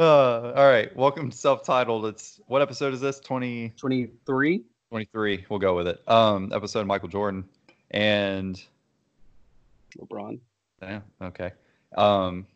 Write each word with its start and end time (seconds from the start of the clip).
Uh, 0.00 0.54
all 0.56 0.66
right. 0.66 0.96
Welcome 0.96 1.28
to 1.30 1.36
self-titled. 1.36 2.06
It's 2.06 2.40
what 2.46 2.62
episode 2.62 2.94
is 2.94 3.02
this? 3.02 3.20
20, 3.20 3.68
23. 3.76 4.62
23. 4.88 5.44
We'll 5.50 5.58
go 5.58 5.76
with 5.76 5.88
it. 5.88 6.02
Um, 6.08 6.50
episode 6.54 6.86
Michael 6.86 7.08
Jordan 7.10 7.44
and 7.90 8.58
LeBron. 9.98 10.40
yeah, 10.80 11.00
okay. 11.20 11.50
Um, 11.98 12.46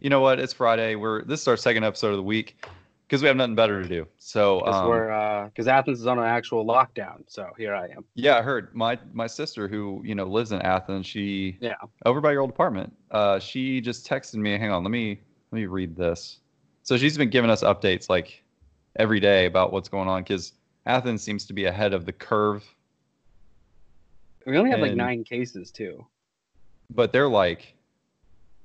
you 0.00 0.10
know 0.10 0.18
what? 0.18 0.40
It's 0.40 0.52
Friday. 0.52 0.96
We're 0.96 1.22
this 1.22 1.42
is 1.42 1.46
our 1.46 1.56
second 1.56 1.84
episode 1.84 2.10
of 2.10 2.16
the 2.16 2.22
week 2.24 2.66
because 3.06 3.22
we 3.22 3.28
have 3.28 3.36
nothing 3.36 3.54
better 3.54 3.80
to 3.80 3.88
do. 3.88 4.08
So 4.18 4.58
Because 4.58 4.80
um, 4.80 4.88
we're 4.88 5.12
uh, 5.12 5.44
because 5.44 5.68
Athens 5.68 6.00
is 6.00 6.08
on 6.08 6.18
an 6.18 6.24
actual 6.24 6.66
lockdown. 6.66 7.22
So 7.28 7.48
here 7.56 7.76
I 7.76 7.90
am. 7.90 8.04
yeah, 8.16 8.38
I 8.38 8.42
heard 8.42 8.74
my 8.74 8.98
my 9.12 9.28
sister 9.28 9.68
who 9.68 10.02
you 10.04 10.16
know 10.16 10.24
lives 10.24 10.50
in 10.50 10.60
Athens. 10.62 11.06
She 11.06 11.58
Yeah. 11.60 11.74
over 12.06 12.20
by 12.20 12.32
your 12.32 12.40
old 12.40 12.50
apartment. 12.50 12.92
Uh, 13.12 13.38
she 13.38 13.80
just 13.80 14.04
texted 14.04 14.34
me. 14.34 14.58
Hang 14.58 14.72
on, 14.72 14.82
let 14.82 14.90
me 14.90 15.20
let 15.52 15.56
me 15.60 15.66
read 15.66 15.94
this. 15.94 16.40
So 16.82 16.96
she's 16.96 17.16
been 17.16 17.30
giving 17.30 17.50
us 17.50 17.62
updates 17.62 18.08
like 18.08 18.42
every 18.96 19.20
day 19.20 19.46
about 19.46 19.72
what's 19.72 19.88
going 19.88 20.08
on 20.08 20.22
because 20.22 20.52
Athens 20.86 21.22
seems 21.22 21.46
to 21.46 21.52
be 21.52 21.66
ahead 21.66 21.94
of 21.94 22.04
the 22.06 22.12
curve, 22.12 22.64
We 24.46 24.56
only 24.58 24.70
have 24.70 24.80
like 24.80 24.94
nine 24.94 25.22
cases 25.24 25.70
too. 25.70 26.04
but 26.90 27.12
they're 27.12 27.28
like 27.28 27.74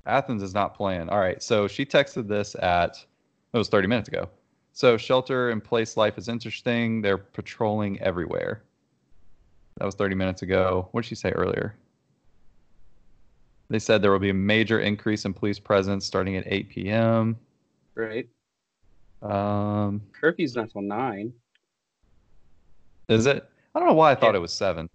Athens 0.05 0.41
is 0.41 0.53
not 0.53 0.75
playing. 0.75 1.09
All 1.09 1.19
right, 1.19 1.41
so 1.43 1.67
she 1.67 1.85
texted 1.85 2.27
this 2.27 2.55
at 2.55 2.97
it 3.53 3.57
was 3.57 3.69
30 3.69 3.87
minutes 3.87 4.07
ago. 4.09 4.29
So 4.73 4.97
shelter 4.97 5.49
in 5.51 5.61
place 5.61 5.95
life 5.97 6.17
is 6.17 6.27
interesting. 6.27 7.01
They're 7.01 7.17
patrolling 7.17 7.99
everywhere. 8.01 8.63
That 9.77 9.85
was 9.85 9.95
30 9.95 10.15
minutes 10.15 10.41
ago. 10.41 10.87
What 10.91 11.01
did 11.03 11.07
she 11.09 11.15
say 11.15 11.31
earlier? 11.31 11.75
They 13.69 13.79
said 13.79 14.01
there 14.01 14.11
will 14.11 14.19
be 14.19 14.29
a 14.29 14.33
major 14.35 14.79
increase 14.79 15.25
in 15.25 15.33
police 15.33 15.59
presence 15.59 16.05
starting 16.05 16.35
at 16.37 16.45
8 16.47 16.69
p.m. 16.69 17.37
Right. 17.97 18.27
Um, 19.23 20.01
Curfew's 20.13 20.55
not 20.55 20.69
till 20.71 20.81
nine. 20.83 21.33
is 23.09 23.25
it? 23.25 23.49
I 23.73 23.79
don't 23.79 23.87
know 23.87 23.95
why 23.95 24.11
I 24.11 24.15
thought 24.15 24.33
Yeah. 24.33 24.37
it 24.37 24.41
was 24.41 24.53
seven. 24.53 24.89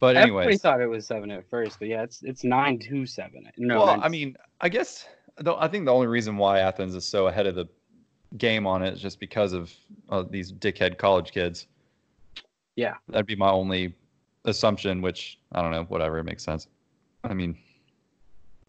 But 0.00 0.16
Everybody 0.16 0.44
anyways, 0.46 0.60
thought 0.62 0.80
it 0.80 0.86
was 0.88 1.06
seven 1.06 1.30
at 1.30 1.48
first, 1.48 1.78
but 1.78 1.88
yeah, 1.88 2.02
it's 2.02 2.22
it's 2.22 2.44
nine 2.44 2.78
to 2.80 3.06
seven. 3.06 3.50
No, 3.56 3.78
well, 3.78 4.00
I 4.02 4.08
mean, 4.08 4.36
I 4.60 4.68
guess 4.68 5.08
though 5.38 5.56
I 5.58 5.68
think 5.68 5.86
the 5.86 5.92
only 5.94 6.06
reason 6.06 6.36
why 6.36 6.58
Athens 6.60 6.94
is 6.94 7.04
so 7.06 7.28
ahead 7.28 7.46
of 7.46 7.54
the 7.54 7.66
game 8.36 8.66
on 8.66 8.82
it 8.82 8.92
is 8.94 9.00
just 9.00 9.20
because 9.20 9.52
of 9.54 9.72
uh, 10.10 10.24
these 10.28 10.52
dickhead 10.52 10.98
college 10.98 11.30
kids. 11.32 11.66
Yeah. 12.74 12.94
that'd 13.08 13.26
be 13.26 13.36
my 13.36 13.50
only 13.50 13.94
assumption. 14.44 15.00
Which 15.00 15.38
I 15.52 15.62
don't 15.62 15.70
know. 15.70 15.84
Whatever, 15.84 16.18
it 16.18 16.24
makes 16.24 16.44
sense. 16.44 16.66
I 17.24 17.32
mean, 17.32 17.56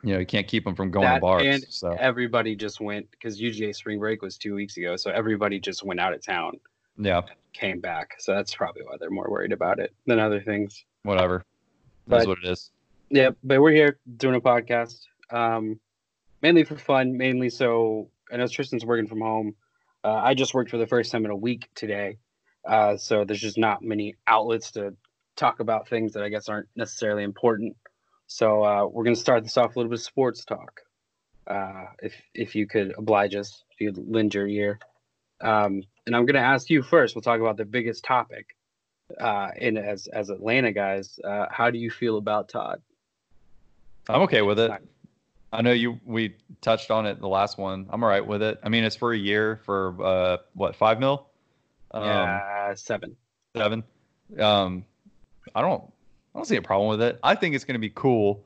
you 0.03 0.13
know, 0.13 0.19
you 0.19 0.25
can't 0.25 0.47
keep 0.47 0.63
them 0.63 0.75
from 0.75 0.91
going 0.91 1.05
to 1.07 1.13
That 1.13 1.21
bars. 1.21 1.43
and 1.45 1.63
so 1.69 1.91
everybody 1.99 2.55
just 2.55 2.79
went 2.79 3.09
because 3.11 3.39
UGA 3.41 3.73
spring 3.75 3.99
break 3.99 4.21
was 4.21 4.37
two 4.37 4.53
weeks 4.55 4.77
ago, 4.77 4.95
so 4.95 5.11
everybody 5.11 5.59
just 5.59 5.83
went 5.83 5.99
out 5.99 6.13
of 6.13 6.23
town, 6.23 6.59
yeah, 6.97 7.21
came 7.53 7.79
back. 7.79 8.15
So 8.19 8.33
that's 8.35 8.53
probably 8.53 8.83
why 8.83 8.95
they're 8.99 9.09
more 9.09 9.27
worried 9.29 9.51
about 9.51 9.79
it 9.79 9.93
than 10.05 10.19
other 10.19 10.39
things. 10.41 10.83
whatever. 11.03 11.43
That's 12.07 12.25
But- 12.25 12.29
what 12.29 12.37
it 12.43 12.49
is. 12.49 12.71
Yeah, 13.09 13.29
but 13.43 13.61
we're 13.61 13.71
here 13.71 13.97
doing 14.17 14.35
a 14.35 14.41
podcast, 14.41 14.99
um, 15.31 15.79
mainly 16.41 16.65
for 16.65 16.75
fun, 16.75 17.15
mainly 17.17 17.49
so 17.49 18.09
I 18.31 18.35
know 18.37 18.47
Tristan's 18.47 18.85
working 18.85 19.07
from 19.07 19.21
home. 19.21 19.55
Uh, 20.03 20.15
I 20.15 20.33
just 20.33 20.53
worked 20.53 20.69
for 20.69 20.77
the 20.77 20.85
first 20.87 21.11
time 21.11 21.23
in 21.23 21.31
a 21.31 21.35
week 21.35 21.69
today, 21.75 22.17
uh, 22.65 22.97
so 22.97 23.23
there's 23.23 23.39
just 23.39 23.57
not 23.57 23.81
many 23.81 24.15
outlets 24.27 24.71
to 24.71 24.93
talk 25.37 25.61
about 25.61 25.87
things 25.87 26.11
that 26.13 26.23
I 26.23 26.27
guess 26.29 26.49
aren't 26.49 26.67
necessarily 26.75 27.23
important. 27.23 27.77
So 28.27 28.63
uh, 28.63 28.85
we're 28.87 29.05
gonna 29.05 29.15
start 29.15 29.43
this 29.43 29.57
off 29.57 29.75
a 29.75 29.79
little 29.79 29.89
bit 29.89 29.99
of 29.99 30.03
sports 30.03 30.45
talk. 30.45 30.81
Uh, 31.47 31.85
if 32.03 32.13
if 32.33 32.55
you 32.55 32.67
could 32.67 32.93
oblige 32.97 33.35
us, 33.35 33.63
if 33.71 33.81
you'd 33.81 33.97
lend 33.97 34.33
your 34.33 34.47
ear, 34.47 34.79
um, 35.41 35.81
and 36.05 36.15
I'm 36.15 36.25
gonna 36.25 36.39
ask 36.39 36.69
you 36.69 36.83
first. 36.83 37.15
We'll 37.15 37.21
talk 37.21 37.39
about 37.39 37.57
the 37.57 37.65
biggest 37.65 38.03
topic. 38.03 38.55
Uh, 39.19 39.49
and 39.59 39.77
as 39.77 40.07
as 40.07 40.29
Atlanta 40.29 40.73
guys, 40.73 41.17
uh, 41.23 41.45
how 41.49 41.71
do 41.71 41.77
you 41.79 41.89
feel 41.89 42.17
about 42.17 42.49
Todd? 42.49 42.81
I'm 44.09 44.21
okay 44.23 44.41
with 44.41 44.59
it. 44.59 44.71
I 45.53 45.61
know 45.61 45.71
you. 45.71 45.99
We 46.05 46.35
touched 46.59 46.91
on 46.91 47.05
it 47.05 47.21
the 47.21 47.27
last 47.29 47.57
one. 47.57 47.87
I'm 47.89 48.03
all 48.03 48.09
right 48.09 48.25
with 48.25 48.41
it. 48.41 48.59
I 48.61 48.67
mean, 48.67 48.83
it's 48.83 48.97
for 48.97 49.13
a 49.13 49.17
year 49.17 49.61
for 49.63 49.95
uh, 50.03 50.37
what 50.53 50.75
five 50.75 50.99
mil? 50.99 51.27
Um, 51.91 52.03
Yeah, 52.03 52.73
seven. 52.75 53.15
seven. 53.55 53.83
Um, 54.37 54.83
I 55.55 55.61
don't. 55.61 55.83
I 56.37 56.39
don't 56.39 56.45
see 56.45 56.55
a 56.55 56.61
problem 56.61 56.87
with 56.87 57.01
it. 57.01 57.17
I 57.23 57.33
think 57.33 57.55
it's 57.55 57.63
going 57.65 57.73
to 57.73 57.79
be 57.79 57.89
cool. 57.89 58.43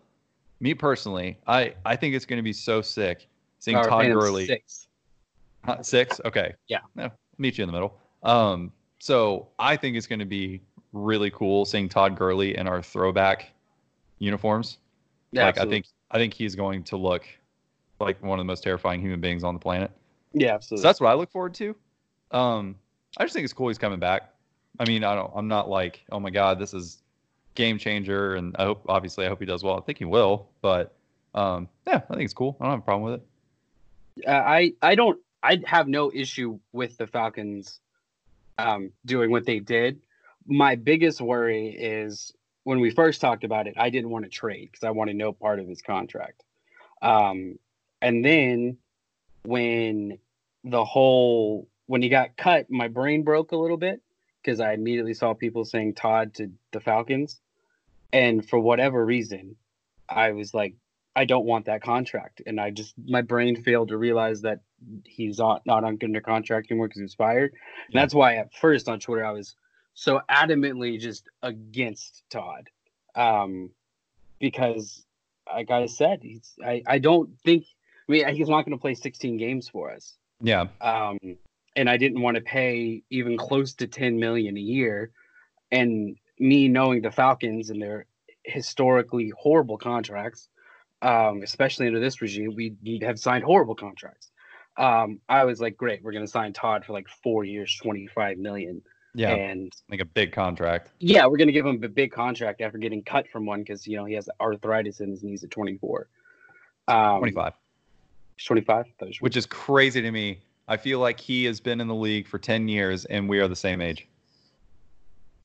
Me 0.62 0.74
personally, 0.74 1.38
I 1.46 1.74
I 1.86 1.98
think 1.98 2.16
it's 2.16 2.26
going 2.26 2.38
to 2.38 2.44
be 2.44 2.54
so 2.54 2.82
sick 2.82 3.28
seeing 3.60 3.76
Todd 3.76 4.06
Gurley. 4.06 4.48
Six. 4.48 4.88
Huh, 5.66 5.84
Six. 5.84 6.22
Okay. 6.24 6.54
Yeah. 6.70 6.80
meet 7.38 7.58
you 7.58 7.64
in 7.64 7.68
the 7.68 7.74
middle. 7.74 7.98
Um, 8.24 8.72
so 9.00 9.50
I 9.60 9.76
think 9.76 9.98
it's 9.98 10.08
going 10.08 10.20
to 10.20 10.26
be 10.26 10.62
really 10.94 11.32
cool 11.32 11.66
seeing 11.66 11.90
Todd 11.90 12.16
Gurley 12.16 12.56
in 12.56 12.66
our 12.66 12.82
throwback 12.82 13.52
uniforms. 14.20 14.78
Yeah, 15.34 15.48
like 15.48 15.58
I 15.60 15.66
think 15.66 15.86
I 16.12 16.18
think 16.18 16.34
he's 16.34 16.56
going 16.56 16.84
to 16.84 16.96
look 16.96 17.26
like 18.00 18.24
one 18.24 18.40
of 18.40 18.46
the 18.46 18.48
most 18.48 18.64
terrifying 18.64 19.02
human 19.02 19.20
beings 19.20 19.44
on 19.44 19.54
the 19.54 19.60
planet. 19.60 19.92
Yeah, 20.32 20.52
So 20.52 20.56
absolutely. 20.56 20.84
that's 20.84 21.02
what 21.02 21.10
I 21.10 21.14
look 21.16 21.30
forward 21.30 21.54
to. 21.56 21.76
Um, 22.32 22.76
I 23.18 23.26
just 23.26 23.34
think 23.34 23.44
it's 23.44 23.52
cool 23.52 23.68
he's 23.68 23.78
coming 23.78 24.00
back. 24.00 24.34
I 24.80 24.86
mean, 24.86 25.04
I 25.04 25.14
don't. 25.14 25.30
I'm 25.36 25.50
not 25.50 25.70
like, 25.70 26.06
oh 26.10 26.22
my 26.22 26.30
god, 26.30 26.58
this 26.58 26.74
is 26.74 27.01
game 27.56 27.78
changer, 27.78 28.36
and 28.36 28.56
I 28.58 28.64
hope 28.64 28.86
obviously 28.88 29.26
I 29.26 29.30
hope 29.30 29.40
he 29.40 29.46
does 29.46 29.64
well. 29.64 29.78
I 29.78 29.82
think 29.82 29.98
he 29.98 30.06
will, 30.06 30.50
but 30.62 30.96
um, 31.34 31.68
yeah, 31.88 32.02
I 32.10 32.14
think 32.14 32.24
it's 32.24 32.34
cool. 32.34 32.58
I 32.60 32.66
don't 32.66 32.72
have 32.72 32.80
a 32.80 32.84
problem 32.84 33.12
with 33.12 33.22
it. 33.22 34.28
Uh, 34.28 34.32
I 34.32 34.74
I 34.82 34.96
don't 34.96 35.20
I 35.44 35.62
have 35.66 35.88
no 35.88 36.12
issue 36.14 36.60
with 36.72 36.98
the 36.98 37.08
Falcons 37.08 37.80
um, 38.58 38.92
doing 39.06 39.32
what 39.32 39.46
they 39.46 39.60
did. 39.60 40.00
My 40.48 40.76
biggest 40.76 41.22
worry 41.22 41.70
is 41.70 42.34
when 42.64 42.80
we 42.80 42.92
first 42.92 43.22
talked 43.22 43.44
about 43.44 43.68
it, 43.68 43.76
I 43.78 43.90
didn't 43.90 44.10
want 44.10 44.26
to 44.26 44.30
trade 44.30 44.70
because 44.72 44.86
I 44.86 44.92
wanted 44.92 45.16
no 45.16 45.34
part 45.34 45.60
of 45.60 45.68
his 45.68 45.82
contract. 45.82 46.44
Um, 47.02 47.58
and 48.02 48.24
then 48.24 48.78
when 49.44 50.20
the 50.64 50.86
whole 50.86 51.68
when 51.88 52.02
he 52.02 52.10
got 52.10 52.38
cut, 52.38 52.70
my 52.70 52.88
brain 52.88 53.24
broke 53.24 53.52
a 53.52 53.58
little 53.58 53.78
bit 53.78 54.02
because 54.44 54.60
I 54.60 54.74
immediately 54.74 55.14
saw 55.14 55.34
people 55.34 55.66
saying 55.66 55.96
Todd 55.96 56.34
to 56.36 56.52
the 56.72 56.80
Falcons, 56.80 57.40
and 58.14 58.48
for 58.48 58.60
whatever 58.60 59.06
reason, 59.06 59.56
I 60.10 60.32
was 60.32 60.54
like, 60.54 60.76
I 61.16 61.26
don't 61.26 61.46
want 61.46 61.66
that 61.66 61.82
contract, 61.82 62.42
and 62.46 62.60
I 62.60 62.72
just 62.72 62.94
my 63.06 63.22
brain 63.22 63.62
failed 63.62 63.90
to 63.90 63.98
realize 63.98 64.42
that 64.42 64.62
he's 65.06 65.40
not 65.40 65.66
not 65.66 65.84
on 65.84 65.98
under 66.02 66.22
contract 66.22 66.72
anymore 66.72 66.88
because 66.88 67.00
he 67.00 67.04
was 67.04 67.16
fired. 67.16 67.54
And 67.88 68.02
that's 68.02 68.14
why 68.14 68.36
at 68.36 68.54
first 68.54 68.88
on 68.88 69.00
Twitter 69.00 69.26
I 69.26 69.32
was 69.32 69.56
so 69.94 70.22
adamantly 70.30 71.00
just 71.00 71.28
against 71.44 72.24
Todd, 72.30 72.70
um, 73.16 73.72
because 74.40 75.06
like 75.48 75.70
I 75.70 75.86
said, 75.88 76.20
he's 76.22 76.54
I 76.66 76.82
I 76.88 77.00
don't 77.00 77.38
think 77.40 77.66
I 78.08 78.12
mean 78.12 78.28
he's 78.34 78.50
not 78.50 78.66
going 78.66 78.78
to 78.78 78.82
play 78.82 78.94
16 78.94 79.38
games 79.38 79.68
for 79.68 79.92
us. 79.92 80.16
Yeah, 80.42 80.68
um, 80.80 81.20
and 81.76 81.90
I 81.90 81.98
didn't 81.98 82.22
want 82.22 82.36
to 82.36 82.42
pay 82.42 83.04
even 83.10 83.38
close 83.38 83.74
to 83.76 83.88
10 83.88 84.20
million 84.20 84.58
a 84.58 84.62
year. 84.62 85.12
And 85.72 86.18
me 86.40 86.68
knowing 86.68 87.02
the 87.02 87.12
Falcons 87.12 87.70
and 87.70 87.82
their 87.82 88.06
historically 88.44 89.32
horrible 89.38 89.78
contracts, 89.78 90.50
um, 91.02 91.44
especially 91.44 91.88
under 91.88 92.00
this 92.00 92.22
regime, 92.22 92.56
we 92.56 93.00
have 93.04 93.20
signed 93.20 93.44
horrible 93.44 93.76
contracts. 93.76 94.30
Um, 94.78 95.20
I 95.28 95.46
was 95.46 95.60
like, 95.60 95.78
great, 95.78 96.04
we're 96.04 96.12
going 96.12 96.26
to 96.26 96.32
sign 96.32 96.54
Todd 96.54 96.86
for 96.86 96.94
like 96.94 97.08
four 97.24 97.44
years, 97.44 97.78
25 97.82 98.38
million. 98.38 98.82
yeah, 99.14 99.30
And 99.30 99.72
like 99.90 100.00
a 100.00 100.06
big 100.06 100.32
contract. 100.32 100.92
yeah, 101.00 101.26
we're 101.26 101.38
going 101.38 101.48
to 101.48 101.54
give 101.54 101.66
him 101.66 101.84
a 101.84 101.90
big 101.90 102.12
contract 102.12 102.62
after 102.62 102.78
getting 102.78 103.04
cut 103.04 103.28
from 103.30 103.46
one 103.46 103.62
because, 103.62 103.86
you 103.86 103.98
know, 103.98 104.06
he 104.06 104.14
has 104.16 104.30
arthritis 104.40 105.00
in 105.00 105.10
his 105.10 105.24
knees 105.24 105.44
at 105.44 105.52
24. 105.52 106.08
Um, 106.88 107.20
25, 107.20 107.54
25? 108.46 108.86
Which 109.20 109.38
is 109.38 109.46
crazy 109.46 110.02
to 110.02 110.12
me. 110.12 110.40
I 110.72 110.78
feel 110.78 111.00
like 111.00 111.20
he 111.20 111.44
has 111.46 111.60
been 111.60 111.82
in 111.82 111.90
the 111.90 111.94
league 111.96 112.26
for 112.30 112.40
10 112.40 112.70
years, 112.70 113.04
and 113.04 113.28
we 113.28 113.40
are 113.40 113.50
the 113.50 113.58
same 113.58 113.82
age. 113.82 114.08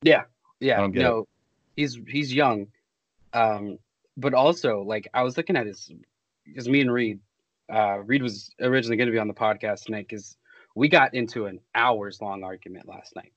Yeah, 0.01 0.23
yeah. 0.61 0.77
I 0.77 0.79
don't 0.79 0.91
get 0.93 1.01
no, 1.01 1.27
he's 1.75 1.99
he's 2.07 2.33
young, 2.33 2.67
um, 3.33 3.77
but 4.15 4.33
also 4.33 4.83
like 4.83 5.09
I 5.13 5.23
was 5.23 5.35
looking 5.35 5.57
at 5.57 5.65
his 5.65 5.91
because 6.45 6.69
me 6.69 6.79
and 6.79 6.93
Reed, 6.93 7.19
uh, 7.69 7.97
Reed 8.05 8.23
was 8.23 8.51
originally 8.61 8.95
going 8.95 9.07
to 9.07 9.11
be 9.11 9.19
on 9.19 9.27
the 9.27 9.33
podcast 9.33 9.83
tonight 9.83 10.05
because 10.07 10.37
we 10.75 10.87
got 10.87 11.13
into 11.13 11.45
an 11.47 11.59
hours 11.75 12.21
long 12.21 12.45
argument 12.45 12.87
last 12.87 13.13
night. 13.13 13.33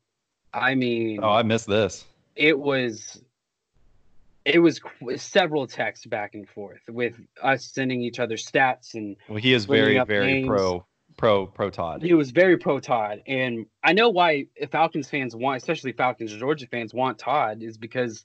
I 0.55 0.77
mean, 0.77 1.19
Oh, 1.25 1.31
I 1.31 1.43
missed 1.43 1.67
this. 1.67 2.05
it 2.37 2.57
was 2.57 3.21
it 4.45 4.61
was 4.61 4.79
qu- 4.79 5.17
several 5.17 5.67
texts 5.67 6.07
back 6.07 6.35
and 6.35 6.49
forth 6.49 6.83
with 6.89 7.15
us 7.43 7.65
sending 7.65 8.01
each 8.01 8.21
other 8.21 8.37
stats 8.37 8.95
and 8.95 9.17
Well, 9.29 9.39
he 9.39 9.55
is 9.55 9.65
very, 9.65 9.99
very 10.05 10.35
names. 10.35 10.47
pro, 10.47 10.87
pro, 11.17 11.47
pro 11.47 11.71
Todd. 11.71 12.03
he 12.03 12.15
was 12.15 12.31
very 12.31 12.57
pro 12.57 12.81
Todd, 12.81 13.23
and 13.27 13.67
I 13.85 13.93
know 13.93 14.09
why 14.11 14.47
Falcons 14.71 15.09
fans 15.09 15.35
want, 15.37 15.59
especially 15.59 15.93
Falcons 15.93 16.33
Georgia 16.33 16.67
fans 16.67 16.93
want 16.95 17.19
Todd, 17.19 17.63
is 17.63 17.77
because 17.79 18.25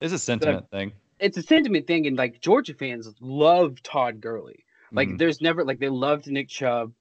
It's 0.00 0.12
a 0.12 0.18
sentiment 0.18 0.70
thing. 0.70 0.92
it's 1.20 1.36
a 1.36 1.42
sentiment 1.42 1.86
thing, 1.86 2.06
and 2.06 2.16
like 2.16 2.40
Georgia 2.40 2.74
fans 2.74 3.08
love 3.20 3.82
Todd 3.82 4.20
Gurley. 4.20 4.64
Like 4.92 5.08
Mhm. 5.08 5.18
there's 5.18 5.40
never 5.40 5.64
like 5.64 5.78
they 5.78 5.88
loved 5.88 6.26
Nick 6.28 6.48
Chubb. 6.48 6.92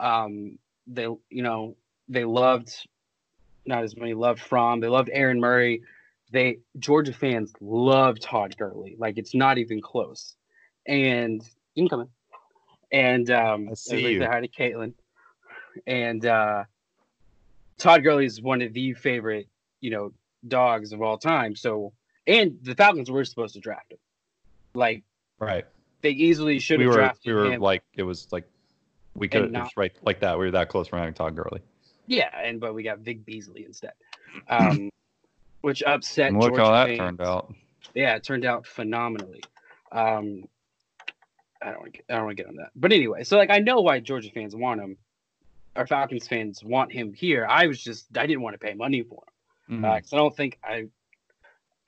Um, 0.00 0.58
they, 0.86 1.04
you 1.04 1.42
know, 1.42 1.76
they 2.08 2.24
loved 2.24 2.74
not 3.66 3.84
as 3.84 3.96
many 3.96 4.14
loved 4.14 4.40
Fromm. 4.40 4.80
They 4.80 4.88
loved 4.88 5.08
Aaron 5.12 5.38
Murray. 5.40 5.82
They 6.30 6.58
Georgia 6.78 7.12
fans 7.12 7.52
love 7.60 8.18
Todd 8.20 8.56
Gurley. 8.56 8.96
Like 8.98 9.18
it's 9.18 9.34
not 9.34 9.58
even 9.58 9.80
close. 9.80 10.34
And 10.86 11.42
you 11.74 11.82
can 11.84 11.88
come 11.88 12.00
in. 12.02 12.08
And 12.92 13.30
um, 13.30 13.68
I 13.70 13.74
see 13.74 14.12
you. 14.12 14.24
Hi 14.24 14.40
to 14.40 14.48
Caitlin. 14.48 14.92
And 15.86 16.24
uh, 16.26 16.64
Todd 17.78 18.02
Gurley 18.04 18.26
is 18.26 18.40
one 18.42 18.60
of 18.62 18.72
the 18.74 18.92
favorite, 18.94 19.48
you 19.80 19.90
know, 19.90 20.12
dogs 20.46 20.92
of 20.92 21.00
all 21.00 21.16
time. 21.18 21.56
So, 21.56 21.92
and 22.26 22.58
the 22.62 22.74
Falcons 22.74 23.10
were 23.10 23.24
supposed 23.24 23.54
to 23.54 23.60
draft 23.60 23.92
him. 23.92 23.98
Like, 24.74 25.02
Right. 25.38 25.64
they 26.02 26.10
easily 26.10 26.58
should 26.58 26.78
We 26.78 26.84
have 26.86 26.94
drafted 26.94 27.26
we 27.26 27.32
were 27.32 27.52
him. 27.52 27.60
like 27.60 27.82
it 27.94 28.02
was 28.04 28.28
like 28.30 28.46
we 29.14 29.28
could 29.28 29.54
it's 29.54 29.76
right 29.76 29.92
like 30.02 30.20
that. 30.20 30.38
We 30.38 30.44
were 30.46 30.50
that 30.52 30.68
close 30.68 30.86
from 30.88 31.00
having 31.00 31.14
Todd 31.14 31.34
Gurley. 31.34 31.60
yeah, 32.06 32.30
and 32.42 32.60
but 32.60 32.74
we 32.74 32.82
got 32.82 33.00
Vic 33.00 33.24
Beasley 33.24 33.64
instead, 33.64 33.92
um, 34.48 34.88
which 35.62 35.82
upset. 35.82 36.28
And 36.28 36.38
look 36.38 36.50
Georgia 36.50 36.64
how 36.64 36.70
that 36.72 36.86
fans. 36.88 36.98
turned 36.98 37.20
out. 37.22 37.52
Yeah, 37.94 38.14
it 38.16 38.22
turned 38.24 38.44
out 38.44 38.66
phenomenally. 38.66 39.42
Um, 39.90 40.44
I 41.62 41.70
don't 41.70 41.80
want 41.80 41.94
to. 41.94 42.00
I 42.10 42.16
don't 42.16 42.24
want 42.24 42.36
to 42.36 42.42
get 42.42 42.48
on 42.50 42.56
that. 42.56 42.70
But 42.74 42.92
anyway, 42.92 43.24
so 43.24 43.36
like 43.36 43.50
I 43.50 43.58
know 43.58 43.80
why 43.80 44.00
Georgia 44.00 44.30
fans 44.34 44.54
want 44.56 44.80
him. 44.80 44.96
or 45.74 45.86
Falcons 45.86 46.28
fans 46.28 46.62
want 46.62 46.92
him 46.92 47.14
here. 47.14 47.46
I 47.48 47.66
was 47.66 47.82
just 47.82 48.06
I 48.16 48.26
didn't 48.26 48.42
want 48.42 48.54
to 48.54 48.58
pay 48.58 48.74
money 48.74 49.02
for 49.02 49.22
him. 49.68 49.82
Mhm. 49.82 49.84
Uh, 49.84 49.92
I 49.94 50.16
don't 50.16 50.36
think 50.36 50.58
I. 50.62 50.88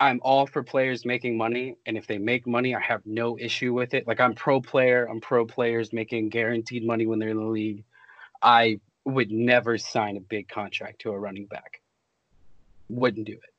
I'm 0.01 0.21
all 0.23 0.47
for 0.47 0.63
players 0.63 1.05
making 1.05 1.37
money, 1.37 1.77
and 1.87 1.97
if 1.97 2.07
they 2.07 2.19
make 2.19 2.47
money, 2.47 2.75
I 2.75 2.81
have 2.81 3.03
no 3.07 3.39
issue 3.39 3.73
with 3.73 3.95
it. 3.95 4.07
Like 4.07 4.21
I'm 4.21 4.35
pro 4.35 4.61
player. 4.61 5.07
I'm 5.09 5.21
pro 5.21 5.47
players 5.47 5.93
making 5.93 6.31
guaranteed 6.31 6.85
money 6.85 7.07
when 7.07 7.19
they're 7.19 7.29
in 7.31 7.37
the 7.37 7.45
league. 7.45 7.85
I 8.43 8.81
would 9.05 9.31
never 9.31 9.79
sign 9.79 10.17
a 10.17 10.21
big 10.21 10.49
contract 10.49 11.01
to 11.03 11.11
a 11.11 11.19
running 11.19 11.47
back. 11.47 11.81
Wouldn't 12.89 13.27
do 13.27 13.33
it. 13.35 13.55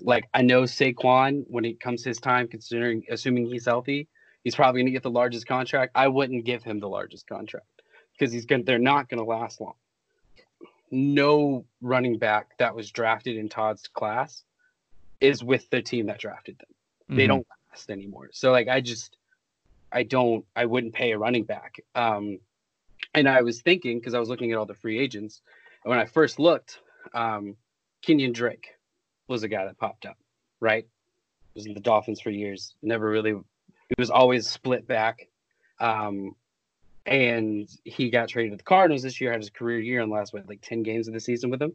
Like 0.00 0.28
I 0.34 0.42
know 0.42 0.62
Saquon 0.62 1.44
when 1.48 1.64
it 1.64 1.80
comes 1.80 2.02
his 2.04 2.18
time, 2.18 2.48
considering 2.48 3.04
assuming 3.10 3.46
he's 3.46 3.66
healthy, 3.66 4.08
he's 4.44 4.54
probably 4.54 4.80
going 4.82 4.86
to 4.86 4.92
get 4.92 5.02
the 5.02 5.10
largest 5.10 5.46
contract. 5.46 5.92
I 5.94 6.08
wouldn't 6.08 6.44
give 6.44 6.62
him 6.62 6.78
the 6.78 6.88
largest 6.88 7.26
contract 7.26 7.66
because 8.12 8.32
he's 8.32 8.46
going. 8.46 8.64
They're 8.64 8.78
not 8.78 9.08
going 9.08 9.18
to 9.18 9.24
last 9.24 9.60
long. 9.60 9.74
No 10.90 11.64
running 11.80 12.18
back 12.18 12.56
that 12.58 12.74
was 12.76 12.90
drafted 12.90 13.36
in 13.36 13.48
Todd's 13.48 13.88
class 13.88 14.44
is 15.20 15.42
with 15.42 15.68
the 15.70 15.82
team 15.82 16.06
that 16.06 16.18
drafted 16.18 16.58
them 16.58 16.68
they 17.08 17.24
Mhm. 17.24 17.28
don't 17.28 17.46
last 17.70 17.90
anymore. 17.90 18.30
So 18.32 18.50
like 18.50 18.68
I 18.68 18.80
just 18.80 19.16
I 19.92 20.02
don't 20.04 20.44
I 20.56 20.64
wouldn't 20.66 20.94
pay 20.94 21.12
a 21.12 21.18
running 21.18 21.44
back. 21.44 21.80
Um 21.94 22.38
and 23.14 23.28
I 23.28 23.42
was 23.42 23.60
thinking 23.62 23.98
because 23.98 24.14
I 24.14 24.18
was 24.18 24.28
looking 24.28 24.52
at 24.52 24.58
all 24.58 24.66
the 24.66 24.74
free 24.74 24.98
agents 24.98 25.42
and 25.84 25.90
when 25.90 25.98
I 25.98 26.06
first 26.06 26.38
looked, 26.38 26.80
um 27.12 27.56
Kenyon 28.02 28.32
Drake 28.32 28.68
was 29.28 29.42
a 29.42 29.48
guy 29.48 29.64
that 29.66 29.78
popped 29.78 30.06
up, 30.06 30.16
right? 30.60 30.86
Was 31.54 31.66
in 31.66 31.74
the 31.74 31.80
Dolphins 31.80 32.20
for 32.20 32.30
years. 32.30 32.74
Never 32.82 33.08
really 33.08 33.34
he 33.88 33.94
was 33.98 34.10
always 34.10 34.48
split 34.48 34.86
back. 34.86 35.28
Um 35.80 36.34
and 37.06 37.68
he 37.84 38.08
got 38.10 38.28
traded 38.28 38.52
to 38.52 38.56
the 38.56 38.62
Cardinals 38.62 39.02
this 39.02 39.20
year, 39.20 39.30
had 39.30 39.40
his 39.40 39.50
career 39.50 39.78
year 39.78 40.00
and 40.00 40.10
last 40.10 40.32
what 40.32 40.48
like 40.48 40.62
10 40.62 40.82
games 40.82 41.06
of 41.06 41.12
the 41.14 41.20
season 41.20 41.50
with 41.50 41.60
him. 41.60 41.74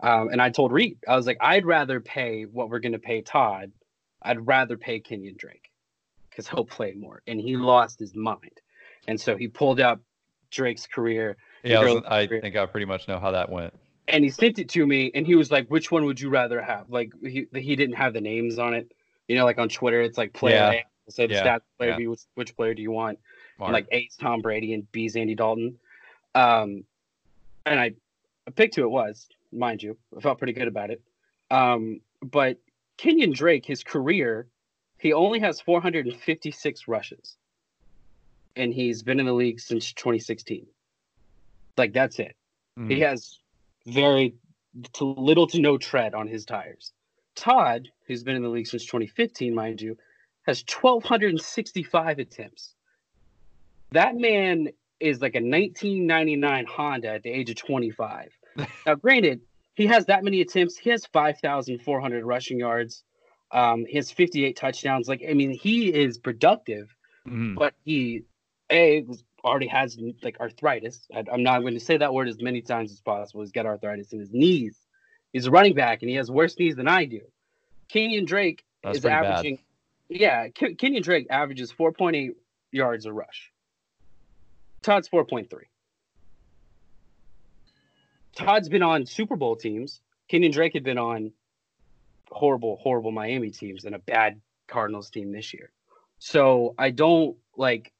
Um, 0.00 0.28
and 0.30 0.40
I 0.40 0.50
told 0.50 0.72
Reed, 0.72 0.96
I 1.06 1.16
was 1.16 1.26
like, 1.26 1.36
I'd 1.40 1.66
rather 1.66 2.00
pay 2.00 2.44
what 2.44 2.68
we're 2.70 2.78
going 2.80 2.92
to 2.92 2.98
pay 2.98 3.20
Todd. 3.20 3.72
I'd 4.22 4.46
rather 4.46 4.76
pay 4.78 5.00
Kenyon 5.00 5.34
Drake 5.38 5.70
because 6.30 6.48
he'll 6.48 6.64
play 6.64 6.92
more. 6.94 7.20
And 7.26 7.38
he 7.38 7.56
lost 7.56 8.00
his 8.00 8.14
mind. 8.14 8.60
And 9.06 9.20
so 9.20 9.36
he 9.36 9.48
pulled 9.48 9.80
up 9.80 10.00
Drake's 10.50 10.86
career 10.86 11.36
Yeah, 11.62 11.80
I, 11.80 11.84
was- 11.84 12.02
I 12.08 12.26
think 12.26 12.56
I 12.56 12.64
pretty 12.66 12.86
much 12.86 13.06
know 13.06 13.18
how 13.18 13.32
that 13.32 13.50
went. 13.50 13.74
and 14.08 14.24
he 14.24 14.30
sent 14.30 14.58
it 14.58 14.70
to 14.70 14.86
me. 14.86 15.10
And 15.14 15.26
he 15.26 15.34
was 15.34 15.50
like, 15.50 15.68
which 15.68 15.90
one 15.90 16.06
would 16.06 16.18
you 16.20 16.30
rather 16.30 16.60
have? 16.62 16.88
Like, 16.88 17.12
he, 17.22 17.46
he 17.54 17.76
didn't 17.76 17.96
have 17.96 18.14
the 18.14 18.20
names 18.22 18.58
on 18.58 18.72
it. 18.74 18.90
You 19.28 19.36
know, 19.36 19.44
like 19.44 19.58
on 19.58 19.68
Twitter, 19.68 20.00
it's 20.00 20.16
like 20.18 20.32
player 20.32 20.54
Yeah. 20.72 20.80
Say 21.08 21.26
the 21.26 21.34
Yeah. 21.34 21.44
stats 21.58 21.62
player 21.78 21.96
Yeah. 21.98 22.06
Which, 22.08 22.20
which 22.34 22.56
player 22.56 22.74
do 22.74 22.82
you 22.82 22.90
want? 22.90 23.18
Like 23.58 23.86
A's 23.92 24.16
Tom 24.16 24.40
Brady 24.40 24.72
and 24.74 24.90
B's 24.90 25.16
Andy 25.16 25.34
Dalton. 25.34 25.78
Um, 26.34 26.84
and 27.66 27.78
I, 27.78 27.94
I 28.46 28.50
picked 28.50 28.74
who 28.76 28.82
it 28.82 28.90
was, 28.90 29.28
mind 29.52 29.82
you. 29.82 29.96
I 30.16 30.20
felt 30.20 30.38
pretty 30.38 30.52
good 30.52 30.68
about 30.68 30.90
it. 30.90 31.00
Um, 31.50 32.00
but 32.22 32.58
Kenyon 32.96 33.32
Drake, 33.32 33.64
his 33.64 33.84
career, 33.84 34.48
he 34.98 35.12
only 35.12 35.38
has 35.40 35.60
456 35.60 36.88
rushes, 36.88 37.36
and 38.56 38.72
he's 38.72 39.02
been 39.02 39.20
in 39.20 39.26
the 39.26 39.32
league 39.32 39.60
since 39.60 39.92
2016. 39.92 40.66
Like 41.76 41.92
that's 41.92 42.18
it. 42.18 42.34
Mhm. 42.78 42.90
He 42.90 43.00
has 43.00 43.38
very 43.86 44.34
to 44.94 45.04
little 45.04 45.46
to 45.48 45.60
no 45.60 45.78
tread 45.78 46.14
on 46.14 46.26
his 46.26 46.44
tires. 46.44 46.92
Todd, 47.36 47.88
who's 48.06 48.22
been 48.24 48.36
in 48.36 48.42
the 48.42 48.48
league 48.48 48.66
since 48.66 48.84
2015, 48.86 49.54
mind 49.54 49.80
you, 49.80 49.96
has 50.46 50.64
1,265 50.80 52.18
attempts. 52.18 52.74
That 53.92 54.16
man 54.16 54.68
is 55.00 55.20
like 55.20 55.34
a 55.34 55.38
1999 55.38 56.66
Honda 56.66 57.08
at 57.08 57.22
the 57.22 57.30
age 57.30 57.50
of 57.50 57.56
25. 57.56 58.30
now, 58.86 58.94
granted, 58.94 59.40
he 59.74 59.86
has 59.86 60.06
that 60.06 60.24
many 60.24 60.40
attempts. 60.40 60.76
He 60.76 60.90
has 60.90 61.06
5,400 61.06 62.24
rushing 62.24 62.58
yards. 62.58 63.04
Um, 63.50 63.84
he 63.86 63.96
has 63.96 64.10
58 64.10 64.56
touchdowns. 64.56 65.08
Like, 65.08 65.22
I 65.28 65.34
mean, 65.34 65.50
he 65.50 65.92
is 65.92 66.18
productive 66.18 66.94
Mhm. 67.26 67.56
but 67.56 67.74
he 67.84 68.24
a 68.70 69.04
already 69.44 69.66
has 69.66 69.98
like 70.22 70.40
arthritis. 70.40 71.06
I, 71.14 71.24
I'm 71.30 71.42
not 71.42 71.60
going 71.60 71.74
to 71.74 71.80
say 71.80 71.96
that 71.98 72.14
word 72.14 72.28
as 72.28 72.40
many 72.40 72.62
times 72.62 72.92
as 72.92 73.00
possible. 73.00 73.42
He's 73.42 73.52
got 73.52 73.66
arthritis 73.66 74.12
in 74.12 74.20
his 74.20 74.32
knees. 74.32 74.78
He's 75.32 75.46
a 75.46 75.50
running 75.50 75.74
back, 75.74 76.02
and 76.02 76.08
he 76.08 76.16
has 76.16 76.30
worse 76.30 76.58
knees 76.58 76.76
than 76.76 76.88
I 76.88 77.04
do. 77.04 77.20
Kenyon 77.88 78.24
Drake 78.24 78.64
That's 78.82 78.98
is 78.98 79.04
averaging 79.04 79.56
bad. 79.56 79.64
Yeah, 80.08 80.48
Ke- 80.48 80.76
Kenyon 80.78 81.02
Drake 81.02 81.26
averages 81.30 81.72
4.8 81.72 82.34
yards 82.72 83.06
a 83.06 83.12
rush. 83.12 83.52
Todd's 84.82 85.08
4.3. 85.08 85.48
Todd's 88.36 88.68
been 88.68 88.82
on 88.82 89.06
Super 89.06 89.36
Bowl 89.36 89.56
teams. 89.56 90.00
Kenyon 90.28 90.52
Drake 90.52 90.74
had 90.74 90.82
been 90.82 90.98
on 90.98 91.32
horrible, 92.30 92.76
horrible 92.76 93.12
Miami 93.12 93.50
teams 93.50 93.84
and 93.84 93.94
a 93.94 93.98
bad 93.98 94.40
Cardinals 94.66 95.10
team 95.10 95.32
this 95.32 95.52
year. 95.54 95.70
So 96.18 96.74
I 96.78 96.90
don't 96.90 97.36
like. 97.56 97.92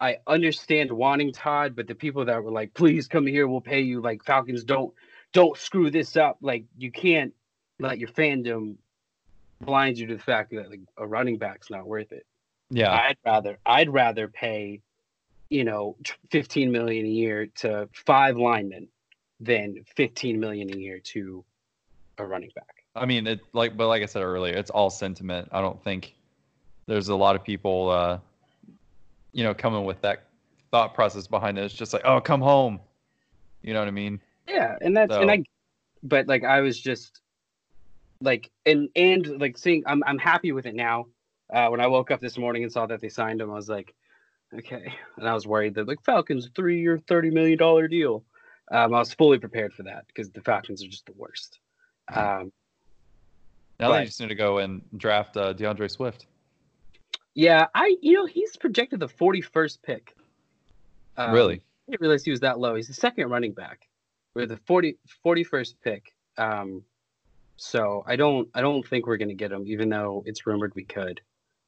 I 0.00 0.18
understand 0.28 0.92
wanting 0.92 1.32
Todd, 1.32 1.74
but 1.74 1.88
the 1.88 1.94
people 1.94 2.24
that 2.26 2.42
were 2.44 2.52
like, 2.52 2.72
"Please 2.74 3.08
come 3.08 3.26
here, 3.26 3.48
we'll 3.48 3.60
pay 3.60 3.80
you." 3.80 4.00
Like 4.00 4.22
Falcons, 4.22 4.64
don't 4.64 4.94
don't 5.32 5.56
screw 5.56 5.90
this 5.90 6.16
up. 6.16 6.38
Like 6.40 6.64
you 6.76 6.92
can't 6.92 7.34
let 7.80 7.98
your 7.98 8.08
fandom 8.10 8.76
blind 9.60 9.98
you 9.98 10.06
to 10.06 10.16
the 10.16 10.22
fact 10.22 10.50
that 10.50 10.70
like 10.70 10.80
a 10.96 11.06
running 11.06 11.38
back's 11.38 11.70
not 11.70 11.86
worth 11.86 12.12
it. 12.12 12.26
Yeah. 12.70 12.92
I'd 12.92 13.16
rather 13.24 13.58
I'd 13.64 13.90
rather 13.90 14.28
pay, 14.28 14.82
you 15.48 15.64
know, 15.64 15.96
15 16.30 16.70
million 16.70 17.06
a 17.06 17.08
year 17.08 17.46
to 17.56 17.88
five 17.92 18.36
linemen 18.36 18.88
than 19.40 19.84
15 19.96 20.38
million 20.38 20.72
a 20.72 20.76
year 20.76 20.98
to 20.98 21.44
a 22.18 22.26
running 22.26 22.50
back. 22.54 22.84
I 22.94 23.06
mean, 23.06 23.26
it 23.26 23.40
like, 23.52 23.76
but 23.76 23.86
like 23.88 24.02
I 24.02 24.06
said 24.06 24.22
earlier, 24.22 24.54
it's 24.54 24.70
all 24.70 24.90
sentiment. 24.90 25.48
I 25.52 25.60
don't 25.60 25.82
think 25.82 26.14
there's 26.86 27.08
a 27.08 27.14
lot 27.14 27.36
of 27.36 27.44
people, 27.44 27.90
uh, 27.90 28.18
you 29.32 29.44
know, 29.44 29.54
coming 29.54 29.84
with 29.84 30.00
that 30.02 30.24
thought 30.70 30.94
process 30.94 31.26
behind 31.26 31.58
it. 31.58 31.64
It's 31.64 31.74
just 31.74 31.92
like, 31.92 32.02
oh, 32.04 32.20
come 32.20 32.40
home. 32.40 32.80
You 33.62 33.72
know 33.72 33.80
what 33.80 33.88
I 33.88 33.92
mean? 33.92 34.20
Yeah, 34.48 34.76
and 34.80 34.96
that's 34.96 35.14
and 35.14 35.30
I, 35.30 35.44
but 36.02 36.26
like 36.26 36.44
I 36.44 36.60
was 36.60 36.80
just 36.80 37.20
like 38.20 38.50
and 38.66 38.88
and 38.96 39.40
like 39.40 39.58
seeing 39.58 39.82
I'm 39.86 40.02
I'm 40.06 40.18
happy 40.18 40.52
with 40.52 40.66
it 40.66 40.74
now. 40.74 41.06
Uh, 41.52 41.68
when 41.68 41.80
I 41.80 41.86
woke 41.86 42.10
up 42.10 42.20
this 42.20 42.36
morning 42.36 42.62
and 42.62 42.72
saw 42.72 42.86
that 42.86 43.00
they 43.00 43.08
signed 43.08 43.40
him, 43.40 43.50
I 43.50 43.54
was 43.54 43.68
like, 43.68 43.94
okay. 44.54 44.92
And 45.16 45.28
I 45.28 45.32
was 45.34 45.46
worried 45.46 45.74
that 45.74 45.88
like 45.88 46.02
Falcons 46.04 46.48
three 46.54 46.80
year 46.80 46.98
thirty 46.98 47.30
million 47.30 47.58
dollar 47.58 47.88
deal. 47.88 48.24
Um, 48.70 48.94
I 48.94 48.98
was 48.98 49.14
fully 49.14 49.38
prepared 49.38 49.72
for 49.72 49.84
that 49.84 50.06
because 50.08 50.30
the 50.30 50.42
Falcons 50.42 50.84
are 50.84 50.88
just 50.88 51.06
the 51.06 51.14
worst. 51.14 51.58
Um, 52.12 52.52
Now 53.80 53.92
they 53.92 54.04
just 54.04 54.20
need 54.20 54.28
to 54.28 54.34
go 54.34 54.58
and 54.58 54.82
draft 54.96 55.36
uh, 55.36 55.54
DeAndre 55.54 55.90
Swift. 55.90 56.26
yeah, 57.34 57.66
I 57.74 57.96
you 58.02 58.14
know 58.14 58.26
he's 58.26 58.56
projected 58.56 59.00
the 59.00 59.08
forty 59.08 59.40
first 59.40 59.82
pick. 59.82 60.14
Um, 61.16 61.32
really? 61.32 61.54
I 61.56 61.92
didn't 61.92 62.00
realize 62.02 62.24
he 62.24 62.30
was 62.30 62.40
that 62.40 62.58
low. 62.58 62.74
He's 62.74 62.88
the 62.88 62.94
second 62.94 63.28
running 63.30 63.52
back 63.52 63.88
with 64.34 64.50
the 64.50 64.56
40, 64.56 64.98
41st 65.24 65.74
pick. 65.82 66.14
Um, 66.36 66.84
so 67.58 68.02
I 68.06 68.16
don't 68.16 68.48
I 68.54 68.60
don't 68.60 68.86
think 68.86 69.06
we're 69.06 69.16
gonna 69.18 69.34
get 69.34 69.52
him, 69.52 69.64
even 69.66 69.88
though 69.88 70.22
it's 70.26 70.46
rumored 70.46 70.74
we 70.74 70.84
could. 70.84 71.20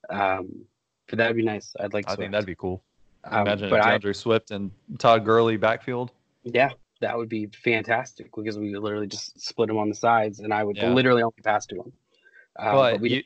Um, 0.09 0.65
but 1.09 1.19
that'd 1.19 1.37
be 1.37 1.45
nice. 1.45 1.75
I'd 1.79 1.93
like. 1.93 2.07
To 2.07 2.13
I 2.13 2.17
think 2.17 2.33
that'd 2.33 2.47
be 2.47 2.55
cool. 2.55 2.83
Um, 3.25 3.43
Imagine 3.43 3.69
but 3.71 3.81
I, 3.85 4.13
Swift 4.13 4.51
and 4.51 4.71
Todd 4.99 5.25
Gurley 5.25 5.57
backfield. 5.59 6.11
yeah, 6.45 6.71
that 7.01 7.17
would 7.19 7.29
be 7.29 7.47
fantastic 7.63 8.31
because 8.35 8.57
we 8.59 8.75
literally 8.77 9.07
just 9.07 9.39
split 9.39 9.69
him 9.69 9.77
on 9.77 9.89
the 9.91 9.95
sides, 9.95 10.41
and 10.41 10.55
I 10.55 10.65
would 10.65 10.77
Yeah. 10.79 10.93
literally 10.95 11.23
only 11.23 11.35
pass 11.45 11.67
to 11.67 11.77
him. 11.77 11.93
Um, 12.57 12.75
But 12.75 13.01
we 13.01 13.11
you- 13.11 13.23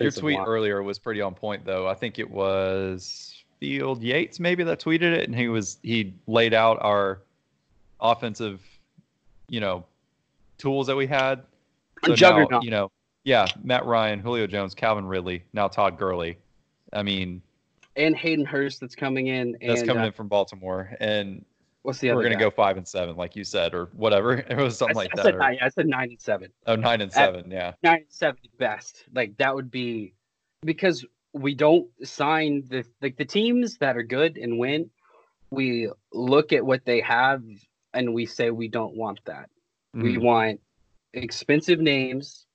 Your 0.00 0.10
tweet 0.10 0.38
line. 0.38 0.46
earlier 0.46 0.82
was 0.82 0.98
pretty 0.98 1.20
on 1.20 1.34
point, 1.34 1.64
though. 1.64 1.86
I 1.86 1.94
think 1.94 2.18
it 2.18 2.28
was 2.28 3.44
Field 3.60 4.02
Yates 4.02 4.40
maybe 4.40 4.64
that 4.64 4.80
tweeted 4.80 5.12
it, 5.14 5.28
and 5.28 5.34
he 5.34 5.48
was 5.48 5.78
he 5.82 6.12
laid 6.26 6.52
out 6.54 6.78
our 6.82 7.22
offensive, 8.00 8.60
you 9.48 9.60
know, 9.60 9.84
tools 10.58 10.86
that 10.88 10.96
we 10.96 11.06
had. 11.06 11.42
A 12.04 12.14
juggernaut. 12.14 12.50
Now, 12.50 12.60
you 12.62 12.70
know, 12.70 12.90
yeah, 13.24 13.46
Matt 13.62 13.84
Ryan, 13.86 14.20
Julio 14.20 14.46
Jones, 14.46 14.74
Calvin 14.74 15.06
Ridley, 15.06 15.42
now 15.52 15.68
Todd 15.68 15.98
Gurley. 15.98 16.38
I 16.92 17.02
mean, 17.02 17.42
and 17.96 18.14
Hayden 18.16 18.44
Hurst 18.44 18.80
that's 18.80 18.94
coming 18.94 19.26
in. 19.28 19.56
And, 19.60 19.70
that's 19.70 19.82
coming 19.82 20.02
uh, 20.04 20.06
in 20.06 20.12
from 20.12 20.28
Baltimore, 20.28 20.94
and 21.00 21.44
What's 21.82 21.98
the 22.00 22.10
other 22.10 22.16
we're 22.16 22.24
gonna 22.24 22.34
guy? 22.34 22.40
go 22.42 22.50
five 22.50 22.76
and 22.76 22.86
seven, 22.86 23.16
like 23.16 23.34
you 23.36 23.44
said, 23.44 23.74
or 23.74 23.86
whatever. 23.92 24.34
It 24.50 24.56
was 24.56 24.76
something 24.76 24.92
s- 24.92 24.96
like 24.96 25.10
I 25.12 25.16
that. 25.16 25.24
said 25.24 25.34
or- 25.34 25.38
nine. 25.38 25.58
I 25.62 25.68
said 25.68 25.86
nine 25.86 26.10
and 26.10 26.20
seven. 26.20 26.50
oh, 26.66 26.76
nine 26.76 27.00
and 27.00 27.12
seven, 27.12 27.50
yeah. 27.50 27.72
Nine 27.82 27.94
and 27.98 28.04
seven 28.08 28.38
best. 28.58 29.04
Like 29.14 29.36
that 29.38 29.54
would 29.54 29.70
be 29.70 30.14
because 30.62 31.04
we 31.32 31.54
don't 31.54 31.88
sign 32.04 32.64
the 32.68 32.84
like 33.02 33.16
the 33.16 33.24
teams 33.24 33.78
that 33.78 33.96
are 33.96 34.02
good 34.02 34.36
and 34.36 34.58
win. 34.58 34.90
We 35.50 35.90
look 36.12 36.52
at 36.52 36.64
what 36.64 36.84
they 36.84 37.00
have 37.02 37.42
and 37.94 38.12
we 38.14 38.26
say 38.26 38.50
we 38.50 38.68
don't 38.68 38.96
want 38.96 39.20
that. 39.26 39.48
We 39.94 40.16
Mhm. 40.16 40.22
want 40.22 40.60
expensive 41.22 41.80
names, 41.80 42.46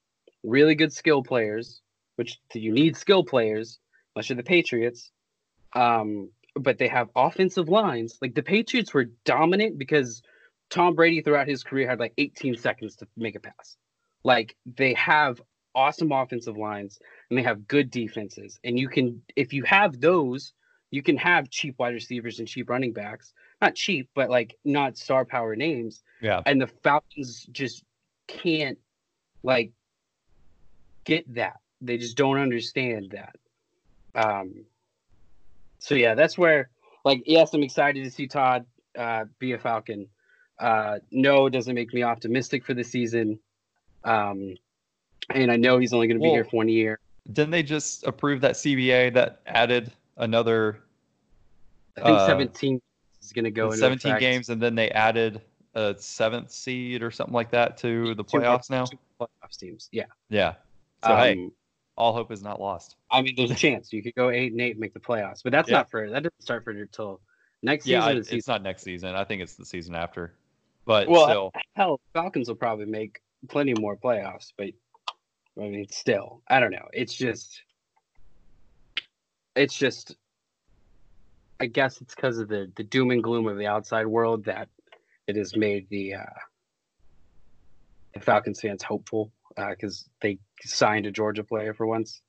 really 0.44 0.76
good 0.76 0.94
skill 0.94 1.24
players, 1.24 1.82
which 2.16 2.40
you 2.54 2.72
need 2.72 2.96
skill 2.96 3.24
players, 3.24 3.80
much 4.16 4.30
you're 4.30 4.38
the 4.38 4.44
Patriots. 4.44 5.12
Um, 5.74 6.30
but 6.56 6.78
they 6.78 6.88
have 6.90 7.10
offensive 7.16 7.70
lines. 7.70 8.18
Like 8.22 8.36
the 8.36 8.44
Patriots 8.44 8.94
were 8.94 9.06
dominant 9.26 9.78
because 9.78 10.22
Tom 10.70 10.96
Brady 10.96 11.22
throughout 11.22 11.48
his 11.48 11.64
career 11.64 11.88
had 11.88 12.00
like 12.00 12.14
18 12.18 12.58
seconds 12.58 12.96
to 12.98 13.08
make 13.16 13.36
a 13.36 13.40
pass. 13.40 13.78
Like 14.24 14.56
they 14.66 14.94
have 14.96 15.42
awesome 15.74 16.12
offensive 16.12 16.58
lines 16.58 17.00
and 17.30 17.40
they 17.40 17.44
have 17.44 17.68
good 17.68 17.90
defenses. 17.90 18.60
And 18.66 18.78
you 18.78 18.90
can, 18.90 19.22
if 19.38 19.54
you 19.54 19.64
have 19.64 20.02
those, 20.02 20.54
you 20.92 21.02
can 21.02 21.16
have 21.18 21.50
cheap 21.50 21.76
wide 21.80 21.94
receivers 21.94 22.40
and 22.40 22.48
cheap 22.48 22.70
running 22.70 22.92
backs. 22.92 23.34
Not 23.62 23.76
cheap, 23.76 24.10
but 24.14 24.30
like 24.30 24.58
not 24.66 24.98
star 24.98 25.24
power 25.24 25.56
names 25.56 26.04
Yeah. 26.22 26.42
and 26.46 26.60
the 26.62 26.68
Falcons 26.68 27.46
just 27.52 27.86
can't 28.44 28.78
like 29.44 29.72
get 31.06 31.34
that. 31.36 31.58
They 31.82 31.98
just 31.98 32.16
don't 32.18 32.38
understand 32.40 33.12
that. 33.12 33.36
Um 34.16 34.66
so 35.80 35.96
yeah, 35.96 36.16
that's 36.16 36.38
where 36.38 36.70
like 37.04 37.24
yes, 37.26 37.54
I'm 37.54 37.64
excited 37.64 38.04
to 38.04 38.12
see 38.12 38.28
Todd 38.28 38.66
uh 38.98 39.26
be 39.40 39.54
a 39.54 39.58
Falcon. 39.58 40.08
Uh 40.60 41.00
no, 41.12 41.48
it 41.48 41.52
doesn't 41.52 41.74
make 41.76 41.94
me 41.94 42.04
optimistic 42.04 42.66
for 42.66 42.74
the 42.74 42.84
season. 42.84 43.40
Um 44.04 44.56
and 45.34 45.52
I 45.52 45.56
know 45.56 45.78
he's 45.78 45.94
only 45.94 46.08
gonna 46.08 46.20
be 46.20 46.26
Well, 46.26 46.34
here 46.36 46.46
for 46.46 46.58
one 46.58 46.70
year. 46.70 47.00
Didn't 47.32 47.52
they 47.52 47.64
just 47.64 48.06
approve 48.06 48.42
that 48.42 48.54
CBA 48.54 49.14
that 49.14 49.42
added 49.46 49.92
another 50.18 50.80
I 51.98 52.02
think 52.02 52.20
uh, 52.20 52.28
17 52.28 52.82
is 53.22 53.32
gonna 53.32 53.52
go 53.52 53.66
into 53.66 53.78
17 53.78 54.12
effect. 54.12 54.20
games, 54.20 54.50
and 54.50 54.62
then 54.62 54.76
they 54.76 54.90
added 54.92 55.42
a 55.74 55.96
seventh 55.98 56.52
seed 56.52 57.02
or 57.04 57.12
something 57.12 57.34
like 57.34 57.52
that 57.52 57.78
to 57.78 58.14
the 58.16 58.24
playoffs 58.24 58.70
now? 58.70 58.86
two 58.86 58.98
playoffs 59.20 59.58
teams. 59.58 59.90
Yeah. 59.92 60.06
Yeah. 60.30 60.56
So 61.04 61.16
hey, 61.16 61.34
Um, 61.34 61.52
all 61.98 62.14
hope 62.14 62.32
is 62.32 62.44
not 62.44 62.60
lost. 62.60 62.96
I 63.10 63.22
mean, 63.22 63.36
there's 63.36 63.52
a 63.52 63.56
chance 63.56 63.92
you 63.92 64.04
could 64.04 64.16
go 64.16 64.30
eight 64.30 64.52
and 64.52 64.62
eight 64.62 64.72
and 64.72 64.80
make 64.80 64.94
the 64.94 65.00
playoffs, 65.00 65.42
but 65.44 65.52
that's 65.52 65.70
Yeah. 65.70 65.78
not 65.78 65.90
for 65.90 66.10
that 66.10 66.24
doesn't 66.24 66.42
start 66.42 66.64
for 66.64 66.72
until 66.72 67.22
next 67.62 67.86
Yeah, 67.86 68.02
season. 68.02 68.14
The 68.14 68.20
it's 68.20 68.30
season. 68.30 68.52
not 68.52 68.64
next 68.64 68.84
season. 68.84 69.16
I 69.16 69.24
think 69.24 69.42
it's 69.42 69.56
the 69.56 69.66
season 69.66 69.96
after. 69.96 70.36
But 70.86 71.08
Well, 71.08 71.26
still, 71.26 71.52
Hell, 71.76 72.00
Falcons 72.14 72.48
will 72.48 72.56
probably 72.56 72.86
make 72.86 73.22
plenty 73.50 73.74
more 73.74 73.96
playoffs, 73.96 74.52
but 74.58 74.70
I 75.58 75.68
mean, 75.68 75.88
still, 75.90 76.42
I 76.48 76.60
don't 76.60 76.72
know. 76.72 76.88
It's 76.94 77.14
just, 77.14 77.62
it's 79.56 79.76
just, 79.76 80.16
I 81.60 81.66
guess 81.68 82.02
it's 82.02 82.16
because 82.16 82.40
of 82.40 82.48
the 82.48 82.72
the 82.76 82.84
doom 82.84 83.12
and 83.12 83.22
gloom 83.24 83.48
of 83.48 83.58
the 83.58 83.68
outside 83.68 84.08
world 84.08 84.46
that 84.46 84.70
it 85.28 85.36
has 85.36 85.56
made 85.56 85.88
the 85.90 86.16
uh, 86.16 86.40
the 88.14 88.20
Falcons 88.20 88.62
fans 88.62 88.84
hopeful 88.84 89.32
because 89.56 90.10
they 90.22 90.38
signed 90.62 91.06
a 91.06 91.12
Georgia 91.12 91.44
player 91.44 91.74
for 91.74 91.88
once. 91.88 92.22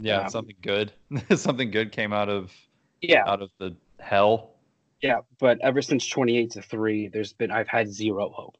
yeah, 0.00 0.22
um, 0.22 0.28
something 0.30 0.56
good. 0.62 0.92
something 1.36 1.70
good 1.70 1.92
came 1.92 2.12
out 2.12 2.28
of 2.28 2.52
Yeah, 3.00 3.24
out 3.26 3.42
of 3.42 3.50
the 3.58 3.76
hell. 4.00 4.54
Yeah, 5.00 5.20
but 5.38 5.58
ever 5.60 5.80
since 5.80 6.06
28 6.08 6.50
to 6.52 6.62
3, 6.62 7.08
there's 7.08 7.32
been 7.32 7.50
I've 7.50 7.68
had 7.68 7.88
zero 7.88 8.30
hope. 8.30 8.56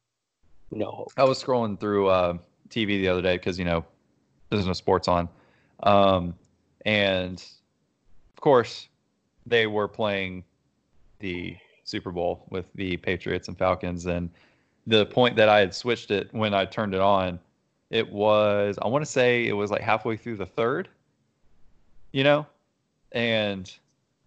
No 0.71 0.91
hope. 0.91 1.13
I 1.17 1.25
was 1.25 1.43
scrolling 1.43 1.81
through 1.81 2.09
uh, 2.09 2.35
TV 2.69 2.87
the 2.87 3.09
other 3.09 3.23
day 3.23 3.37
because 3.37 3.59
you 3.59 3.65
know 3.65 3.85
there's 4.51 4.67
no 4.67 4.73
sports 4.73 5.09
on, 5.09 5.29
um, 5.83 6.35
and 6.85 7.43
of 8.37 8.41
course 8.41 8.89
they 9.47 9.67
were 9.67 9.89
playing 9.89 10.45
the 11.21 11.57
Super 11.89 12.11
Bowl 12.13 12.47
with 12.51 12.67
the 12.75 12.97
Patriots 12.99 13.49
and 13.49 13.57
Falcons, 13.57 14.07
and 14.07 14.31
the 14.87 15.07
point 15.07 15.37
that 15.37 15.49
I 15.49 15.59
had 15.61 15.75
switched 15.75 16.11
it 16.11 16.29
when 16.33 16.55
I 16.55 16.65
turned 16.65 16.95
it 16.95 17.01
on, 17.01 17.39
it 17.91 18.09
was 18.11 18.79
I 18.83 18.89
want 18.89 19.05
to 19.05 19.11
say 19.11 19.47
it 19.47 19.53
was 19.55 19.71
like 19.71 19.81
halfway 19.81 20.17
through 20.17 20.37
the 20.37 20.47
third, 20.47 20.89
you 22.13 22.25
know, 22.25 22.47
and 23.13 23.73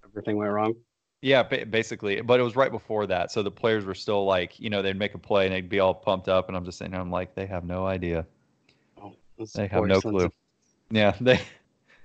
Everything 0.03 0.35
went 0.37 0.51
wrong. 0.51 0.75
yeah, 1.21 1.43
basically, 1.43 2.19
but 2.21 2.39
it 2.39 2.43
was 2.43 2.55
right 2.55 2.71
before 2.71 3.05
that, 3.07 3.31
so 3.31 3.43
the 3.43 3.51
players 3.51 3.85
were 3.85 3.95
still 3.95 4.25
like, 4.25 4.59
you 4.59 4.69
know, 4.69 4.81
they'd 4.81 4.97
make 4.97 5.13
a 5.13 5.17
play 5.19 5.45
and 5.45 5.53
they'd 5.53 5.69
be 5.69 5.79
all 5.79 5.93
pumped 5.93 6.27
up, 6.27 6.47
and 6.47 6.57
I'm 6.57 6.65
just 6.65 6.79
sitting 6.79 6.91
there, 6.91 7.01
I'm 7.01 7.11
like, 7.11 7.35
they 7.35 7.45
have 7.45 7.63
no 7.63 7.85
idea. 7.85 8.25
Oh, 9.01 9.13
They 9.55 9.67
have 9.67 9.85
no 9.85 10.01
clue. 10.01 10.25
of- 10.25 10.33
Yeah, 10.89 11.15
they. 11.21 11.39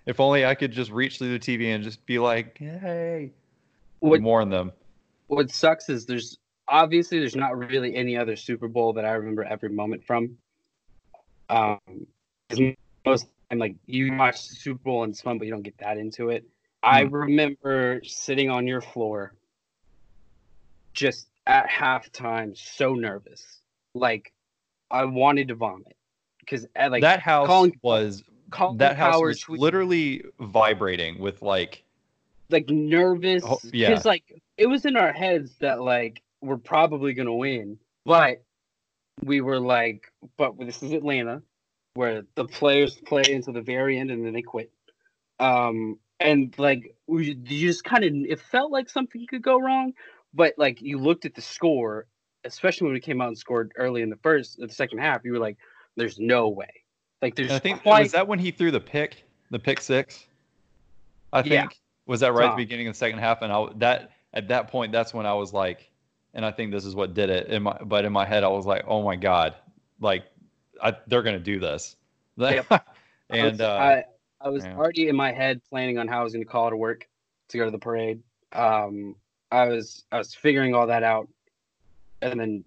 If 0.06 0.20
only 0.20 0.46
I 0.46 0.54
could 0.54 0.70
just 0.70 0.92
reach 0.92 1.18
through 1.18 1.36
the 1.36 1.40
TV 1.40 1.74
and 1.74 1.82
just 1.82 2.06
be 2.06 2.20
like, 2.20 2.58
"Hey," 2.58 3.32
What 3.98 4.22
warn 4.22 4.48
them. 4.50 4.70
What 5.28 5.50
sucks 5.50 5.88
is 5.88 6.06
there's 6.06 6.38
obviously 6.68 7.18
there's 7.18 7.36
not 7.36 7.56
really 7.56 7.94
any 7.94 8.16
other 8.16 8.36
Super 8.36 8.68
Bowl 8.68 8.92
that 8.94 9.04
I 9.04 9.12
remember 9.12 9.44
every 9.44 9.68
moment 9.70 10.04
from. 10.04 10.36
Um, 11.48 11.78
most 13.04 13.26
time, 13.50 13.58
like 13.58 13.76
you 13.86 14.14
watch 14.16 14.48
the 14.48 14.54
Super 14.54 14.82
Bowl 14.82 15.02
and 15.04 15.12
it's 15.12 15.20
fun, 15.20 15.38
but 15.38 15.46
you 15.46 15.52
don't 15.52 15.62
get 15.62 15.78
that 15.78 15.96
into 15.98 16.30
it. 16.30 16.44
I 16.82 17.04
Hmm. 17.04 17.14
remember 17.14 18.00
sitting 18.04 18.50
on 18.50 18.66
your 18.66 18.80
floor, 18.80 19.32
just 20.92 21.28
at 21.46 21.68
halftime, 21.68 22.56
so 22.56 22.94
nervous, 22.94 23.60
like 23.94 24.32
I 24.90 25.04
wanted 25.04 25.48
to 25.48 25.54
vomit 25.54 25.96
because 26.40 26.66
like 26.76 27.02
that 27.02 27.20
house 27.20 27.46
Colin- 27.46 27.72
was 27.82 28.22
Colin 28.50 28.78
that 28.78 28.96
house 28.96 29.20
was 29.20 29.42
tweeted- 29.44 29.58
literally 29.58 30.24
vibrating 30.40 31.18
with 31.18 31.42
like, 31.42 31.82
like 32.50 32.68
nervous 32.68 33.42
Oh, 33.44 33.58
because 33.62 33.72
yeah. 33.74 34.00
like 34.04 34.24
it 34.58 34.66
was 34.66 34.84
in 34.84 34.96
our 34.96 35.12
heads 35.12 35.56
that 35.60 35.80
like 35.80 36.22
we're 36.40 36.56
probably 36.56 37.12
gonna 37.12 37.34
win, 37.34 37.78
but 38.04 38.42
we 39.24 39.40
were 39.40 39.60
like, 39.60 40.12
but 40.36 40.58
this 40.58 40.82
is 40.82 40.92
Atlanta, 40.92 41.42
where 41.94 42.22
the 42.34 42.44
players 42.44 42.94
play 42.94 43.22
until 43.32 43.52
the 43.54 43.62
very 43.62 43.98
end 43.98 44.10
and 44.10 44.24
then 44.24 44.32
they 44.32 44.42
quit. 44.42 44.70
Um, 45.38 45.98
and 46.20 46.54
like 46.58 46.94
we 47.06 47.26
you 47.26 47.68
just 47.68 47.84
kind 47.84 48.04
of 48.04 48.12
it 48.14 48.40
felt 48.40 48.70
like 48.70 48.88
something 48.88 49.26
could 49.28 49.42
go 49.42 49.58
wrong, 49.60 49.92
but 50.32 50.54
like 50.56 50.80
you 50.80 50.98
looked 50.98 51.24
at 51.24 51.34
the 51.34 51.42
score, 51.42 52.06
especially 52.44 52.86
when 52.86 52.94
we 52.94 53.00
came 53.00 53.20
out 53.20 53.28
and 53.28 53.38
scored 53.38 53.72
early 53.76 54.02
in 54.02 54.10
the 54.10 54.16
first, 54.16 54.58
the 54.58 54.68
second 54.68 54.98
half, 54.98 55.24
you 55.24 55.32
were 55.32 55.38
like, 55.38 55.58
"There's 55.96 56.18
no 56.18 56.48
way." 56.48 56.70
Like 57.20 57.34
there's 57.34 57.50
and 57.50 57.56
I 57.56 57.58
think 57.58 57.82
quite 57.82 58.02
was 58.02 58.12
that 58.12 58.26
when 58.26 58.38
he 58.38 58.50
threw 58.50 58.70
the 58.70 58.80
pick, 58.80 59.24
the 59.50 59.58
pick 59.58 59.80
six. 59.80 60.26
I 61.32 61.42
think 61.42 61.54
Yeah. 61.54 61.68
was 62.06 62.20
that 62.20 62.32
right 62.32 62.46
at 62.46 62.56
the 62.56 62.62
beginning 62.62 62.86
of 62.86 62.94
the 62.94 62.98
second 62.98 63.18
half, 63.18 63.42
and 63.42 63.52
I 63.52 63.66
that 63.76 64.12
at 64.36 64.48
that 64.48 64.68
point 64.68 64.92
that's 64.92 65.12
when 65.12 65.26
I 65.26 65.34
was 65.34 65.52
like, 65.52 65.90
and 66.34 66.44
I 66.44 66.52
think 66.52 66.70
this 66.70 66.84
is 66.84 66.94
what 66.94 67.14
did 67.14 67.30
it. 67.30 67.48
In 67.48 67.64
my 67.64 67.76
but 67.84 68.04
in 68.04 68.12
my 68.12 68.24
head 68.24 68.44
I 68.44 68.48
was 68.48 68.66
like, 68.66 68.84
oh 68.86 69.02
my 69.02 69.16
god, 69.16 69.56
like 70.00 70.24
I, 70.80 70.94
they're 71.08 71.22
gonna 71.22 71.40
do 71.40 71.58
this. 71.58 71.96
Yep. 72.38 72.66
and 73.30 73.62
I 73.62 73.64
uh, 73.64 73.96
was, 73.96 74.04
I, 74.42 74.46
I 74.46 74.48
was 74.50 74.64
yeah. 74.64 74.76
already 74.76 75.08
in 75.08 75.16
my 75.16 75.32
head 75.32 75.62
planning 75.70 75.96
on 75.96 76.06
how 76.06 76.20
I 76.20 76.22
was 76.22 76.34
going 76.34 76.44
to 76.44 76.50
call 76.50 76.68
to 76.68 76.76
work 76.76 77.08
to 77.48 77.56
go 77.56 77.64
to 77.64 77.70
the 77.70 77.78
parade. 77.78 78.22
Um, 78.52 79.16
I 79.50 79.68
was 79.68 80.04
I 80.12 80.18
was 80.18 80.34
figuring 80.34 80.74
all 80.74 80.86
that 80.88 81.02
out, 81.02 81.28
and 82.20 82.38
then 82.38 82.64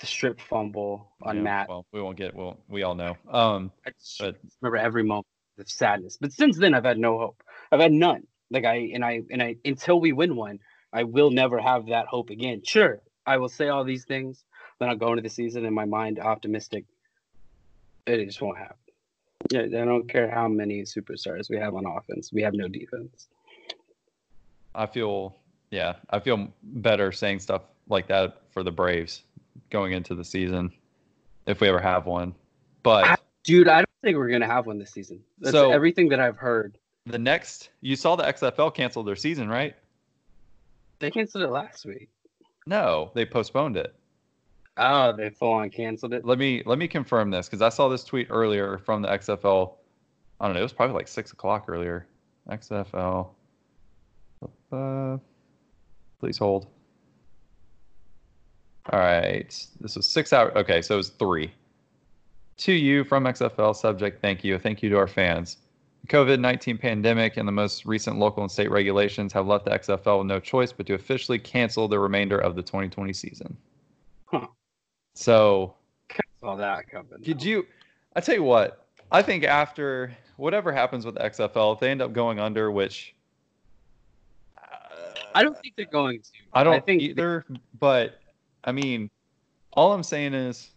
the 0.00 0.06
strip 0.06 0.40
fumble 0.40 1.12
on 1.22 1.36
yeah, 1.36 1.42
Matt. 1.42 1.68
Well, 1.68 1.84
we 1.92 2.00
won't 2.00 2.16
get. 2.16 2.34
Well, 2.34 2.58
we 2.68 2.84
all 2.84 2.94
know. 2.94 3.18
Um, 3.30 3.70
I 3.86 3.90
but 4.18 4.36
remember 4.62 4.78
every 4.78 5.02
moment 5.02 5.26
of 5.58 5.68
sadness. 5.68 6.16
But 6.18 6.32
since 6.32 6.56
then, 6.56 6.72
I've 6.72 6.84
had 6.84 6.98
no 6.98 7.18
hope. 7.18 7.42
I've 7.70 7.80
had 7.80 7.92
none. 7.92 8.26
Like 8.50 8.64
I 8.64 8.90
and 8.94 9.04
I 9.04 9.22
and 9.30 9.42
I 9.42 9.56
until 9.64 10.00
we 10.00 10.12
win 10.12 10.36
one, 10.36 10.58
I 10.96 11.02
will 11.02 11.30
never 11.30 11.58
have 11.58 11.88
that 11.88 12.06
hope 12.06 12.30
again. 12.30 12.62
Sure, 12.64 13.02
I 13.26 13.36
will 13.36 13.50
say 13.50 13.68
all 13.68 13.84
these 13.84 14.06
things, 14.06 14.42
then 14.78 14.88
I'll 14.88 14.96
go 14.96 15.10
into 15.10 15.20
the 15.20 15.28
season 15.28 15.66
in 15.66 15.74
my 15.74 15.84
mind 15.84 16.18
optimistic. 16.18 16.86
It 18.06 18.24
just 18.24 18.40
won't 18.40 18.56
happen. 18.56 18.76
Yeah, 19.50 19.60
I 19.60 19.84
don't 19.84 20.08
care 20.08 20.30
how 20.30 20.48
many 20.48 20.82
superstars 20.84 21.50
we 21.50 21.58
have 21.58 21.74
on 21.74 21.84
offense. 21.84 22.32
We 22.32 22.40
have 22.42 22.54
no 22.54 22.66
defense. 22.66 23.28
I 24.74 24.86
feel, 24.86 25.36
yeah, 25.70 25.96
I 26.08 26.18
feel 26.18 26.48
better 26.62 27.12
saying 27.12 27.40
stuff 27.40 27.62
like 27.90 28.08
that 28.08 28.40
for 28.50 28.62
the 28.62 28.70
Braves 28.70 29.22
going 29.68 29.92
into 29.92 30.14
the 30.14 30.24
season, 30.24 30.72
if 31.44 31.60
we 31.60 31.68
ever 31.68 31.78
have 31.78 32.06
one. 32.06 32.34
But 32.82 33.20
Dude, 33.44 33.68
I 33.68 33.76
don't 33.80 33.88
think 34.02 34.16
we're 34.16 34.30
gonna 34.30 34.46
have 34.46 34.66
one 34.66 34.78
this 34.78 34.92
season. 34.92 35.20
That's 35.40 35.52
So- 35.52 35.72
everything 35.72 36.08
that 36.08 36.20
I've 36.20 36.38
heard. 36.38 36.78
the 37.04 37.18
next, 37.18 37.68
you 37.82 37.96
saw 37.96 38.16
the 38.16 38.24
XFL 38.24 38.70
cancel 38.74 39.02
their 39.02 39.14
season, 39.14 39.50
right? 39.50 39.76
They 40.98 41.10
canceled 41.10 41.44
it 41.44 41.50
last 41.50 41.84
week. 41.84 42.08
No, 42.66 43.10
they 43.14 43.24
postponed 43.24 43.76
it. 43.76 43.94
Oh, 44.78 45.12
they 45.16 45.30
full 45.30 45.52
on 45.52 45.70
canceled 45.70 46.12
it. 46.12 46.24
Let 46.24 46.38
me 46.38 46.62
let 46.66 46.78
me 46.78 46.88
confirm 46.88 47.30
this 47.30 47.46
because 47.46 47.62
I 47.62 47.70
saw 47.70 47.88
this 47.88 48.04
tweet 48.04 48.26
earlier 48.30 48.78
from 48.78 49.02
the 49.02 49.08
XFL. 49.08 49.74
I 50.40 50.46
don't 50.46 50.54
know. 50.54 50.60
It 50.60 50.64
was 50.64 50.72
probably 50.72 50.94
like 50.94 51.08
six 51.08 51.32
o'clock 51.32 51.64
earlier. 51.68 52.06
XFL. 52.50 53.28
Uh, 54.70 55.16
please 56.20 56.36
hold. 56.36 56.66
All 58.92 59.00
right. 59.00 59.66
This 59.80 59.96
was 59.96 60.06
six 60.06 60.32
hours. 60.32 60.52
Okay, 60.56 60.82
so 60.82 60.94
it 60.94 60.98
was 60.98 61.08
three. 61.10 61.52
To 62.58 62.72
you 62.72 63.04
from 63.04 63.24
XFL 63.24 63.74
subject, 63.74 64.20
thank 64.20 64.44
you. 64.44 64.58
Thank 64.58 64.82
you 64.82 64.90
to 64.90 64.98
our 64.98 65.06
fans. 65.06 65.58
COVID 66.06 66.40
19 66.40 66.78
pandemic 66.78 67.36
and 67.36 67.46
the 67.46 67.52
most 67.52 67.84
recent 67.84 68.18
local 68.18 68.42
and 68.42 68.50
state 68.50 68.70
regulations 68.70 69.32
have 69.32 69.46
left 69.46 69.64
the 69.64 69.72
XFL 69.72 70.18
with 70.18 70.26
no 70.26 70.40
choice 70.40 70.72
but 70.72 70.86
to 70.86 70.94
officially 70.94 71.38
cancel 71.38 71.88
the 71.88 71.98
remainder 71.98 72.38
of 72.38 72.54
the 72.56 72.62
2020 72.62 73.12
season. 73.12 73.56
Huh. 74.26 74.46
So, 75.14 75.74
Saw 76.40 76.56
that 76.56 76.90
coming. 76.90 77.20
did 77.22 77.42
you? 77.42 77.66
I 78.14 78.20
tell 78.20 78.34
you 78.34 78.42
what, 78.42 78.86
I 79.10 79.22
think 79.22 79.44
after 79.44 80.16
whatever 80.36 80.72
happens 80.72 81.04
with 81.04 81.14
the 81.14 81.20
XFL, 81.22 81.74
if 81.74 81.80
they 81.80 81.90
end 81.90 82.02
up 82.02 82.12
going 82.12 82.38
under, 82.38 82.70
which 82.70 83.14
I 85.36 85.42
don't 85.42 85.58
think 85.60 85.76
they're 85.76 85.84
going 85.84 86.20
to. 86.20 86.30
I 86.54 86.64
don't 86.64 86.84
think 86.86 87.02
either, 87.02 87.44
but 87.78 88.20
I 88.64 88.72
mean, 88.72 89.10
all 89.74 89.92
I'm 89.92 90.02
saying 90.02 90.32
is, 90.32 90.70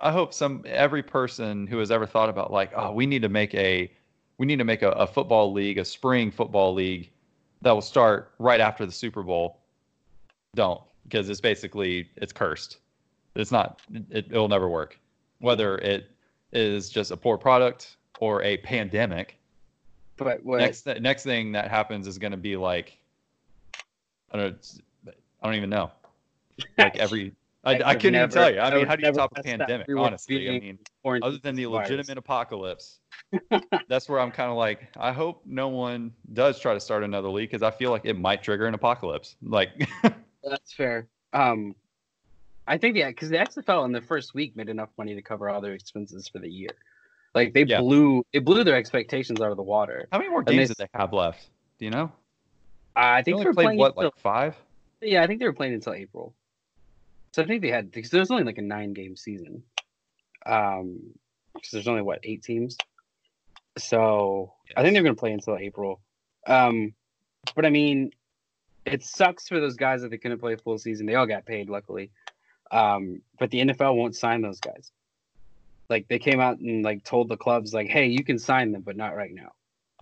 I 0.00 0.10
hope 0.10 0.34
some 0.34 0.64
every 0.66 1.04
person 1.04 1.66
who 1.68 1.78
has 1.78 1.92
ever 1.92 2.04
thought 2.04 2.28
about 2.28 2.52
like, 2.52 2.72
oh, 2.74 2.92
we 2.92 3.06
need 3.06 3.22
to 3.22 3.28
make 3.28 3.54
a, 3.54 3.90
we 4.38 4.46
need 4.46 4.56
to 4.56 4.64
make 4.64 4.82
a, 4.82 4.90
a 4.92 5.06
football 5.06 5.52
league, 5.52 5.78
a 5.78 5.84
spring 5.84 6.30
football 6.30 6.72
league, 6.72 7.10
that 7.62 7.72
will 7.72 7.82
start 7.82 8.32
right 8.38 8.60
after 8.60 8.86
the 8.86 8.92
Super 8.92 9.22
Bowl. 9.22 9.58
Don't 10.54 10.80
because 11.04 11.28
it's 11.28 11.40
basically 11.40 12.08
it's 12.16 12.32
cursed. 12.32 12.78
It's 13.34 13.52
not. 13.52 13.80
It, 14.10 14.26
it'll 14.30 14.48
never 14.48 14.68
work. 14.68 14.98
Whether 15.40 15.78
it 15.78 16.10
is 16.52 16.88
just 16.88 17.10
a 17.10 17.16
poor 17.16 17.36
product 17.36 17.96
or 18.20 18.42
a 18.42 18.56
pandemic, 18.58 19.38
But 20.16 20.44
what? 20.44 20.58
next 20.58 20.82
th- 20.82 21.00
next 21.00 21.24
thing 21.24 21.52
that 21.52 21.70
happens 21.70 22.06
is 22.06 22.18
going 22.18 22.30
to 22.32 22.36
be 22.38 22.56
like 22.56 22.98
I 24.32 24.38
don't 24.38 24.76
know, 25.06 25.12
I 25.42 25.46
don't 25.46 25.56
even 25.56 25.70
know. 25.70 25.90
Like 26.76 26.96
every 26.96 27.32
I, 27.64 27.72
I 27.82 27.94
couldn't 27.94 28.12
never- 28.12 28.24
even 28.24 28.30
tell 28.30 28.52
you. 28.54 28.60
I 28.60 28.70
I 28.70 28.74
mean, 28.76 28.86
how 28.86 28.96
do 28.96 29.06
you 29.06 29.12
top 29.12 29.32
a 29.36 29.42
pandemic? 29.42 29.86
Honestly, 29.96 30.48
I 30.48 30.60
mean, 30.60 30.78
other 31.22 31.38
than 31.38 31.54
the 31.56 31.64
virus. 31.64 31.90
legitimate 31.90 32.18
apocalypse, 32.18 33.00
that's 33.88 34.08
where 34.08 34.20
I'm 34.20 34.30
kind 34.30 34.50
of 34.50 34.56
like, 34.56 34.88
I 34.96 35.12
hope 35.12 35.42
no 35.44 35.68
one 35.68 36.12
does 36.32 36.60
try 36.60 36.72
to 36.74 36.80
start 36.80 37.02
another 37.02 37.28
league 37.28 37.50
because 37.50 37.62
I 37.62 37.70
feel 37.70 37.90
like 37.90 38.02
it 38.04 38.18
might 38.18 38.42
trigger 38.42 38.66
an 38.66 38.74
apocalypse. 38.74 39.36
Like, 39.42 39.70
That's 40.44 40.72
fair. 40.72 41.08
Um, 41.32 41.74
I 42.66 42.78
think 42.78 42.96
yeah, 42.96 43.08
because 43.08 43.28
the 43.30 43.36
XFL 43.38 43.84
in 43.86 43.92
the 43.92 44.00
first 44.02 44.34
week 44.34 44.54
made 44.56 44.68
enough 44.68 44.90
money 44.96 45.14
to 45.14 45.22
cover 45.22 45.48
all 45.50 45.60
their 45.60 45.74
expenses 45.74 46.28
for 46.28 46.38
the 46.38 46.48
year. 46.50 46.70
Like 47.34 47.52
they 47.54 47.64
Yeah. 47.64 47.80
blew 47.80 48.24
it 48.32 48.44
blew 48.44 48.62
their 48.64 48.76
expectations 48.76 49.40
out 49.40 49.50
of 49.50 49.56
the 49.56 49.62
water. 49.62 50.06
how 50.12 50.18
many 50.18 50.30
more 50.30 50.42
games 50.42 50.68
they- 50.68 50.74
did 50.74 50.88
they 50.92 50.98
have 50.98 51.12
left? 51.12 51.48
Do 51.78 51.84
you 51.86 51.90
know? 51.90 52.12
I 52.96 53.22
think 53.22 53.34
only 53.36 53.44
they 53.44 53.48
were 53.50 53.54
played 53.54 53.64
playing 53.66 53.78
what, 53.78 53.88
until, 53.92 54.04
like 54.04 54.18
five? 54.18 54.56
yeah, 55.00 55.22
I 55.22 55.26
think 55.26 55.38
they 55.40 55.46
were 55.46 55.52
playing 55.52 55.74
until 55.74 55.92
April. 55.94 56.34
So 57.32 57.42
I 57.42 57.46
think 57.46 57.62
they 57.62 57.70
had 57.70 57.90
because 57.90 58.10
there's 58.10 58.30
only 58.30 58.44
like 58.44 58.58
a 58.58 58.62
nine 58.62 58.92
game 58.92 59.16
season. 59.16 59.62
Um, 60.46 61.00
because 61.54 61.70
there's 61.72 61.88
only 61.88 62.02
what 62.02 62.20
eight 62.22 62.42
teams. 62.42 62.76
So 63.76 64.52
I 64.76 64.82
think 64.82 64.94
they're 64.94 65.02
gonna 65.02 65.14
play 65.14 65.32
until 65.32 65.56
April. 65.56 66.00
Um, 66.46 66.94
but 67.54 67.66
I 67.66 67.70
mean, 67.70 68.12
it 68.84 69.02
sucks 69.02 69.48
for 69.48 69.60
those 69.60 69.76
guys 69.76 70.02
that 70.02 70.10
they 70.10 70.18
couldn't 70.18 70.38
play 70.38 70.54
a 70.54 70.58
full 70.58 70.78
season. 70.78 71.06
They 71.06 71.14
all 71.14 71.26
got 71.26 71.46
paid, 71.46 71.68
luckily. 71.68 72.10
Um, 72.70 73.22
but 73.38 73.50
the 73.50 73.60
NFL 73.60 73.96
won't 73.96 74.16
sign 74.16 74.42
those 74.42 74.60
guys. 74.60 74.92
Like 75.88 76.06
they 76.08 76.18
came 76.18 76.40
out 76.40 76.58
and 76.58 76.84
like 76.84 77.04
told 77.04 77.28
the 77.28 77.36
clubs 77.36 77.72
like, 77.72 77.88
"Hey, 77.88 78.06
you 78.06 78.24
can 78.24 78.38
sign 78.38 78.72
them, 78.72 78.82
but 78.82 78.96
not 78.96 79.16
right 79.16 79.32
now." 79.32 79.52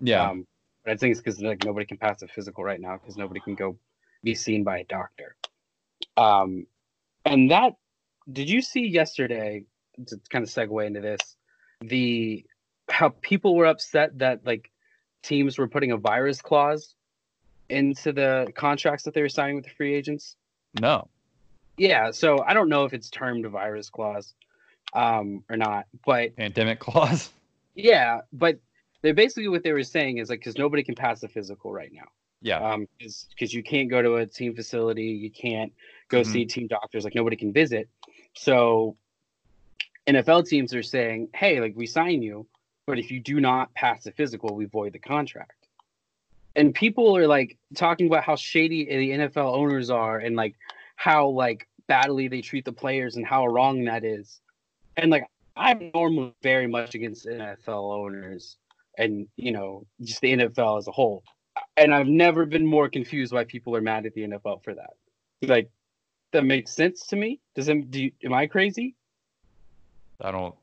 Yeah. 0.01 0.29
Um, 0.29 0.47
but 0.85 0.93
I 0.93 0.97
think 0.97 1.13
it's 1.13 1.21
because 1.21 1.41
like 1.41 1.65
nobody 1.65 1.87
can 1.87 1.97
pass 1.97 2.23
a 2.23 2.29
physical 2.29 2.65
right 2.65 2.81
now 2.81 2.97
because 2.97 3.17
nobody 3.17 3.41
can 3.41 3.55
go 3.55 3.77
be 4.23 4.35
seen 4.35 4.65
by 4.65 4.79
a 4.79 4.85
doctor. 4.85 5.37
Um, 6.17 6.67
and 7.27 7.51
that 7.51 7.75
did 8.33 8.49
you 8.49 8.63
see 8.63 8.87
yesterday? 8.87 9.65
To 10.09 10.21
kind 10.29 10.43
of 10.43 10.51
segue 10.51 10.87
into 10.87 11.01
this, 11.01 11.21
the 11.81 12.45
how 12.91 13.11
people 13.23 13.55
were 13.57 13.67
upset 13.67 14.19
that 14.19 14.45
like 14.45 14.71
teams 15.23 15.59
were 15.59 15.69
putting 15.69 15.91
a 15.93 15.97
virus 15.97 16.43
clause 16.43 16.95
into 17.69 18.13
the 18.13 18.53
contracts 18.55 19.05
that 19.05 19.15
they 19.15 19.23
were 19.23 19.29
signing 19.29 19.57
with 19.57 19.65
the 19.65 19.71
free 19.71 19.95
agents. 19.95 20.37
no. 20.81 21.09
Yeah, 21.79 22.11
so 22.11 22.43
I 22.43 22.55
don't 22.55 22.71
know 22.71 22.85
if 22.87 22.95
it's 22.95 23.11
termed 23.11 23.45
a 23.45 23.51
virus 23.51 23.91
clause 23.91 24.33
um, 24.95 25.45
or 25.51 25.59
not, 25.59 25.85
but 26.07 26.35
Pandemic 26.35 26.79
clause. 26.87 27.31
yeah, 27.75 28.21
but 28.33 28.59
they 29.03 29.13
basically 29.13 29.49
what 29.49 29.63
they 29.63 29.73
were 29.73 29.83
saying 29.83 30.17
is 30.17 30.31
like 30.31 30.41
because 30.41 30.57
nobody 30.57 30.83
can 30.83 30.95
pass 30.95 31.23
a 31.23 31.29
physical 31.29 31.73
right 31.73 31.93
now. 31.93 32.07
Yeah. 32.43 32.59
um 32.59 32.87
because 32.99 33.53
you 33.53 33.63
can't 33.63 33.89
go 33.89 34.03
to 34.03 34.17
a 34.17 34.27
team 34.27 34.55
facility 34.55 35.05
you 35.05 35.31
can't 35.31 35.73
go 36.09 36.21
Mhm. 36.21 36.27
see 36.27 36.45
team 36.45 36.67
doctors 36.67 37.05
like 37.05 37.15
nobody 37.15 37.37
can 37.37 37.53
visit 37.53 37.89
so 38.35 38.97
nfl 40.07 40.47
teams 40.47 40.75
are 40.75 40.83
saying 40.83 41.29
hey 41.35 41.61
like 41.61 41.75
we 41.77 41.87
sign 41.87 42.23
you 42.23 42.47
but 42.87 42.99
if 42.99 43.11
you 43.11 43.21
do 43.21 43.41
not 43.41 43.73
pass 43.75 44.05
the 44.05 44.13
physical 44.13 44.55
we 44.55 44.67
void 44.67 44.93
the 44.93 44.99
contract 44.99 45.69
and 46.55 46.75
people 46.75 47.17
are 47.17 47.27
like 47.27 47.59
talking 47.75 48.07
about 48.07 48.25
how 48.25 48.37
shady 48.37 48.85
the 48.85 49.11
nfl 49.11 49.55
owners 49.55 49.91
are 49.91 50.19
and 50.19 50.37
like 50.37 50.55
how 50.97 51.29
like 51.29 51.69
badly 51.89 52.29
they 52.29 52.41
treat 52.41 52.65
the 52.65 52.73
players 52.73 53.17
and 53.17 53.27
how 53.27 53.47
wrong 53.47 53.85
that 53.85 54.05
is 54.05 54.41
and 54.97 55.11
like 55.11 55.29
i'm 55.57 55.91
normally 55.95 56.35
very 56.43 56.67
much 56.67 56.95
against 56.95 57.27
nfl 57.27 57.93
owners 57.95 58.57
and 58.99 59.27
you 59.37 59.53
know 59.53 59.87
just 60.03 60.21
the 60.21 60.33
nfl 60.33 60.79
as 60.79 60.87
a 60.87 60.93
whole 60.93 61.23
and 61.77 61.95
I've 61.95 62.07
never 62.07 62.47
been 62.47 62.67
more 62.67 62.89
confused 62.89 63.33
why 63.33 63.45
people 63.45 63.75
are 63.77 63.81
mad 63.81 64.07
at 64.07 64.15
the 64.15 64.23
NFL 64.23 64.63
for 64.63 64.75
that. 64.75 64.95
Like, 65.43 65.71
that 66.37 66.45
makes 66.45 66.71
sense 66.71 67.07
to 67.07 67.17
me. 67.17 67.41
Does 67.55 67.69
it? 67.69 67.91
Do 67.91 68.05
you, 68.05 68.13
am 68.25 68.35
I 68.35 68.47
crazy? 68.47 68.95
I 70.21 70.31
don't. 70.31 70.55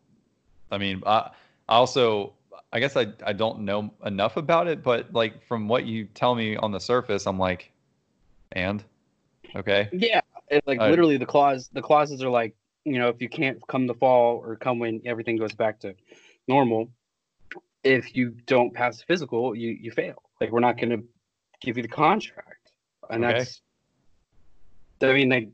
I 0.72 0.78
mean, 0.78 1.04
I, 1.06 1.32
I 1.68 1.76
also, 1.76 2.34
I 2.72 2.80
guess 2.80 2.96
I, 2.96 3.08
I 3.26 3.34
don't 3.34 3.62
know 3.62 3.92
enough 4.06 4.38
about 4.38 4.68
it, 4.68 4.84
but 4.84 5.14
like 5.14 5.46
from 5.46 5.68
what 5.68 5.86
you 5.86 6.06
tell 6.06 6.36
me 6.36 6.56
on 6.56 6.72
the 6.72 6.80
surface, 6.80 7.28
I'm 7.28 7.38
like, 7.40 7.72
and, 8.52 8.84
okay, 9.56 9.90
Yeah, 9.92 10.22
it's 10.50 10.66
like 10.68 10.80
Uh, 10.80 10.90
literally 10.90 11.18
the 11.18 11.26
clause. 11.26 11.70
The 11.74 11.82
clauses 11.82 12.24
are 12.24 12.30
like, 12.30 12.56
you 12.86 13.00
know, 13.00 13.10
if 13.10 13.22
you 13.22 13.30
can't 13.30 13.60
come 13.68 13.88
the 13.88 13.94
fall 13.94 14.38
or 14.38 14.56
come 14.56 14.80
when 14.80 15.02
everything 15.06 15.38
goes 15.38 15.54
back 15.54 15.80
to 15.82 15.96
normal, 16.48 16.90
if 17.84 18.16
you 18.16 18.32
don't 18.46 18.74
pass 18.74 18.98
the 18.98 19.06
physical, 19.06 19.56
you 19.56 19.70
you 19.70 19.92
fail. 19.92 20.22
Like, 20.40 20.52
we're 20.52 20.60
not 20.60 20.78
going 20.78 20.90
to 20.90 21.04
give 21.62 21.78
you 21.78 21.84
the 21.84 21.90
contract, 21.90 22.72
and 23.10 23.24
Okay. 23.24 23.40
that's. 23.40 23.62
I 25.02 25.12
mean, 25.14 25.30
like, 25.30 25.50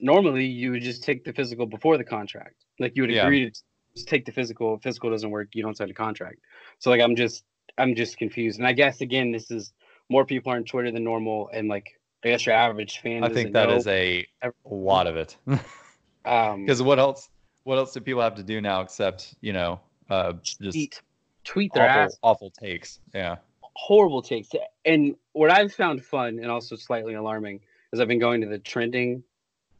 normally 0.00 0.44
you 0.44 0.70
would 0.72 0.82
just 0.82 1.02
take 1.02 1.24
the 1.24 1.32
physical 1.32 1.66
before 1.66 1.96
the 1.98 2.04
contract. 2.04 2.64
Like, 2.78 2.96
you 2.96 3.02
would 3.02 3.10
Yeah. 3.10 3.24
agree 3.24 3.50
to 3.50 3.60
just 3.94 4.08
take 4.08 4.24
the 4.26 4.32
physical. 4.32 4.74
If 4.74 4.82
physical 4.82 5.10
doesn't 5.10 5.30
work, 5.30 5.48
you 5.54 5.62
don't 5.62 5.76
sign 5.76 5.90
a 5.90 5.94
contract. 5.94 6.40
So, 6.78 6.90
like, 6.90 7.00
I'm 7.00 7.16
just, 7.16 7.44
I'm 7.78 7.94
just 7.94 8.18
confused. 8.18 8.58
And 8.58 8.66
I 8.66 8.72
guess 8.72 9.00
again, 9.00 9.32
this 9.32 9.50
is 9.50 9.72
more 10.08 10.24
people 10.24 10.52
are 10.52 10.56
on 10.56 10.64
Twitter 10.64 10.90
than 10.90 11.04
normal, 11.04 11.50
and 11.52 11.68
like, 11.68 11.98
I 12.24 12.28
guess 12.28 12.46
your 12.46 12.54
average 12.54 13.00
fan. 13.00 13.24
I 13.24 13.28
think 13.28 13.52
that 13.52 13.68
know. 13.68 13.76
is 13.76 13.86
a 13.86 14.26
lot 14.64 15.06
of 15.06 15.16
it. 15.16 15.36
um, 16.24 16.64
Because 16.64 16.82
what 16.82 16.98
else? 16.98 17.28
What 17.64 17.78
else 17.78 17.92
do 17.92 18.00
people 18.00 18.22
have 18.22 18.36
to 18.36 18.42
do 18.42 18.60
now 18.60 18.80
except 18.80 19.34
you 19.40 19.52
know, 19.52 19.80
uh, 20.08 20.34
just 20.42 20.72
tweet, 20.72 21.02
tweet 21.44 21.72
their 21.72 21.88
awful, 21.88 22.02
ass 22.02 22.18
awful 22.22 22.50
takes? 22.50 23.00
Yeah. 23.14 23.36
horrible 23.74 24.22
takes. 24.22 24.50
And 24.84 25.16
what 25.32 25.50
I've 25.50 25.72
found 25.72 26.04
fun 26.04 26.38
and 26.40 26.50
also 26.50 26.76
slightly 26.76 27.14
alarming 27.14 27.60
is 27.92 28.00
I've 28.00 28.08
been 28.08 28.18
going 28.18 28.40
to 28.40 28.46
the 28.46 28.58
trending, 28.58 29.22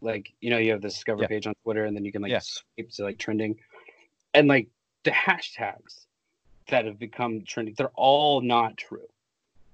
like 0.07 0.33
you 0.41 0.49
know, 0.51 0.59
you 0.59 0.71
have 0.73 0.81
the 0.81 0.89
discover 0.89 1.23
Yeah. 1.23 1.29
page 1.29 1.47
on 1.47 1.55
Twitter, 1.65 1.85
and 1.85 1.95
then 1.97 2.05
you 2.05 2.13
can 2.13 2.23
like 2.23 2.31
Yeah. 2.31 2.39
swipe 2.41 2.89
to 2.93 3.03
like 3.05 3.19
trending, 3.19 3.59
and 4.33 4.49
like 4.49 4.69
the 5.03 5.11
hashtags 5.11 6.07
that 6.69 6.85
have 6.87 6.99
become 6.99 7.43
trending, 7.45 7.75
they're 7.77 7.89
all 7.95 8.41
not 8.41 8.77
true. 8.77 9.07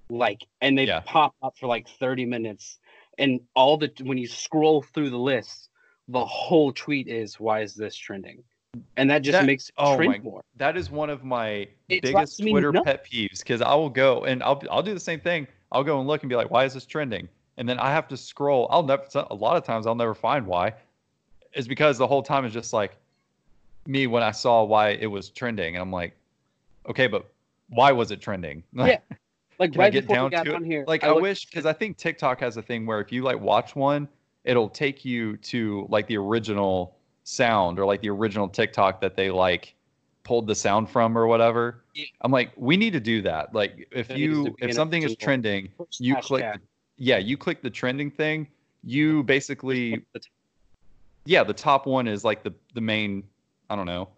Like, 0.09 0.41
and 0.61 0.77
they 0.77 0.85
Yeah. 0.85 0.99
pop 1.05 1.33
up 1.41 1.57
for 1.57 1.67
like 1.67 1.87
thirty 1.87 2.25
minutes, 2.25 2.79
and 3.17 3.39
all 3.55 3.77
the 3.77 3.91
when 4.03 4.17
you 4.17 4.27
scroll 4.27 4.81
through 4.81 5.11
the 5.11 5.17
list, 5.17 5.69
the 6.07 6.25
whole 6.25 6.73
tweet 6.73 7.07
is 7.07 7.39
why 7.39 7.61
is 7.61 7.73
this 7.75 7.95
trending, 7.95 8.43
and 8.97 9.09
that 9.09 9.19
just 9.19 9.33
That- 9.39 9.45
makes 9.45 9.69
it 9.69 9.75
oh 9.77 9.95
trend 9.95 10.11
my- 10.11 10.19
more. 10.19 10.43
That 10.57 10.75
is 10.77 10.91
one 10.91 11.09
of 11.09 11.23
my 11.23 11.67
It 11.89 12.01
biggest 12.01 12.39
Twitter 12.41 12.73
pet 12.73 13.05
peeves 13.05 13.39
because 13.39 13.61
I 13.61 13.73
will 13.75 13.89
go 13.89 14.25
and 14.25 14.43
I'll 14.43 14.61
I'll 14.69 14.83
do 14.83 14.93
the 14.93 14.99
same 14.99 15.19
thing. 15.19 15.47
I'll 15.71 15.83
go 15.83 15.99
and 15.99 16.07
look 16.07 16.21
and 16.21 16.29
be 16.29 16.35
like, 16.35 16.51
why 16.51 16.65
is 16.65 16.73
this 16.73 16.85
trending? 16.85 17.27
And 17.57 17.67
then 17.67 17.79
I 17.79 17.91
have 17.91 18.07
to 18.09 18.17
scroll. 18.17 18.67
I'll 18.71 18.83
never. 18.83 19.03
A 19.29 19.35
lot 19.35 19.57
of 19.57 19.63
times 19.63 19.85
I'll 19.87 19.95
never 19.95 20.15
find 20.15 20.45
why. 20.45 20.73
Is 21.53 21.67
because 21.67 21.97
the 21.97 22.07
whole 22.07 22.23
time 22.23 22.45
is 22.45 22.53
just 22.53 22.73
like 22.73 22.97
me 23.85 24.07
when 24.07 24.23
I 24.23 24.31
saw 24.31 24.63
why 24.63 24.89
it 24.89 25.05
was 25.05 25.29
trending, 25.29 25.75
and 25.75 25.81
I'm 25.81 25.91
like, 25.91 26.15
okay, 26.89 27.07
but 27.07 27.29
why 27.69 27.91
was 27.91 28.11
it 28.11 28.21
trending? 28.21 28.63
Yeah, 28.73 28.97
Like 29.59 29.73
Can 29.73 29.81
I 29.81 29.89
get 29.89 30.07
down 30.07 30.31
to 30.31 30.55
it? 30.55 30.63
here, 30.63 30.83
Like 30.87 31.03
I, 31.03 31.09
looked- 31.09 31.21
wish 31.21 31.45
because 31.45 31.65
I 31.65 31.73
think 31.73 31.97
TikTok 31.97 32.39
has 32.39 32.57
a 32.57 32.61
thing 32.61 32.85
where 32.85 32.99
if 33.01 33.11
you 33.11 33.23
like 33.23 33.39
watch 33.39 33.75
one 33.75 34.07
it'll 34.43 34.69
take 34.69 35.05
you 35.05 35.37
to 35.37 35.85
like 35.89 36.07
the 36.07 36.17
original 36.17 36.97
sound 37.23 37.79
or 37.79 37.85
like 37.85 38.01
the 38.01 38.09
original 38.09 38.49
TikTok 38.49 38.99
that 38.99 39.15
they 39.15 39.31
like 39.31 39.73
pulled 40.23 40.47
the 40.47 40.55
sound 40.55 40.89
from 40.89 41.17
or 41.17 41.27
whatever. 41.27 41.83
Yeah. 41.93 42.05
I'm 42.21 42.31
like, 42.31 42.51
we 42.57 42.75
need 42.77 42.91
to 42.93 42.99
do 42.99 43.21
that. 43.21 43.53
Like 43.53 43.87
if 43.91 44.09
you 44.09 44.55
if 44.59 44.73
something 44.73 45.03
is 45.03 45.15
trending, 45.15 45.69
you 45.99 46.15
click. 46.17 46.45
Yeah, 47.03 47.17
you 47.17 47.35
click 47.35 47.61
the 47.61 47.69
trending 47.69 48.09
thing, 48.09 48.47
you 48.81 49.23
basically 49.23 50.05
yeah, 51.25 51.43
the 51.43 51.53
top 51.53 51.85
one 51.85 52.07
is 52.07 52.23
like 52.23 52.43
the 52.43 52.53
the 52.73 52.81
main. 52.81 53.23
I 53.69 53.75
don't 53.75 53.85
know. 53.85 54.09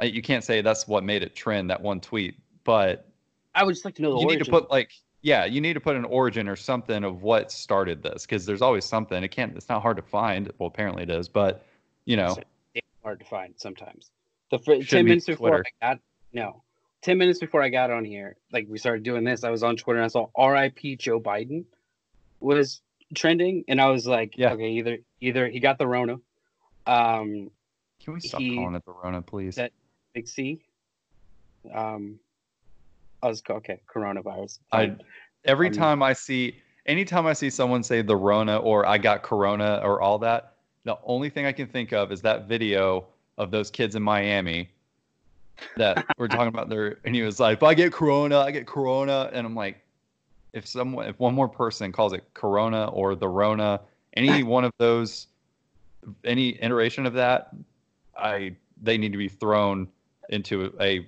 You 0.00 0.22
can't 0.22 0.42
say 0.42 0.62
that's 0.62 0.88
what 0.88 1.04
made 1.04 1.22
it 1.22 1.36
trend 1.36 1.70
that 1.70 1.80
one 1.80 2.00
tweet, 2.00 2.34
but 2.64 3.06
I 3.54 3.64
would 3.64 3.72
just 3.72 3.84
like 3.84 3.94
to 3.96 4.02
know 4.02 4.14
the 4.14 4.20
you 4.20 4.26
need 4.26 4.44
to 4.44 4.50
put 4.50 4.70
like 4.70 4.90
yeah, 5.20 5.44
you 5.44 5.60
need 5.60 5.74
to 5.74 5.80
put 5.80 5.94
an 5.94 6.06
origin 6.06 6.48
or 6.48 6.56
something 6.56 7.04
of 7.04 7.22
what 7.22 7.52
started 7.52 8.02
this 8.02 8.24
because 8.24 8.46
there's 8.46 8.62
always 8.62 8.84
something. 8.84 9.22
It 9.22 9.28
can't. 9.28 9.54
It's 9.54 9.68
not 9.68 9.82
hard 9.82 9.98
to 9.98 10.02
find. 10.02 10.50
Well, 10.58 10.68
apparently 10.68 11.02
it 11.02 11.10
is, 11.10 11.28
but 11.28 11.64
you 12.06 12.16
know, 12.16 12.36
It's 12.74 12.86
hard 13.02 13.20
to 13.20 13.26
find 13.26 13.54
sometimes. 13.58 14.10
The 14.50 14.58
fir- 14.58 14.76
ten 14.76 14.82
Shouldn't 14.82 15.06
be 15.06 15.10
minutes 15.10 15.26
before 15.26 15.62
I 15.82 15.86
got 15.86 15.98
no, 16.32 16.62
ten 17.02 17.18
minutes 17.18 17.40
before 17.40 17.62
I 17.62 17.68
got 17.68 17.90
on 17.90 18.04
here, 18.04 18.36
like 18.52 18.66
we 18.68 18.78
started 18.78 19.02
doing 19.02 19.22
this, 19.22 19.44
I 19.44 19.50
was 19.50 19.62
on 19.62 19.76
Twitter 19.76 19.98
and 19.98 20.06
I 20.06 20.08
saw 20.08 20.28
R.I.P. 20.34 20.96
Joe 20.96 21.20
Biden 21.20 21.64
was 22.42 22.80
trending, 23.14 23.64
and 23.68 23.80
I 23.80 23.88
was 23.88 24.06
like, 24.06 24.36
Yeah. 24.36 24.52
okay, 24.52 24.70
either 24.72 24.98
either 25.20 25.48
he 25.48 25.60
got 25.60 25.78
the 25.78 25.86
Rona, 25.86 26.14
um, 26.86 27.50
can 28.02 28.14
we 28.14 28.20
stop 28.20 28.40
he- 28.40 28.56
calling 28.56 28.74
it 28.74 28.84
the 28.84 28.92
Rona, 28.92 29.22
please? 29.22 29.54
that- 29.56 29.72
Big 30.14 30.28
C, 30.28 30.60
um, 31.72 32.18
I 33.22 33.28
was 33.28 33.42
okay, 33.48 33.80
coronavirus. 33.88 34.58
I 34.72 34.96
every 35.44 35.68
Um, 35.68 35.72
time 35.72 36.02
I 36.02 36.12
see 36.12 36.60
anytime 36.86 37.26
I 37.26 37.32
see 37.32 37.48
someone 37.50 37.82
say 37.82 38.02
the 38.02 38.16
Rona 38.16 38.58
or 38.58 38.84
I 38.86 38.98
got 38.98 39.22
Corona 39.22 39.80
or 39.84 40.00
all 40.00 40.18
that, 40.18 40.54
the 40.84 40.98
only 41.04 41.30
thing 41.30 41.46
I 41.46 41.52
can 41.52 41.66
think 41.68 41.92
of 41.92 42.10
is 42.12 42.20
that 42.22 42.46
video 42.48 43.06
of 43.38 43.50
those 43.50 43.70
kids 43.70 43.94
in 43.94 44.02
Miami 44.02 44.68
that 45.76 46.04
we're 46.18 46.28
talking 46.28 46.48
about 46.48 46.68
there 46.68 46.98
and 47.04 47.14
he 47.14 47.22
was 47.22 47.38
like, 47.38 47.58
if 47.58 47.62
I 47.62 47.72
get 47.74 47.92
Corona, 47.92 48.40
I 48.40 48.50
get 48.50 48.66
Corona. 48.66 49.30
And 49.32 49.46
I'm 49.46 49.54
like, 49.54 49.80
if 50.52 50.66
someone 50.66 51.08
if 51.08 51.18
one 51.18 51.34
more 51.34 51.48
person 51.48 51.92
calls 51.92 52.12
it 52.12 52.24
Corona 52.34 52.88
or 52.88 53.14
the 53.14 53.28
Rona, 53.28 53.80
any 54.14 54.42
one 54.56 54.64
of 54.64 54.72
those 54.78 55.28
any 56.24 56.60
iteration 56.62 57.06
of 57.06 57.14
that, 57.14 57.54
I 58.16 58.56
they 58.82 58.98
need 58.98 59.12
to 59.12 59.18
be 59.18 59.28
thrown 59.28 59.88
into 60.28 60.72
a, 60.80 61.06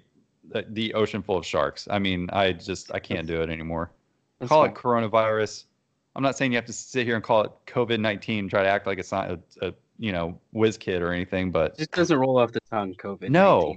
a 0.55 0.65
the 0.71 0.95
ocean 0.95 1.23
full 1.23 1.39
of 1.39 1.47
sharks. 1.47 1.89
I 1.91 1.99
mean, 1.99 2.29
I 2.33 2.53
just 2.53 2.93
I 2.93 2.99
can't 2.99 3.27
do 3.27 3.43
it 3.43 3.49
anymore 3.51 3.91
That's 4.39 4.49
call 4.49 4.63
fine. 4.63 4.71
it 4.71 4.77
coronavirus. 4.77 5.65
I'm 6.17 6.23
not 6.23 6.37
saying 6.37 6.53
you 6.53 6.59
have 6.59 6.67
to 6.67 6.73
sit 6.73 7.07
here 7.07 7.17
and 7.17 7.25
call 7.25 7.43
it 7.43 7.51
COVID 7.67 7.99
19, 7.99 8.49
try 8.49 8.63
to 8.63 8.69
act 8.69 8.87
like 8.87 8.99
it's 8.99 9.11
not 9.11 9.31
a, 9.31 9.41
a 9.63 9.75
you 9.99 10.13
know 10.13 10.39
whiz 10.53 10.77
kid 10.77 11.03
or 11.03 11.13
anything, 11.13 11.51
but 11.51 11.73
It 11.73 11.79
just 11.79 11.91
doesn't 11.93 12.19
roll 12.19 12.39
off 12.39 12.53
the 12.53 12.61
tongue. 12.71 12.95
COVID. 12.95 13.31
No. 13.31 13.77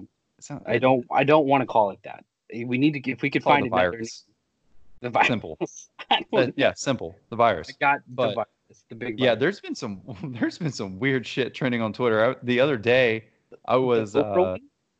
not, 0.49 0.63
I 0.65 0.77
don't. 0.77 1.05
I 1.11 1.23
don't 1.23 1.47
want 1.47 1.61
to 1.61 1.65
call 1.65 1.91
it 1.91 1.99
that. 2.03 2.23
We 2.53 2.77
need 2.77 2.93
to. 2.93 3.11
If 3.11 3.21
we 3.21 3.29
could 3.29 3.41
it 3.41 3.45
find 3.45 3.65
another 3.65 3.91
virus. 3.91 4.23
The 5.01 5.09
virus. 5.09 5.27
Simple. 5.27 5.57
Uh, 6.33 6.47
yeah, 6.55 6.71
simple. 6.73 7.17
The 7.29 7.35
virus. 7.35 7.69
I 7.69 7.73
got 7.79 7.99
but- 8.07 8.29
the 8.29 8.35
virus. 8.35 8.47
The 8.89 8.95
big 8.95 9.19
Yeah, 9.19 9.35
there's 9.35 9.59
been 9.59 9.75
some 9.75 10.01
there's 10.39 10.57
been 10.57 10.71
some 10.71 10.99
weird 10.99 11.25
shit 11.25 11.53
trending 11.53 11.81
on 11.81 11.93
Twitter. 11.93 12.31
I, 12.31 12.35
the 12.43 12.59
other 12.59 12.77
day, 12.77 13.25
I 13.65 13.77
was 13.77 14.15
uh? 14.15 14.57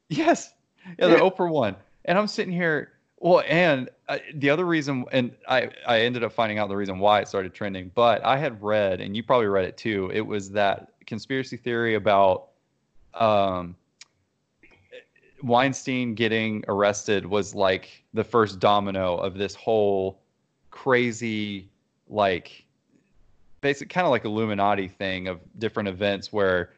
Yes. 0.10 0.54
Yeah, 1.00 1.08
the 1.08 1.16
Oprah 1.18 1.52
one. 1.52 1.76
And 2.06 2.18
I'm 2.18 2.28
sitting 2.28 2.54
here. 2.54 2.94
Well, 3.20 3.44
and 3.48 3.90
uh, 4.08 4.20
the 4.36 4.50
other 4.50 4.66
reason, 4.66 5.06
and 5.12 5.32
I, 5.50 5.70
I 5.88 6.02
ended 6.02 6.24
up 6.24 6.32
finding 6.34 6.60
out 6.60 6.70
the 6.70 6.76
reason 6.78 7.00
why 7.00 7.20
it 7.20 7.28
started 7.28 7.54
trending, 7.54 7.92
but 7.96 8.24
I 8.24 8.38
had 8.38 8.62
read, 8.62 9.02
and 9.02 9.18
you 9.18 9.24
probably 9.24 9.48
read 9.48 9.66
it 9.66 9.76
too. 9.76 10.12
It 10.14 10.22
was 10.22 10.52
that 10.52 10.92
conspiracy 11.08 11.58
theory 11.58 11.96
about 11.96 12.50
um, 13.16 13.76
Weinstein 15.44 16.16
getting 16.16 16.64
arrested 16.68 17.26
was 17.26 17.54
like 17.54 18.04
the 18.14 18.24
first 18.24 18.60
domino 18.60 19.18
of 19.18 19.36
this 19.36 19.56
whole 19.56 20.20
crazy, 20.72 21.70
like, 22.10 22.66
basic 23.62 23.90
kind 23.90 24.06
of 24.06 24.12
like 24.12 24.26
Illuminati 24.26 24.88
thing 24.88 25.28
of 25.28 25.40
different 25.60 25.90
events 25.90 26.32
where 26.32 26.74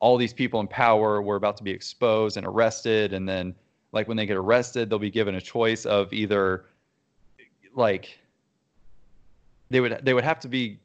all 0.00 0.16
these 0.16 0.32
people 0.32 0.58
in 0.60 0.66
power 0.66 1.22
were 1.22 1.36
about 1.36 1.56
to 1.56 1.62
be 1.62 1.70
exposed 1.70 2.36
and 2.36 2.46
arrested 2.46 3.12
and 3.12 3.28
then 3.28 3.54
like 3.92 4.08
when 4.08 4.16
they 4.16 4.26
get 4.26 4.36
arrested 4.36 4.90
they'll 4.90 4.98
be 4.98 5.10
given 5.10 5.36
a 5.36 5.40
choice 5.40 5.86
of 5.86 6.12
either 6.12 6.64
like 7.74 8.18
they 9.70 9.80
would 9.80 10.00
they 10.02 10.12
would 10.12 10.24
have 10.24 10.40
to 10.40 10.48
be 10.48 10.78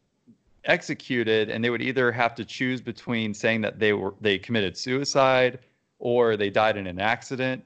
executed 0.66 1.50
and 1.50 1.64
they 1.64 1.70
would 1.70 1.82
either 1.82 2.12
have 2.12 2.36
to 2.36 2.46
choose 2.46 2.80
between 2.80 3.34
saying 3.34 3.62
that 3.62 3.80
they 3.80 3.94
were 3.94 4.14
they 4.22 4.38
committed 4.38 4.78
suicide 4.78 5.60
or 6.00 6.38
they 6.38 6.50
died 6.50 6.78
in 6.78 6.88
an 6.88 7.00
accident 7.00 7.64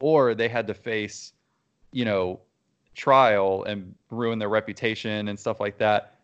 or 0.00 0.34
they 0.34 0.48
had 0.48 0.66
to 0.66 0.74
face 0.74 1.32
you 1.92 2.04
know 2.04 2.40
trial 2.94 3.64
and 3.64 3.94
ruin 4.10 4.38
their 4.38 4.48
reputation 4.48 5.28
and 5.28 5.38
stuff 5.38 5.58
like 5.60 5.78
that. 5.78 6.14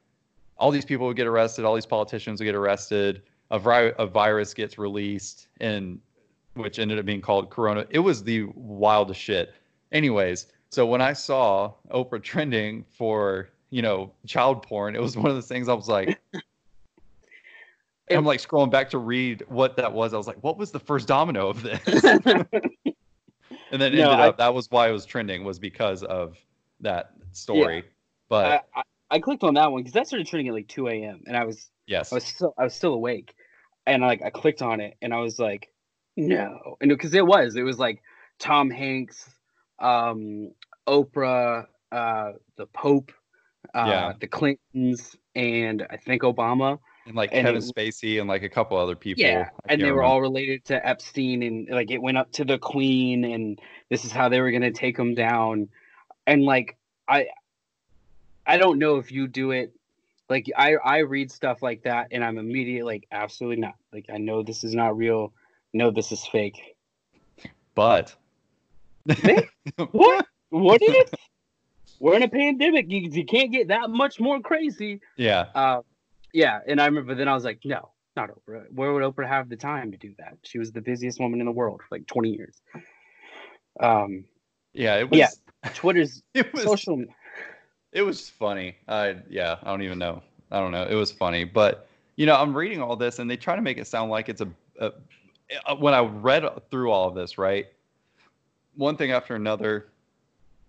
All 0.57 0.70
these 0.70 0.85
people 0.85 1.07
would 1.07 1.16
get 1.16 1.27
arrested 1.27 1.64
all 1.64 1.75
these 1.75 1.87
politicians 1.87 2.40
would 2.40 2.46
get 2.46 2.55
arrested 2.55 3.23
a, 3.51 3.59
vi- 3.59 3.92
a 3.99 4.07
virus 4.07 4.55
gets 4.55 4.79
released 4.79 5.49
and 5.61 6.01
which 6.55 6.79
ended 6.79 6.99
up 6.99 7.05
being 7.05 7.20
called 7.20 7.51
corona. 7.51 7.87
It 7.90 8.01
was 8.01 8.23
the 8.23 8.44
wildest 8.55 9.20
shit. 9.20 9.55
Anyways 9.92 10.46
so 10.70 10.87
when 10.87 11.01
i 11.01 11.12
saw 11.12 11.73
oprah 11.90 12.23
trending 12.23 12.85
for 12.96 13.51
you 13.70 13.83
know 13.83 14.11
child 14.27 14.62
porn 14.62 14.96
it 14.96 15.03
was 15.03 15.16
one 15.16 15.27
of 15.27 15.35
those 15.35 15.49
things 15.49 15.68
i 15.68 15.75
was 15.75 15.88
like 15.88 16.20
and 18.11 18.18
i'm 18.18 18.25
like 18.25 18.40
scrolling 18.40 18.70
back 18.70 18.90
to 18.90 18.99
read 18.99 19.42
what 19.49 19.77
that 19.77 19.92
was 19.92 20.12
i 20.12 20.16
was 20.16 20.27
like 20.27 20.42
what 20.42 20.59
was 20.59 20.70
the 20.70 20.79
first 20.81 21.09
domino 21.09 21.49
of 21.49 21.62
this 21.62 22.05
and 22.05 23.81
then 23.81 23.94
No, 23.94 24.03
ended 24.11 24.20
I- 24.20 24.29
up 24.29 24.38
that 24.38 24.55
was 24.55 24.70
why 24.70 24.88
it 24.88 24.92
was 24.92 25.05
trending 25.07 25.44
was 25.44 25.59
because 25.59 26.03
of 26.03 26.37
that 26.81 27.12
story 27.33 27.85
but 28.29 28.64
I, 28.75 28.81
I, 28.81 28.83
I 29.12 29.18
clicked 29.20 29.42
on 29.44 29.55
that 29.55 29.70
one 29.73 29.83
because 29.83 29.94
that 29.94 30.07
started 30.07 30.27
trending 30.27 30.49
at 30.49 30.55
like 30.55 30.68
2 30.68 30.88
a.m. 30.88 31.23
and 31.27 31.37
I 31.37 31.44
was 31.44 31.70
yes 31.87 32.12
I 32.12 32.16
was 32.16 32.25
still 32.25 32.55
I 32.59 32.64
was 32.64 32.75
still 32.75 32.94
awake, 32.94 33.35
and 33.87 34.03
like 34.03 34.23
I 34.23 34.31
clicked 34.31 34.62
on 34.62 34.81
it 34.81 34.96
and 35.03 35.12
I 35.12 35.18
was 35.18 35.38
like, 35.38 35.73
no, 36.16 36.77
and 36.81 36.88
because 36.88 37.12
it 37.14 37.27
was 37.27 37.57
it 37.57 37.62
was 37.62 37.79
like 37.79 38.03
Tom 38.38 38.70
Hanks, 38.70 39.29
um, 39.81 40.53
Oprah, 40.88 41.66
uh, 41.90 42.33
the 42.57 42.66
Pope, 42.66 43.11
uh, 43.75 43.87
Yeah. 43.87 44.12
the 44.20 44.29
Clintons, 44.29 45.16
and 45.35 45.85
I 45.90 45.96
think 45.96 46.23
Obama. 46.23 46.79
And 47.07 47.15
like 47.17 47.31
and 47.33 47.47
kevin 47.47 47.63
it- 47.63 47.75
spacey 47.75 48.21
and 48.21 48.29
like 48.29 48.43
a 48.43 48.49
couple 48.49 48.77
other 48.77 48.97
people 48.97 49.23
Yeah, 49.25 49.49
and 49.69 49.81
they 49.83 49.91
were 49.93 50.03
all 50.03 50.21
related 50.21 50.65
to 50.67 50.87
Epstein, 50.87 51.43
and 51.43 51.69
like 51.69 51.91
it 51.91 51.99
went 52.01 52.19
up 52.19 52.31
to 52.33 52.45
the 52.45 52.59
Queen, 52.59 53.25
and 53.25 53.59
this 53.89 54.05
is 54.05 54.13
how 54.13 54.29
they 54.29 54.41
were 54.41 54.51
gonna 54.51 54.71
take 54.71 54.99
him 54.99 55.15
down, 55.15 55.69
and 56.27 56.45
like 56.45 56.77
I, 57.09 57.27
I 58.47 58.57
don't 58.57 58.79
know 58.79 58.97
if 58.97 59.11
you 59.11 59.27
do 59.27 59.51
it, 59.51 59.73
like 60.29 60.47
I 60.57 60.77
I 60.77 60.99
read 60.99 61.31
stuff 61.31 61.63
like 61.63 61.83
that, 61.85 62.09
and 62.11 62.25
I'm 62.25 62.39
immediately 62.39 62.83
like 62.83 63.09
absolutely 63.11 63.61
not, 63.61 63.75
like 63.93 64.07
I 64.13 64.19
know 64.19 64.43
this 64.43 64.65
is 64.65 64.75
not 64.75 64.97
real, 64.97 65.33
no 65.73 65.91
this 65.91 66.13
is 66.13 66.25
fake. 66.27 66.77
but 67.75 68.15
What? 69.93 70.27
What 70.51 70.83
is? 70.83 71.11
We're 72.01 72.17
in 72.17 72.23
a 72.23 72.29
pandemic. 72.29 72.91
You, 72.91 73.01
you 73.11 73.25
can't 73.25 73.53
get 73.53 73.69
that 73.69 73.91
much 73.91 74.19
more 74.21 74.41
crazy. 74.41 75.01
yeah 75.17 75.47
Uh, 75.55 75.81
yeah, 76.33 76.61
and 76.66 76.81
I 76.81 76.87
remember 76.87 77.14
then 77.14 77.29
I 77.29 77.35
was 77.35 77.45
like, 77.45 77.61
no, 77.64 77.90
not 78.16 78.31
Oprah. 78.31 78.64
Where 78.73 78.93
would 78.93 79.03
Oprah 79.03 79.29
have 79.29 79.49
the 79.49 79.57
time 79.57 79.93
to 79.93 79.97
do 79.99 80.14
that? 80.19 80.38
She 80.43 80.59
was 80.59 80.73
the 80.73 80.81
busiest 80.81 81.21
woman 81.21 81.40
in 81.40 81.47
the 81.47 81.53
world 81.53 81.81
for 81.81 81.97
like 81.97 82.07
20 82.07 82.31
years. 82.31 82.61
Um, 83.81 84.25
yeah 84.73 84.97
it 84.97 85.11
was 85.11 85.19
Yeah. 85.19 85.29
Twitter's 85.75 86.23
it 86.35 86.53
was 86.53 86.62
social. 86.62 87.05
it 87.93 88.03
was 88.03 88.29
funny 88.29 88.77
i 88.88 89.16
yeah 89.29 89.57
i 89.62 89.71
don't 89.71 89.83
even 89.83 89.99
know 89.99 90.23
i 90.51 90.59
don't 90.59 90.73
know 90.73 90.85
it 90.85 90.95
was 90.95 91.11
funny 91.12 91.45
but 91.45 91.88
you 92.16 92.27
know 92.27 92.37
i'm 92.37 92.57
reading 92.57 92.81
all 92.81 92.97
this 92.97 93.19
and 93.19 93.31
they 93.31 93.37
try 93.37 93.57
to 93.57 93.62
make 93.62 93.79
it 93.79 93.87
sound 93.87 94.11
like 94.11 94.29
it's 94.29 94.40
a, 94.40 94.49
a 94.81 94.93
uh, 95.66 95.75
when 95.77 95.95
i 95.95 96.01
read 96.01 96.45
through 96.71 96.90
all 96.90 97.09
of 97.09 97.14
this 97.14 97.37
right 97.37 97.66
one 98.77 98.97
thing 98.97 99.11
after 99.11 99.35
another 99.35 99.88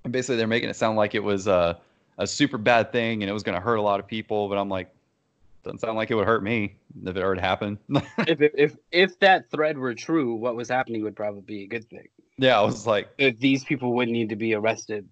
and 0.04 0.12
basically 0.12 0.36
they're 0.36 0.47
making 0.47 0.69
it 0.69 0.76
sound 0.76 0.97
like 0.97 1.13
it 1.13 1.24
was 1.24 1.47
a, 1.47 1.80
a 2.17 2.26
super 2.26 2.58
bad 2.58 2.91
thing 2.91 3.21
and 3.21 3.30
it 3.30 3.34
was 3.34 3.43
going 3.43 3.56
to 3.56 3.62
hurt 3.62 3.76
a 3.76 3.82
lot 3.82 4.00
of 4.00 4.08
people 4.08 4.50
but 4.50 4.58
i'm 4.58 4.69
like 4.69 4.89
doesn't 5.63 5.80
sound 5.80 5.95
like 5.97 6.10
it 6.12 6.15
would 6.15 6.28
hurt 6.28 6.43
me 6.43 6.76
if 7.06 7.15
it 7.15 7.24
were 7.24 7.36
to 7.36 7.41
happen 7.41 7.78
if, 8.28 8.41
if 8.41 8.52
if 8.58 8.78
if 8.91 9.19
that 9.19 9.50
thread 9.52 9.78
were 9.78 9.93
true, 9.93 10.36
what 10.36 10.56
was 10.56 10.69
happening 10.69 11.04
would 11.04 11.15
probably 11.15 11.41
be 11.41 11.63
a 11.63 11.67
good 11.67 11.88
thing. 11.89 12.08
yeah 12.38 12.58
i 12.60 12.62
was 12.63 12.88
like 12.88 13.10
If 13.17 13.39
these 13.39 13.63
people 13.63 13.93
wouldn't 13.93 14.13
need 14.13 14.30
to 14.30 14.36
be 14.36 14.54
arrested. 14.56 15.08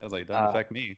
i 0.00 0.04
was 0.04 0.12
like 0.12 0.22
it 0.22 0.28
doesn't 0.28 0.46
Uh, 0.46 0.50
affect 0.50 0.70
me 0.72 0.96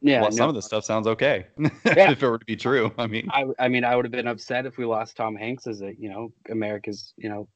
Yeah, 0.00 0.22
well 0.22 0.30
no, 0.30 0.36
some 0.36 0.48
of 0.48 0.54
this 0.54 0.64
stuff 0.66 0.84
sounds 0.84 1.06
okay 1.06 1.46
Yeah. 1.58 2.10
if 2.10 2.22
it 2.22 2.28
were 2.28 2.38
to 2.38 2.44
be 2.46 2.56
true 2.56 2.92
i 2.98 3.06
mean 3.06 3.28
I 3.30 3.44
I 3.58 3.68
mean 3.68 3.84
I 3.84 3.94
would 3.96 4.04
have 4.04 4.12
been 4.12 4.26
upset 4.28 4.66
if 4.66 4.76
we 4.78 4.84
lost 4.84 5.16
Tom 5.16 5.36
Hanks 5.36 5.66
as 5.66 5.80
a 5.82 5.92
you 5.98 6.08
know 6.10 6.32
America's 6.50 7.12
you 7.16 7.28
know 7.28 7.48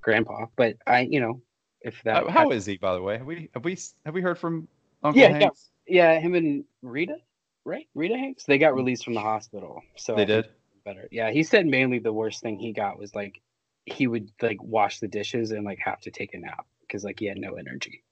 grandpa, 0.00 0.46
but 0.56 0.76
I 0.86 1.00
you 1.00 1.20
know 1.20 1.40
if 1.80 2.02
that 2.04 2.24
How- 2.24 2.28
how 2.30 2.50
is 2.50 2.64
he, 2.66 2.76
by 2.78 2.94
the 2.94 3.02
way? 3.02 3.18
Have 3.18 3.26
we 3.26 3.48
have 3.54 3.64
we 3.64 3.76
have 4.04 4.14
we 4.14 4.20
heard 4.22 4.38
from 4.38 4.66
Uncle 5.02 5.20
Yeah, 5.22 5.38
yeah. 5.38 5.50
Yeah 5.86 6.18
him 6.18 6.34
and 6.34 6.64
Rita 6.82 7.16
right 7.64 7.86
Rita 7.94 8.16
Hanks 8.16 8.44
they 8.44 8.58
got 8.58 8.74
released 8.74 9.04
from 9.04 9.14
the 9.14 9.20
hospital 9.20 9.82
so 9.96 10.14
They 10.14 10.24
did. 10.24 10.48
better. 10.84 11.08
Yeah, 11.10 11.30
he 11.30 11.42
said 11.42 11.66
mainly 11.66 11.98
the 11.98 12.12
worst 12.12 12.42
thing 12.42 12.58
he 12.58 12.72
got 12.72 12.98
was 12.98 13.14
like 13.14 13.40
he 13.86 14.06
would 14.06 14.30
like 14.42 14.62
wash 14.62 14.98
the 15.00 15.08
dishes 15.08 15.50
and 15.50 15.64
like 15.64 15.78
have 15.78 16.00
to 16.00 16.10
take 16.10 16.34
a 16.34 16.38
nap 16.38 16.66
because 16.82 17.04
like 17.04 17.18
he 17.18 17.26
had 17.26 17.38
no 17.38 17.54
energy. 17.54 18.02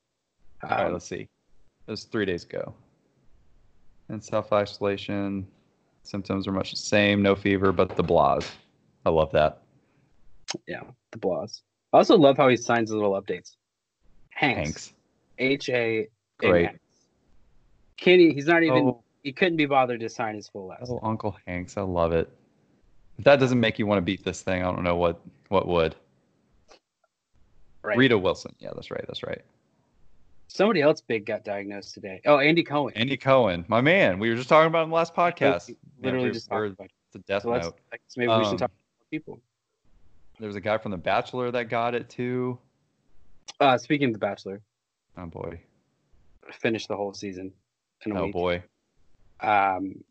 All 0.62 0.70
right, 0.70 0.86
Um, 0.86 0.92
let's 0.94 1.06
see. 1.06 1.28
It 1.86 1.90
was 1.90 2.04
three 2.04 2.24
days 2.24 2.44
ago. 2.44 2.74
In 4.08 4.20
self 4.20 4.52
isolation, 4.52 5.46
symptoms 6.02 6.46
are 6.46 6.52
much 6.52 6.70
the 6.70 6.76
same. 6.76 7.22
No 7.22 7.34
fever, 7.34 7.72
but 7.72 7.96
the 7.96 8.04
blahs. 8.04 8.48
I 9.04 9.10
love 9.10 9.32
that. 9.32 9.62
yeah, 10.68 10.82
the 11.10 11.18
blahs. 11.18 11.62
I 11.92 11.98
also 11.98 12.16
love 12.16 12.36
how 12.36 12.48
he 12.48 12.56
signs 12.56 12.90
his 12.90 12.94
little 12.94 13.20
updates. 13.20 13.56
Hanks. 14.30 14.58
Hanks. 14.58 14.92
H 15.38 15.68
A. 15.70 16.08
Great. 16.38 16.70
Can't 17.98 18.20
he's 18.20 18.46
not 18.46 18.62
even. 18.62 18.78
Oh, 18.88 19.02
He 19.22 19.32
couldn't 19.32 19.56
be 19.56 19.66
bothered 19.66 20.00
to 20.00 20.08
sign 20.08 20.34
his 20.34 20.48
full 20.48 20.66
last. 20.66 20.90
oh, 20.90 20.98
Uncle 21.02 21.36
Hanks. 21.46 21.76
I 21.76 21.82
love 21.82 22.12
it. 22.12 22.28
If 23.18 23.24
that 23.24 23.38
doesn't 23.38 23.60
make 23.60 23.78
you 23.78 23.86
want 23.86 23.98
to 23.98 24.02
beat 24.02 24.24
this 24.24 24.42
thing, 24.42 24.62
I 24.62 24.72
don't 24.72 24.82
know 24.82 24.96
what 24.96 25.20
what 25.48 25.66
would. 25.68 25.94
Right. 27.82 27.96
Rita 27.98 28.16
Wilson. 28.18 28.54
Yeah, 28.58 28.70
that's 28.74 28.90
right. 28.90 29.04
That's 29.06 29.22
right. 29.22 29.42
Somebody 30.48 30.82
else 30.82 31.00
big 31.00 31.24
got 31.26 31.44
diagnosed 31.44 31.94
today. 31.94 32.20
Oh, 32.26 32.38
Andy 32.38 32.62
Cohen. 32.62 32.92
Andy 32.94 33.16
Cohen, 33.16 33.64
my 33.68 33.80
man. 33.80 34.18
We 34.18 34.28
were 34.28 34.36
just 34.36 34.48
talking 34.48 34.68
about 34.68 34.84
him 34.84 34.92
last 34.92 35.14
podcast. 35.14 35.74
Literally 36.02 36.24
we're- 36.26 36.34
just 36.34 36.48
talked 36.48 36.72
about. 36.72 36.90
a 37.14 37.18
death 37.20 37.42
So 37.42 37.52
note. 37.52 37.78
like, 37.90 38.00
maybe 38.16 38.28
we 38.28 38.34
Um, 38.34 38.44
should 38.44 38.58
talk 38.58 38.70
about 38.70 39.10
people. 39.10 39.40
There's 40.40 40.56
a 40.56 40.60
guy 40.60 40.78
from 40.78 40.90
The 40.92 40.96
Bachelor 40.98 41.50
that 41.50 41.68
got 41.68 41.94
it 41.94 42.08
too. 42.08 42.58
Uh, 43.60 43.76
speaking 43.78 44.08
of 44.08 44.12
The 44.14 44.18
Bachelor, 44.18 44.60
Oh 45.16 45.26
boy. 45.26 45.60
finished 46.52 46.88
the 46.88 46.96
whole 46.96 47.12
season 47.14 47.52
in 48.06 48.12
a 48.12 48.20
Oh 48.20 48.24
week. 48.24 48.32
boy. 48.32 48.62
Um, 49.42 50.04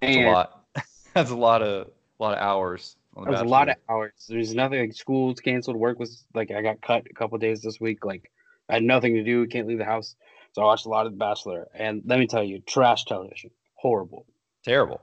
That's 0.00 0.16
and 0.16 0.26
a 0.26 0.30
lot. 0.30 0.64
That's 1.14 1.30
a 1.30 1.36
lot 1.36 1.62
of 1.62 1.88
a 2.18 2.22
lot 2.22 2.34
of 2.34 2.42
hours. 2.42 2.96
On 3.16 3.26
It 3.26 3.30
was 3.30 3.40
a 3.40 3.44
lot 3.44 3.68
of 3.68 3.76
hours. 3.88 4.12
There's 4.28 4.54
nothing 4.54 4.80
like 4.80 4.94
school's 4.94 5.40
canceled. 5.40 5.76
Work 5.76 5.98
was 5.98 6.24
like 6.34 6.50
I 6.50 6.60
got 6.62 6.82
cut 6.82 7.06
a 7.10 7.14
couple 7.14 7.38
days 7.38 7.62
this 7.62 7.80
week. 7.80 8.04
Like 8.04 8.30
I 8.68 8.74
had 8.74 8.82
nothing 8.82 9.14
to 9.14 9.22
do. 9.22 9.46
Can't 9.46 9.66
leave 9.66 9.78
the 9.78 9.84
house. 9.84 10.16
So 10.52 10.62
I 10.62 10.64
watched 10.64 10.86
a 10.86 10.88
lot 10.88 11.06
of 11.06 11.12
The 11.12 11.18
Bachelor. 11.18 11.68
And 11.74 12.02
let 12.06 12.18
me 12.18 12.26
tell 12.26 12.42
you, 12.42 12.60
trash 12.60 13.04
television. 13.04 13.50
Horrible. 13.74 14.24
terrible. 14.64 15.02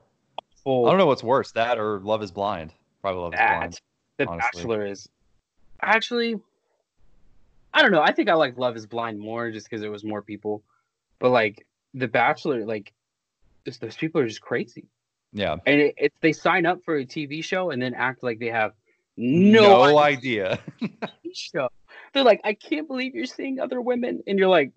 Full 0.64 0.86
I 0.86 0.90
don't 0.90 0.98
know 0.98 1.06
what's 1.06 1.22
worse, 1.22 1.52
that 1.52 1.78
or 1.78 2.00
Love 2.00 2.22
Is 2.22 2.32
Blind. 2.32 2.72
Probably 3.02 3.22
Love 3.22 3.34
Is. 3.34 3.38
Blind. 3.38 3.80
The 4.16 4.26
honestly. 4.26 4.50
Bachelor 4.60 4.86
is 4.86 5.08
actually. 5.80 6.40
I 7.72 7.82
don't 7.82 7.92
know. 7.92 8.02
I 8.02 8.12
think 8.12 8.28
I 8.28 8.34
like 8.34 8.56
Love 8.56 8.76
Is 8.76 8.86
Blind 8.86 9.18
more 9.18 9.50
just 9.50 9.68
because 9.68 9.82
it 9.82 9.88
was 9.88 10.04
more 10.04 10.22
people. 10.22 10.62
But 11.18 11.30
like 11.30 11.66
The 11.94 12.08
Bachelor, 12.08 12.64
like 12.64 12.92
just, 13.64 13.80
those 13.80 13.96
people 13.96 14.20
are 14.20 14.26
just 14.28 14.40
crazy. 14.40 14.84
Yeah. 15.32 15.56
And 15.66 15.80
it, 15.80 15.94
it's 15.96 16.16
they 16.20 16.32
sign 16.32 16.66
up 16.66 16.84
for 16.84 16.96
a 16.96 17.04
TV 17.04 17.42
show 17.42 17.70
and 17.70 17.80
then 17.82 17.94
act 17.94 18.22
like 18.22 18.38
they 18.38 18.50
have 18.50 18.72
no, 19.16 19.84
No, 19.86 19.98
idea. 19.98 20.58
show. 21.34 21.68
They're 22.12 22.24
like, 22.24 22.40
I 22.44 22.54
can't 22.54 22.86
believe 22.86 23.14
you're 23.14 23.26
seeing 23.26 23.58
other 23.60 23.80
women, 23.80 24.22
and 24.26 24.38
you're 24.38 24.48
like, 24.48 24.70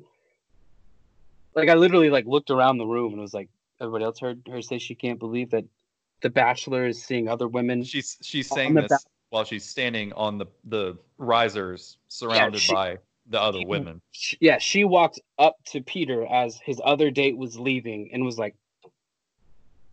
like 1.56 1.69
I 1.69 1.76
literally 1.76 2.10
like 2.10 2.26
looked 2.26 2.50
around 2.50 2.78
the 2.78 2.86
room 2.86 3.13
and 3.13 3.21
was 3.21 3.34
like, 3.34 3.50
everybody 3.80 4.06
else 4.06 4.19
heard 4.19 4.41
her 4.50 4.62
say 4.62 4.78
she 4.80 4.95
can't 4.95 5.19
believe 5.19 5.52
that 5.52 5.65
the 6.21 6.30
Bachelor 6.30 6.88
is 6.88 7.02
seeing 7.04 7.28
other 7.28 7.47
women. 7.47 7.84
she's 7.84 8.17
she's 8.21 8.50
saying 8.50 8.73
this 8.73 9.06
while 9.30 9.43
she's 9.43 9.65
standing 9.65 10.13
on 10.13 10.38
the 10.38 10.45
the 10.65 10.97
risers 11.17 11.97
surrounded 12.08 12.60
she- 12.62 12.73
by 12.73 12.97
the 13.30 13.39
other 13.41 13.60
she- 13.60 13.65
women. 13.65 14.02
She- 14.12 14.38
yeah, 14.39 14.58
she 14.58 14.84
walked 14.84 15.19
up 15.38 15.56
to 15.65 15.82
Peter 15.82 16.26
as 16.26 16.60
his 16.63 16.82
other 16.84 17.12
date 17.12 17.38
was 17.38 17.60
leaving 17.60 18.10
and 18.13 18.23
was 18.26 18.38
like, 18.39 18.56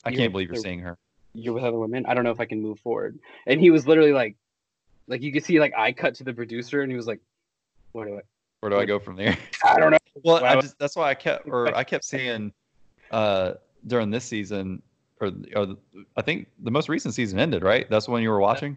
I 0.05 0.13
can't 0.13 0.33
believe 0.33 0.49
you're 0.49 0.57
seeing 0.63 0.81
her. 0.81 0.99
"You're 1.35 1.55
with 1.55 1.65
other 1.65 1.79
women. 1.79 2.07
I 2.07 2.15
don't 2.15 2.25
know 2.25 2.31
if 2.31 2.41
I 2.41 2.45
can 2.45 2.61
move 2.61 2.79
forward." 2.81 3.19
And 3.47 3.61
he 3.61 3.71
was 3.71 3.87
literally 3.87 4.13
like, 4.13 4.37
like 5.07 5.23
you 5.23 5.33
could 5.33 5.45
see 5.45 5.61
like 5.61 5.73
I 5.77 5.93
cut 5.93 6.15
to 6.17 6.25
the 6.25 6.33
producer 6.33 6.83
and 6.83 6.91
he 6.91 6.97
was 6.97 7.07
like, 7.07 7.21
"What 7.93 8.07
do 8.07 8.17
I? 8.17 8.21
Where 8.61 8.71
do 8.71 8.79
I 8.79 8.85
go 8.85 8.99
from 8.99 9.17
there? 9.17 9.37
I 9.65 9.79
don't 9.79 9.91
know." 9.91 9.99
Well, 10.23 10.45
I 10.45 10.61
just 10.61 10.79
that's 10.79 10.97
why 10.97 11.11
I 11.11 11.15
kept 11.15 11.49
or 11.49 11.75
I 11.75 11.85
kept 11.85 12.05
seeing 12.05 12.53
uh 13.11 13.55
during 13.87 14.11
this 14.11 14.25
season 14.25 14.81
or, 15.21 15.29
or 15.57 15.67
the- 15.67 15.79
I 16.17 16.23
think 16.23 16.49
the 16.63 16.71
most 16.71 16.89
recent 16.89 17.15
season 17.15 17.39
ended, 17.39 17.63
right? 17.63 17.89
That's 17.91 18.07
the 18.07 18.13
one 18.13 18.23
you 18.23 18.31
were 18.31 18.41
watching? 18.41 18.77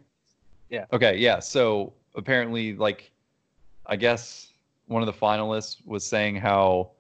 Yeah. 0.70 0.86
Okay, 0.92 1.18
yeah. 1.18 1.40
So 1.40 1.94
apparently 2.16 2.74
like 2.76 3.12
I 3.86 3.96
guess 3.96 4.52
one 4.88 5.02
of 5.02 5.06
the 5.06 5.14
finalists 5.14 5.78
was 5.86 6.06
saying 6.06 6.36
how 6.36 6.92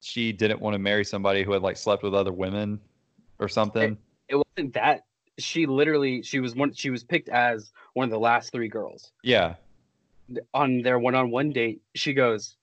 she 0.00 0.32
didn't 0.32 0.60
want 0.60 0.74
to 0.74 0.78
marry 0.78 1.04
somebody 1.04 1.42
who 1.42 1.52
had 1.52 1.62
like 1.62 1.76
slept 1.76 2.02
with 2.02 2.14
other 2.14 2.32
women 2.32 2.80
or 3.38 3.48
something. 3.48 3.96
It 4.28 4.36
wasn't 4.36 4.74
that. 4.74 5.02
She 5.38 5.66
literally 5.66 6.22
she 6.22 6.40
was 6.40 6.54
one. 6.56 6.72
She 6.72 6.90
was 6.90 7.04
picked 7.04 7.28
as 7.28 7.72
one 7.94 8.04
of 8.04 8.10
the 8.10 8.18
last 8.18 8.52
three 8.52 8.68
girls. 8.68 9.12
Yeah. 9.22 9.54
on 10.52 10.82
their 10.82 10.98
one-on-one 10.98 11.52
date 11.52 11.80
she 11.94 12.12
goes 12.12 12.56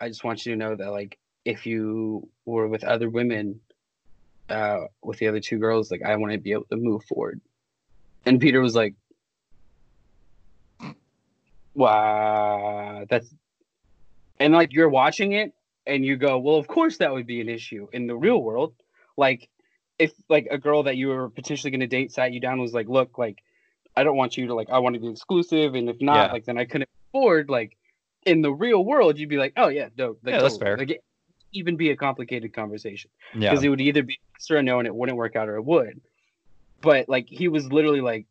i 0.00 0.08
just 0.08 0.24
want 0.24 0.46
you 0.46 0.52
to 0.52 0.56
know 0.58 0.74
that 0.74 0.90
like 0.90 1.18
if 1.44 1.66
you 1.66 2.26
were 2.46 2.66
with 2.66 2.82
other 2.82 3.10
women 3.10 3.60
uh 4.48 4.78
with 5.02 5.18
the 5.18 5.28
other 5.28 5.38
two 5.38 5.58
girls 5.58 5.90
like 5.90 6.00
i 6.02 6.16
want 6.16 6.32
to 6.32 6.38
be 6.38 6.52
able 6.52 6.64
to 6.70 6.78
move 6.78 7.04
forward 7.04 7.38
and 8.24 8.40
peter 8.40 8.62
was 8.62 8.74
like 8.74 8.94
wow 11.74 13.04
that's 13.10 13.34
and 14.38 14.54
like 14.54 14.72
you're 14.72 14.88
watching 14.88 15.32
it 15.32 15.52
and 15.86 16.06
you 16.06 16.16
go 16.16 16.38
well 16.38 16.56
of 16.56 16.66
course 16.66 16.96
that 16.96 17.12
would 17.12 17.26
be 17.26 17.42
an 17.42 17.48
issue 17.50 17.86
in 17.92 18.06
the 18.06 18.16
real 18.16 18.42
world 18.42 18.72
like 19.18 19.49
if 20.00 20.12
like 20.28 20.48
a 20.50 20.58
girl 20.58 20.82
that 20.84 20.96
you 20.96 21.08
were 21.08 21.28
potentially 21.28 21.70
going 21.70 21.80
to 21.80 21.86
date 21.86 22.10
sat 22.12 22.32
you 22.32 22.40
down 22.40 22.54
and 22.54 22.62
was 22.62 22.72
like 22.74 22.88
look 22.88 23.18
like 23.18 23.42
i 23.96 24.02
don't 24.02 24.16
want 24.16 24.36
you 24.36 24.46
to 24.48 24.54
like 24.54 24.68
i 24.70 24.78
want 24.78 24.94
to 24.94 25.00
be 25.00 25.08
exclusive 25.08 25.74
and 25.74 25.88
if 25.88 26.00
not 26.00 26.26
Yeah. 26.28 26.32
like 26.32 26.44
then 26.46 26.58
i 26.58 26.64
couldn't 26.64 26.88
afford 27.10 27.48
like 27.50 27.76
in 28.26 28.40
the 28.42 28.50
real 28.52 28.84
world 28.84 29.18
you'd 29.18 29.28
be 29.28 29.36
like 29.36 29.52
oh 29.56 29.68
yeah 29.68 29.88
no 29.96 30.16
like, 30.22 30.34
Yeah, 30.34 30.42
that's 30.42 30.56
fair. 30.56 30.76
like 30.76 30.90
it 30.90 31.04
even 31.52 31.76
be 31.76 31.90
a 31.90 31.96
complicated 31.96 32.52
conversation 32.52 33.10
Yeah. 33.34 33.50
because 33.50 33.62
it 33.64 33.68
would 33.68 33.80
either 33.80 34.02
be 34.02 34.18
yes 34.38 34.50
or 34.50 34.62
no 34.62 34.78
and 34.78 34.86
it 34.86 34.94
wouldn't 34.94 35.18
work 35.18 35.36
out 35.36 35.48
or 35.48 35.56
it 35.56 35.64
would 35.64 36.00
but 36.80 37.08
like 37.08 37.26
he 37.28 37.48
was 37.48 37.70
literally 37.72 38.00
like 38.00 38.26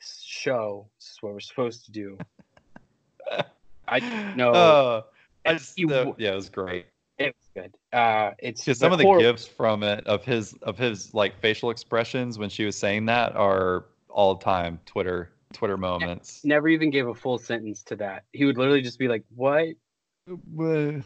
show 0.00 0.88
this 0.98 1.10
is 1.10 1.18
what 1.22 1.32
we're 1.32 1.40
supposed 1.40 1.84
to 1.86 1.92
do 1.92 2.18
I 3.88 3.98
know. 4.36 4.52
Uh, 4.52 5.02
I 5.44 5.52
just 5.54 5.74
the- 5.76 6.14
yeah, 6.16 6.32
it 6.32 6.34
was 6.34 6.48
great. 6.48 6.86
It 7.18 7.34
was 7.36 7.48
good. 7.54 7.76
Uh 7.96 8.32
it's 8.38 8.64
just 8.64 8.80
some 8.80 8.92
of 8.92 8.98
the 8.98 9.16
gifs 9.18 9.46
from 9.46 9.82
it 9.82 10.06
of 10.06 10.24
his 10.24 10.54
of 10.62 10.78
his 10.78 11.12
like 11.14 11.38
facial 11.40 11.70
expressions 11.70 12.38
when 12.38 12.48
she 12.48 12.64
was 12.64 12.76
saying 12.76 13.06
that 13.06 13.34
are 13.36 13.86
all 14.08 14.36
time 14.36 14.80
Twitter 14.86 15.32
Twitter 15.52 15.76
moments. 15.76 16.44
never 16.44 16.68
even 16.68 16.90
gave 16.90 17.06
a 17.06 17.14
full 17.14 17.38
sentence 17.38 17.82
to 17.84 17.96
that. 17.96 18.24
He 18.32 18.44
would 18.44 18.56
literally 18.56 18.82
just 18.82 18.98
be 18.98 19.08
like 19.08 19.24
what? 19.34 19.68
Well, 20.52 21.02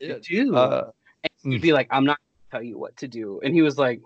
to 0.00 0.20
do? 0.20 0.56
Uh, 0.56 0.90
and 1.22 1.52
he'd 1.52 1.62
be 1.62 1.72
like 1.72 1.88
i'm 1.90 2.04
not 2.04 2.18
gonna 2.18 2.60
tell 2.60 2.68
you 2.68 2.78
what 2.78 2.96
to 2.96 3.08
do. 3.08 3.40
And 3.42 3.54
he 3.54 3.62
was 3.62 3.78
like 3.78 4.00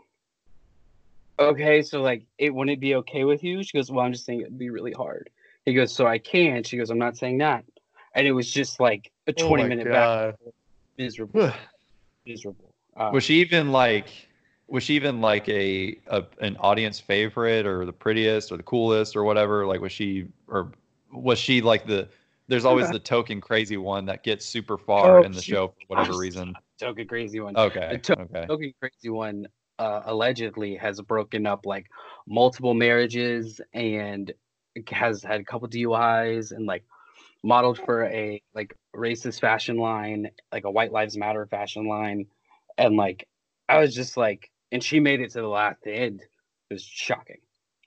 okay 1.38 1.82
so 1.82 2.02
like 2.02 2.24
it 2.38 2.54
wouldn't 2.54 2.80
be 2.80 2.94
okay 2.96 3.24
with 3.24 3.42
you? 3.42 3.62
She 3.62 3.76
goes 3.76 3.90
well 3.90 4.04
i'm 4.04 4.12
just 4.12 4.24
saying 4.24 4.42
it'd 4.42 4.58
be 4.58 4.70
really 4.70 4.92
hard. 4.92 5.30
He 5.64 5.74
goes 5.74 5.94
so 5.94 6.06
i 6.06 6.18
can't?" 6.18 6.66
she 6.66 6.76
goes 6.76 6.90
i'm 6.90 6.98
not 6.98 7.16
saying 7.16 7.38
that. 7.38 7.64
And 8.14 8.26
it 8.26 8.32
was 8.32 8.50
just 8.50 8.78
like 8.78 9.10
a 9.26 9.32
oh 9.38 9.48
20 9.48 9.62
my 9.62 9.68
minute 9.70 9.86
back 9.86 10.36
God. 10.36 10.52
Miserable. 10.98 11.52
Miserable. 12.26 12.72
Uh, 12.96 13.10
was 13.12 13.24
she 13.24 13.40
even 13.40 13.72
like 13.72 14.08
was 14.68 14.82
she 14.82 14.94
even 14.94 15.20
like 15.20 15.48
a, 15.48 15.96
a 16.08 16.24
an 16.40 16.56
audience 16.58 16.98
favorite 17.00 17.66
or 17.66 17.84
the 17.84 17.92
prettiest 17.92 18.52
or 18.52 18.56
the 18.56 18.62
coolest 18.62 19.16
or 19.16 19.24
whatever? 19.24 19.66
Like 19.66 19.80
was 19.80 19.92
she 19.92 20.26
or 20.48 20.72
was 21.12 21.38
she 21.38 21.60
like 21.60 21.86
the 21.86 22.08
there's 22.48 22.64
always 22.64 22.90
the 22.90 22.98
token 22.98 23.40
crazy 23.40 23.76
one 23.76 24.04
that 24.06 24.22
gets 24.22 24.44
super 24.44 24.76
far 24.76 25.18
Oh, 25.20 25.22
in 25.22 25.32
the 25.32 25.40
she- 25.42 25.52
show 25.52 25.68
for 25.68 25.74
whatever 25.96 26.18
reason. 26.18 26.54
Token 26.78 27.06
crazy 27.06 27.40
one. 27.40 27.56
Okay 27.56 27.88
The 27.92 27.98
to- 27.98 28.20
okay. 28.22 28.46
token 28.46 28.74
crazy 28.80 29.08
one 29.10 29.46
uh, 29.78 30.02
allegedly 30.06 30.76
has 30.76 31.00
broken 31.00 31.46
up 31.46 31.64
like 31.66 31.86
multiple 32.26 32.74
marriages 32.74 33.60
and 33.72 34.32
has 34.90 35.22
had 35.22 35.40
a 35.40 35.44
couple 35.44 35.68
DUIs 35.68 36.52
and 36.52 36.66
like 36.66 36.84
modeled 37.42 37.78
for 37.78 38.04
a 38.04 38.42
like 38.54 38.76
racist 38.94 39.40
fashion 39.40 39.76
line, 39.76 40.30
like 40.52 40.64
a 40.64 40.70
White 40.70 40.92
Lives 40.92 41.16
Matter 41.16 41.46
fashion 41.46 41.86
line, 41.88 42.26
and 42.78 42.96
like 42.96 43.28
I 43.68 43.78
was 43.78 43.94
just 43.94 44.16
like, 44.16 44.50
and 44.70 44.82
she 44.82 45.00
made 45.00 45.20
it 45.20 45.30
to 45.32 45.40
the 45.40 45.48
last 45.48 45.86
end. 45.86 46.20
It 46.70 46.74
was 46.74 46.82
shocking, 46.82 47.38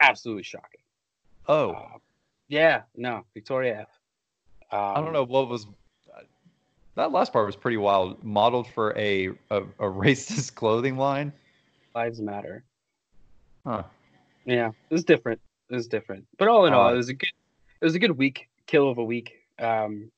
absolutely 0.01 0.43
shocking. 0.43 0.81
oh 1.47 1.71
Uh, 1.71 1.97
yeah, 2.47 2.81
no, 2.95 3.25
Victoria 3.33 3.81
F. 3.81 3.89
Um, 4.71 4.79
I 4.79 5.01
don't 5.01 5.13
know 5.13 5.23
what 5.23 5.49
was. 5.49 5.67
That 6.95 7.11
last 7.11 7.33
part 7.33 7.45
was 7.45 7.57
pretty 7.57 7.77
wild. 7.77 8.23
Modeled 8.23 8.67
for 8.67 8.97
a 8.97 9.27
a, 9.49 9.61
a 9.61 9.63
racist 9.79 10.55
clothing 10.55 10.97
line. 10.97 11.33
Lives 11.93 12.21
Matter. 12.21 12.63
Huh. 13.65 13.83
Yeah, 14.45 14.69
it 14.89 14.93
was 14.93 15.03
different. 15.03 15.41
It 15.69 15.75
was 15.75 15.87
different, 15.87 16.25
but 16.37 16.47
all 16.47 16.65
in 16.67 16.73
all, 16.73 16.89
Uh, 16.89 16.93
it 16.93 16.97
was 16.97 17.09
a 17.09 17.13
good. 17.13 17.31
It 17.81 17.85
was 17.85 17.95
a 17.95 17.99
good 17.99 18.11
week, 18.11 18.47
kill 18.67 18.89
of 18.89 18.97
a 18.97 19.03
week. 19.03 19.33
Um, 19.59 20.11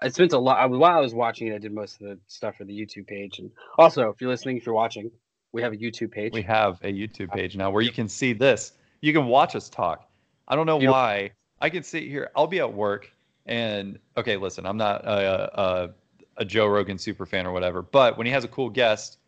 I 0.00 0.08
spent 0.08 0.32
a 0.32 0.38
lot 0.38 0.58
I, 0.58 0.66
while 0.66 0.96
I 0.96 1.00
was 1.00 1.14
watching 1.14 1.48
it. 1.48 1.54
I 1.54 1.58
did 1.58 1.72
most 1.72 2.00
of 2.00 2.06
the 2.06 2.18
stuff 2.28 2.56
for 2.56 2.64
the 2.64 2.72
YouTube 2.78 3.06
page, 3.06 3.38
and 3.40 3.50
also 3.78 4.08
if 4.10 4.20
you're 4.20 4.30
listening, 4.30 4.56
if 4.56 4.64
you're 4.66 4.74
watching, 4.74 5.10
We 5.52 5.62
have 5.62 5.72
a 5.72 5.76
YouTube 5.76 6.12
page. 6.12 6.32
We 6.32 6.42
have 6.42 6.78
a 6.82 6.92
YouTube 6.92 7.30
page 7.32 7.56
now 7.56 7.70
where 7.70 7.82
you 7.82 7.90
can 7.90 8.08
see 8.08 8.32
this. 8.32 8.72
You 9.00 9.12
can 9.12 9.26
watch 9.26 9.56
us 9.56 9.68
talk. 9.68 10.08
I 10.46 10.54
don't 10.56 10.66
know 10.66 10.80
You- 10.80 10.90
why. 10.90 11.30
I 11.60 11.68
can 11.70 11.82
sit 11.82 12.04
here. 12.04 12.30
I'll 12.36 12.46
be 12.46 12.60
at 12.60 12.72
work, 12.72 13.10
and 13.46 13.98
okay, 14.16 14.36
listen, 14.36 14.64
I'm 14.64 14.76
not 14.76 15.04
a, 15.04 15.60
a, 15.60 15.90
a 16.36 16.44
Joe 16.44 16.68
Rogan 16.68 16.98
super 16.98 17.26
fan 17.26 17.46
or 17.48 17.52
whatever, 17.52 17.82
but 17.82 18.16
when 18.16 18.26
he 18.28 18.32
has 18.32 18.44
a 18.44 18.48
cool 18.48 18.70
guest, 18.70 19.18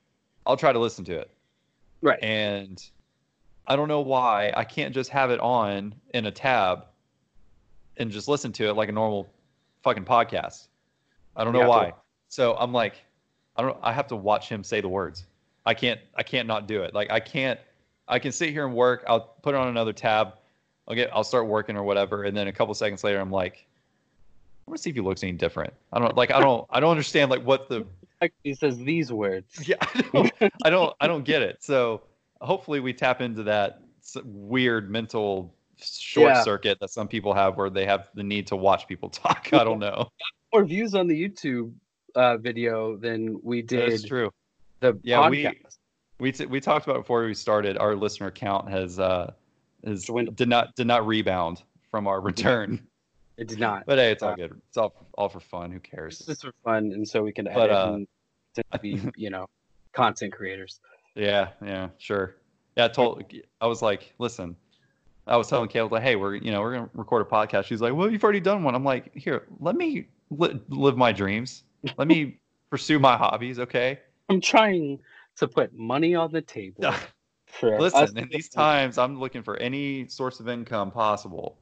I'll 0.46 0.56
try 0.56 0.72
to 0.72 0.78
listen 0.78 1.04
to 1.06 1.18
it. 1.18 1.30
right. 2.02 2.22
And 2.22 2.80
I 3.66 3.74
don't 3.74 3.88
know 3.88 4.00
why 4.00 4.52
I 4.56 4.62
can't 4.62 4.94
just 4.94 5.10
have 5.10 5.32
it 5.32 5.40
on 5.40 5.92
in 6.14 6.26
a 6.26 6.30
tab 6.30 6.84
and 7.96 8.12
just 8.12 8.28
listen 8.28 8.52
to 8.52 8.68
it 8.68 8.74
like 8.74 8.88
a 8.88 8.92
normal 8.92 9.28
fucking 9.82 10.04
podcast. 10.04 10.68
I 11.36 11.44
don't 11.44 11.52
know 11.52 11.60
You 11.60 11.70
have 11.70 11.72
to- 11.82 11.90
why. 11.90 11.92
So 12.28 12.56
I'm 12.56 12.72
like, 12.72 12.94
I 13.56 13.62
don't. 13.62 13.76
I 13.82 13.92
have 13.92 14.06
to 14.08 14.16
watch 14.16 14.48
him 14.48 14.62
say 14.64 14.80
the 14.80 14.88
words. 14.88 15.26
I 15.66 15.74
can't. 15.74 16.00
I 16.14 16.22
can't 16.22 16.46
not 16.48 16.66
do 16.68 16.82
it. 16.82 16.94
Like 16.94 17.10
I 17.10 17.20
can't. 17.20 17.58
I 18.08 18.18
can 18.18 18.32
sit 18.32 18.50
here 18.50 18.64
and 18.66 18.74
work. 18.74 19.04
I'll 19.06 19.20
put 19.42 19.54
it 19.54 19.58
on 19.58 19.68
another 19.68 19.92
tab. 19.92 20.34
I'll 20.88 20.94
get. 20.94 21.10
I'll 21.12 21.24
start 21.24 21.46
working 21.46 21.76
or 21.76 21.82
whatever, 21.82 22.24
and 22.24 22.36
then 22.36 22.48
a 22.48 22.52
couple 22.52 22.72
seconds 22.74 23.02
later, 23.04 23.20
I'm 23.20 23.30
like, 23.30 23.66
I 24.66 24.70
want 24.70 24.78
to 24.78 24.82
see 24.82 24.90
if 24.90 24.96
he 24.96 25.02
looks 25.02 25.22
any 25.22 25.32
different. 25.32 25.72
I 25.92 25.98
don't 25.98 26.16
like. 26.16 26.30
I 26.30 26.40
don't. 26.40 26.66
I 26.70 26.80
don't 26.80 26.90
understand 26.90 27.30
like 27.30 27.42
what 27.42 27.68
the 27.68 27.84
He 28.44 28.54
says 28.54 28.78
these 28.78 29.12
words. 29.12 29.66
yeah, 29.68 29.76
I 29.80 30.02
don't, 30.12 30.32
I 30.64 30.70
don't, 30.70 30.96
I 31.00 31.06
don't 31.08 31.24
get 31.24 31.42
it. 31.42 31.62
So 31.62 32.02
hopefully 32.40 32.78
we 32.80 32.92
tap 32.92 33.20
into 33.20 33.42
that 33.44 33.80
weird 34.24 34.90
mental 34.90 35.52
short 35.84 36.30
Yeah. 36.32 36.42
circuit 36.42 36.78
that 36.80 36.90
some 36.90 37.08
people 37.08 37.32
have, 37.34 37.56
where 37.56 37.70
they 37.70 37.86
have 37.86 38.08
the 38.14 38.22
need 38.22 38.46
to 38.48 38.56
watch 38.56 38.86
people 38.86 39.08
talk. 39.24 39.48
I 39.52 39.64
don't 39.64 39.78
know. 39.78 40.08
More 40.52 40.64
views 40.64 40.94
on 40.94 41.06
the 41.06 41.28
YouTube 41.28 41.72
uh, 42.14 42.36
video 42.38 42.96
than 42.96 43.38
we 43.42 43.62
did. 43.62 43.92
That's 43.92 44.02
true. 44.04 44.30
the 44.80 44.98
Yeah, 45.02 45.28
we- 45.28 45.44
podcast. 45.44 45.76
We 46.18 46.32
t- 46.32 46.44
we 46.46 46.60
talked 46.60 46.86
about 46.86 46.98
before 46.98 47.24
we 47.24 47.32
started. 47.32 47.78
Our 47.78 47.96
listener 47.96 48.30
count 48.30 48.68
has 48.68 48.98
uh 48.98 49.32
has 49.86 50.04
did 50.34 50.48
not 50.50 50.76
did 50.76 50.86
not 50.86 51.06
rebound 51.06 51.62
from 51.90 52.06
our 52.06 52.20
return. 52.30 52.86
It 53.38 53.48
did 53.48 53.58
not. 53.58 53.86
But 53.86 53.96
hey, 53.96 54.10
it's 54.12 54.22
all 54.22 54.32
Uh, 54.32 54.36
good. 54.36 54.60
It's 54.68 54.76
all 54.76 54.92
all 55.16 55.30
for 55.30 55.40
fun. 55.40 55.70
Who 55.70 55.78
It's 55.78 55.88
cares? 55.90 56.18
just 56.18 56.42
for 56.42 56.52
fun, 56.62 56.92
and 56.92 57.08
so 57.08 57.22
we 57.22 57.32
can 57.32 57.46
edit 57.46 57.56
But, 57.56 57.70
uh, 57.70 57.92
and 57.94 58.06
to 58.54 58.78
be, 58.80 59.00
you 59.16 59.30
know, 59.30 59.46
content 59.94 60.34
creators. 60.34 60.80
Yeah, 61.14 61.48
yeah, 61.64 61.88
sure. 61.96 62.36
Yeah, 62.76 62.84
I 62.84 62.88
told 62.88 63.24
I 63.62 63.66
was 63.66 63.80
like, 63.80 64.12
listen, 64.18 64.56
I 65.26 65.36
was 65.36 65.48
telling 65.48 65.68
Caleb 65.68 65.92
like, 65.92 66.02
hey, 66.02 66.16
we're 66.16 66.34
you 66.34 66.50
know 66.50 66.60
we're 66.60 66.74
gonna 66.74 66.90
record 66.94 67.26
a 67.26 67.30
podcast. 67.30 67.64
She's 67.64 67.80
like, 67.80 67.94
well, 67.94 68.10
you've 68.10 68.24
already 68.24 68.40
done 68.40 68.62
one. 68.62 68.74
I'm 68.74 68.84
like, 68.84 69.14
here, 69.14 69.46
let 69.60 69.76
me 69.76 70.06
li- 70.30 70.60
live 70.68 70.96
my 70.96 71.12
dreams. 71.12 71.64
Let 71.96 72.08
me 72.08 72.40
pursue 72.70 72.98
my 72.98 73.16
hobbies. 73.16 73.58
Okay. 73.58 74.00
I'm 74.28 74.40
trying 74.40 75.00
to 75.36 75.48
put 75.48 75.72
money 75.74 76.14
on 76.14 76.32
the 76.32 76.42
table 76.42 76.84
us 77.62 77.94
listen, 77.94 78.18
in 78.18 78.28
these 78.30 78.48
times, 78.48 78.98
I'm 78.98 79.18
looking 79.18 79.42
for 79.42 79.56
any 79.56 80.06
source 80.08 80.40
of 80.40 80.48
income 80.48 80.90
possible. 80.90 81.58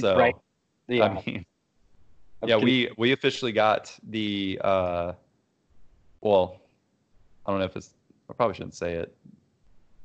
So, 0.00 0.16
right? 0.16 0.34
Yeah, 0.88 1.04
I 1.04 1.22
mean, 1.26 1.46
I'm 2.42 2.48
yeah, 2.48 2.56
we 2.56 2.90
we 2.96 3.12
officially 3.12 3.52
got 3.52 3.94
the 4.08 4.60
uh, 4.62 5.12
well, 6.20 6.60
I 7.46 7.50
don't 7.50 7.60
know 7.60 7.66
if 7.66 7.76
it's 7.76 7.90
I 8.28 8.34
probably 8.34 8.54
shouldn't 8.54 8.74
say 8.74 8.94
it 8.94 9.16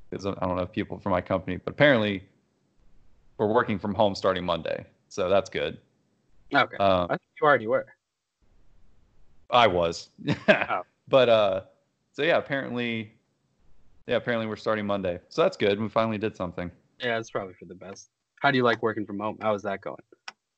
because 0.10 0.26
I 0.26 0.34
don't 0.34 0.56
know 0.56 0.64
if 0.64 0.72
people 0.72 1.00
from 1.00 1.12
my 1.12 1.22
company, 1.22 1.58
but 1.58 1.72
apparently 1.72 2.24
we're 3.38 3.48
working 3.48 3.80
from 3.80 3.93
home 3.93 4.15
starting 4.15 4.46
Monday, 4.46 4.86
so 5.10 5.30
that's 5.30 5.50
good. 5.50 5.78
okay. 6.54 6.78
Um, 6.78 7.06
I 7.10 7.17
think 7.17 7.30
you 7.41 7.48
already 7.48 7.67
were. 7.67 7.86
I 9.50 9.67
was, 9.67 10.10
Oh. 10.50 10.82
but 11.08 11.30
uh, 11.30 11.62
so 12.13 12.24
yeah, 12.24 12.38
apparently, 12.38 13.13
yeah, 14.08 14.15
apparently 14.15 14.48
we're 14.48 14.56
starting 14.56 14.86
Monday, 14.86 15.19
so 15.30 15.43
that's 15.43 15.58
good. 15.58 15.80
We 15.80 15.89
finally 15.89 16.17
did 16.17 16.36
something. 16.36 16.72
Yeah, 17.00 17.19
it's 17.19 17.30
probably 17.30 17.54
for 17.54 17.65
the 17.65 17.76
best. 17.76 18.10
How 18.41 18.52
do 18.52 18.58
you 18.58 18.63
like 18.63 18.82
working 18.82 19.06
from 19.06 19.19
home? 19.19 19.38
How 19.41 19.54
is 19.54 19.62
that 19.63 19.82
going? 19.82 20.02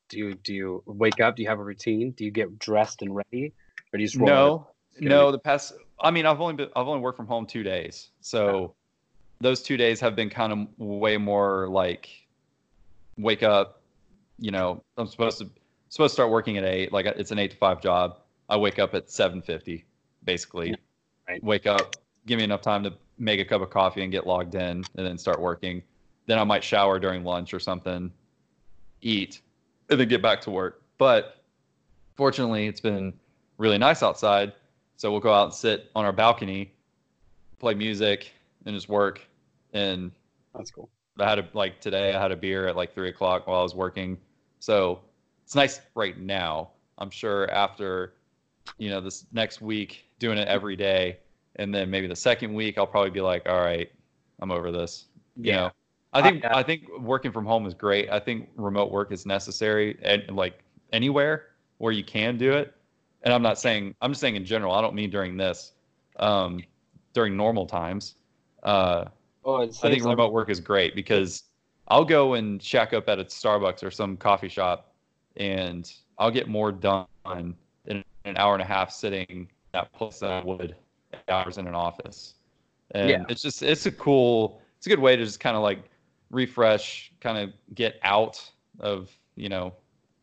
Do 0.09 0.17
you 0.19 0.33
do 0.35 0.53
you 0.53 0.83
wake 0.85 1.19
up? 1.19 1.35
Do 1.35 1.41
you 1.41 1.49
have 1.49 1.59
a 1.59 1.63
routine? 1.63 2.11
Do 2.11 2.23
you 2.23 2.31
get 2.31 2.57
dressed 2.59 3.01
and 3.01 3.15
ready, 3.15 3.53
or 3.91 3.97
do 3.97 4.01
you 4.01 4.07
just 4.07 4.19
No, 4.19 4.67
no. 4.99 5.31
The 5.31 5.39
past, 5.39 5.73
I 5.99 6.11
mean, 6.11 6.25
I've 6.25 6.39
only 6.39 6.53
been, 6.53 6.69
I've 6.75 6.87
only 6.87 7.01
worked 7.01 7.17
from 7.17 7.27
home 7.27 7.45
two 7.45 7.63
days, 7.63 8.11
so 8.21 8.75
those 9.41 9.61
two 9.61 9.77
days 9.77 9.99
have 9.99 10.15
been 10.15 10.29
kind 10.29 10.53
of 10.53 10.67
way 10.77 11.17
more 11.17 11.67
like 11.69 12.09
wake 13.17 13.43
up. 13.43 13.81
You 14.37 14.51
know, 14.51 14.83
I'm 14.97 15.07
supposed 15.07 15.39
to 15.39 15.49
supposed 15.89 16.11
to 16.11 16.13
start 16.15 16.31
working 16.31 16.57
at 16.57 16.65
eight. 16.65 16.91
Like 16.91 17.05
it's 17.05 17.31
an 17.31 17.39
eight 17.39 17.51
to 17.51 17.57
five 17.57 17.81
job. 17.81 18.19
I 18.49 18.57
wake 18.57 18.79
up 18.79 18.93
at 18.93 19.09
seven 19.09 19.41
fifty, 19.41 19.85
basically. 20.23 20.69
Yeah, 20.69 20.75
right. 21.27 21.43
Wake 21.43 21.67
up, 21.67 21.95
give 22.25 22.37
me 22.37 22.43
enough 22.43 22.61
time 22.61 22.83
to 22.83 22.93
make 23.17 23.39
a 23.39 23.45
cup 23.45 23.61
of 23.61 23.69
coffee 23.69 24.03
and 24.03 24.11
get 24.11 24.27
logged 24.27 24.55
in, 24.55 24.83
and 24.95 25.05
then 25.05 25.17
start 25.17 25.39
working. 25.39 25.81
Then 26.27 26.39
I 26.39 26.43
might 26.43 26.63
shower 26.63 26.99
during 26.99 27.23
lunch 27.23 27.53
or 27.53 27.59
something, 27.59 28.11
eat, 29.01 29.41
and 29.89 29.99
then 29.99 30.07
get 30.07 30.21
back 30.21 30.41
to 30.41 30.51
work. 30.51 30.81
But 30.97 31.43
fortunately, 32.15 32.67
it's 32.67 32.81
been 32.81 33.13
really 33.57 33.77
nice 33.77 34.03
outside. 34.03 34.53
So 34.97 35.11
we'll 35.11 35.19
go 35.19 35.33
out 35.33 35.45
and 35.45 35.53
sit 35.53 35.91
on 35.95 36.05
our 36.05 36.13
balcony, 36.13 36.73
play 37.59 37.73
music, 37.73 38.31
and 38.65 38.75
just 38.75 38.89
work. 38.89 39.21
And 39.73 40.11
That's 40.53 40.71
cool. 40.71 40.89
I 41.19 41.29
had 41.29 41.39
a 41.39 41.47
like 41.53 41.79
today. 41.79 42.13
I 42.13 42.21
had 42.21 42.31
a 42.31 42.35
beer 42.35 42.67
at 42.67 42.75
like 42.75 42.93
three 42.93 43.09
o'clock 43.09 43.47
while 43.47 43.59
I 43.59 43.63
was 43.63 43.75
working. 43.75 44.17
So 44.59 44.99
it's 45.43 45.55
nice 45.55 45.81
right 45.95 46.17
now. 46.19 46.71
I'm 46.97 47.09
sure 47.09 47.49
after, 47.51 48.13
you 48.77 48.89
know, 48.89 49.01
this 49.01 49.25
next 49.31 49.61
week 49.61 50.05
doing 50.19 50.37
it 50.37 50.47
every 50.47 50.75
day, 50.75 51.19
and 51.57 51.73
then 51.73 51.89
maybe 51.89 52.07
the 52.07 52.15
second 52.15 52.53
week 52.53 52.77
I'll 52.77 52.87
probably 52.87 53.11
be 53.11 53.21
like, 53.21 53.47
all 53.47 53.61
right, 53.61 53.91
I'm 54.39 54.51
over 54.51 54.71
this. 54.71 55.05
You 55.37 55.51
Yeah. 55.51 55.55
know, 55.55 55.71
I 56.13 56.21
think 56.21 56.45
I- 56.45 56.59
I 56.59 56.63
think 56.63 56.87
working 56.99 57.31
from 57.31 57.45
home 57.45 57.65
is 57.65 57.73
great. 57.73 58.09
I 58.09 58.19
think 58.19 58.49
remote 58.55 58.91
work 58.91 59.11
is 59.11 59.25
necessary 59.25 59.97
and 60.01 60.35
like 60.35 60.59
anywhere 60.93 61.47
where 61.77 61.91
you 61.91 62.03
can 62.03 62.37
do 62.37 62.53
it. 62.53 62.73
And 63.23 63.33
I'm 63.33 63.41
not 63.41 63.59
saying 63.59 63.95
I'm 64.01 64.11
just 64.11 64.21
saying 64.21 64.35
in 64.35 64.45
general. 64.45 64.73
I 64.73 64.81
don't 64.81 64.95
mean 64.95 65.09
during 65.09 65.35
this, 65.37 65.73
um, 66.17 66.61
during 67.13 67.35
normal 67.35 67.65
times. 67.65 68.15
Uh, 68.63 69.05
Oh, 69.45 69.61
I 69.61 69.67
think 69.67 70.03
remote 70.03 70.27
um, 70.27 70.33
work 70.33 70.49
is 70.49 70.59
great 70.59 70.95
because 70.95 71.43
I'll 71.87 72.05
go 72.05 72.33
and 72.33 72.61
shack 72.61 72.93
up 72.93 73.07
at 73.07 73.19
a 73.19 73.25
Starbucks 73.25 73.83
or 73.83 73.91
some 73.91 74.17
coffee 74.17 74.49
shop, 74.49 74.95
and 75.37 75.91
I'll 76.17 76.31
get 76.31 76.47
more 76.47 76.71
done 76.71 77.05
in 77.85 78.03
an 78.25 78.37
hour 78.37 78.53
and 78.53 78.61
a 78.61 78.65
half 78.65 78.91
sitting 78.91 79.47
at 79.73 79.83
that 79.83 79.93
place 79.93 80.19
than 80.19 80.31
I 80.31 80.43
would 80.43 80.75
hours 81.27 81.59
in 81.59 81.67
an 81.67 81.75
office. 81.75 82.35
And 82.91 83.09
Yeah. 83.09 83.25
it's 83.29 83.41
just 83.41 83.61
it's 83.61 83.85
a 83.85 83.91
cool 83.91 84.61
it's 84.77 84.87
a 84.87 84.89
good 84.89 84.99
way 84.99 85.15
to 85.15 85.23
just 85.23 85.39
kind 85.39 85.55
of 85.55 85.61
like 85.61 85.89
refresh, 86.31 87.11
kind 87.21 87.37
of 87.37 87.53
get 87.75 87.99
out 88.01 88.43
of 88.79 89.15
you 89.35 89.49
know 89.49 89.73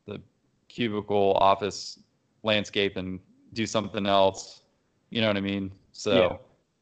the 0.07 0.21
cubicle 0.69 1.35
office 1.41 2.01
landscape 2.43 2.97
and 2.97 3.21
do 3.53 3.67
something 3.67 4.07
else. 4.07 4.63
You 5.11 5.21
know 5.21 5.29
what 5.29 5.37
I 5.37 5.41
mean? 5.41 5.73
So, 5.93 6.13
Yeah. 6.13 6.37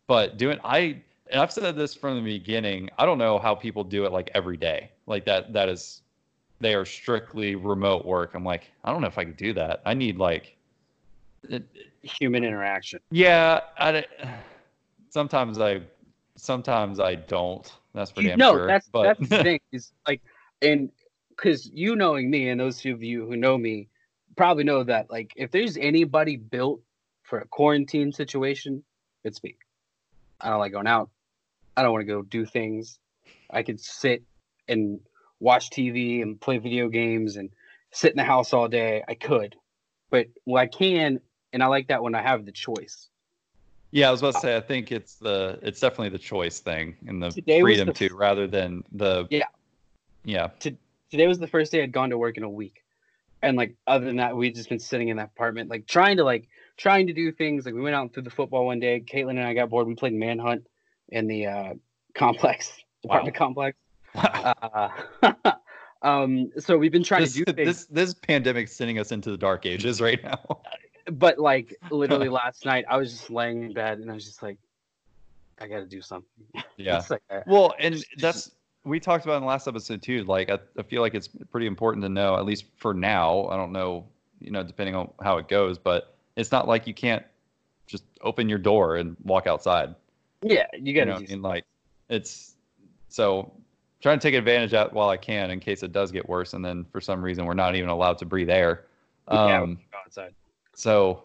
but 0.06 0.38
doing 0.38 0.58
I 0.64 1.02
and 1.30 1.40
I've 1.40 1.52
said 1.52 1.76
this 1.76 1.94
from 1.94 2.16
the 2.16 2.22
beginning. 2.22 2.90
I 2.98 3.06
don't 3.06 3.18
know 3.18 3.38
how 3.38 3.54
people 3.54 3.84
do 3.84 4.04
it 4.04 4.12
like 4.12 4.30
every 4.34 4.56
day. 4.56 4.90
Like 5.06 5.24
that 5.26 5.52
that 5.52 5.68
is 5.68 6.02
they 6.60 6.74
are 6.74 6.84
strictly 6.84 7.54
remote 7.54 8.04
work. 8.04 8.34
I'm 8.34 8.44
like, 8.44 8.70
I 8.84 8.92
don't 8.92 9.00
know 9.00 9.08
if 9.08 9.18
I 9.18 9.24
could 9.24 9.36
do 9.36 9.52
that. 9.54 9.82
I 9.86 9.94
need 9.94 10.18
like 10.18 10.56
it, 11.48 11.64
human 12.02 12.44
interaction. 12.44 13.00
yeah, 13.10 13.60
I 13.78 14.04
sometimes 15.10 15.58
I 15.58 15.82
sometimes 16.36 17.00
I 17.00 17.14
don't. 17.14 17.70
That's 17.94 18.10
for 18.10 18.22
damn 18.22 18.38
no, 18.38 18.52
sure. 18.52 18.66
that's 18.66 18.88
but 18.88 19.02
that's 19.02 19.28
the 19.28 19.42
thing 19.42 19.60
is 19.72 19.92
like, 20.06 20.20
and 20.62 20.90
because 21.30 21.70
you 21.72 21.96
knowing 21.96 22.30
me 22.30 22.48
and 22.50 22.60
those 22.60 22.84
of 22.84 23.02
you 23.02 23.26
who 23.26 23.36
know 23.36 23.56
me 23.56 23.88
probably 24.36 24.64
know 24.64 24.84
that 24.84 25.10
like 25.10 25.32
if 25.36 25.50
there's 25.50 25.76
anybody 25.76 26.36
built 26.36 26.80
for 27.22 27.40
a 27.40 27.46
quarantine 27.46 28.12
situation, 28.12 28.82
it's 29.24 29.42
me. 29.42 29.56
I 30.40 30.50
don't 30.50 30.58
like 30.58 30.72
going 30.72 30.86
out. 30.86 31.10
I 31.80 31.82
don't 31.82 31.92
want 31.92 32.02
to 32.02 32.12
go 32.12 32.20
do 32.20 32.44
things. 32.44 32.98
I 33.50 33.62
could 33.62 33.80
sit 33.80 34.22
and 34.68 35.00
watch 35.40 35.70
TV 35.70 36.20
and 36.20 36.38
play 36.38 36.58
video 36.58 36.90
games 36.90 37.36
and 37.36 37.48
sit 37.90 38.10
in 38.10 38.18
the 38.18 38.24
house 38.24 38.52
all 38.52 38.68
day. 38.68 39.02
I 39.08 39.14
could, 39.14 39.56
but 40.10 40.26
well, 40.44 40.62
I 40.62 40.66
can, 40.66 41.20
and 41.54 41.62
I 41.62 41.68
like 41.68 41.88
that 41.88 42.02
when 42.02 42.14
I 42.14 42.20
have 42.20 42.44
the 42.44 42.52
choice. 42.52 43.08
Yeah, 43.92 44.08
I 44.08 44.10
was 44.10 44.20
about 44.20 44.32
to 44.32 44.38
uh, 44.38 44.40
say 44.42 44.56
I 44.58 44.60
think 44.60 44.92
it's 44.92 45.14
the 45.14 45.58
it's 45.62 45.80
definitely 45.80 46.10
the 46.10 46.18
choice 46.18 46.60
thing 46.60 46.96
and 47.06 47.22
the 47.22 47.30
Today 47.30 47.62
freedom 47.62 47.86
the 47.86 47.94
to 47.94 48.14
rather 48.14 48.46
than 48.46 48.84
the 48.92 49.26
Yeah. 49.30 49.46
yeah 50.22 50.48
today 50.58 51.26
was 51.26 51.38
the 51.38 51.48
first 51.48 51.72
day 51.72 51.82
I'd 51.82 51.92
gone 51.92 52.10
to 52.10 52.18
work 52.18 52.36
in 52.36 52.42
a 52.42 52.50
week. 52.50 52.84
And 53.42 53.56
like 53.56 53.74
other 53.86 54.04
than 54.04 54.16
that, 54.16 54.36
we'd 54.36 54.54
just 54.54 54.68
been 54.68 54.78
sitting 54.78 55.08
in 55.08 55.16
that 55.16 55.30
apartment, 55.34 55.70
like 55.70 55.86
trying 55.86 56.18
to 56.18 56.24
like 56.24 56.46
trying 56.76 57.06
to 57.06 57.14
do 57.14 57.32
things. 57.32 57.64
Like 57.64 57.74
we 57.74 57.80
went 57.80 57.96
out 57.96 58.12
through 58.12 58.24
the 58.24 58.30
football 58.30 58.66
one 58.66 58.80
day. 58.80 59.00
Caitlin 59.00 59.30
and 59.30 59.44
I 59.44 59.54
got 59.54 59.70
bored. 59.70 59.86
We 59.86 59.94
played 59.94 60.12
manhunt 60.12 60.66
in 61.10 61.26
the 61.26 61.46
uh, 61.46 61.74
complex, 62.14 62.72
apartment 63.04 63.36
complex. 63.36 63.76
Uh, 64.14 64.88
um, 66.02 66.50
so 66.58 66.76
we've 66.76 66.92
been 66.92 67.04
trying 67.04 67.22
this, 67.22 67.34
to 67.34 67.44
do 67.44 67.52
things. 67.52 67.66
this 67.66 67.86
this 67.86 68.14
pandemic's 68.14 68.72
sending 68.72 68.98
us 68.98 69.12
into 69.12 69.30
the 69.30 69.38
dark 69.38 69.66
ages 69.66 70.00
right 70.00 70.22
now. 70.22 70.60
but 71.12 71.38
like 71.38 71.76
literally 71.90 72.28
last 72.28 72.64
night, 72.64 72.84
I 72.88 72.96
was 72.96 73.12
just 73.12 73.30
laying 73.30 73.64
in 73.64 73.72
bed 73.72 73.98
and 73.98 74.10
I 74.10 74.14
was 74.14 74.24
just 74.24 74.42
like, 74.42 74.58
I 75.60 75.68
got 75.68 75.78
to 75.78 75.86
do 75.86 76.00
something. 76.00 76.44
Yeah. 76.76 77.02
Like, 77.10 77.20
Well, 77.46 77.74
and 77.78 78.02
that's 78.16 78.52
we 78.84 78.98
talked 79.00 79.26
about 79.26 79.36
in 79.36 79.42
the 79.42 79.46
last 79.46 79.68
episode 79.68 80.00
too. 80.00 80.24
Like 80.24 80.48
I, 80.48 80.58
I 80.78 80.82
feel 80.82 81.02
like 81.02 81.14
it's 81.14 81.28
pretty 81.28 81.66
important 81.66 82.02
to 82.04 82.08
know, 82.08 82.36
at 82.36 82.46
least 82.46 82.64
for 82.76 82.94
now. 82.94 83.48
I 83.48 83.56
don't 83.58 83.72
know, 83.72 84.06
you 84.40 84.50
know, 84.50 84.62
depending 84.62 84.94
on 84.94 85.10
how 85.22 85.36
it 85.36 85.46
goes, 85.46 85.76
but 85.76 86.16
it's 86.36 86.50
not 86.50 86.66
like 86.66 86.86
you 86.86 86.94
can't 86.94 87.24
just 87.86 88.04
open 88.22 88.48
your 88.48 88.58
door 88.58 88.96
and 88.96 89.14
walk 89.24 89.46
outside. 89.46 89.94
Yeah, 90.42 90.66
you 90.72 90.92
You 90.92 90.94
got 90.94 91.04
to. 91.06 91.12
what 91.12 91.18
do 91.20 91.24
I 91.26 91.28
mean, 91.28 91.42
like 91.42 91.64
it's 92.08 92.56
so 93.08 93.52
trying 94.00 94.18
to 94.18 94.22
take 94.22 94.34
advantage 94.34 94.72
of 94.74 94.92
while 94.92 95.08
I 95.08 95.16
can 95.16 95.50
in 95.50 95.60
case 95.60 95.82
it 95.82 95.92
does 95.92 96.10
get 96.10 96.28
worse, 96.28 96.54
and 96.54 96.64
then 96.64 96.84
for 96.90 97.00
some 97.00 97.22
reason 97.22 97.44
we're 97.44 97.54
not 97.54 97.74
even 97.74 97.88
allowed 97.90 98.18
to 98.18 98.24
breathe 98.26 98.50
air. 98.50 98.86
yeah, 99.30 99.60
Um, 99.60 99.76
go 99.92 99.98
outside. 100.04 100.34
so 100.74 101.24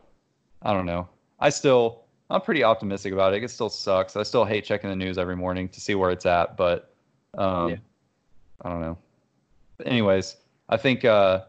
I 0.62 0.74
don't 0.74 0.86
know. 0.86 1.08
I 1.40 1.50
still 1.50 2.04
I'm 2.30 2.42
pretty 2.42 2.64
optimistic 2.64 3.14
about 3.14 3.34
it. 3.34 3.44
It 3.44 3.50
still 3.50 3.70
sucks. 3.70 4.16
I 4.16 4.24
still 4.24 4.46
hate 4.46 4.64
checking 4.66 4.90
the 4.90 4.96
news 4.96 5.18
every 5.18 5.36
morning 5.36 5.70
to 5.70 5.80
see 5.80 5.96
where 5.96 6.10
it's 6.12 6.26
at, 6.26 6.58
but 6.58 6.94
um 7.38 7.72
Yeah. 7.72 7.78
I 8.64 8.70
don't 8.70 8.82
know. 8.82 8.98
But 9.78 9.88
anyways, 9.88 10.38
I 10.70 10.78
think 10.78 11.06
uh 11.06 11.44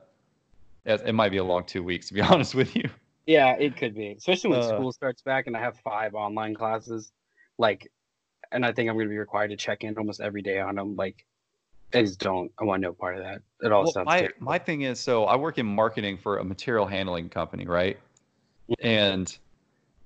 it, 0.85 1.03
it 1.07 1.13
might 1.15 1.31
be 1.31 1.39
a 1.39 1.45
long 1.45 1.65
2 1.65 1.83
weeks 1.83 2.09
to 2.09 2.15
be 2.15 2.21
honest 2.33 2.55
with 2.55 2.77
you. 2.77 2.89
Yeah, 3.27 3.53
it 3.59 3.77
could 3.77 3.95
be, 3.95 4.13
especially 4.13 4.51
when 4.51 4.61
Uh, 4.61 4.69
school 4.69 4.93
starts 4.93 5.21
back 5.23 5.49
and 5.49 5.57
I 5.57 5.61
have 5.61 5.77
five 5.81 6.15
online 6.15 6.55
classes. 6.55 7.11
Like, 7.59 7.91
and 8.53 8.65
I 8.65 8.73
think 8.73 8.89
I'm 8.89 8.97
going 8.97 9.07
to 9.07 9.11
be 9.11 9.19
required 9.19 9.49
to 9.51 9.57
check 9.57 9.85
in 9.85 9.97
almost 9.97 10.21
every 10.21 10.43
day 10.43 10.61
on 10.61 10.77
them. 10.77 10.97
Like, 10.97 11.25
I 11.95 12.03
just 12.03 12.19
don't. 12.19 12.51
I 12.61 12.65
want 12.65 12.83
no 12.83 12.93
part 12.93 13.17
of 13.17 13.23
that. 13.23 13.43
It 13.63 13.73
all 13.73 13.85
Well, 13.85 13.93
sounds 13.93 14.07
my 14.07 14.19
terrible. 14.21 14.37
my 14.41 14.59
thing 14.59 14.83
is 14.83 15.01
so 15.01 15.25
I 15.25 15.37
work 15.37 15.59
in 15.59 15.67
marketing 15.67 16.19
for 16.19 16.39
a 16.39 16.45
material 16.45 16.87
handling 16.87 17.29
company, 17.29 17.67
right? 17.67 17.97
Mm-hmm. 18.71 18.87
And 18.87 19.39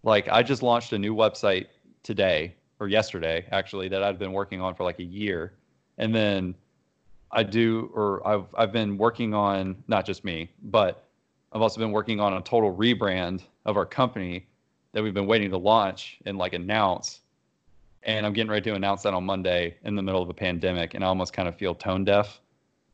like 0.03 0.29
I 0.29 0.43
just 0.43 0.63
launched 0.63 0.93
a 0.93 0.99
new 0.99 1.15
website 1.15 1.67
today 2.03 2.55
or 2.79 2.89
yesterday 2.89 3.47
actually 3.51 3.89
that 3.89 4.03
I've 4.03 4.19
been 4.19 4.33
working 4.33 4.61
on 4.61 4.75
for 4.75 4.85
like 4.85 4.99
a 4.99 5.05
year. 5.05 5.53
And 5.99 6.15
then 6.15 6.55
I 7.33 7.43
do 7.43 7.91
or 7.95 8.27
I've 8.27 8.55
I've 8.57 8.73
been 8.73 8.99
working 8.99 9.35
on 9.35 9.83
not 9.89 10.05
just 10.05 10.23
me, 10.25 10.51
but 10.63 11.05
I've 11.53 11.63
also 11.63 11.81
been 11.81 11.93
working 11.93 12.21
on 12.21 12.35
a 12.35 12.43
total 12.43 12.75
rebrand 12.75 13.43
of 13.65 13.77
our 13.77 13.87
company 13.87 14.47
that 14.93 15.03
we've 15.03 15.15
been 15.15 15.27
waiting 15.27 15.51
to 15.51 15.59
launch 15.59 16.19
and 16.27 16.37
like 16.39 16.53
announce. 16.53 17.21
And 18.03 18.25
I'm 18.25 18.33
getting 18.33 18.51
ready 18.51 18.71
to 18.71 18.77
announce 18.77 19.03
that 19.03 19.13
on 19.15 19.25
Monday 19.25 19.77
in 19.85 19.95
the 19.95 20.03
middle 20.03 20.23
of 20.23 20.29
a 20.31 20.35
pandemic 20.35 20.95
and 20.95 21.05
I 21.05 21.09
almost 21.09 21.33
kind 21.33 21.49
of 21.49 21.55
feel 21.57 21.75
tone 21.75 22.05
deaf. 22.05 22.41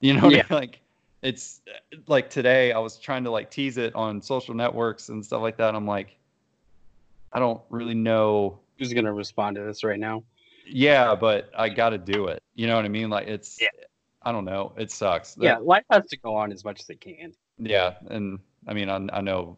You 0.01 0.15
know, 0.15 0.27
I 0.27 0.31
Yeah. 0.31 0.37
mean? 0.37 0.45
like 0.51 0.81
it's 1.23 1.61
like 2.07 2.29
today 2.29 2.73
I 2.73 2.79
was 2.79 2.99
trying 2.99 3.25
to 3.25 3.31
like 3.31 3.51
tease 3.51 3.79
it 3.79 3.95
on 3.95 4.21
social 4.21 4.55
networks 4.55 5.09
and 5.09 5.25
stuff 5.25 5.43
like 5.43 5.57
that. 5.59 5.75
I'm 5.75 5.87
like, 5.87 6.17
I 7.33 7.39
don't 7.39 7.61
really 7.71 7.95
know. 7.95 8.59
Who's 8.79 8.93
going 8.93 9.05
to 9.07 9.13
respond 9.13 9.57
to 9.57 9.63
this 9.63 9.83
right 9.85 9.99
now? 9.99 10.23
Yeah, 10.67 11.15
but 11.15 11.51
I 11.57 11.69
got 11.69 11.91
to 11.91 11.99
do 11.99 12.27
it. 12.27 12.43
You 12.55 12.67
know 12.67 12.77
what 12.77 12.85
I 12.85 12.89
mean? 12.89 13.09
Like 13.11 13.29
it's, 13.29 13.61
Yeah. 13.61 13.69
I 14.23 14.33
don't 14.33 14.45
know. 14.45 14.73
It 14.77 14.91
sucks. 14.91 15.37
Yeah, 15.39 15.59
life 15.59 15.85
has 15.91 16.05
to 16.07 16.17
go 16.19 16.35
on 16.35 16.51
as 16.51 16.65
much 16.65 16.81
as 16.81 16.91
it 16.91 17.01
can. 17.01 17.33
Yeah. 17.59 17.95
And 18.09 18.41
I 18.67 18.75
mean, 18.75 18.89
I, 18.91 18.97
I 19.13 19.21
know 19.21 19.57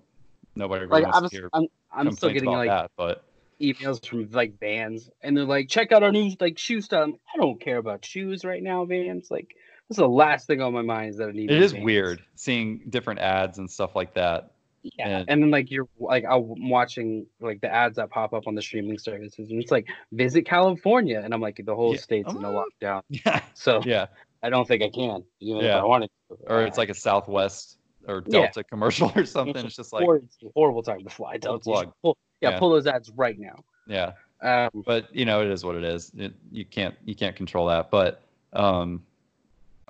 nobody 0.56 0.84
really 0.84 1.02
Like, 1.02 1.12
wants 1.12 1.18
I'm, 1.18 1.28
to 1.30 1.34
hear 1.34 1.50
I'm, 1.54 1.66
I'm 1.90 2.12
still 2.12 2.30
getting 2.30 2.50
like 2.50 2.68
that, 2.68 2.90
but 2.96 3.24
emails 3.60 4.04
from 4.06 4.28
like 4.30 4.58
Vans, 4.60 5.10
and 5.22 5.36
they're 5.36 5.44
like, 5.44 5.68
"Check 5.68 5.92
out 5.92 6.02
our 6.02 6.12
new 6.12 6.30
like 6.40 6.58
shoe 6.58 6.80
stuff." 6.80 7.10
I 7.34 7.36
don't 7.38 7.60
care 7.60 7.78
about 7.78 8.04
shoes 8.04 8.44
right 8.44 8.62
now, 8.62 8.84
Vans. 8.84 9.30
Like, 9.30 9.48
this 9.88 9.96
is 9.96 9.98
the 9.98 10.08
last 10.08 10.46
thing 10.46 10.60
on 10.62 10.72
my 10.72 10.82
mind 10.82 11.10
is 11.10 11.16
that 11.18 11.28
I 11.28 11.32
need. 11.32 11.50
It 11.50 11.62
is 11.62 11.72
Vans. 11.72 11.84
weird 11.84 12.22
seeing 12.34 12.82
different 12.88 13.20
ads 13.20 13.58
and 13.58 13.70
stuff 13.70 13.94
like 13.96 14.14
that. 14.14 14.52
Yeah, 14.82 15.08
And- 15.20 15.28
and 15.30 15.42
then 15.42 15.50
like 15.50 15.70
you're 15.72 15.88
like 15.98 16.24
I'm 16.24 16.70
watching 16.70 17.26
like 17.40 17.60
the 17.60 17.72
ads 17.72 17.96
that 17.96 18.10
pop 18.10 18.32
up 18.32 18.46
on 18.46 18.54
the 18.54 18.62
streaming 18.62 18.98
services, 18.98 19.50
and 19.50 19.60
it's 19.60 19.72
like 19.72 19.88
visit 20.12 20.42
California, 20.46 21.20
and 21.22 21.34
I'm 21.34 21.40
like 21.40 21.60
the 21.64 21.74
whole 21.74 21.94
Yeah. 21.94 22.00
state's 22.00 22.32
in 22.32 22.44
a 22.44 22.50
Uh, 22.50 22.62
lockdown, 22.64 23.02
Yeah. 23.08 23.42
so 23.54 23.80
Yeah. 23.84 24.06
I 24.40 24.50
don't 24.50 24.68
think 24.68 24.84
I 24.84 24.88
can, 24.88 25.24
even 25.40 25.64
Yeah. 25.64 25.78
if 25.78 25.82
I 25.82 25.84
wanted 25.84 26.10
to. 26.30 26.36
Or 26.46 26.62
it's 26.64 26.78
like 26.78 26.90
a 26.90 26.94
Southwest 26.94 27.76
or 28.06 28.22
Yeah. 28.28 28.42
Delta 28.42 28.62
commercial 28.62 29.10
or 29.16 29.24
something. 29.26 29.66
It's 29.66 29.74
just 29.74 29.92
like, 29.92 30.04
horrible, 30.04 30.28
horrible 30.54 30.82
time 30.84 31.02
to 31.02 31.10
fly. 31.10 31.38
Don't 31.38 31.54
you 31.66 31.72
plug. 31.72 31.92
Yeah, 32.40 32.50
Yeah. 32.50 32.58
pull 32.58 32.70
those 32.70 32.86
ads 32.86 33.10
right 33.16 33.38
now. 33.38 33.64
yeah. 33.86 34.12
Um, 34.40 34.84
but 34.86 35.14
you 35.14 35.24
know 35.24 35.42
it 35.42 35.48
is 35.48 35.64
what 35.64 35.74
it 35.74 35.82
is 35.82 36.12
it, 36.16 36.32
you 36.52 36.64
can't 36.64 36.94
you 37.04 37.16
can't 37.16 37.34
control 37.34 37.66
that 37.66 37.90
but 37.90 38.22
um 38.52 39.02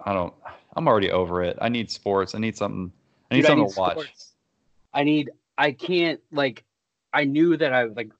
i 0.03 0.15
don't 0.15 0.33
i'm 0.75 0.89
already 0.89 1.11
over 1.11 1.43
it 1.43 1.59
i 1.61 1.69
need 1.69 1.91
sports 1.91 2.35
i 2.35 2.39
need 2.39 2.57
something 2.57 2.91
i 3.31 3.35
need 3.35 3.43
Dude, 3.43 3.47
something 3.49 3.65
need 3.67 3.75
to 3.75 3.79
watch 3.79 3.93
sports. 3.99 4.33
I 4.95 5.05
need. 5.05 5.31
I 5.57 5.73
can't 5.73 6.21
like. 6.33 6.65
I 7.13 7.25
knew 7.25 7.57
that 7.57 7.73
I 7.75 7.85
like. 7.85 8.11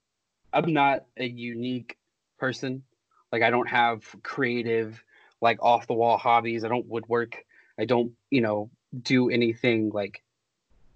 I'm 0.53 0.71
not 0.71 1.05
a 1.17 1.25
unique 1.25 1.97
person. 2.37 2.83
Like 3.31 3.41
I 3.41 3.49
don't 3.49 3.67
have 3.67 4.03
creative, 4.23 5.03
like 5.41 5.57
off 5.61 5.87
the 5.87 5.93
wall 5.93 6.17
hobbies. 6.17 6.63
I 6.63 6.67
don't 6.67 6.85
woodwork. 6.85 7.43
I 7.79 7.85
don't, 7.85 8.11
you 8.29 8.41
know, 8.41 8.69
do 9.01 9.29
anything 9.29 9.89
like. 9.89 10.21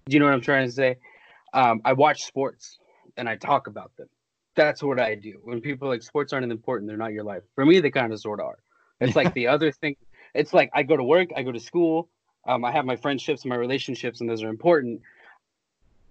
Do 0.05 0.13
you 0.13 0.19
know 0.19 0.25
what 0.25 0.35
I'm 0.35 0.41
trying 0.41 0.67
to 0.67 0.71
say? 0.71 0.97
Um, 1.53 1.81
I 1.85 1.93
watch 1.93 2.23
sports 2.23 2.77
and 3.17 3.27
I 3.29 3.35
talk 3.35 3.67
about 3.67 3.95
them. 3.97 4.09
That's 4.55 4.83
what 4.83 4.99
I 4.99 5.15
do. 5.15 5.39
When 5.43 5.61
people 5.61 5.87
are 5.87 5.91
like 5.91 6.03
sports 6.03 6.31
aren't 6.33 6.51
important, 6.51 6.87
they're 6.87 6.97
not 6.97 7.13
your 7.13 7.23
life. 7.23 7.43
For 7.55 7.65
me, 7.65 7.79
they 7.79 7.89
kind 7.89 8.13
of 8.13 8.19
sort 8.19 8.39
of 8.39 8.47
are. 8.47 8.59
It's 8.99 9.15
like 9.15 9.33
the 9.33 9.47
other 9.47 9.71
thing. 9.71 9.95
It's 10.33 10.53
like 10.53 10.69
I 10.73 10.83
go 10.83 10.95
to 10.95 11.03
work, 11.03 11.29
I 11.35 11.43
go 11.43 11.51
to 11.51 11.59
school, 11.59 12.09
um, 12.47 12.63
I 12.63 12.71
have 12.71 12.85
my 12.85 12.95
friendships, 12.95 13.43
and 13.43 13.49
my 13.49 13.55
relationships, 13.55 14.21
and 14.21 14.29
those 14.29 14.43
are 14.43 14.49
important. 14.49 15.01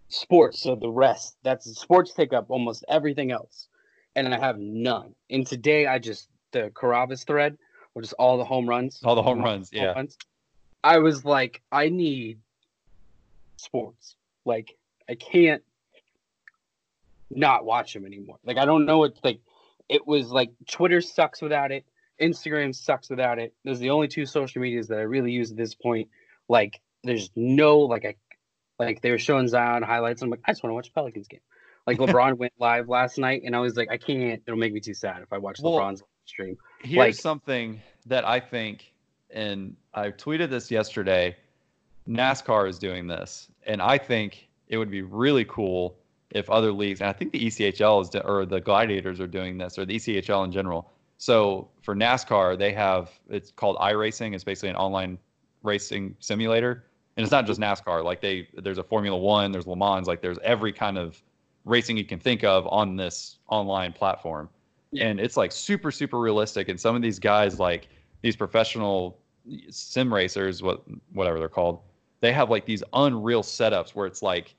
Sports, 0.09 0.61
so 0.61 0.75
the 0.75 0.91
rest. 0.91 1.37
That's 1.43 1.65
sports 1.79 2.13
take 2.13 2.33
up 2.33 2.47
almost 2.51 2.85
everything 2.89 3.31
else, 3.31 3.69
and 4.17 4.33
I 4.33 4.39
have 4.39 4.59
none. 4.59 5.15
And 5.31 5.47
today, 5.47 5.87
I 5.87 5.99
just 5.99 6.29
the 6.51 6.71
Carabas 6.75 7.25
thread, 7.25 7.57
which 7.95 8.07
is 8.07 8.13
all 8.15 8.37
the 8.37 8.45
home 8.45 8.69
runs, 8.69 9.01
all 9.05 9.15
the 9.15 9.23
home 9.23 9.41
runs 9.41 9.71
home 9.73 9.83
yeah 9.83 9.93
runs. 9.93 10.19
I 10.85 10.99
was 10.99 11.25
like, 11.25 11.63
I 11.71 11.89
need 11.89 12.41
sports. 13.57 14.17
Like, 14.45 14.77
I 15.09 15.15
can't 15.15 15.63
not 17.37 17.65
watch 17.65 17.93
them 17.95 18.05
anymore. 18.07 18.37
Like, 18.45 18.57
I 18.59 18.65
don't 18.65 18.85
know 18.87 18.99
what 18.99 19.15
like. 19.25 19.41
It 19.89 20.07
was 20.07 20.31
like 20.31 20.51
Twitter 20.71 21.01
sucks 21.01 21.43
without 21.43 21.73
it. 21.73 21.85
Instagram 22.21 22.75
sucks 22.75 23.11
without 23.11 23.39
it. 23.39 23.53
Those 23.65 23.79
are 23.79 23.81
the 23.81 23.91
only 23.91 24.09
two 24.09 24.25
social 24.27 24.63
medias 24.63 24.89
that 24.89 24.99
I 24.99 25.03
really 25.03 25.33
use 25.33 25.51
at 25.51 25.57
this 25.57 25.75
point. 25.75 26.09
Like, 26.49 26.81
there's 27.05 27.31
no 27.37 27.81
like 27.81 28.05
I 28.05 28.15
like 28.79 29.01
they 29.03 29.11
were 29.11 29.19
showing 29.19 29.49
Zion 29.49 29.83
highlights. 29.83 30.23
I'm 30.23 30.31
like, 30.31 30.41
I 30.47 30.53
just 30.53 30.63
want 30.63 30.71
to 30.71 30.75
watch 30.75 30.93
Pelicans 30.95 31.29
game. 31.29 31.41
Like 31.87 31.99
LeBron 32.03 32.37
went 32.39 32.53
live 32.59 32.89
last 32.89 33.19
night, 33.19 33.43
and 33.45 33.55
I 33.57 33.59
was 33.61 33.77
like, 33.77 33.91
I 33.91 33.97
can't. 33.97 34.41
It'll 34.47 34.59
make 34.59 34.73
me 34.73 34.81
too 34.81 34.95
sad 34.95 35.23
if 35.23 35.33
I 35.33 35.39
watch 35.39 35.59
Well, 35.61 35.75
LeBron's 35.75 36.03
stream. 36.25 36.57
here's 36.81 36.99
like- 36.99 37.15
something 37.15 37.81
that 38.07 38.25
i 38.25 38.41
think 38.41 38.93
and 39.31 39.77
i 39.95 40.11
tweeted 40.11 40.51
this 40.51 40.71
yesterday 40.73 41.37
nascar 42.09 42.69
is 42.69 42.79
doing 42.79 43.07
this 43.07 43.49
and 43.67 43.81
i 43.81 43.97
think 43.97 44.49
it 44.69 44.77
would 44.77 44.91
be 44.91 45.03
really 45.03 45.45
cool 45.45 45.97
if 46.35 46.49
other 46.51 46.73
leagues 46.73 47.01
and 47.01 47.09
i 47.09 47.13
think 47.13 47.33
the 47.33 47.39
echl 47.47 48.03
is 48.03 48.09
do- 48.09 48.21
or 48.21 48.45
the 48.45 48.61
gladiators 48.61 49.21
are 49.21 49.27
doing 49.27 49.59
this 49.59 49.79
or 49.79 49.85
the 49.85 49.97
echl 49.97 50.45
in 50.45 50.53
general. 50.53 50.91
So 51.19 51.69
for 51.83 51.95
nascar 51.95 52.59
they 52.59 52.73
have 52.73 53.11
it's 53.29 53.53
called 53.53 53.77
iRacing. 53.77 54.35
It's 54.35 54.45
basically 54.45 54.71
an 54.71 54.77
online 54.77 55.19
racing 55.63 56.17
simulator. 56.19 56.85
And 57.17 57.23
it's 57.23 57.31
not 57.31 57.47
just 57.47 57.61
nascar. 57.61 58.03
Like 58.03 58.21
they 58.21 58.49
there's 58.55 58.79
a 58.79 58.83
formula 58.83 59.17
one 59.17 59.53
there's 59.53 59.67
le 59.67 59.77
mans 59.77 60.09
like 60.09 60.21
there's 60.21 60.39
every 60.43 60.73
kind 60.73 60.99
of 60.99 61.23
racing 61.65 61.97
you 61.97 62.05
can 62.05 62.19
think 62.19 62.43
of 62.43 62.67
on 62.67 62.97
this 62.97 63.39
online 63.49 63.93
platform. 63.93 64.49
Yeah. 64.91 65.07
and 65.07 65.21
it's 65.21 65.37
like 65.37 65.53
super 65.53 65.91
super 65.93 66.19
realistic. 66.19 66.69
And 66.69 66.81
some 66.81 66.97
of 66.97 67.03
these 67.03 67.19
guys 67.19 67.61
like 67.61 67.89
these 68.23 68.37
professional 68.37 69.19
sim 69.71 70.13
racers 70.13 70.63
what 70.63 70.83
whatever 71.13 71.39
they're 71.39 71.49
called 71.49 71.81
they 72.21 72.33
have 72.33 72.51
like 72.51 72.65
these 72.65 72.83
unreal 72.93 73.43
setups 73.43 73.91
where 73.91 74.07
it's 74.07 74.23
like 74.23 74.55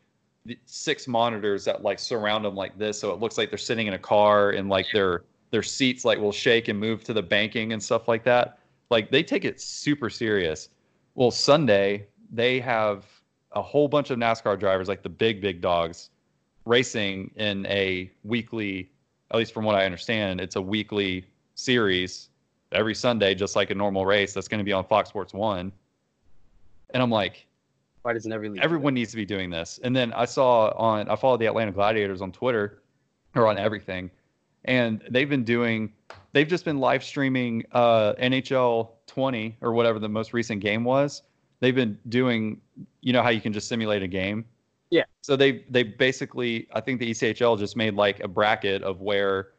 six 0.66 1.08
monitors 1.08 1.64
that 1.66 1.84
like 1.84 2.00
surround 2.00 2.44
them 2.44 2.56
like 2.56 2.78
this 2.78 3.00
so 3.00 3.14
it 3.14 3.20
looks 3.20 3.38
like 3.38 3.50
they're 3.50 3.58
sitting 3.58 3.88
in 3.88 3.94
a 3.94 4.00
car 4.00 4.52
and 4.52 4.68
like 4.70 4.86
their 4.94 5.24
their 5.52 5.64
seats 5.64 6.04
like 6.04 6.18
will 6.18 6.32
shake 6.32 6.68
and 6.68 6.80
move 6.80 7.04
to 7.04 7.14
the 7.14 7.22
banking 7.22 7.74
and 7.74 7.82
stuff 7.82 8.08
like 8.08 8.24
that. 8.24 8.58
Like 8.90 9.12
they 9.12 9.22
take 9.22 9.46
it 9.46 9.62
super 9.62 10.10
serious. 10.10 10.70
Well 11.16 11.32
sunday 11.32 12.08
they 12.34 12.60
have 12.60 13.06
a 13.52 13.62
whole 13.62 13.88
bunch 13.88 14.10
of 14.10 14.18
nascar 14.18 14.60
drivers 14.60 14.88
like 14.88 15.04
the 15.04 15.10
big 15.10 15.40
big 15.40 15.62
dogs 15.62 16.10
racing 16.66 17.32
in 17.36 17.66
a 17.68 18.12
weekly 18.24 18.92
at 19.32 19.38
least 19.38 19.54
from 19.54 19.64
what 19.64 19.76
i 19.76 19.86
understand 19.86 20.42
it's 20.42 20.56
a 20.56 20.62
weekly 20.62 21.26
series 21.56 22.30
every 22.72 22.96
sunday 22.96 23.36
just 23.36 23.56
like 23.56 23.70
a 23.70 23.76
normal 23.76 24.06
race 24.06 24.34
that's 24.34 24.48
going 24.48 24.58
to 24.58 24.64
be 24.64 24.74
on 24.74 24.84
fox 24.84 25.10
sports 25.10 25.34
1 25.34 25.72
and 26.92 27.04
i'm 27.04 27.12
like 27.12 27.46
Why 28.04 28.14
doesn't 28.14 28.32
every 28.32 28.50
league? 28.50 28.60
do 28.60 28.64
everyone 28.64 28.94
needs 28.94 29.12
to 29.12 29.18
be 29.18 29.26
doing 29.26 29.50
this. 29.50 29.80
And 29.84 29.96
then 29.96 30.14
I 30.14 30.26
saw 30.26 30.70
on 30.78 31.10
I 31.10 31.16
followed 31.16 31.40
the 31.40 31.46
Atlanta 31.48 31.72
Gladiators 31.72 32.22
on 32.22 32.32
Twitter 32.32 32.82
or 33.36 33.48
on 33.48 33.58
everything, 33.58 34.12
and 34.66 35.02
they've 35.10 35.30
been 35.30 35.44
doing 35.46 35.92
they've 36.34 36.48
just 36.48 36.66
been 36.66 36.80
live 36.80 37.04
streaming 37.04 37.64
uh, 37.72 38.14
NHL 38.22 38.90
20 39.08 39.58
or 39.62 39.74
whatever 39.74 40.00
the 40.00 40.10
most 40.10 40.34
recent 40.34 40.62
game 40.62 40.84
was. 40.84 41.24
They've 41.62 41.74
been 41.76 41.98
doing 42.10 42.60
you 43.02 43.14
know 43.14 43.24
how 43.24 43.30
you 43.30 43.42
can 43.42 43.54
just 43.54 43.68
simulate 43.70 44.04
a 44.04 44.08
game. 44.08 44.46
Yeah. 44.90 45.06
So 45.22 45.36
they 45.38 45.64
they 45.70 45.84
basically 45.84 46.68
I 46.74 46.82
think 46.82 47.00
the 47.00 47.10
ECHL 47.12 47.58
just 47.58 47.78
made 47.78 47.96
like 47.96 48.20
a 48.20 48.28
bracket 48.28 48.84
of 48.84 49.00
where 49.02 49.52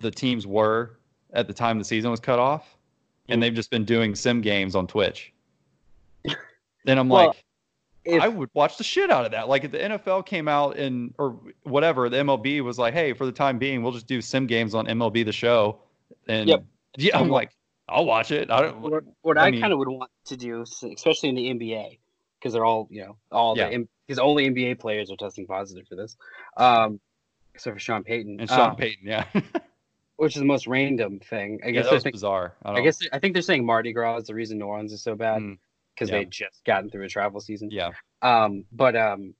the 0.00 0.10
teams 0.10 0.46
were 0.46 0.98
at 1.32 1.46
the 1.46 1.54
time 1.54 1.78
the 1.78 1.84
season 1.84 2.10
was 2.10 2.20
cut 2.20 2.38
off, 2.40 2.76
and 3.28 3.38
Mm. 3.38 3.42
they've 3.42 3.54
just 3.54 3.70
been 3.70 3.84
doing 3.84 4.14
sim 4.16 4.40
games 4.40 4.74
on 4.74 4.86
Twitch. 4.88 5.32
then 6.84 6.98
I'm 6.98 7.08
Well, 7.08 7.28
like, 7.28 7.44
If, 8.04 8.22
I 8.22 8.28
would 8.28 8.48
watch 8.54 8.78
the 8.78 8.84
shit 8.84 9.10
out 9.10 9.24
of 9.26 9.32
that. 9.32 9.48
Like 9.48 9.64
if 9.64 9.72
the 9.72 9.78
NFL 9.78 10.24
came 10.24 10.48
out 10.48 10.76
and 10.78 11.14
or 11.18 11.38
whatever, 11.64 12.08
the 12.08 12.16
MLB 12.18 12.62
was 12.62 12.78
like, 12.78 12.94
hey, 12.94 13.12
for 13.12 13.26
the 13.26 13.32
time 13.32 13.58
being, 13.58 13.82
we'll 13.82 13.92
just 13.92 14.06
do 14.06 14.20
sim 14.22 14.46
games 14.46 14.74
on 14.74 14.86
MLB 14.86 15.24
the 15.24 15.32
show. 15.32 15.80
And 16.26 16.48
Yep. 16.48 16.64
yeah, 16.96 17.18
I'm 17.18 17.28
like, 17.28 17.50
I'll 17.88 18.06
watch 18.06 18.30
it. 18.30 18.50
I 18.50 18.62
don't. 18.62 18.80
what, 18.80 19.04
what 19.22 19.38
I 19.38 19.46
I, 19.46 19.50
mean- 19.50 19.60
kind 19.60 19.72
of 19.72 19.78
would 19.78 19.88
want 19.88 20.10
to 20.26 20.36
do, 20.36 20.62
especially 20.62 21.28
in 21.30 21.34
the 21.34 21.50
NBA, 21.50 21.98
because 22.38 22.52
they're 22.54 22.64
all 22.64 22.86
you 22.90 23.02
know 23.04 23.16
all 23.30 23.56
Yeah. 23.58 23.68
the 23.70 23.88
because 24.06 24.18
only 24.18 24.48
NBA 24.48 24.78
players 24.78 25.10
are 25.10 25.16
testing 25.16 25.46
positive 25.46 25.86
for 25.86 25.94
this, 25.96 26.16
um, 26.56 26.98
except 27.54 27.74
for 27.76 27.80
Sean 27.80 28.04
Payton, 28.04 28.40
And 28.40 28.48
Sean 28.48 28.70
uh, 28.70 28.74
Payton, 28.74 29.06
yeah, 29.06 29.24
which 30.16 30.34
is 30.36 30.40
the 30.40 30.46
most 30.46 30.66
random 30.66 31.18
thing. 31.20 31.60
I 31.62 31.66
yeah, 31.68 31.72
guess 31.72 31.84
that 31.84 31.90
they're 31.90 31.96
was 31.96 32.02
think- 32.04 32.14
bizarre. 32.14 32.54
I, 32.62 32.70
don't, 32.70 32.78
I 32.78 32.84
guess 32.84 32.98
I 33.12 33.18
think 33.18 33.34
they're 33.34 33.42
saying 33.42 33.66
Mardi 33.66 33.92
Gras 33.92 34.18
is 34.18 34.26
the 34.28 34.34
reason 34.34 34.58
New 34.58 34.64
Orleans 34.66 34.92
is 34.92 35.02
so 35.02 35.14
bad 35.14 35.42
Mm, 35.42 35.58
because 35.98 36.10
yeah. 36.10 36.18
they 36.18 36.24
just 36.26 36.64
gotten 36.64 36.90
through 36.90 37.04
a 37.04 37.08
travel 37.08 37.40
season. 37.40 37.70
yeah, 37.70 37.90
Um, 38.22 38.64
but 38.70 38.94
um, 38.96 39.34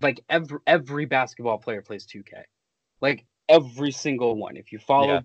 like 0.00 0.20
every 0.28 0.58
every 0.66 1.04
basketball 1.06 1.58
player 1.58 1.82
plays 1.82 2.06
2K, 2.06 2.44
like 3.00 3.24
every 3.48 3.90
single 3.90 4.36
one. 4.36 4.56
If 4.56 4.70
you 4.72 4.78
follow 4.78 5.14
Yeah. 5.14 5.20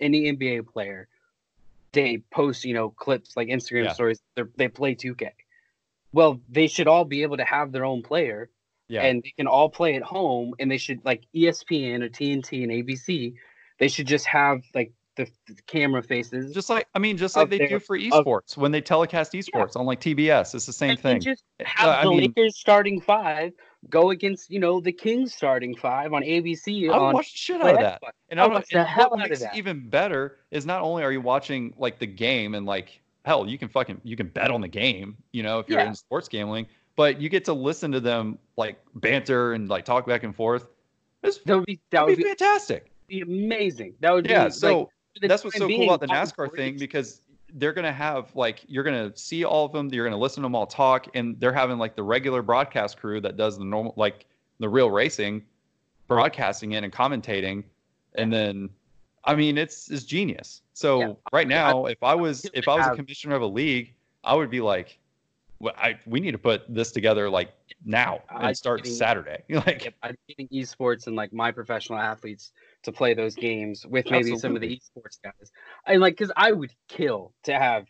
any 0.00 0.32
NBA 0.32 0.66
player, 0.66 1.08
they 1.92 2.18
post 2.32 2.64
you 2.64 2.74
know 2.74 2.90
clips 2.90 3.36
like 3.36 3.48
Instagram 3.48 3.84
Yeah. 3.84 3.92
stories. 3.92 4.20
They 4.34 4.42
they 4.56 4.68
play 4.68 4.94
2K. 4.94 5.30
Well, 6.12 6.40
they 6.48 6.66
should 6.66 6.88
all 6.88 7.04
be 7.04 7.22
able 7.22 7.36
to 7.36 7.44
have 7.44 7.72
their 7.72 7.84
own 7.84 8.02
player, 8.02 8.50
yeah, 8.88 9.02
and 9.02 9.22
they 9.22 9.32
can 9.36 9.46
all 9.46 9.68
play 9.68 9.94
at 9.94 10.02
home. 10.02 10.54
And 10.58 10.70
they 10.70 10.78
should 10.78 11.04
like 11.04 11.24
ESPN 11.34 12.02
or 12.02 12.08
TNT 12.08 12.62
and 12.64 12.72
ABC. 12.72 13.34
They 13.78 13.88
should 13.88 14.06
just 14.06 14.26
have 14.26 14.62
like 14.74 14.92
the, 15.16 15.28
the 15.48 15.54
camera 15.66 16.02
faces. 16.02 16.52
just 16.54 16.70
like 16.70 16.86
I 16.94 16.98
mean, 16.98 17.16
just 17.16 17.36
like 17.36 17.50
they 17.50 17.66
do 17.66 17.78
for 17.78 17.98
esports 17.98 18.56
when 18.56 18.70
they 18.72 18.80
telecast 18.80 19.32
esports 19.32 19.74
on 19.76 19.86
like 19.86 20.00
TBS. 20.00 20.54
It's 20.54 20.66
the 20.66 20.72
same 20.72 20.90
and 20.90 21.00
thing. 21.00 21.20
Just 21.20 21.44
Uh, 21.60 21.64
have 21.66 21.88
I 21.88 22.02
the 22.04 22.10
mean- 22.10 22.20
Lakers 22.20 22.58
starting 22.58 23.00
five 23.00 23.52
go 23.88 24.10
against 24.10 24.50
you 24.50 24.58
know 24.58 24.80
the 24.80 24.92
Kings 24.92 25.34
starting 25.34 25.74
five 25.76 26.12
on 26.12 26.22
ABC. 26.22 26.90
I 26.90 26.98
would 26.98 27.14
watch 27.14 27.32
the 27.32 27.38
shit 27.38 27.60
out 27.62 27.74
of 27.74 27.80
that. 27.80 28.02
Xbox. 28.02 28.10
And 28.30 28.40
I 28.40 28.44
I 28.44 28.48
watch 28.48 28.68
the 28.70 28.84
hell 28.84 29.18
out 29.18 29.30
of 29.30 29.38
that. 29.40 29.56
even 29.56 29.88
better 29.88 30.36
is 30.50 30.66
not 30.66 30.82
only 30.82 31.02
are 31.02 31.12
you 31.12 31.20
watching 31.20 31.72
like 31.78 31.98
the 31.98 32.06
game 32.06 32.54
and 32.54 32.66
like 32.66 33.00
hell, 33.24 33.46
you 33.48 33.58
can 33.58 33.68
fucking 33.68 34.00
you 34.04 34.16
can 34.16 34.28
bet 34.28 34.50
on 34.50 34.60
the 34.60 34.68
game, 34.68 35.16
you 35.32 35.42
know, 35.42 35.58
if 35.60 35.68
you're 35.68 35.80
Yeah. 35.80 35.88
in 35.88 35.94
sports 35.94 36.28
gambling, 36.28 36.66
but 36.96 37.20
you 37.20 37.28
get 37.28 37.44
to 37.46 37.52
listen 37.52 37.90
to 37.92 38.00
them 38.00 38.38
like 38.56 38.78
banter 38.96 39.52
and 39.54 39.68
like 39.68 39.84
talk 39.84 40.06
back 40.06 40.22
and 40.24 40.34
forth. 40.34 40.68
It's, 41.22 41.38
That 41.38 41.56
would 41.56 41.66
be 41.66 41.80
that 41.90 42.00
that'd 42.02 42.16
be 42.16 42.22
be, 42.22 42.28
fantastic. 42.28 42.90
be 43.08 43.20
amazing. 43.22 43.94
That 44.00 44.12
would 44.12 44.26
Yeah, 44.28 44.44
be 44.46 44.50
so 44.50 44.78
like, 44.80 44.88
that's 45.22 45.44
what's 45.44 45.56
so 45.58 45.68
cool 45.68 45.84
about 45.84 46.00
the 46.00 46.06
NASCAR 46.06 46.54
thing 46.54 46.78
because 46.78 47.20
they're 47.54 47.72
gonna 47.72 47.92
have 47.92 48.34
like 48.34 48.60
you're 48.66 48.84
gonna 48.84 49.16
see 49.16 49.44
all 49.44 49.64
of 49.64 49.72
them, 49.72 49.88
you're 49.92 50.04
gonna 50.04 50.16
listen 50.20 50.42
to 50.42 50.46
them 50.46 50.54
all 50.54 50.66
talk, 50.66 51.08
and 51.14 51.38
they're 51.40 51.52
having 51.52 51.78
like 51.78 51.96
the 51.96 52.02
regular 52.02 52.42
broadcast 52.42 52.98
crew 52.98 53.20
that 53.20 53.36
does 53.36 53.58
the 53.58 53.64
normal 53.64 53.94
like 53.96 54.26
the 54.58 54.68
real 54.68 54.90
racing, 54.90 55.44
broadcasting 56.08 56.72
it 56.72 56.84
and 56.84 56.92
commentating, 56.92 57.64
and 58.14 58.32
then 58.32 58.68
I 59.24 59.34
mean 59.34 59.58
it's 59.58 59.90
it's 59.90 60.04
genius. 60.04 60.62
So 60.74 61.00
Yeah. 61.00 61.12
right 61.32 61.48
now, 61.48 61.86
if 61.86 62.02
I 62.02 62.14
was 62.14 62.48
if 62.52 62.68
I 62.68 62.76
was 62.76 62.86
a 62.86 62.96
commissioner 62.96 63.36
of 63.36 63.42
a 63.42 63.46
league, 63.46 63.94
I 64.24 64.34
would 64.34 64.50
be 64.50 64.60
like, 64.60 64.98
well, 65.60 65.74
I 65.78 65.98
we 66.04 66.20
need 66.20 66.32
to 66.32 66.38
put 66.38 66.62
this 66.72 66.92
together 66.92 67.30
like 67.30 67.52
now 67.84 68.22
and 68.30 68.56
start 68.56 68.82
think- 68.82 68.96
Saturday. 68.96 69.42
like 69.48 69.94
I'm 70.02 70.16
getting 70.28 70.48
esports 70.48 71.06
and 71.06 71.16
like 71.16 71.32
my 71.32 71.52
professional 71.52 71.98
athletes 71.98 72.52
to 72.86 72.92
play 72.92 73.12
those 73.14 73.34
games 73.34 73.84
with 73.86 74.10
maybe 74.10 74.36
some 74.36 74.54
of 74.54 74.62
the 74.62 74.68
esports 74.68 75.18
guys. 75.22 75.52
And 75.86 76.00
like, 76.00 76.14
because 76.16 76.32
I 76.36 76.52
would 76.52 76.72
kill 76.88 77.32
to 77.44 77.52
have 77.52 77.86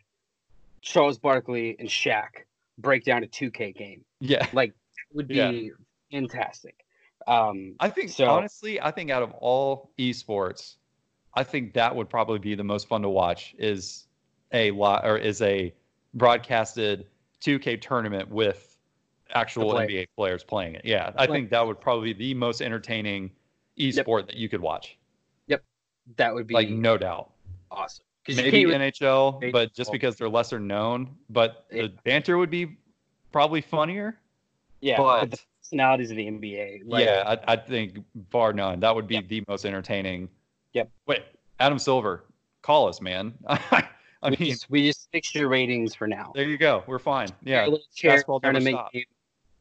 Charles 0.82 1.18
Barkley 1.18 1.76
and 1.78 1.88
Shaq 1.88 2.44
break 2.78 3.04
down 3.04 3.22
a 3.22 3.26
2K 3.26 3.74
game. 3.76 4.04
yeah. 4.20 4.46
Like, 4.52 4.70
it 4.70 5.16
would 5.16 5.28
be 5.28 5.36
Yeah. 5.36 5.70
fantastic. 6.10 6.84
Um, 7.26 7.74
I 7.80 7.88
think 7.90 8.10
So- 8.10 8.26
honestly, 8.26 8.80
I 8.80 8.90
think 8.90 9.10
out 9.10 9.22
of 9.22 9.32
all 9.34 9.90
esports, 9.98 10.76
I 11.34 11.44
think 11.44 11.74
that 11.74 11.94
would 11.94 12.08
probably 12.08 12.38
be 12.38 12.54
the 12.54 12.64
most 12.64 12.88
fun 12.88 13.02
to 13.02 13.08
watch 13.08 13.54
is 13.58 14.06
a 14.52 14.70
lot 14.72 15.04
or 15.04 15.18
is 15.18 15.42
a 15.42 15.72
broadcasted 16.14 17.06
2K 17.40 17.76
tournament 17.76 18.30
with 18.30 18.76
actual 19.34 19.70
play- 19.72 19.86
NBA 19.86 20.06
players 20.16 20.44
playing 20.44 20.76
it. 20.76 20.84
Yeah, 20.84 21.12
I 21.16 21.26
think 21.26 21.50
that 21.50 21.66
would 21.66 21.80
probably 21.80 22.12
be 22.14 22.28
the 22.28 22.34
most 22.34 22.62
entertaining 22.62 23.30
esport 23.78 24.26
that 24.26 24.36
you 24.36 24.48
could 24.48 24.60
watch. 24.60 24.96
Yep, 25.48 25.62
that 26.16 26.34
would 26.34 26.46
be 26.46 26.54
Like 26.54 26.68
no 26.68 26.96
doubt. 26.98 27.30
awesome. 27.70 28.04
Maybe 28.28 28.64
really- 28.64 28.74
NHL, 28.90 29.52
but 29.52 29.72
just 29.72 29.92
because 29.92 30.16
they're 30.16 30.28
lesser 30.28 30.58
known, 30.58 31.16
but 31.30 31.66
the 31.70 31.92
banter 32.04 32.38
would 32.38 32.50
be 32.50 32.76
probably 33.32 33.60
funnier. 33.60 34.18
yeah, 34.80 34.96
but- 34.96 35.30
the 35.30 35.38
personalities 35.62 36.10
of 36.10 36.16
the 36.16 36.26
NBA. 36.26 36.82
Like, 36.86 37.04
yeah, 37.04 37.36
I, 37.46 37.52
I 37.52 37.56
think 37.56 37.98
bar 38.30 38.52
none. 38.52 38.80
That 38.80 38.94
would 38.94 39.06
be 39.06 39.20
the 39.20 39.44
most 39.48 39.64
entertaining. 39.64 40.28
Yep. 40.72 40.90
Wait, 41.06 41.22
Adam 41.60 41.78
Silver, 41.78 42.24
call 42.62 42.88
us, 42.88 43.00
man. 43.00 43.34
I 43.48 44.30
we, 44.30 44.36
mean, 44.38 44.50
just, 44.50 44.70
we 44.70 44.86
just 44.86 45.08
fixed 45.12 45.34
your 45.34 45.48
ratings 45.48 45.94
for 45.94 46.06
now. 46.08 46.32
there 46.34 46.44
you 46.48 46.56
go. 46.58 46.82
We're 46.86 46.98
fine. 46.98 47.28
a 47.28 47.32
Yeah, 47.44 47.64
little 47.64 47.80
chair 47.94 48.22
tournament 48.42 48.78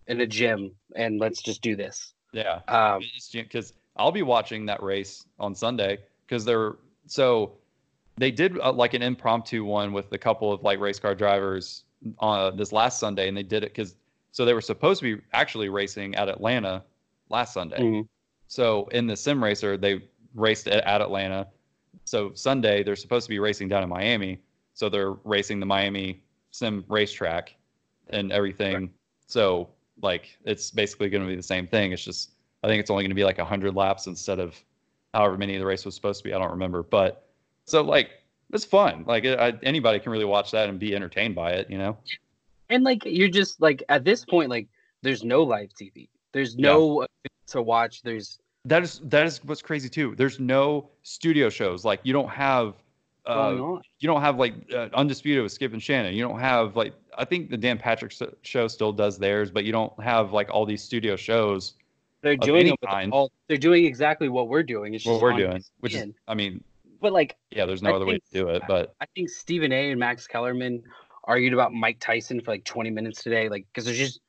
in 0.08 0.22
a 0.22 0.26
gym, 0.28 0.72
and 0.96 1.20
let's 1.20 1.42
just 1.42 1.62
do 1.62 1.76
this. 1.76 2.14
yeah. 2.34 2.62
Um, 2.68 3.02
Because 3.32 3.74
I'll 3.98 4.12
be 4.12 4.24
watching 4.24 4.66
that 4.68 4.82
race 4.84 5.26
on 5.40 5.56
Sunday 5.56 6.00
because 6.26 6.46
they're 6.46 6.76
so 7.08 7.54
they 8.18 8.32
did 8.32 8.60
uh, 8.60 8.72
like 8.72 8.94
an 8.94 9.02
impromptu 9.02 9.64
one 9.64 9.94
with 9.94 10.12
a 10.12 10.18
couple 10.18 10.52
of 10.52 10.64
like 10.64 10.80
race 10.80 11.00
car 11.00 11.16
drivers 11.16 11.84
on 12.20 12.56
this 12.58 12.72
last 12.72 13.00
Sunday, 13.00 13.28
and 13.28 13.36
they 13.36 13.44
did 13.44 13.64
it 13.64 13.70
because 13.74 13.96
so 14.32 14.46
they 14.46 14.54
were 14.54 14.62
supposed 14.62 15.02
to 15.02 15.16
be 15.16 15.22
actually 15.34 15.70
racing 15.70 16.16
at 16.16 16.30
Atlanta 16.30 16.84
last 17.30 17.54
Sunday. 17.54 17.80
mhm. 17.80 18.08
So 18.48 18.88
in 18.92 19.08
the 19.08 19.16
sim 19.16 19.44
racer, 19.44 19.78
they 19.78 20.04
raced 20.34 20.68
at, 20.68 20.84
at 20.86 21.02
Atlanta. 21.02 21.48
So 22.04 22.32
Sunday, 22.34 22.84
they're 22.84 22.96
supposed 22.96 23.26
to 23.26 23.30
be 23.30 23.40
racing 23.40 23.70
down 23.70 23.82
in 23.82 23.90
Miami. 23.90 24.40
So 24.74 24.90
they're 24.90 25.14
racing 25.24 25.60
the 25.60 25.66
Miami 25.66 26.22
sim 26.52 26.86
racetrack 26.88 27.56
and 28.10 28.32
everything. 28.32 28.92
So 29.28 29.70
like 30.02 30.38
it's 30.44 30.70
basically 30.70 31.10
going 31.10 31.24
to 31.24 31.30
be 31.30 31.36
the 31.36 31.44
same 31.44 31.66
thing. 31.66 31.92
It's 31.92 32.04
just 32.04 32.32
I 32.66 32.68
think 32.68 32.80
it's 32.80 32.90
only 32.90 33.04
going 33.04 33.12
to 33.12 33.16
be 33.16 33.24
like 33.24 33.38
100 33.38 33.76
laps 33.76 34.08
instead 34.08 34.40
of 34.40 34.60
however 35.14 35.38
many 35.38 35.56
the 35.58 35.66
race 35.66 35.86
was 35.86 35.94
supposed 35.94 36.20
to 36.20 36.24
be. 36.24 36.34
I 36.34 36.40
don't 36.40 36.52
remember, 36.52 36.82
but 36.82 37.28
so 37.66 37.84
like 37.84 38.10
it's 38.52 38.66
fun. 38.66 39.06
Like 39.08 39.24
I, 39.26 39.54
anybody 39.62 40.00
can 40.00 40.12
really 40.12 40.26
watch 40.26 40.52
that 40.52 40.68
and 40.68 40.80
be 40.80 40.96
entertained 40.96 41.36
by 41.36 41.52
it. 41.52 41.70
You 41.70 41.78
know? 41.78 41.98
and 42.70 42.84
like 42.84 43.06
you're 43.06 43.30
just 43.30 43.62
like 43.62 43.84
at 43.90 44.04
this 44.04 44.26
point, 44.26 44.50
like 44.50 44.68
there's 45.02 45.24
no 45.24 45.44
live 45.44 45.70
TV. 45.80 46.10
There's 46.32 46.58
no 46.58 47.02
event 47.02 47.34
to 47.48 47.62
watch. 47.62 48.02
There's 48.02 48.40
That 48.66 48.84
is 48.84 49.00
that 49.06 49.26
is 49.26 49.44
what's 49.44 49.62
crazy 49.62 49.90
too. 49.90 50.16
There's 50.18 50.40
no 50.40 50.90
studio 51.04 51.50
shows. 51.50 51.86
Like 51.86 52.00
you 52.04 52.14
don't 52.14 52.30
have. 52.30 52.74
Uh, 53.28 53.80
you 54.00 54.08
don't 54.08 54.22
have 54.22 54.38
like 54.38 54.54
uh, 54.72 54.88
undisputed 54.94 55.42
with 55.42 55.52
Skip 55.52 55.74
and 55.74 55.82
Shannon. 55.82 56.14
You 56.14 56.22
don't 56.22 56.40
have 56.40 56.76
like 56.76 56.94
I 57.18 57.26
think 57.26 57.50
the 57.50 57.58
Dan 57.58 57.78
Patrick 57.78 58.14
show 58.44 58.68
still 58.68 58.92
does 58.92 59.18
theirs, 59.18 59.50
but 59.50 59.66
you 59.66 59.72
don't 59.72 60.00
have 60.00 60.32
like 60.32 60.50
all 60.52 60.66
these 60.66 60.84
studio 60.84 61.16
shows. 61.16 61.74
They're 62.26 62.36
doing 62.36 62.66
them, 62.66 62.78
kind. 62.84 63.14
all 63.14 63.32
they're 63.48 63.56
doing 63.56 63.86
exactly 63.86 64.30
what 64.30 64.48
we're 64.48 64.64
doing. 64.64 64.96
It's 64.96 65.06
What 65.06 65.22
we're 65.22 65.38
doing, 65.38 65.64
which 65.80 65.94
is 65.94 66.10
I 66.28 66.34
mean, 66.34 66.64
But 67.00 67.14
like 67.14 67.36
yeah, 67.52 67.68
there's 67.68 67.84
no 67.84 67.92
I 67.92 67.94
other 67.94 68.08
way 68.08 68.16
to 68.16 68.34
do 68.34 68.50
it. 68.50 68.64
But 68.68 68.96
I 69.00 69.06
think 69.14 69.30
Stephen 69.30 69.72
A. 69.72 69.92
and 69.92 70.00
Max 70.00 70.26
Kellerman 70.26 70.82
argued 71.24 71.54
about 71.54 71.72
Mike 71.72 71.98
Tyson 72.00 72.42
for 72.42 72.50
like 72.50 72.64
20 72.64 72.90
minutes 72.90 73.22
today, 73.22 73.48
like 73.48 73.68
because 73.72 73.86
there's 73.86 74.00
just 74.00 74.22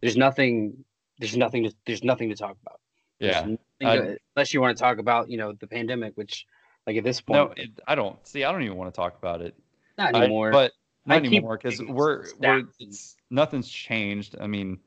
there's 0.00 0.16
nothing 0.16 0.84
there's 1.20 1.36
nothing 1.36 1.62
to 1.62 1.74
there's 1.86 2.02
nothing 2.02 2.28
to 2.30 2.34
talk 2.34 2.56
about. 2.60 2.80
Yeah, 3.20 3.46
I- 3.84 3.96
to- 3.98 4.18
unless 4.34 4.52
you 4.52 4.60
want 4.60 4.76
to 4.76 4.82
talk 4.82 4.98
about 4.98 5.30
you 5.30 5.36
know 5.36 5.52
the 5.52 5.68
pandemic, 5.68 6.16
which 6.16 6.46
like 6.88 6.96
at 6.96 7.04
this 7.04 7.20
point 7.20 7.36
no, 7.36 7.54
it, 7.56 7.70
I 7.86 7.94
don't 7.94 8.16
see. 8.26 8.42
I 8.42 8.50
don't 8.50 8.64
even 8.64 8.76
want 8.76 8.92
to 8.92 8.96
talk 8.96 9.16
about 9.16 9.42
it. 9.42 9.54
not 9.96 10.12
I- 10.12 10.22
anymore. 10.24 10.50
but 10.50 10.72
not 11.06 11.22
keep 11.22 11.34
anymore 11.34 11.56
because 11.62 11.80
we're 11.80 12.24
we're 12.40 12.64
nothing's 13.30 13.68
changed. 13.68 14.34
I 14.40 14.48
mean, 14.48 14.80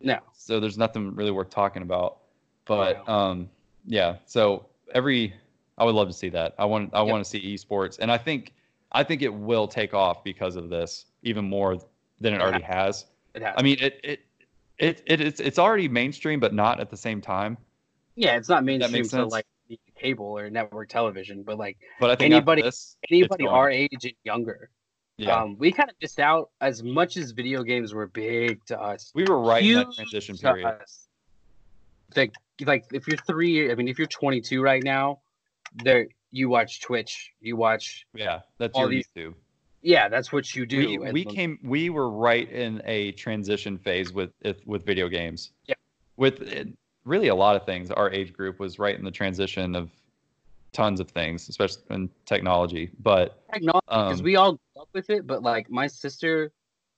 no, 0.00 0.18
so 0.36 0.60
there's 0.60 0.78
nothing 0.78 1.14
really 1.14 1.30
worth 1.30 1.50
talking 1.50 1.82
about. 1.82 2.18
But 2.64 3.06
Wow. 3.08 3.30
um, 3.30 3.50
yeah. 3.86 4.16
So 4.26 4.66
every 4.94 5.34
I 5.76 5.84
would 5.84 5.94
love 5.94 6.08
to 6.08 6.14
see 6.14 6.28
that. 6.30 6.54
I 6.58 6.64
want 6.64 6.90
I 6.94 7.02
Yep. 7.02 7.08
want 7.10 7.24
to 7.24 7.30
see 7.30 7.54
esports, 7.54 7.98
and 8.00 8.10
I 8.10 8.18
think 8.18 8.52
I 8.92 9.02
think 9.04 9.22
it 9.22 9.32
will 9.32 9.68
take 9.68 9.94
off 9.94 10.24
because 10.24 10.56
of 10.56 10.68
this 10.70 11.06
even 11.22 11.44
more 11.44 11.78
than 12.20 12.34
it 12.34 12.40
already 12.40 12.62
has. 12.62 13.06
it 13.34 13.42
has. 13.42 13.54
I 13.56 13.62
mean, 13.62 13.76
it 13.80 14.00
it 14.04 14.20
it, 14.78 15.02
it 15.06 15.20
it's 15.20 15.40
it's 15.40 15.58
already 15.58 15.88
mainstream, 15.88 16.40
but 16.40 16.52
not 16.54 16.80
at 16.80 16.90
the 16.90 16.96
same 16.96 17.20
time. 17.20 17.56
yeah, 18.16 18.36
it's 18.36 18.48
not 18.48 18.64
mainstream 18.64 19.04
sense. 19.04 19.32
like 19.32 19.46
cable 19.96 20.38
or 20.38 20.48
network 20.48 20.88
television, 20.88 21.42
but 21.42 21.58
like 21.58 21.76
But 22.00 22.10
I 22.10 22.14
think 22.16 22.32
Anybody- 22.32 22.62
this, 22.62 22.96
anybody 23.10 23.46
our 23.46 23.68
age 23.70 24.04
and 24.04 24.12
younger, 24.24 24.70
yeah, 25.18 25.36
um, 25.42 25.56
we 25.58 25.72
kind 25.72 25.90
of 25.90 25.96
missed 26.00 26.20
out 26.20 26.50
as 26.60 26.82
much 26.82 27.16
as 27.16 27.32
video 27.32 27.62
games 27.62 27.92
were 27.92 28.06
big 28.06 28.64
to 28.66 28.80
us. 28.80 29.10
we 29.14 29.24
were 29.24 29.40
right 29.40 29.64
in 29.64 29.74
that 29.74 29.92
transition 29.92 30.36
period. 30.36 30.78
Like, 32.16 32.32
like 32.64 32.84
if 32.92 33.06
you're 33.06 33.18
three, 33.18 33.70
I 33.70 33.74
mean, 33.74 33.88
if 33.88 33.98
you're 33.98 34.06
22 34.06 34.62
right 34.62 34.82
now, 34.82 35.20
there 35.82 36.08
you 36.30 36.48
watch 36.48 36.80
Twitch, 36.80 37.32
you 37.40 37.56
watch 37.56 38.06
Yeah, 38.14 38.40
that's 38.58 38.74
All 38.74 38.82
your 38.82 38.90
these- 38.90 39.08
YouTube. 39.16 39.34
yeah, 39.82 40.08
that's 40.08 40.32
what 40.32 40.54
you 40.54 40.64
do. 40.66 41.00
We, 41.00 41.12
we 41.12 41.24
came 41.24 41.58
we 41.62 41.90
were 41.90 42.10
right 42.10 42.48
in 42.50 42.80
a 42.84 43.12
transition 43.12 43.76
phase 43.76 44.12
with 44.12 44.30
with 44.64 44.86
video 44.86 45.08
games. 45.08 45.50
Yeah. 45.66 45.74
With 46.16 46.48
really 47.04 47.28
a 47.28 47.34
lot 47.34 47.56
of 47.56 47.64
things. 47.66 47.90
Our 47.90 48.10
age 48.10 48.32
group 48.32 48.60
was 48.60 48.78
right 48.78 48.96
in 48.98 49.04
the 49.04 49.10
transition 49.10 49.74
of 49.74 49.90
tons 50.78 51.00
of 51.00 51.10
things, 51.10 51.48
especially 51.48 51.82
in 51.90 52.08
technology. 52.24 52.90
But 53.00 53.42
technology 53.52 53.82
because 53.88 54.20
um, 54.20 54.24
we 54.24 54.36
all 54.36 54.52
grew 54.52 54.82
up 54.82 54.88
with 54.94 55.10
it, 55.10 55.26
but 55.26 55.42
like 55.42 55.68
my 55.68 55.88
sister 55.88 56.52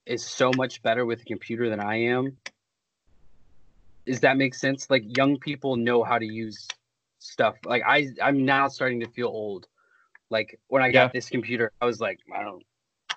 is 0.04 0.22
so 0.24 0.50
much 0.54 0.82
better 0.82 1.06
with 1.06 1.22
a 1.22 1.24
computer 1.24 1.70
than 1.70 1.80
I 1.80 1.96
am. 2.02 2.36
Does 4.04 4.20
that 4.20 4.36
make 4.36 4.54
sense? 4.54 4.90
Like 4.90 5.04
young 5.16 5.38
people 5.38 5.76
know 5.76 6.02
how 6.02 6.18
to 6.18 6.26
use 6.26 6.68
stuff. 7.20 7.56
Like 7.64 7.82
I, 7.86 8.08
I'm 8.22 8.44
now 8.44 8.68
starting 8.68 9.00
to 9.00 9.08
feel 9.08 9.28
old. 9.28 9.66
Like 10.28 10.60
when 10.68 10.82
I 10.82 10.92
got 10.92 11.06
Yeah. 11.06 11.08
this 11.14 11.30
computer, 11.30 11.72
I 11.80 11.86
was 11.86 12.00
like, 12.00 12.18
I 12.36 12.42
don't, 12.42 12.62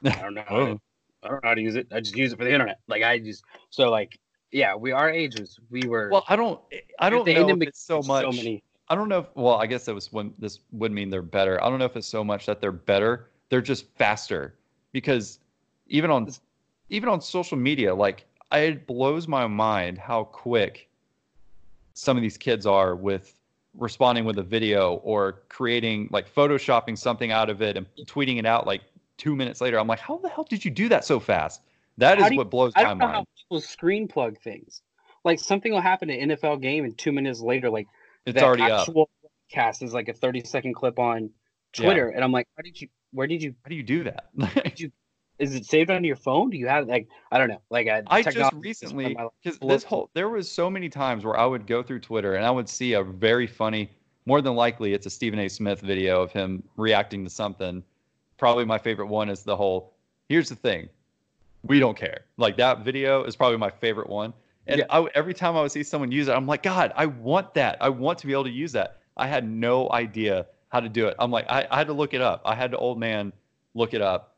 I 0.05 0.22
don't 0.22 0.34
know, 0.34 0.43
how 0.47 0.55
to, 0.55 0.61
Oh. 0.72 0.80
I 1.24 1.28
don't 1.28 1.43
know 1.43 1.49
how 1.49 1.55
to 1.55 1.61
use 1.61 1.76
it. 1.76 1.88
I 1.91 1.99
just 1.99 2.16
use 2.16 2.32
it 2.32 2.38
for 2.38 2.45
the 2.45 2.53
internet. 2.53 2.80
Like 2.88 3.03
I 3.03 3.20
just 3.20 3.43
so 3.70 3.89
like 3.89 4.18
yeah, 4.51 4.76
we 4.76 4.91
our 4.93 5.09
ages 5.09 5.59
we 5.70 5.88
were. 5.88 6.09
well, 6.11 6.24
I 6.30 6.38
don't 6.38 6.61
I 6.99 7.09
don't 7.09 7.28
know 7.28 7.57
it's 7.61 7.86
so 7.86 8.01
much. 8.01 8.24
So 8.24 8.32
many. 8.32 8.64
I 8.90 8.96
don't 8.96 9.10
know. 9.10 9.20
If, 9.20 9.26
well, 9.36 9.56
I 9.56 9.66
guess 9.66 9.86
that 9.86 9.96
was 9.96 10.12
when 10.12 10.34
this 10.38 10.60
would 10.72 10.92
mean 10.92 11.10
they're 11.10 11.22
better. 11.22 11.64
I 11.64 11.70
don't 11.70 11.80
know 11.80 11.86
if 11.86 11.96
it's 11.96 12.08
so 12.08 12.24
much 12.24 12.46
that 12.46 12.60
they're 12.62 12.72
better. 12.72 13.30
They're 13.50 13.62
just 13.62 13.88
faster 13.96 14.56
because 14.92 15.40
even 15.88 16.12
on 16.12 16.30
even 16.90 17.10
on 17.10 17.22
social 17.22 17.58
media, 17.58 17.94
like 17.94 18.26
it 18.52 18.86
blows 18.86 19.28
my 19.28 19.48
mind 19.48 19.98
how 19.98 20.26
quick 20.26 20.90
some 21.94 22.18
of 22.18 22.24
these 22.24 22.38
kids 22.38 22.66
are 22.66 22.96
with 22.96 23.40
responding 23.76 24.26
with 24.26 24.38
a 24.38 24.44
video 24.44 24.96
or 24.96 25.42
creating 25.50 26.08
like 26.12 26.32
photoshopping 26.34 26.98
something 26.98 27.32
out 27.32 27.50
of 27.50 27.62
it 27.62 27.78
and 27.78 27.86
tweeting 28.06 28.38
it 28.38 28.46
out 28.46 28.68
like 28.68 28.82
two 29.18 29.36
minutes 29.36 29.62
later. 29.62 29.80
I'm 29.80 29.88
like, 29.88 30.00
how 30.00 30.18
the 30.18 30.30
hell 30.30 30.46
did 30.48 30.64
you 30.64 30.72
do 30.72 30.90
that 30.90 31.06
so 31.06 31.20
fast? 31.20 31.62
That 31.98 32.18
is 32.18 32.24
How 32.24 32.26
is 32.26 32.30
do 32.30 32.34
you- 32.36 32.38
what 32.40 32.50
blows 32.50 32.74
I 32.76 32.84
don't 32.84 32.98
know 32.98 33.08
how 33.08 33.26
people 33.38 33.62
screen 33.62 34.08
plug 34.08 34.40
things. 34.40 34.82
Like 35.24 35.40
something 35.40 35.72
will 35.72 35.82
happen 35.82 36.10
in 36.10 36.32
an 36.32 36.38
NFL 36.38 36.62
game, 36.62 36.84
and 36.84 36.98
two 36.98 37.14
minutes 37.14 37.40
later, 37.40 37.70
like 37.70 37.88
It's 38.26 38.40
the 38.40 38.44
already 38.46 38.64
up. 38.64 38.82
actual 38.82 39.10
cast 39.52 39.82
is 39.84 39.94
like 39.94 40.08
a 40.10 40.14
30 40.14 40.44
second 40.46 40.74
clip 40.76 41.00
on 41.00 41.24
Yeah. 41.78 41.86
Twitter, 41.86 42.10
and 42.10 42.24
I'm 42.24 42.32
like, 42.32 42.48
how 42.56 42.64
did 42.64 42.80
you? 42.80 42.88
Where 43.12 43.28
did 43.28 43.44
you? 43.44 43.54
How 43.64 43.70
do 43.70 43.76
you 43.76 43.84
do 43.84 44.04
that? 44.06 44.30
Is 45.40 45.56
it 45.56 45.66
saved 45.66 45.90
on 45.90 46.04
your 46.04 46.16
phone? 46.16 46.52
Do 46.52 46.58
you 46.58 46.68
have 46.68 46.88
like 46.88 47.08
I 47.32 47.38
don't 47.40 47.50
know, 47.50 47.62
like 47.72 47.88
a 47.88 48.04
I 48.08 48.22
just 48.22 48.54
recently 48.54 49.06
one 49.06 49.12
of 49.14 49.18
my- 49.18 49.28
because 49.44 49.60
this 49.60 49.84
whole 49.84 50.10
there 50.14 50.30
was 50.30 50.50
so 50.50 50.70
many 50.70 50.90
times 50.90 51.26
where 51.26 51.38
I 51.38 51.46
would 51.46 51.66
go 51.66 51.82
through 51.82 52.00
Twitter 52.02 52.36
and 52.36 52.46
I 52.46 52.52
would 52.52 52.70
see 52.70 52.94
a 52.94 53.04
very 53.04 53.48
funny, 53.48 53.90
more 54.28 54.42
than 54.42 54.56
likely 54.56 54.94
it's 54.94 55.08
a 55.08 55.10
Stephen 55.10 55.40
A. 55.40 55.50
Smith 55.50 55.82
video 55.82 56.22
of 56.22 56.32
him 56.32 56.64
reacting 56.78 57.24
to 57.24 57.30
something. 57.32 57.84
Probably 58.38 58.64
my 58.64 58.78
favorite 58.78 59.08
one 59.08 59.28
is 59.30 59.42
the 59.44 59.56
whole. 59.56 59.94
Here's 60.30 60.50
the 60.50 60.56
thing, 60.56 60.88
we 61.64 61.80
don't 61.80 61.98
care. 61.98 62.22
Like 62.38 62.56
that 62.58 62.86
video 62.86 63.24
is 63.24 63.36
probably 63.36 63.58
my 63.58 63.72
favorite 63.72 64.10
one. 64.10 64.34
And 64.68 64.80
Yeah. 64.80 64.86
I 64.89 65.07
every 65.16 65.34
time 65.34 65.55
I 65.57 65.61
would 65.61 65.72
see 65.72 65.84
someone 65.84 66.11
use 66.11 66.28
it, 66.28 66.32
I'm 66.32 66.47
like, 66.47 66.64
God, 66.64 66.93
I 66.95 67.05
want 67.05 67.53
that. 67.55 67.78
I 67.82 67.89
want 67.89 68.20
to 68.20 68.28
be 68.28 68.34
able 68.34 68.45
to 68.45 68.49
use 68.51 68.72
that. 68.74 68.99
I 69.18 69.28
had 69.28 69.47
no 69.47 69.91
idea 69.91 70.47
how 70.70 70.80
to 70.80 70.89
do 70.89 71.07
it. 71.07 71.16
I'm 71.20 71.32
like, 71.32 71.45
I, 71.49 71.68
I 71.70 71.78
had 71.78 71.88
to 71.88 71.93
look 71.93 72.14
it 72.14 72.22
up. 72.22 72.41
I 72.45 72.55
had 72.55 72.72
to 72.72 72.78
old 72.78 72.99
man 72.99 73.32
look 73.76 73.93
it 73.93 74.01
up 74.01 74.36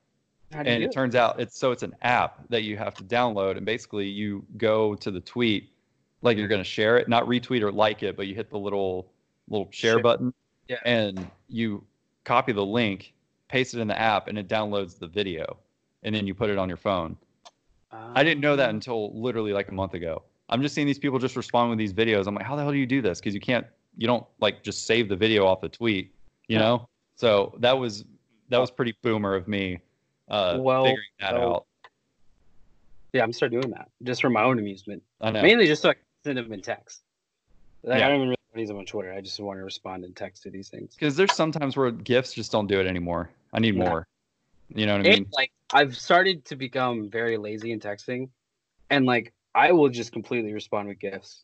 How 0.53 0.63
do 0.63 0.69
you 0.69 0.75
and 0.75 0.81
do 0.83 0.87
it 0.89 0.93
turns 0.93 1.15
out 1.15 1.39
it's 1.39 1.57
so 1.57 1.71
it's 1.71 1.83
an 1.83 1.93
app 2.01 2.47
that 2.49 2.63
you 2.63 2.77
have 2.77 2.95
to 2.95 3.03
download 3.03 3.57
and 3.57 3.65
basically 3.65 4.07
you 4.07 4.45
go 4.57 4.95
to 4.95 5.11
the 5.11 5.19
tweet 5.19 5.69
like 6.21 6.37
you're 6.37 6.47
going 6.47 6.61
to 6.61 6.69
share 6.69 6.97
it 6.97 7.09
not 7.09 7.25
retweet 7.25 7.61
or 7.61 7.71
like 7.71 8.01
it 8.01 8.15
but 8.15 8.27
you 8.27 8.33
hit 8.35 8.49
the 8.49 8.57
little 8.57 9.11
little 9.49 9.67
share 9.71 9.95
Share. 9.95 10.01
button 10.01 10.33
Yeah. 10.69 10.77
and 10.85 11.29
you 11.49 11.83
copy 12.23 12.53
the 12.53 12.65
link 12.65 13.13
paste 13.49 13.73
it 13.73 13.81
in 13.81 13.87
the 13.89 13.99
app 13.99 14.27
and 14.29 14.37
it 14.37 14.47
downloads 14.47 14.97
the 14.97 15.07
video 15.07 15.57
and 16.03 16.15
then 16.15 16.25
you 16.25 16.33
put 16.33 16.49
it 16.49 16.57
on 16.57 16.69
your 16.69 16.77
phone 16.77 17.17
i 18.15 18.23
didn't 18.23 18.41
know 18.41 18.55
that 18.55 18.69
Um, 18.69 18.75
until 18.75 19.13
literally 19.19 19.53
like 19.53 19.67
a 19.69 19.73
month 19.73 19.93
ago 19.93 20.23
i'm 20.49 20.61
just 20.61 20.73
seeing 20.75 20.87
these 20.87 20.99
people 20.99 21.19
just 21.19 21.35
respond 21.35 21.69
with 21.69 21.79
these 21.79 21.93
videos 21.93 22.27
i'm 22.27 22.35
like 22.35 22.45
how 22.45 22.55
the 22.55 22.61
hell 22.63 22.71
do 22.71 22.77
you 22.77 22.85
do 22.85 23.01
this 23.01 23.19
because 23.19 23.33
you 23.33 23.39
can't 23.41 23.65
you 23.97 24.07
don't 24.07 24.25
like 24.39 24.63
just 24.63 24.85
save 24.85 25.09
the 25.09 25.15
video 25.15 25.45
off 25.45 25.61
the 25.61 25.69
tweet 25.69 26.13
you 26.47 26.55
Yeah. 26.57 26.59
know 26.63 26.89
so 27.15 27.55
that 27.59 27.77
was 27.77 28.05
that 28.49 28.57
was 28.59 28.69
pretty 28.71 28.93
boomer 29.01 29.35
of 29.35 29.47
me 29.47 29.79
uh 30.29 30.57
Well, 30.59 30.83
figuring 30.85 31.05
that 31.19 31.31
so- 31.31 31.53
out 31.55 31.65
Yeah, 33.13 33.23
I'm 33.23 33.31
start 33.33 33.51
doing 33.51 33.69
that 33.71 33.89
just 34.03 34.21
for 34.21 34.29
my 34.29 34.43
own 34.43 34.59
amusement, 34.59 35.01
i 35.21 35.31
know 35.31 35.41
mainly 35.41 35.67
just 35.67 35.81
so 35.81 35.89
I 35.89 35.93
can 35.93 36.03
send 36.23 36.37
them 36.37 36.51
in 36.51 36.61
text. 36.61 37.01
Like, 37.83 37.99
Yeah. 37.99 38.07
I 38.07 38.09
don't 38.09 38.17
even 38.17 38.27
really 38.29 38.61
use 38.63 38.67
them 38.67 38.77
on 38.77 38.85
Twitter. 38.85 39.13
I 39.13 39.21
just 39.21 39.39
want 39.39 39.59
to 39.59 39.63
respond 39.63 40.03
in 40.03 40.13
text 40.13 40.43
to 40.43 40.49
these 40.49 40.69
things. 40.69 40.95
because 40.95 41.15
there's 41.15 41.33
sometimes 41.33 41.77
where 41.77 41.91
GIFs 41.91 42.33
just 42.33 42.51
don't 42.51 42.67
do 42.67 42.79
it 42.79 42.87
anymore 42.87 43.29
i 43.53 43.59
need 43.59 43.75
Yeah. 43.75 43.83
more 43.89 44.07
you 44.75 44.85
know 44.85 44.97
what 44.97 45.07
i 45.07 45.09
mean 45.09 45.25
like 45.33 45.51
I've 45.73 45.97
started 45.97 46.45
to 46.45 46.55
become 46.55 47.09
very 47.09 47.37
lazy 47.37 47.71
in 47.71 47.79
texting, 47.79 48.29
and 48.89 49.05
like 49.05 49.33
I 49.55 49.71
will 49.71 49.89
just 49.89 50.11
completely 50.11 50.53
respond 50.53 50.87
with 50.87 50.99
GIFs. 50.99 51.43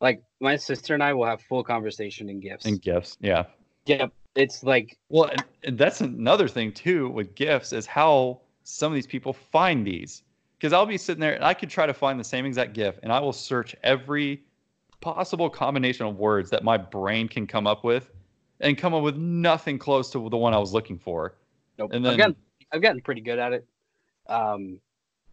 Like 0.00 0.22
my 0.40 0.56
sister 0.56 0.92
and 0.92 1.02
I 1.02 1.14
will 1.14 1.24
have 1.24 1.40
full 1.40 1.64
conversation 1.64 2.28
in 2.28 2.40
GIFs. 2.40 2.66
and 2.66 2.80
GIFs 2.80 3.16
yeah 3.20 3.44
Yep, 3.86 4.12
it's 4.34 4.62
like 4.62 4.98
well 5.08 5.30
that's 5.72 6.00
another 6.00 6.48
thing 6.48 6.72
too 6.72 7.08
with 7.08 7.34
GIFs 7.34 7.72
is 7.72 7.86
how 7.86 8.40
some 8.64 8.92
of 8.92 8.94
these 8.94 9.06
people 9.06 9.32
find 9.32 9.86
these 9.86 10.22
because 10.58 10.72
i'll 10.72 10.86
be 10.86 10.98
sitting 10.98 11.20
there 11.20 11.34
and 11.34 11.44
i 11.44 11.52
could 11.52 11.68
try 11.70 11.86
to 11.86 11.94
find 11.94 12.18
the 12.18 12.24
same 12.24 12.46
exact 12.46 12.74
GIF, 12.74 12.98
and 13.02 13.12
i 13.12 13.20
will 13.20 13.32
search 13.32 13.74
every 13.82 14.42
possible 15.00 15.50
combination 15.50 16.06
of 16.06 16.16
words 16.16 16.48
that 16.50 16.64
my 16.64 16.76
brain 16.76 17.28
can 17.28 17.46
come 17.46 17.66
up 17.66 17.84
with 17.84 18.10
and 18.60 18.78
come 18.78 18.94
up 18.94 19.02
with 19.02 19.16
nothing 19.16 19.78
close 19.78 20.10
to 20.10 20.28
the 20.28 20.36
one 20.36 20.54
i 20.54 20.58
was 20.58 20.72
looking 20.72 20.98
for 20.98 21.34
nope. 21.78 21.90
And 21.92 22.04
then- 22.04 22.16
gotten 22.16 22.36
I've 22.74 22.82
gotten 22.82 23.00
pretty 23.00 23.20
good 23.20 23.38
at 23.38 23.52
it. 23.52 23.66
Um, 24.28 24.80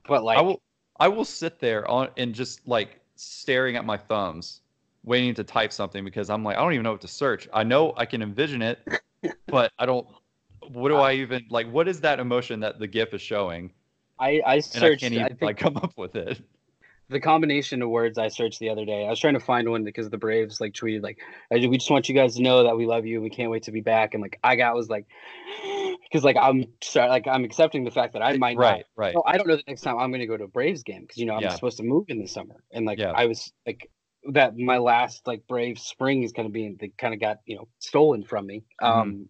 but 0.07 0.23
like 0.23 0.37
I 0.37 0.41
will 0.41 0.61
I 0.99 1.07
will 1.07 1.25
sit 1.25 1.59
there 1.59 1.89
on 1.89 2.09
and 2.17 2.35
just 2.35 2.67
like 2.67 2.99
staring 3.15 3.75
at 3.75 3.85
my 3.85 3.97
thumbs, 3.97 4.61
waiting 5.03 5.33
to 5.35 5.43
type 5.43 5.73
something 5.73 6.05
because 6.05 6.29
I'm 6.29 6.43
like 6.43 6.57
I 6.57 6.61
don't 6.61 6.73
even 6.73 6.83
know 6.83 6.91
what 6.91 7.01
to 7.01 7.07
search. 7.07 7.49
I 7.51 7.63
know 7.63 7.93
I 7.97 8.05
can 8.05 8.21
envision 8.21 8.61
it, 8.61 8.79
but 9.47 9.71
I 9.79 9.85
don't. 9.85 10.07
What 10.71 10.89
do 10.89 10.97
I 10.97 11.13
even 11.13 11.45
like? 11.49 11.69
What 11.71 11.87
is 11.87 11.99
that 12.01 12.19
emotion 12.19 12.59
that 12.59 12.77
the 12.79 12.87
GIF 12.87 13.13
is 13.15 13.21
showing? 13.21 13.71
I 14.19 14.41
I 14.45 14.61
And 14.75 14.83
I 14.83 14.91
can't 14.91 15.13
I, 15.13 15.17
even 15.17 15.37
think 15.37 15.41
like 15.41 15.57
come 15.57 15.77
up 15.77 15.97
with 15.97 16.15
it. 16.15 16.39
The 17.11 17.19
combination 17.19 17.81
of 17.81 17.89
words 17.89 18.17
I 18.17 18.29
searched 18.29 18.59
the 18.59 18.69
other 18.69 18.85
day. 18.85 19.05
I 19.05 19.09
was 19.09 19.19
trying 19.19 19.33
to 19.35 19.39
find 19.39 19.69
one 19.69 19.83
because 19.83 20.09
the 20.09 20.17
Braves 20.17 20.59
like 20.59 20.73
tweeted 20.73 21.03
like, 21.03 21.19
"We 21.51 21.77
just 21.77 21.91
want 21.91 22.09
you 22.09 22.15
guys 22.15 22.35
to 22.35 22.41
know 22.41 22.63
that 22.63 22.75
we 22.75 22.85
love 22.85 23.05
you. 23.05 23.17
and 23.17 23.23
We 23.23 23.29
can't 23.29 23.51
wait 23.51 23.63
to 23.63 23.71
be 23.71 23.81
back." 23.81 24.13
And 24.13 24.21
like 24.21 24.39
I 24.43 24.55
got 24.55 24.75
was 24.75 24.89
like, 24.89 25.05
because 26.03 26.23
like 26.23 26.37
I'm 26.37 26.65
sorry, 26.81 27.09
like 27.09 27.27
I'm 27.27 27.43
accepting 27.43 27.83
the 27.83 27.91
fact 27.91 28.13
that 28.13 28.21
I 28.21 28.37
might 28.37 28.57
Right, 28.57 28.77
not. 28.79 28.85
right. 28.95 29.13
Well, 29.15 29.23
I 29.27 29.37
don't 29.37 29.47
know 29.47 29.55
the 29.55 29.63
next 29.67 29.81
time 29.81 29.97
I'm 29.97 30.09
going 30.11 30.21
to 30.21 30.27
go 30.27 30.37
to 30.37 30.45
a 30.45 30.47
Braves 30.47 30.83
game 30.83 31.01
because 31.01 31.17
you 31.17 31.25
know 31.25 31.35
I'm 31.35 31.41
Yeah. 31.41 31.53
supposed 31.55 31.77
to 31.77 31.83
move 31.83 32.05
in 32.07 32.19
the 32.19 32.27
summer, 32.27 32.63
and 32.71 32.85
like 32.85 32.99
Yeah. 32.99 33.11
I 33.11 33.25
was 33.25 33.51
like 33.65 33.89
that 34.33 34.57
my 34.57 34.77
last 34.77 35.27
like 35.27 35.45
Brave 35.47 35.79
spring 35.79 36.23
is 36.23 36.31
kind 36.31 36.45
of 36.45 36.53
being 36.53 36.77
they 36.79 36.89
kind 36.97 37.13
of 37.13 37.19
got 37.19 37.39
you 37.45 37.55
know 37.57 37.67
stolen 37.79 38.23
from 38.23 38.45
me. 38.47 38.63
Mhm. 38.81 38.87
Um, 38.87 39.29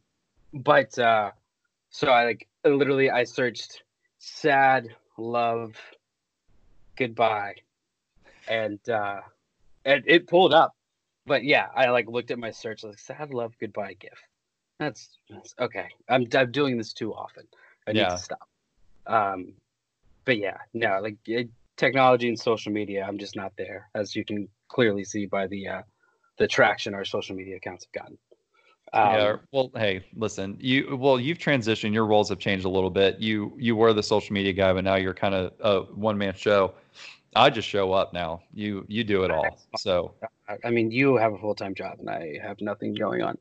but 0.53 0.97
uh, 0.99 1.31
so 1.89 2.09
I 2.09 2.25
like 2.25 2.47
literally 2.63 3.09
I 3.09 3.23
searched 3.23 3.83
sad 4.19 4.89
love 5.17 5.75
goodbye 6.97 7.55
and 8.51 8.89
uh 8.89 9.21
and 9.85 10.03
it 10.05 10.27
pulled 10.27 10.53
up 10.53 10.75
but 11.25 11.43
yeah 11.43 11.67
i 11.75 11.89
like 11.89 12.07
looked 12.07 12.31
at 12.31 12.37
my 12.37 12.51
search 12.51 12.83
like 12.83 12.99
sad 12.99 13.33
love 13.33 13.53
goodbye 13.59 13.95
gif 13.97 14.19
that's, 14.77 15.17
that's 15.29 15.55
okay 15.59 15.87
i'm 16.09 16.27
i'm 16.35 16.51
doing 16.51 16.77
this 16.77 16.91
too 16.91 17.13
often 17.13 17.47
i 17.87 17.93
need 17.93 18.09
to 18.09 18.17
stop 18.17 18.47
um 19.07 19.53
but 20.25 20.37
yeah 20.37 20.57
no 20.73 20.99
like 21.01 21.15
it, 21.25 21.49
technology 21.77 22.27
and 22.27 22.37
social 22.37 22.71
media 22.71 23.05
i'm 23.07 23.17
just 23.17 23.35
not 23.35 23.53
there 23.57 23.89
as 23.95 24.15
you 24.15 24.25
can 24.25 24.47
clearly 24.67 25.03
see 25.03 25.25
by 25.25 25.47
the 25.47 25.67
uh 25.67 25.81
the 26.37 26.47
traction 26.47 26.93
our 26.93 27.05
social 27.05 27.35
media 27.35 27.55
accounts 27.55 27.85
have 27.85 28.03
gotten 28.03 28.17
um, 28.93 29.11
yeah. 29.13 29.35
Well, 29.53 29.71
hey, 29.77 30.03
listen. 30.17 30.57
You 30.59 30.97
well, 30.97 31.17
you've 31.17 31.37
transitioned. 31.37 31.93
Your 31.93 32.05
roles 32.05 32.27
have 32.27 32.39
changed 32.39 32.65
a 32.65 32.69
little 32.69 32.89
bit. 32.89 33.19
You 33.19 33.53
you 33.57 33.73
were 33.73 33.93
the 33.93 34.03
social 34.03 34.33
media 34.33 34.51
guy, 34.51 34.73
but 34.73 34.83
now 34.83 34.95
you're 34.95 35.13
kind 35.13 35.33
of 35.33 35.53
a 35.61 35.93
one 35.93 36.17
man 36.17 36.33
show. 36.35 36.73
I 37.35 37.49
just 37.49 37.67
show 37.67 37.93
up 37.93 38.13
now. 38.13 38.41
You 38.53 38.85
you 38.87 39.03
do 39.03 39.23
it 39.23 39.31
all. 39.31 39.59
So 39.77 40.13
I- 40.63 40.69
mean, 40.69 40.91
you 40.91 41.15
have 41.15 41.33
a 41.33 41.37
full 41.37 41.55
time 41.55 41.73
job, 41.73 41.99
and 41.99 42.09
I 42.09 42.37
have 42.41 42.59
nothing 42.61 42.93
going 42.93 43.21
on. 43.21 43.37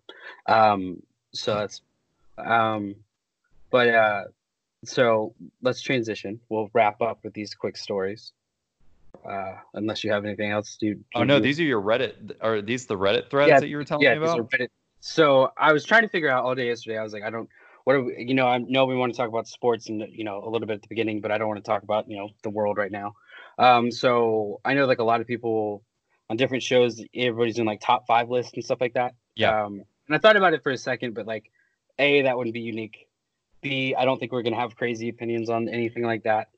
Um, 0.46 1.02
so 1.32 1.54
that's, 1.54 1.82
um, 2.38 2.94
but 3.70 3.88
uh, 3.88 4.24
so 4.84 5.34
let's 5.62 5.82
transition. 5.82 6.40
We'll 6.48 6.70
wrap 6.72 7.02
up 7.02 7.20
with 7.24 7.34
these 7.34 7.54
quick 7.54 7.76
stories. 7.76 8.32
Uh, 9.28 9.56
unless 9.74 10.02
you 10.04 10.12
have 10.12 10.24
anything 10.24 10.50
else 10.50 10.76
to. 10.76 10.96
Oh 11.14 11.24
no, 11.24 11.40
these 11.40 11.58
are 11.58 11.64
your 11.64 11.82
Reddit. 11.82 12.36
Are 12.40 12.62
these 12.62 12.86
the 12.86 12.96
Reddit 12.96 13.28
threads 13.28 13.48
Yeah, 13.48 13.60
that 13.60 13.68
you 13.68 13.76
were 13.76 13.84
telling 13.84 14.04
yeah, 14.04 14.14
me 14.14 14.20
these 14.20 14.28
about? 14.30 14.40
are 14.40 14.44
Reddit. 14.44 14.68
So 15.00 15.52
I 15.56 15.72
was 15.72 15.84
trying 15.84 16.02
to 16.02 16.08
figure 16.08 16.28
out 16.28 16.44
all 16.44 16.54
day 16.54 16.68
yesterday. 16.68 16.96
I 16.96 17.02
was 17.02 17.12
like, 17.12 17.22
I 17.22 17.30
don't. 17.30 17.48
What 17.84 17.96
are 17.96 18.02
we, 18.04 18.24
you 18.26 18.34
know? 18.34 18.46
I 18.46 18.58
know 18.58 18.86
we 18.86 18.94
want 18.94 19.12
to 19.12 19.16
talk 19.16 19.28
about 19.28 19.48
sports 19.48 19.88
and 19.88 20.04
you 20.10 20.24
know 20.24 20.42
a 20.44 20.48
little 20.48 20.66
bit 20.66 20.74
at 20.74 20.82
the 20.82 20.88
beginning, 20.88 21.20
but 21.20 21.32
I 21.32 21.38
don't 21.38 21.48
want 21.48 21.62
to 21.62 21.68
talk 21.68 21.82
about 21.82 22.08
you 22.08 22.16
know 22.16 22.30
the 22.42 22.50
world 22.50 22.78
right 22.78 22.92
now. 22.92 23.14
Um, 23.60 23.90
so 23.92 24.60
I 24.64 24.72
know 24.72 24.86
like 24.86 25.00
a 25.00 25.04
lot 25.04 25.20
of 25.20 25.26
people 25.26 25.84
on 26.30 26.38
different 26.38 26.62
shows, 26.62 27.00
everybody's 27.14 27.56
doing 27.56 27.66
like 27.66 27.80
top 27.80 28.06
five 28.06 28.30
lists 28.30 28.54
and 28.54 28.64
stuff 28.64 28.80
like 28.80 28.94
that. 28.94 29.14
Yeah. 29.36 29.64
Um, 29.64 29.84
and 30.08 30.16
I 30.16 30.18
thought 30.18 30.36
about 30.36 30.54
it 30.54 30.62
for 30.62 30.72
a 30.72 30.78
second, 30.78 31.14
but 31.14 31.26
like 31.26 31.52
A, 31.98 32.22
that 32.22 32.38
wouldn't 32.38 32.54
be 32.54 32.60
unique. 32.60 33.06
B, 33.60 33.94
I 33.96 34.06
don't 34.06 34.18
think 34.18 34.32
we're 34.32 34.42
gonna 34.42 34.56
have 34.56 34.76
crazy 34.76 35.10
opinions 35.10 35.50
on 35.50 35.68
anything 35.68 36.04
like 36.04 36.22
that. 36.22 36.48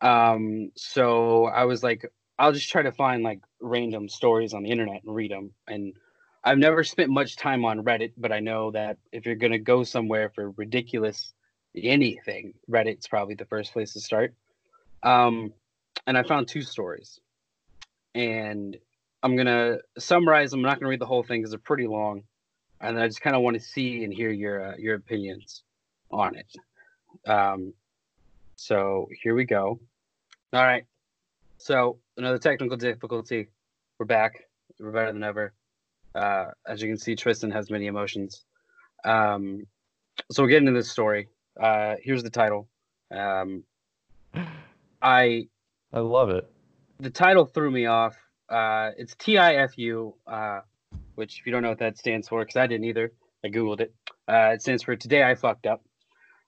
Um, 0.00 0.70
so 0.76 1.46
I 1.46 1.64
was 1.64 1.82
like, 1.82 2.06
I'll 2.38 2.52
just 2.52 2.70
try 2.70 2.82
to 2.82 2.92
find 2.92 3.24
like 3.24 3.40
random 3.60 4.08
stories 4.08 4.54
on 4.54 4.62
the 4.62 4.70
internet 4.70 5.02
and 5.02 5.14
read 5.14 5.32
them. 5.32 5.50
And 5.66 5.94
I've 6.44 6.58
never 6.58 6.84
spent 6.84 7.10
much 7.10 7.36
time 7.36 7.64
on 7.64 7.82
Reddit, 7.82 8.12
but 8.16 8.30
I 8.30 8.38
know 8.38 8.70
that 8.70 8.98
if 9.10 9.26
you're 9.26 9.34
gonna 9.34 9.58
go 9.58 9.82
somewhere 9.82 10.30
for 10.32 10.52
ridiculous 10.52 11.32
anything, 11.74 12.54
Reddit's 12.70 13.08
probably 13.08 13.34
the 13.34 13.46
first 13.46 13.72
place 13.72 13.94
to 13.94 14.00
start. 14.00 14.32
Um, 15.02 15.52
and 16.06 16.16
I 16.16 16.22
found 16.22 16.48
two 16.48 16.62
stories, 16.62 17.20
and 18.14 18.76
I'm 19.22 19.36
gonna 19.36 19.78
summarize. 19.98 20.52
I'm 20.52 20.62
not 20.62 20.78
gonna 20.78 20.90
read 20.90 21.00
the 21.00 21.06
whole 21.06 21.22
thing 21.22 21.40
because 21.40 21.50
they're 21.50 21.58
pretty 21.58 21.86
long, 21.86 22.22
and 22.80 22.98
I 22.98 23.06
just 23.06 23.20
kind 23.20 23.36
of 23.36 23.42
want 23.42 23.56
to 23.56 23.62
see 23.62 24.04
and 24.04 24.12
hear 24.12 24.30
your 24.30 24.72
uh, 24.72 24.76
your 24.78 24.94
opinions 24.96 25.62
on 26.10 26.36
it. 26.36 26.56
Um, 27.28 27.72
so 28.56 29.08
here 29.22 29.34
we 29.34 29.44
go. 29.44 29.78
All 30.52 30.62
right. 30.62 30.84
So 31.58 31.98
another 32.16 32.38
technical 32.38 32.76
difficulty. 32.76 33.48
We're 33.98 34.06
back. 34.06 34.46
We're 34.78 34.92
better 34.92 35.12
than 35.12 35.22
ever. 35.22 35.52
Uh, 36.14 36.50
as 36.66 36.80
you 36.80 36.88
can 36.88 36.98
see, 36.98 37.14
Tristan 37.14 37.50
has 37.50 37.70
many 37.70 37.86
emotions. 37.86 38.44
Um, 39.04 39.66
so 40.30 40.42
we'll 40.42 40.50
get 40.50 40.58
into 40.58 40.72
this 40.72 40.90
story. 40.90 41.28
Uh, 41.60 41.96
here's 42.02 42.22
the 42.22 42.30
title. 42.30 42.68
Um, 43.10 43.64
I 45.02 45.48
I 45.96 46.00
love 46.00 46.28
it. 46.28 46.46
The 47.00 47.08
title 47.08 47.46
threw 47.46 47.70
me 47.70 47.86
off. 47.86 48.14
Uh, 48.50 48.90
it's 48.98 49.14
TIFU, 49.14 50.12
uh, 50.26 50.60
which 51.14 51.40
if 51.40 51.46
you 51.46 51.52
don't 51.52 51.62
know 51.62 51.70
what 51.70 51.78
that 51.78 51.96
stands 51.96 52.28
for, 52.28 52.40
because 52.40 52.56
I 52.56 52.66
didn't 52.66 52.84
either. 52.84 53.12
I 53.42 53.48
googled 53.48 53.80
it. 53.80 53.94
Uh, 54.28 54.52
it 54.52 54.60
stands 54.60 54.82
for 54.82 54.94
Today 54.94 55.22
I 55.22 55.34
Fucked 55.34 55.64
Up. 55.64 55.82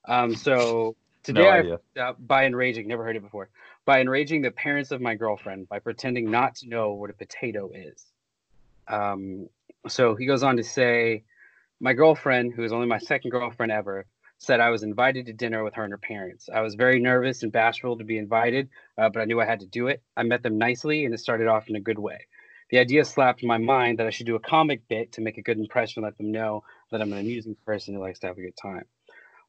Um, 0.07 0.35
so 0.35 0.95
today 1.23 1.41
No 1.41 1.49
I 1.49 1.63
fucked 1.63 1.97
up 1.97 2.17
by 2.19 2.45
enraging. 2.45 2.87
Never 2.87 3.03
heard 3.03 3.15
it 3.15 3.23
before. 3.23 3.49
By 3.85 4.01
enraging 4.01 4.43
the 4.43 4.51
parents 4.51 4.91
of 4.91 5.01
my 5.01 5.15
girlfriend 5.15 5.67
by 5.67 5.79
pretending 5.79 6.29
not 6.29 6.53
to 6.57 6.69
know 6.69 6.93
what 6.93 7.09
a 7.09 7.13
potato 7.13 7.71
is. 7.73 8.05
Um, 8.87 9.49
so 9.87 10.13
he 10.13 10.27
goes 10.27 10.43
on 10.43 10.57
to 10.57 10.63
say, 10.63 11.23
my 11.79 11.93
girlfriend, 11.93 12.53
who 12.53 12.63
is 12.63 12.71
only 12.71 12.85
my 12.85 12.99
second 12.99 13.31
girlfriend 13.31 13.71
ever, 13.71 14.05
said 14.39 14.61
I 14.61 14.69
was 14.69 14.83
invited 14.83 15.25
to 15.25 15.33
dinner 15.33 15.63
with 15.63 15.75
her 15.75 15.83
and 15.83 15.91
her 15.91 15.97
parents. 15.97 16.49
I 16.51 16.61
was 16.61 16.75
very 16.75 16.99
nervous 16.99 17.43
and 17.43 17.51
bashful 17.51 17.97
to 17.97 18.05
be 18.05 18.17
invited, 18.17 18.69
uh, 18.97 19.09
but 19.09 19.19
I 19.19 19.25
knew 19.25 19.39
I 19.39 19.45
had 19.45 19.59
to 19.59 19.67
do 19.67 19.87
it. 19.87 20.01
I 20.15 20.23
met 20.23 20.43
them 20.43 20.57
nicely, 20.57 21.05
and 21.05 21.13
it 21.13 21.19
started 21.19 21.47
off 21.47 21.67
in 21.67 21.75
a 21.75 21.81
good 21.81 21.99
way. 21.99 22.25
The 22.71 22.79
idea 22.79 23.03
slapped 23.03 23.43
my 23.43 23.57
mind 23.57 23.99
that 23.99 24.07
I 24.07 24.11
should 24.11 24.27
do 24.27 24.35
a 24.35 24.39
comic 24.39 24.87
bit 24.87 25.11
to 25.13 25.21
make 25.21 25.37
a 25.37 25.41
good 25.41 25.59
impression, 25.59 26.03
and 26.03 26.05
let 26.05 26.17
them 26.17 26.31
know 26.31 26.63
that 26.91 27.01
I'm 27.01 27.11
an 27.11 27.19
amusing 27.19 27.57
person 27.65 27.93
who 27.93 27.99
likes 27.99 28.19
to 28.19 28.27
have 28.27 28.37
a 28.37 28.41
good 28.41 28.55
time. 28.55 28.85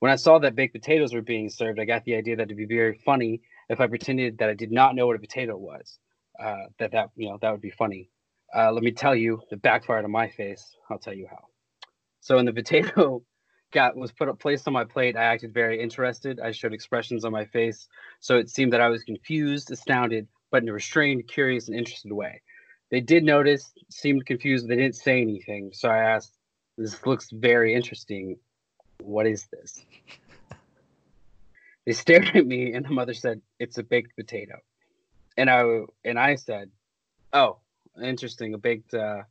When 0.01 0.11
I 0.11 0.16
saw 0.16 0.38
that 0.41 0.57
baked 0.57 0.74
potatoes 0.74 1.14
were 1.14 1.22
being 1.22 1.51
served, 1.51 1.78
I 1.78 1.84
got 1.84 2.05
the 2.05 2.16
idea 2.16 2.36
that 2.36 2.45
it'd 2.45 2.57
be 2.57 2.64
very 2.64 3.01
funny 3.05 3.43
if 3.68 3.80
I 3.80 3.86
pretended 3.86 4.38
that 4.38 4.51
I 4.51 4.55
did 4.55 4.72
not 4.72 4.97
know 4.97 5.07
what 5.07 5.16
a 5.16 5.20
potato 5.20 5.57
was. 5.57 5.99
Uh, 6.43 6.64
that 6.78 6.93
that 6.93 7.11
you 7.16 7.28
know 7.28 7.38
that 7.41 7.53
would 7.53 7.61
be 7.61 7.70
funny. 7.70 8.11
Uh, 8.53 8.72
let 8.72 8.82
me 8.82 8.91
tell 8.91 9.14
you, 9.14 9.41
it 9.53 9.62
backfired 9.62 10.05
on 10.05 10.11
my 10.11 10.28
face. 10.28 10.74
I'll 10.91 10.99
tell 10.99 11.14
you 11.14 11.28
how. 11.30 11.45
So 12.20 12.38
in 12.38 12.47
the 12.47 12.53
potato 12.53 13.22
got 13.71 13.97
was 13.97 14.12
put 14.12 14.29
up 14.29 14.39
placed 14.39 14.66
on 14.66 14.75
my 14.75 14.85
plate, 14.85 15.16
I 15.16 15.25
acted 15.25 15.55
very 15.55 15.81
interested. 15.81 16.41
I 16.41 16.53
showed 16.53 16.73
expressions 16.73 17.25
on 17.25 17.33
my 17.33 17.45
face, 17.45 17.89
so 18.21 18.37
it 18.37 18.51
seemed 18.51 18.73
that 18.73 18.81
I 18.81 18.89
was 18.89 19.03
confused, 19.03 19.71
astounded, 19.71 20.29
but 20.51 20.62
in 20.62 20.68
a 20.68 20.73
restrained, 20.73 21.29
curious, 21.29 21.68
and 21.68 21.77
interested 21.77 22.12
way. 22.12 22.43
They 22.91 23.01
did 23.01 23.23
notice, 23.23 23.73
seemed 23.89 24.27
confused, 24.27 24.66
they 24.66 24.77
didn't 24.77 24.97
say 24.97 25.21
anything. 25.21 25.71
So 25.73 25.89
I 25.89 25.99
asked, 25.99 26.35
"This 26.77 27.07
looks 27.07 27.31
very 27.31 27.75
interesting. 27.75 28.39
What 29.03 29.27
is 29.27 29.47
this?" 29.47 29.85
They 31.87 31.93
stared 32.05 32.31
at 32.35 32.47
me, 32.47 32.73
and 32.73 32.85
the 32.85 32.91
mother 32.91 33.14
said, 33.14 33.41
"It's 33.59 33.79
a 33.79 33.83
baked 33.83 34.16
potato," 34.16 34.59
and 35.37 35.49
I 35.49 35.85
and 36.05 36.18
I 36.18 36.35
said, 36.35 36.71
"Oh, 37.33 37.59
interesting, 38.03 38.55
a 38.55 38.59
baked 38.59 38.95
uh, 38.95 39.23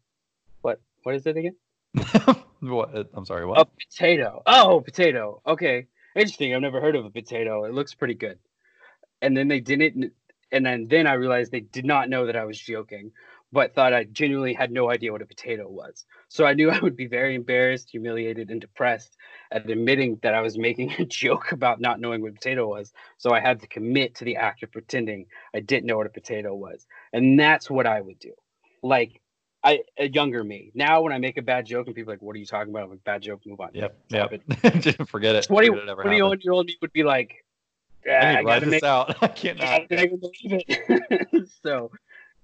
what? 0.61 0.79
What 1.03 1.15
is 1.15 1.25
it 1.27 1.35
again?" 1.35 1.55
what? 2.61 2.95
Uh, 2.95 3.03
I'm 3.13 3.25
sorry. 3.25 3.45
What? 3.45 3.59
A 3.59 3.65
potato. 3.65 4.41
Oh, 4.45 4.81
potato. 4.81 5.41
Okay. 5.45 5.87
Interesting. 6.15 6.53
I've 6.53 6.61
never 6.61 6.81
heard 6.81 6.95
of 6.95 7.05
a 7.05 7.09
potato. 7.09 7.65
It 7.65 7.73
looks 7.73 7.93
pretty 7.93 8.15
good. 8.15 8.39
And 9.21 9.35
then 9.35 9.47
they 9.47 9.59
didn't 9.59 10.13
and 10.51 10.65
then 10.65 10.87
then 10.87 11.07
I 11.07 11.13
realized 11.13 11.51
they 11.51 11.59
did 11.59 11.85
not 11.85 12.09
know 12.09 12.25
that 12.25 12.35
I 12.35 12.45
was 12.45 12.59
joking, 12.59 13.11
but 13.51 13.73
thought 13.73 13.93
I 13.93 14.03
genuinely 14.05 14.53
had 14.53 14.71
no 14.71 14.89
idea 14.89 15.11
what 15.11 15.21
a 15.21 15.25
potato 15.25 15.67
was. 15.69 16.05
So 16.27 16.45
I 16.45 16.53
knew 16.53 16.69
I 16.69 16.79
would 16.79 16.95
be 16.95 17.07
very 17.07 17.35
embarrassed, 17.35 17.89
humiliated, 17.91 18.49
and 18.49 18.61
depressed 18.61 19.15
at 19.51 19.69
admitting 19.69 20.19
that 20.21 20.35
I 20.35 20.41
was 20.41 20.57
making 20.57 20.91
a 20.99 21.05
joke 21.05 21.51
about 21.51 21.81
not 21.81 21.99
knowing 21.99 22.21
what 22.21 22.31
a 22.31 22.33
potato 22.33 22.67
was. 22.67 22.91
So 23.17 23.31
I 23.31 23.39
had 23.39 23.61
to 23.61 23.67
commit 23.67 24.15
to 24.15 24.25
the 24.25 24.37
act 24.37 24.63
of 24.63 24.71
pretending 24.71 25.25
I 25.53 25.59
didn't 25.59 25.85
know 25.85 25.97
what 25.97 26.07
a 26.07 26.11
potato 26.11 26.55
was. 26.55 26.85
And 27.13 27.39
that's 27.39 27.69
what 27.69 27.87
I 27.87 28.01
would 28.01 28.19
do. 28.19 28.33
Like 28.81 29.21
I 29.63 29.81
a 29.97 30.07
younger 30.07 30.43
me. 30.43 30.71
Now 30.73 31.01
when 31.01 31.11
I 31.11 31.17
make 31.17 31.37
a 31.37 31.41
bad 31.41 31.65
joke 31.65 31.87
and 31.87 31.95
people 31.95 32.11
are 32.11 32.15
like, 32.15 32.21
what 32.21 32.35
are 32.35 32.39
you 32.39 32.45
talking 32.45 32.71
about? 32.71 32.83
I'm 32.83 32.89
like, 32.91 33.03
bad 33.03 33.21
joke, 33.21 33.41
move 33.45 33.59
on. 33.59 33.69
Yep. 33.73 33.97
Stop 34.09 34.31
Yep. 34.31 34.81
Just 34.81 34.97
forget 35.09 35.35
it. 35.35 35.45
20, 35.47 35.67
Forget 35.67 35.83
it 35.83 35.89
ever 35.89 36.01
21 36.03 36.27
happened. 36.29 36.43
year 36.43 36.53
old 36.53 36.65
me 36.67 36.77
would 36.81 36.93
be 36.93 37.03
like, 37.03 37.43
I 38.09 38.11
"Ah, 38.13 38.37
I 38.37 38.43
gotta 38.43 38.65
this 38.65 38.71
make 38.71 38.83
out. 38.83 39.17
I 39.21 39.27
can't. 39.27 39.61
I 39.61 39.85
believe 39.89 40.63
it. 40.67 41.49
so 41.63 41.91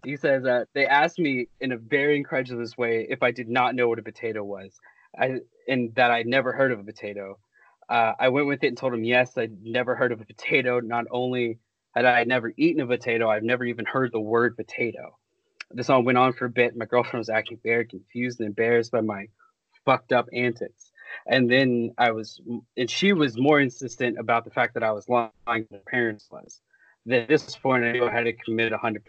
he 0.03 0.17
says 0.17 0.45
uh, 0.45 0.65
they 0.73 0.85
asked 0.85 1.17
me 1.17 1.47
in 1.61 1.71
a 1.71 1.77
very 1.77 2.17
incredulous 2.17 2.77
way 2.77 3.07
if 3.09 3.23
I 3.23 3.31
did 3.31 3.49
not 3.49 3.75
know 3.75 3.87
what 3.87 3.99
a 3.99 4.03
potato 4.03 4.43
was, 4.43 4.77
I 5.17 5.39
and 5.67 5.95
that 5.95 6.11
I'd 6.11 6.27
never 6.27 6.51
heard 6.51 6.71
of 6.71 6.79
a 6.79 6.83
potato. 6.83 7.39
Uh, 7.87 8.13
I 8.19 8.29
went 8.29 8.47
with 8.47 8.63
it 8.63 8.67
and 8.67 8.77
told 8.77 8.93
him 8.93 9.03
yes, 9.03 9.37
I'd 9.37 9.63
never 9.63 9.95
heard 9.95 10.11
of 10.11 10.19
a 10.19 10.25
potato. 10.25 10.79
Not 10.81 11.05
only 11.11 11.59
had 11.95 12.05
I 12.05 12.23
never 12.25 12.51
eaten 12.57 12.81
a 12.81 12.87
potato, 12.87 13.29
I've 13.29 13.43
never 13.43 13.63
even 13.63 13.85
heard 13.85 14.11
the 14.11 14.19
word 14.19 14.57
potato. 14.57 15.17
This 15.75 15.89
all 15.89 16.03
went 16.03 16.17
on 16.17 16.31
for 16.31 16.45
a 16.45 16.49
bit. 16.49 16.77
My 16.77 16.85
girlfriend 16.85 17.19
was 17.19 17.29
acting 17.29 17.59
very 17.61 17.85
confused 17.85 18.39
and 18.39 18.47
embarrassed 18.47 18.93
by 18.93 19.01
my 19.01 19.27
fucked 19.83 20.13
up 20.13 20.27
antics. 20.31 20.91
And 21.27 21.51
then 21.51 21.91
I 21.97 22.11
was, 22.11 22.39
and 22.77 22.89
she 22.89 23.11
was 23.11 23.37
more 23.37 23.59
insistent 23.59 24.17
about 24.17 24.45
the 24.45 24.51
fact 24.51 24.75
that 24.75 24.83
I 24.83 24.93
was 24.93 25.09
lying 25.09 25.33
to 25.47 25.73
her 25.73 25.81
parents 25.85 26.27
was. 26.31 26.61
That 27.07 27.27
this 27.27 27.57
point, 27.57 27.83
I 27.83 27.91
knew 27.91 28.05
I 28.05 28.11
had 28.11 28.23
to 28.23 28.33
commit 28.33 28.71
100%. 28.71 29.01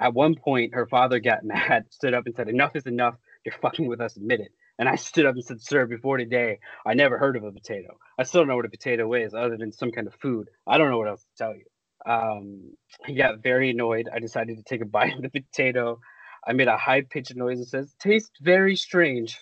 At 0.00 0.12
one 0.12 0.34
point, 0.34 0.74
her 0.74 0.86
father 0.86 1.20
got 1.20 1.44
mad, 1.44 1.86
stood 1.90 2.14
up 2.14 2.26
and 2.26 2.34
said, 2.34 2.48
Enough 2.48 2.74
is 2.74 2.86
enough. 2.86 3.14
You're 3.44 3.54
fucking 3.62 3.86
with 3.86 4.00
us, 4.00 4.16
admit 4.16 4.40
it. 4.40 4.52
And 4.80 4.88
I 4.88 4.96
stood 4.96 5.24
up 5.24 5.36
and 5.36 5.44
said, 5.44 5.62
Sir, 5.62 5.86
before 5.86 6.16
today, 6.18 6.58
I 6.84 6.94
never 6.94 7.16
heard 7.16 7.36
of 7.36 7.44
a 7.44 7.52
potato. 7.52 7.96
I 8.18 8.24
still 8.24 8.40
don't 8.40 8.48
know 8.48 8.56
what 8.56 8.66
a 8.66 8.70
potato 8.70 9.14
is 9.14 9.34
other 9.34 9.56
than 9.56 9.72
some 9.72 9.92
kind 9.92 10.08
of 10.08 10.14
food. 10.14 10.48
I 10.66 10.78
don't 10.78 10.90
know 10.90 10.98
what 10.98 11.08
else 11.08 11.22
to 11.22 11.44
tell 11.44 11.54
you. 11.54 11.64
Um, 12.06 12.76
he 13.04 13.14
got 13.14 13.42
very 13.42 13.70
annoyed. 13.70 14.08
I 14.12 14.20
decided 14.20 14.56
to 14.58 14.62
take 14.62 14.80
a 14.80 14.86
bite 14.96 15.14
of 15.14 15.22
the 15.22 15.28
potato. 15.28 16.00
I 16.46 16.52
made 16.52 16.68
a 16.68 16.76
high 16.76 17.02
pitched 17.02 17.34
noise 17.34 17.58
and 17.58 17.66
says, 17.66 17.94
Tastes 17.98 18.30
very 18.40 18.76
strange. 18.76 19.38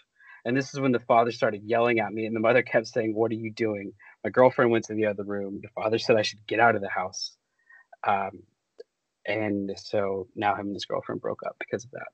And 0.47 0.57
this 0.57 0.75
is 0.75 0.81
when 0.81 0.93
the 0.93 1.01
father 1.01 1.33
started 1.33 1.62
yelling 1.65 2.01
at 2.01 2.12
me, 2.12 2.27
and 2.27 2.37
the 2.37 2.41
mother 2.41 2.62
kept 2.62 2.89
saying, 2.89 3.15
What 3.15 3.31
are 3.31 3.37
you 3.37 3.51
doing? 3.51 3.93
My 4.23 4.31
girlfriend 4.31 4.71
went 4.71 4.87
to 4.87 4.95
the 4.95 5.07
other 5.07 5.25
room. 5.25 5.61
The 5.62 5.69
father 5.75 5.99
said 5.99 6.17
I 6.17 6.23
should 6.23 6.47
get 6.47 6.61
out 6.61 6.77
of 6.77 6.83
the 6.83 6.89
house. 6.89 7.37
Um, 8.07 8.43
and 9.27 9.73
so 9.77 10.29
now 10.35 10.55
him 10.55 10.67
and 10.67 10.75
his 10.75 10.85
girlfriend 10.85 11.21
broke 11.21 11.43
up 11.47 11.57
because 11.59 11.85
of 11.85 11.91
that. 11.93 12.09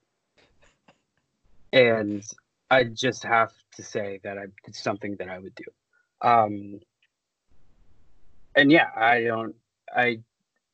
And 1.72 2.24
I 2.70 2.84
just 2.84 3.24
have 3.24 3.52
to 3.76 3.82
say 3.82 4.20
that 4.22 4.38
I 4.38 4.46
did 4.64 4.74
something 4.74 5.16
that 5.16 5.28
I 5.28 5.38
would 5.38 5.54
do. 5.54 5.64
Um, 6.20 6.80
and 8.54 8.70
yeah, 8.70 8.88
I 8.96 9.22
don't. 9.22 9.54
I. 9.94 10.20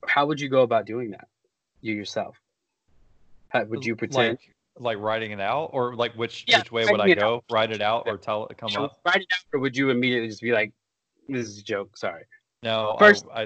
How 0.06 0.26
would 0.26 0.40
you 0.40 0.48
go 0.48 0.62
about 0.62 0.86
doing 0.86 1.10
that? 1.10 1.28
You 1.80 1.94
yourself. 1.94 2.40
How, 3.48 3.64
would 3.64 3.84
you 3.84 3.96
pretend? 3.96 4.38
Like, 4.38 4.96
like 4.96 4.98
writing 4.98 5.30
it 5.30 5.40
out, 5.40 5.70
or 5.72 5.94
like 5.94 6.12
which 6.14 6.44
Yeah, 6.46 6.58
which 6.58 6.72
way 6.72 6.86
would 6.86 7.00
I 7.00 7.14
go? 7.14 7.42
Write 7.50 7.70
it 7.70 7.80
out, 7.80 8.04
or 8.06 8.18
tell 8.18 8.44
it 8.44 8.48
to 8.48 8.54
come 8.54 8.70
you 8.72 8.80
up? 8.80 9.00
write 9.04 9.16
it 9.22 9.28
out, 9.32 9.40
or 9.52 9.60
would 9.60 9.76
you 9.76 9.90
immediately 9.90 10.28
just 10.28 10.42
be 10.42 10.52
like, 10.52 10.72
"This 11.28 11.46
is 11.46 11.58
a 11.58 11.62
joke"? 11.62 11.96
Sorry. 11.96 12.24
No, 12.62 12.96
First- 12.98 13.26
I, 13.32 13.42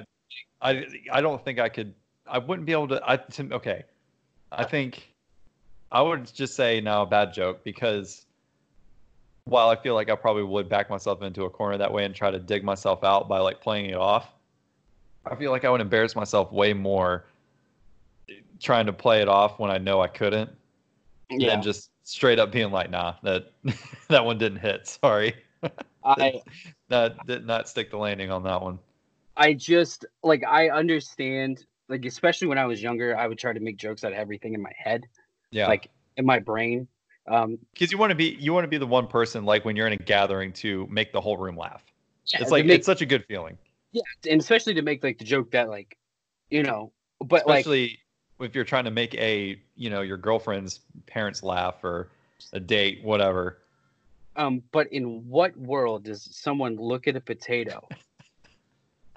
I, 0.61 0.71
I, 0.71 0.85
I 1.13 1.21
don't 1.21 1.43
think 1.43 1.59
I 1.59 1.69
could. 1.69 1.93
I 2.27 2.37
wouldn't 2.37 2.65
be 2.65 2.71
able 2.73 2.87
to. 2.89 3.01
I 3.05 3.17
to, 3.17 3.53
okay. 3.53 3.83
I 4.51 4.65
think 4.65 5.13
I 5.91 6.01
would 6.01 6.33
just 6.33 6.55
say 6.55 6.81
no, 6.81 7.05
bad 7.05 7.33
joke 7.33 7.63
because 7.63 8.25
while 9.45 9.69
I 9.69 9.75
feel 9.75 9.95
like 9.95 10.09
I 10.09 10.15
probably 10.15 10.43
would 10.43 10.69
back 10.69 10.89
myself 10.89 11.21
into 11.21 11.43
a 11.45 11.49
corner 11.49 11.77
that 11.77 11.91
way 11.91 12.05
and 12.05 12.13
try 12.13 12.31
to 12.31 12.39
dig 12.39 12.63
myself 12.63 13.03
out 13.03 13.27
by 13.27 13.39
like 13.39 13.61
playing 13.61 13.89
it 13.89 13.95
off, 13.95 14.29
I 15.25 15.35
feel 15.35 15.51
like 15.51 15.65
I 15.65 15.69
would 15.69 15.81
embarrass 15.81 16.15
myself 16.15 16.51
way 16.51 16.73
more 16.73 17.25
trying 18.59 18.85
to 18.85 18.93
play 18.93 19.21
it 19.21 19.27
off 19.27 19.59
when 19.59 19.71
I 19.71 19.77
know 19.77 20.01
I 20.01 20.07
couldn't 20.07 20.49
Yeah. 21.29 21.49
than 21.55 21.61
just 21.61 21.91
straight 22.03 22.39
up 22.39 22.51
being 22.51 22.71
like, 22.71 22.89
nah, 22.89 23.15
that 23.23 23.51
that 24.09 24.25
one 24.25 24.37
didn't 24.37 24.59
hit. 24.59 24.87
Sorry, 24.87 25.33
I 26.03 26.41
that 26.89 27.25
did 27.27 27.45
not 27.45 27.69
stick 27.69 27.91
the 27.91 27.97
landing 27.97 28.31
on 28.31 28.43
that 28.43 28.61
one. 28.61 28.79
I 29.37 29.53
just 29.53 30.05
like 30.23 30.43
I 30.47 30.69
understand 30.69 31.65
like 31.87 32.05
especially 32.05 32.47
when 32.47 32.57
I 32.57 32.65
was 32.65 32.81
younger, 32.81 33.17
I 33.17 33.27
would 33.27 33.37
try 33.37 33.53
to 33.53 33.59
make 33.59 33.77
jokes 33.77 34.03
out 34.03 34.11
of 34.11 34.17
everything 34.17 34.53
in 34.53 34.61
my 34.61 34.71
head, 34.77 35.03
Yeah, 35.51 35.67
like 35.67 35.89
in 36.17 36.25
my 36.25 36.39
brain. 36.39 36.87
Um, 37.27 37.59
Because 37.73 37.91
you 37.91 37.97
want 37.97 38.09
to 38.11 38.15
be 38.15 38.35
you 38.39 38.53
want 38.53 38.63
to 38.63 38.67
be 38.69 38.77
the 38.77 38.87
one 38.87 39.07
person 39.07 39.45
like 39.45 39.63
when 39.65 39.75
you're 39.75 39.87
in 39.87 39.93
a 39.93 39.97
gathering 39.97 40.51
to 40.53 40.87
make 40.89 41.11
the 41.13 41.21
whole 41.21 41.37
room 41.37 41.55
laugh. 41.55 41.83
yeah, 42.25 42.41
It's 42.41 42.51
like 42.51 42.65
make- 42.65 42.77
it's 42.77 42.85
such 42.85 43.01
a 43.01 43.05
good 43.05 43.23
feeling, 43.25 43.57
yeah, 43.91 44.01
and 44.29 44.39
especially 44.39 44.73
to 44.75 44.81
make 44.81 45.03
like 45.03 45.17
the 45.17 45.25
joke 45.25 45.51
that 45.51 45.69
like, 45.69 45.97
you 46.49 46.63
know, 46.63 46.91
but 47.19 47.47
like 47.47 47.59
especially 47.59 47.99
if 48.39 48.55
you're 48.55 48.63
trying 48.63 48.85
to 48.85 48.91
make 48.91 49.13
a 49.15 49.61
you 49.75 49.89
know 49.89 50.01
your 50.01 50.17
girlfriend's 50.17 50.79
parents 51.07 51.43
laugh 51.43 51.83
or 51.83 52.09
a 52.53 52.59
date, 52.59 53.03
whatever. 53.03 53.59
Um, 54.35 54.63
but 54.71 54.91
in 54.93 55.27
what 55.27 55.55
world 55.57 56.05
does 56.05 56.27
someone 56.31 56.77
look 56.77 57.07
at 57.07 57.15
a 57.15 57.21
potato 57.21 57.87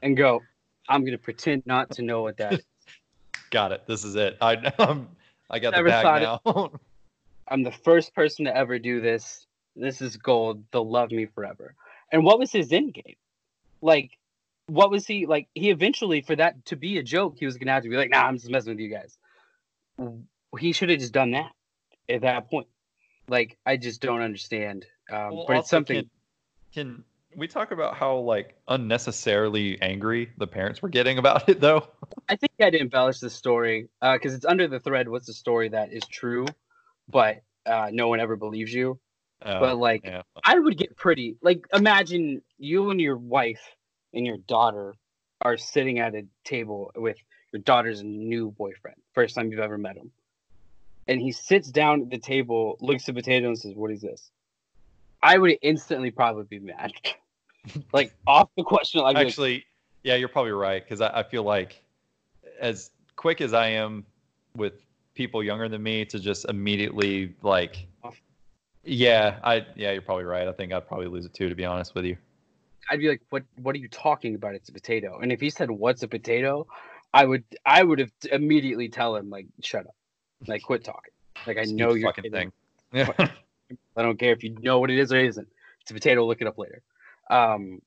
and 0.02 0.16
go, 0.16 0.42
"I'm 0.88 1.04
gonna 1.04 1.18
pretend 1.18 1.64
not 1.66 1.90
to 1.92 2.02
know 2.02 2.22
what 2.22 2.36
that 2.38 2.54
is"? 2.54 2.64
Got 3.50 3.72
it. 3.72 3.86
This 3.86 4.04
is 4.04 4.16
it. 4.16 4.36
I 4.40 4.56
um, 4.78 5.08
I 5.50 5.58
got 5.60 5.74
the 5.74 5.84
bag 5.84 6.22
now. 6.22 6.40
I'm 7.48 7.62
the 7.62 7.72
first 7.72 8.14
person 8.14 8.46
to 8.46 8.56
ever 8.56 8.78
do 8.78 9.00
this. 9.00 9.46
This 9.76 10.00
is 10.00 10.16
gold. 10.16 10.64
They'll 10.72 10.88
love 10.88 11.10
me 11.10 11.26
forever. 11.26 11.74
And 12.10 12.24
what 12.24 12.38
was 12.38 12.50
his 12.50 12.72
end 12.72 12.94
game? 12.94 13.16
Like, 13.82 14.12
what 14.66 14.90
was 14.90 15.06
he 15.06 15.26
like? 15.26 15.48
He 15.54 15.70
eventually, 15.70 16.22
for 16.22 16.36
that 16.36 16.64
to 16.66 16.76
be 16.76 16.98
a 16.98 17.02
joke, 17.02 17.36
he 17.38 17.46
was 17.46 17.56
gonna 17.56 17.72
have 17.72 17.82
to 17.82 17.88
be 17.88 17.96
like, 17.96 18.10
"Nah, 18.10 18.24
I'm 18.24 18.36
just 18.36 18.50
messing 18.50 18.72
with 18.72 18.80
you 18.80 18.88
guys." 18.88 19.18
He 20.58 20.72
should 20.72 20.90
have 20.90 20.98
just 20.98 21.12
done 21.12 21.32
that 21.32 21.52
at 22.08 22.22
that 22.22 22.50
point. 22.50 22.68
Like, 23.28 23.58
I 23.66 23.76
just 23.76 24.00
don't 24.00 24.20
understand. 24.20 24.86
Um, 25.10 25.36
Well, 25.36 25.44
but 25.48 25.56
it's 25.58 25.70
something. 25.70 26.08
Can, 26.72 27.04
can 27.30 27.40
we 27.40 27.48
talk 27.48 27.72
about 27.72 27.96
how 27.96 28.16
like 28.18 28.56
unnecessarily 28.68 29.80
angry 29.82 30.30
the 30.38 30.46
parents 30.46 30.82
were 30.82 30.88
getting 30.88 31.18
about 31.18 31.48
it 31.48 31.60
though? 31.60 31.86
I 32.28 32.36
think 32.36 32.52
I 32.60 32.64
had 32.64 32.72
to 32.72 32.80
embellish 32.80 33.20
the 33.20 33.30
story 33.30 33.88
uh 34.00 34.14
because 34.14 34.34
it's 34.34 34.46
under 34.46 34.66
the 34.68 34.80
thread. 34.80 35.08
What's 35.08 35.26
the 35.26 35.34
story 35.34 35.68
that 35.70 35.92
is 35.92 36.06
true, 36.06 36.46
but 37.08 37.42
uh, 37.66 37.90
no 37.92 38.08
one 38.08 38.20
ever 38.20 38.36
believes 38.36 38.72
you. 38.72 38.98
Oh, 39.42 39.60
but 39.60 39.76
like, 39.76 40.02
yeah. 40.04 40.22
I 40.42 40.58
would 40.58 40.78
get 40.78 40.96
pretty 40.96 41.36
like 41.42 41.66
imagine 41.72 42.42
you 42.58 42.90
and 42.90 43.00
your 43.00 43.16
wife 43.16 43.62
and 44.14 44.26
your 44.26 44.38
daughter 44.38 44.94
are 45.42 45.56
sitting 45.56 45.98
at 45.98 46.14
a 46.14 46.24
table 46.44 46.90
with 46.96 47.16
your 47.52 47.60
daughter's 47.62 48.02
new 48.02 48.50
boyfriend, 48.52 48.96
first 49.12 49.34
time 49.34 49.50
you've 49.50 49.60
ever 49.60 49.78
met 49.78 49.96
him. 49.96 50.10
And 51.06 51.20
he 51.20 51.32
sits 51.32 51.70
down 51.70 52.02
at 52.02 52.10
the 52.10 52.18
table, 52.18 52.78
looks 52.80 53.08
at 53.08 53.14
potato 53.14 53.48
and 53.48 53.58
says, 53.58 53.74
What 53.74 53.90
is 53.90 54.00
this? 54.00 54.30
I 55.22 55.38
would 55.38 55.58
instantly 55.62 56.10
probably 56.10 56.44
be 56.44 56.58
mad. 56.58 56.92
like 57.92 58.14
off 58.26 58.48
the 58.56 58.62
question, 58.62 59.00
I'd 59.00 59.14
like, 59.14 59.26
Actually, 59.26 59.64
yeah, 60.02 60.14
you're 60.14 60.28
probably 60.28 60.52
right 60.52 60.82
because 60.82 61.00
I, 61.00 61.20
I 61.20 61.22
feel 61.22 61.42
like 61.42 61.82
as 62.58 62.90
quick 63.16 63.40
as 63.40 63.52
I 63.52 63.68
am 63.68 64.04
with 64.56 64.74
people 65.14 65.42
younger 65.42 65.68
than 65.68 65.82
me 65.82 66.04
to 66.06 66.18
just 66.18 66.46
immediately 66.46 67.34
like, 67.42 67.86
yeah, 68.84 69.38
I 69.42 69.66
yeah, 69.76 69.92
you're 69.92 70.02
probably 70.02 70.24
right. 70.24 70.46
I 70.46 70.52
think 70.52 70.72
I'd 70.72 70.86
probably 70.86 71.06
lose 71.06 71.24
it 71.24 71.32
too, 71.32 71.48
to 71.48 71.54
be 71.54 71.64
honest 71.64 71.94
with 71.94 72.04
you. 72.04 72.16
I'd 72.90 73.00
be 73.00 73.08
like, 73.08 73.22
What 73.30 73.42
what 73.56 73.74
are 73.74 73.78
you 73.78 73.88
talking 73.88 74.34
about? 74.34 74.54
It's 74.54 74.68
a 74.68 74.72
potato. 74.72 75.18
And 75.20 75.32
if 75.32 75.40
he 75.40 75.50
said 75.50 75.70
what's 75.70 76.02
a 76.02 76.08
potato, 76.08 76.66
I 77.12 77.24
would 77.24 77.44
I 77.64 77.82
would 77.82 77.98
have 77.98 78.10
immediately 78.30 78.88
tell 78.88 79.16
him 79.16 79.30
like 79.30 79.46
shut 79.62 79.86
up. 79.86 79.94
Like 80.46 80.62
quit 80.62 80.84
talking. 80.84 81.12
Like 81.46 81.58
I 81.58 81.64
Stupid 81.64 81.78
know 81.80 81.94
you're 81.94 82.08
fucking 82.08 82.24
kidding. 82.24 82.50
thing. 82.50 82.52
Yeah. 83.18 83.28
I 83.96 84.02
don't 84.02 84.18
care 84.18 84.32
if 84.32 84.44
you 84.44 84.50
know 84.60 84.78
what 84.78 84.90
it 84.90 84.98
is 84.98 85.12
or 85.12 85.18
isn't. 85.18 85.48
It's 85.80 85.90
a 85.90 85.94
potato. 85.94 86.24
Look 86.26 86.40
it 86.40 86.46
up 86.46 86.58
later. 86.58 86.82
Um, 87.28 87.80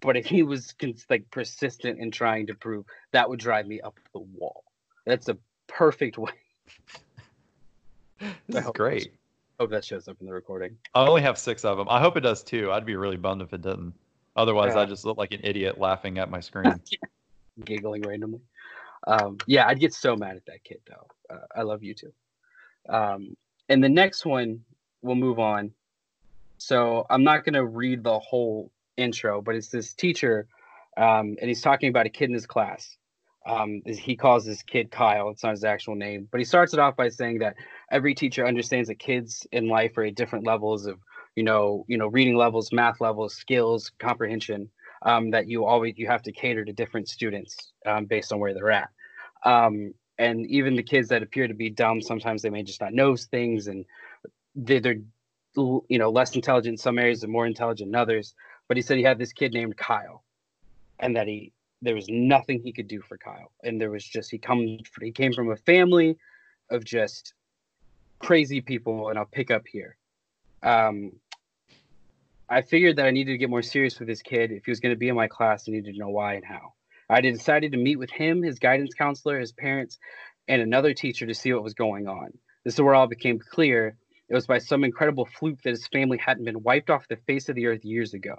but 0.00 0.16
if 0.16 0.26
he 0.26 0.42
was 0.42 0.74
like 1.10 1.28
persistent 1.30 1.98
in 1.98 2.10
trying 2.10 2.46
to 2.48 2.54
prove, 2.54 2.84
that 3.12 3.28
would 3.28 3.40
drive 3.40 3.66
me 3.66 3.80
up 3.80 3.98
the 4.12 4.20
wall. 4.20 4.64
That's 5.06 5.28
a 5.28 5.36
perfect 5.66 6.18
way. 6.18 6.32
That's 8.48 8.70
great. 8.70 9.14
Hope 9.58 9.70
that 9.70 9.84
shows 9.84 10.08
up 10.08 10.16
in 10.20 10.26
the 10.26 10.32
recording. 10.32 10.76
I 10.94 11.06
only 11.06 11.22
have 11.22 11.38
six 11.38 11.64
of 11.64 11.76
them. 11.78 11.88
I 11.88 12.00
hope 12.00 12.16
it 12.16 12.20
does 12.20 12.42
too. 12.42 12.70
I'd 12.72 12.86
be 12.86 12.96
really 12.96 13.16
bummed 13.16 13.42
if 13.42 13.52
it 13.52 13.62
didn't. 13.62 13.94
Otherwise, 14.36 14.72
Yeah. 14.74 14.82
I 14.82 14.84
just 14.86 15.04
look 15.04 15.16
like 15.18 15.32
an 15.32 15.40
idiot 15.44 15.78
laughing 15.78 16.18
at 16.18 16.30
my 16.30 16.40
screen. 16.48 16.80
Giggling 17.64 18.02
randomly. 18.02 18.40
Um, 19.06 19.38
yeah, 19.46 19.66
I'd 19.66 19.80
get 19.80 19.92
so 19.94 20.16
mad 20.16 20.36
at 20.36 20.46
that 20.46 20.64
kid 20.64 20.80
though. 20.88 21.34
Uh, 21.34 21.46
I 21.54 21.62
love 21.62 21.82
you 21.82 21.94
too. 21.94 22.12
Um, 22.88 23.36
and 23.68 23.82
the 23.82 23.88
next 23.88 24.24
one, 24.26 24.64
we'll 25.02 25.14
move 25.14 25.38
on. 25.38 25.72
So 26.58 27.06
I'm 27.10 27.22
not 27.24 27.44
gonna 27.44 27.64
read 27.64 28.02
the 28.02 28.18
whole 28.18 28.70
intro, 28.96 29.42
but 29.42 29.54
it's 29.54 29.68
this 29.68 29.92
teacher, 29.92 30.46
um, 30.96 31.36
and 31.40 31.48
he's 31.48 31.60
talking 31.62 31.88
about 31.88 32.06
a 32.06 32.10
kid 32.10 32.28
in 32.28 32.34
his 32.34 32.46
class. 32.46 32.96
Um, 33.46 33.82
he 33.86 34.16
calls 34.16 34.46
this 34.46 34.62
kid 34.62 34.90
Kyle. 34.90 35.28
It's 35.28 35.42
not 35.42 35.50
his 35.50 35.64
actual 35.64 35.96
name, 35.96 36.28
but 36.30 36.40
he 36.40 36.44
starts 36.44 36.72
it 36.72 36.78
off 36.80 36.96
by 36.96 37.10
saying 37.10 37.40
that 37.40 37.56
every 37.90 38.14
teacher 38.14 38.46
understands 38.46 38.88
that 38.88 38.98
kids 38.98 39.46
in 39.52 39.68
life 39.68 39.98
are 39.98 40.04
at 40.04 40.14
different 40.14 40.46
levels 40.46 40.86
of, 40.86 40.98
you 41.36 41.42
know, 41.42 41.84
you 41.88 41.98
know, 41.98 42.06
reading 42.08 42.36
levels, 42.36 42.72
math 42.72 43.00
levels, 43.00 43.34
skills, 43.34 43.90
comprehension. 43.98 44.70
Um, 45.02 45.32
that 45.32 45.48
you 45.48 45.66
always 45.66 45.94
you 45.98 46.06
have 46.06 46.22
to 46.22 46.32
cater 46.32 46.64
to 46.64 46.72
different 46.72 47.08
students 47.08 47.72
um, 47.84 48.06
based 48.06 48.32
on 48.32 48.38
where 48.38 48.54
they're 48.54 48.70
at. 48.70 48.88
Um, 49.44 49.92
and 50.18 50.46
even 50.46 50.76
the 50.76 50.82
kids 50.82 51.08
that 51.08 51.22
appear 51.22 51.46
to 51.46 51.54
be 51.54 51.70
dumb, 51.70 52.00
sometimes 52.00 52.42
they 52.42 52.50
may 52.50 52.62
just 52.62 52.80
not 52.80 52.94
know 52.94 53.16
things, 53.16 53.66
and 53.66 53.84
they, 54.54 54.78
they're 54.78 55.00
you 55.56 55.98
know 55.98 56.10
less 56.10 56.34
intelligent 56.34 56.74
in 56.74 56.78
some 56.78 56.98
areas 56.98 57.22
and 57.22 57.32
more 57.32 57.46
intelligent 57.46 57.88
in 57.88 57.94
others. 57.94 58.34
But 58.68 58.76
he 58.76 58.82
said 58.82 58.96
he 58.96 59.02
had 59.02 59.18
this 59.18 59.32
kid 59.32 59.52
named 59.52 59.76
Kyle, 59.76 60.24
and 60.98 61.16
that 61.16 61.26
he 61.26 61.52
there 61.82 61.94
was 61.94 62.08
nothing 62.08 62.62
he 62.62 62.72
could 62.72 62.88
do 62.88 63.00
for 63.02 63.18
Kyle, 63.18 63.52
and 63.62 63.80
there 63.80 63.90
was 63.90 64.04
just 64.04 64.30
he 64.30 64.38
come 64.38 64.78
he 65.00 65.12
came 65.12 65.32
from 65.32 65.50
a 65.50 65.56
family 65.56 66.16
of 66.70 66.84
just 66.84 67.34
crazy 68.20 68.60
people, 68.60 69.08
and 69.08 69.18
I'll 69.18 69.26
pick 69.26 69.50
up 69.50 69.66
here. 69.66 69.96
Um, 70.62 71.12
I 72.48 72.62
figured 72.62 72.96
that 72.96 73.06
I 73.06 73.10
needed 73.10 73.32
to 73.32 73.38
get 73.38 73.50
more 73.50 73.62
serious 73.62 73.98
with 73.98 74.08
this 74.08 74.22
kid. 74.22 74.52
If 74.52 74.66
he 74.66 74.70
was 74.70 74.80
going 74.80 74.94
to 74.94 74.98
be 74.98 75.08
in 75.08 75.16
my 75.16 75.28
class, 75.28 75.64
I 75.66 75.72
needed 75.72 75.94
to 75.94 75.98
know 75.98 76.10
why 76.10 76.34
and 76.34 76.44
how. 76.44 76.74
I 77.08 77.20
decided 77.20 77.72
to 77.72 77.78
meet 77.78 77.96
with 77.96 78.10
him, 78.10 78.42
his 78.42 78.58
guidance 78.58 78.94
counselor, 78.94 79.40
his 79.40 79.52
parents, 79.52 79.98
and 80.46 80.60
another 80.60 80.92
teacher 80.92 81.26
to 81.26 81.34
see 81.34 81.52
what 81.52 81.62
was 81.62 81.74
going 81.74 82.06
on. 82.06 82.32
This 82.64 82.74
is 82.74 82.80
where 82.80 82.94
all 82.94 83.06
became 83.06 83.38
clear. 83.38 83.96
It 84.28 84.34
was 84.34 84.46
by 84.46 84.58
some 84.58 84.84
incredible 84.84 85.26
fluke 85.26 85.62
that 85.62 85.70
his 85.70 85.86
family 85.88 86.18
hadn't 86.18 86.44
been 86.44 86.62
wiped 86.62 86.90
off 86.90 87.08
the 87.08 87.16
face 87.16 87.48
of 87.48 87.56
the 87.56 87.66
earth 87.66 87.84
years 87.84 88.14
ago. 88.14 88.36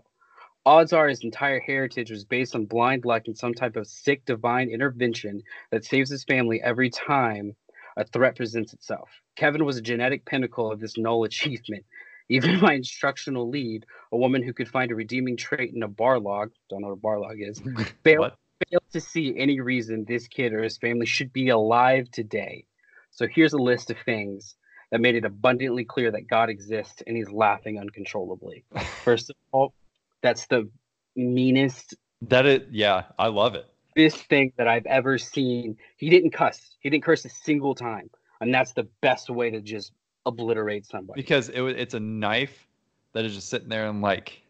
Odds 0.68 0.93
are 0.93 1.08
his 1.08 1.24
entire 1.24 1.60
heritage 1.60 2.10
was 2.10 2.26
based 2.26 2.56
on 2.56 2.66
blind 2.66 3.06
luck 3.06 3.24
and 3.28 3.38
some 3.38 3.53
type 3.53 3.76
of 3.76 3.88
sick 3.88 4.26
divine 4.26 4.70
intervention 4.70 5.41
that 5.72 5.86
saves 5.86 6.10
his 6.10 6.24
family 6.24 6.62
every 6.62 6.89
time 6.89 7.56
a 7.97 8.03
threat 8.03 8.36
presents 8.36 8.74
itself. 8.74 9.10
Kevin 9.36 9.64
was 9.64 9.78
a 9.78 9.82
genetic 9.82 10.26
pinnacle 10.26 10.72
of 10.72 10.80
this 10.80 10.97
null 10.97 11.24
achievement. 11.26 11.86
Even 12.30 12.59
my 12.61 12.73
instructional 12.73 13.49
lead, 13.49 13.86
a 14.11 14.17
woman 14.17 14.43
who 14.43 14.53
could 14.53 14.69
find 14.69 14.91
a 14.91 14.95
redeeming 14.95 15.38
trait 15.38 15.73
in 15.73 15.84
a 15.84 15.88
bar 15.88 16.19
log, 16.19 16.51
don't 16.69 16.82
know 16.82 16.88
what 16.88 16.93
a 16.93 16.97
bar 16.97 17.19
log 17.19 17.38
is, 17.39 17.61
failed, 18.03 18.32
failed 18.69 18.84
to 18.93 19.01
see 19.01 19.36
any 19.38 19.59
reason 19.59 20.05
this 20.05 20.28
kid 20.28 20.53
or 20.53 20.63
his 20.63 20.78
family 20.78 21.05
should 21.05 21.32
be 21.32 21.49
alive 21.49 22.09
today. 22.11 22.65
So 23.11 23.28
here's 23.28 23.53
a 23.53 23.57
list 23.57 23.91
of 23.91 23.97
things 24.05 24.55
that 24.91 25.01
made 25.01 25.15
it 25.15 25.26
abundantly 25.26 25.86
clear 25.86 26.11
that 26.11 26.28
God 26.28 26.49
exists 26.49 27.01
and 27.05 27.15
he's 27.15 27.30
laughing 27.30 27.80
uncontrollably. 27.80 28.65
First 29.03 29.30
of 29.30 29.36
all, 29.51 29.73
that's 30.21 30.47
the 30.47 30.69
meanest 31.15 31.95
That 32.23 32.45
it, 32.45 32.67
yeah, 32.71 33.03
I 33.17 33.28
love 33.28 33.55
it. 33.55 33.65
this 33.95 34.15
thing 34.15 34.51
that 34.57 34.67
I've 34.67 34.86
ever 34.86 35.17
seen. 35.17 35.78
He 35.97 36.09
didn't 36.09 36.32
cuss. 36.32 36.59
He 36.80 36.89
didn't 36.89 37.03
curse 37.03 37.23
a 37.26 37.30
single 37.30 37.76
time. 37.76 38.09
And 38.41 38.53
that's 38.53 38.73
the 38.73 38.88
best 39.01 39.30
way 39.30 39.51
to 39.51 39.61
just 39.61 39.93
obliterate 40.26 40.86
somebody. 40.86 41.21
because 41.21 41.49
it 41.49 41.61
it's 41.61 41.93
a 41.93 41.99
knife 41.99 42.67
that 43.13 43.26
is 43.26 43.36
just 43.36 43.49
sitting 43.49 43.69
there 43.69 43.88
and 43.88 44.01
like, 44.01 44.41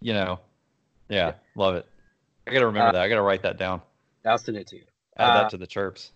you 0.00 0.12
know, 0.12 0.40
yeah, 1.08 1.34
love 1.56 1.74
it. 1.74 1.86
I 2.46 2.52
gotta 2.52 2.66
remember 2.66 2.88
Uh, 2.88 2.92
that. 2.92 3.02
I 3.02 3.08
gotta 3.08 3.22
write 3.22 3.42
that 3.42 3.58
down. 3.58 3.82
I'll 4.24 4.38
send 4.38 4.56
it 4.56 4.66
to 4.68 4.76
you. 4.76 4.84
Add 5.16 5.30
uh, 5.30 5.34
that 5.42 5.50
to 5.50 5.56
the 5.56 5.66
chirps. 5.66 6.12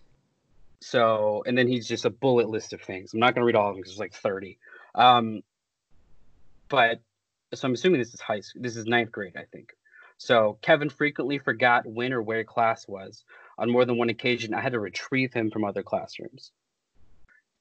So, 0.81 1.43
and 1.45 1.57
then 1.57 1.67
he's 1.67 1.87
just 1.87 2.05
a 2.05 2.09
bullet 2.09 2.49
list 2.49 2.73
of 2.73 2.81
things. 2.81 3.13
I'm 3.13 3.19
not 3.19 3.35
to 3.35 3.43
read 3.43 3.55
all 3.55 3.69
of 3.69 3.75
them 3.75 3.81
because 3.81 3.93
there's 3.93 3.99
like 3.99 4.13
30. 4.13 4.57
Um, 4.95 5.41
but 6.69 6.99
so 7.53 7.67
I'm 7.67 7.73
assuming 7.73 7.99
this 7.99 8.13
is 8.13 8.19
high 8.21 8.41
school. 8.41 8.61
This 8.61 8.75
is 8.75 8.85
ninth 8.85 9.11
grade, 9.11 9.37
I 9.37 9.43
think. 9.51 9.73
So 10.17 10.57
Kevin 10.61 10.89
frequently 10.89 11.37
forgot 11.37 11.85
when 11.85 12.13
or 12.13 12.21
where 12.21 12.43
class 12.43 12.87
was. 12.87 13.23
On 13.57 13.69
more 13.69 13.85
than 13.85 13.97
one 13.97 14.09
occasion, 14.09 14.53
I 14.53 14.61
had 14.61 14.71
to 14.73 14.79
retrieve 14.79 15.31
him 15.33 15.51
from 15.51 15.63
other 15.63 15.83
classrooms. 15.83 16.51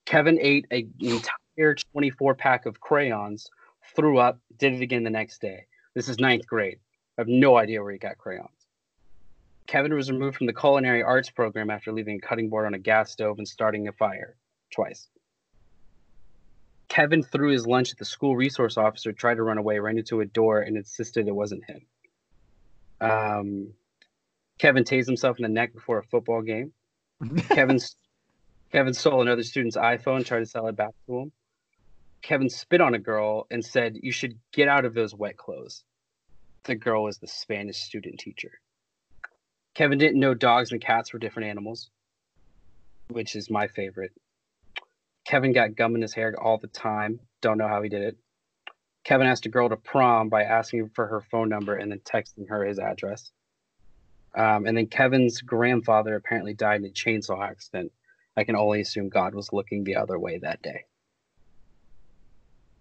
Kevin 0.05 0.39
ate 0.41 0.67
a- 0.71 0.89
an 1.01 1.23
entire 1.57 1.75
24 1.75 2.35
pack 2.35 2.67
of 2.67 2.81
crayons, 2.81 3.49
threw 3.95 4.19
up, 4.19 4.41
did 4.57 4.75
it 4.75 4.83
again 4.83 5.05
the 5.05 5.11
next 5.11 5.41
day. 5.41 5.67
This 5.95 6.09
is 6.09 6.19
ninth 6.19 6.47
grade. 6.47 6.79
I 7.19 7.21
have 7.21 7.29
no 7.29 7.57
idea 7.57 7.83
where 7.83 7.93
he 7.93 7.99
got 7.99 8.19
crayons. 8.19 8.67
Kevin 9.67 9.95
was 9.95 10.11
removed 10.11 10.37
from 10.37 10.47
the 10.47 10.53
culinary 10.53 11.03
arts 11.03 11.31
program 11.31 11.71
after 11.71 11.93
leaving 11.93 12.17
a 12.17 12.21
cutting 12.21 12.49
board 12.49 12.67
on 12.67 12.75
a 12.75 12.79
gas 12.79 13.11
stove 13.11 13.39
and 13.39 13.47
starting 13.47 13.89
a 13.89 13.93
fire 13.93 14.37
twice. 14.71 15.09
Kevin 16.89 17.23
threw 17.23 17.51
his 17.51 17.67
lunch 17.67 17.91
at 17.91 17.99
the 17.99 18.05
school 18.05 18.37
resource 18.37 18.77
officer, 18.77 19.13
tried 19.13 19.37
to 19.37 19.43
run 19.43 19.57
away, 19.57 19.79
ran 19.79 19.97
into 19.97 20.21
a 20.21 20.27
door, 20.27 20.61
and 20.61 20.77
insisted 20.77 21.27
it 21.27 21.35
wasn't 21.35 21.65
him. 21.65 21.87
Um, 23.01 23.73
Kevin 24.59 24.85
tased 24.85 25.07
himself 25.07 25.39
in 25.39 25.43
the 25.43 25.49
neck 25.49 25.73
before 25.73 25.99
a 25.99 26.03
football 26.03 26.43
game. 26.43 26.73
Kevin 27.49 27.79
Kevin 28.73 28.95
stole 28.95 29.21
another 29.21 29.43
student's 29.43 29.77
iPhone, 29.77 30.25
tried 30.25 30.41
to 30.41 30.47
sell 30.47 30.67
it 30.67 30.77
back 30.77 30.95
to 31.07 31.19
him. 31.19 31.33
Kevin 32.23 32.49
spit 32.49 32.81
on 32.81 32.95
a 32.95 32.99
girl 32.99 33.47
and 33.51 33.63
said, 33.63 33.99
You 34.03 34.13
should 34.13 34.39
get 34.53 34.67
out 34.67 34.87
of 34.87 34.95
those 34.95 35.15
wet 35.15 35.37
clothes. 35.37 35.85
The 36.65 36.75
girl 36.75 37.05
was 37.05 37.19
the 37.19 37.27
Spanish 37.27 37.79
student 37.79 38.19
teacher. 38.19 38.53
Kevin 39.75 39.99
didn't 39.99 40.21
know 40.21 40.33
dogs 40.33 40.73
and 40.73 40.81
cats 40.81 41.13
were 41.13 41.19
different 41.19 41.49
animals, 41.49 41.91
which 43.09 43.37
is 43.37 43.51
my 43.51 43.67
favorite. 43.67 44.13
Kevin 45.27 45.53
got 45.53 45.77
gum 45.77 45.95
in 45.95 46.03
his 46.03 46.15
hair 46.15 46.35
all 46.41 46.59
the 46.59 46.67
time. 46.69 47.21
Don't 47.43 47.59
know 47.59 47.69
how 47.69 47.83
he 47.83 47.89
did 47.89 48.03
it. 48.03 48.17
Kevin 49.05 49.27
asked 49.27 49.47
a 49.47 49.51
girl 49.51 49.69
to 49.69 49.77
prom 49.77 50.29
by 50.29 50.45
asking 50.45 50.89
for 50.91 51.07
her 51.09 51.21
phone 51.21 51.49
number 51.49 51.75
and 51.75 51.91
then 51.91 52.01
texting 52.01 52.49
her 52.49 52.65
his 52.65 52.79
address. 52.79 53.33
Um, 54.35 54.67
and 54.67 54.77
then 54.77 54.87
Kevin's 54.87 55.43
grandfather 55.43 56.15
apparently 56.15 56.55
died 56.55 56.81
in 56.81 56.87
a 56.87 56.91
chainsaw 56.91 57.47
accident. 57.47 57.93
I 58.37 58.45
can 58.45 58.57
only 58.57 58.81
assume 58.81 59.09
God 59.09 59.35
was 59.35 59.53
looking 59.53 59.85
the 59.85 59.97
other 59.97 60.19
way 60.19 60.39
that 60.39 60.63
day. 60.63 60.85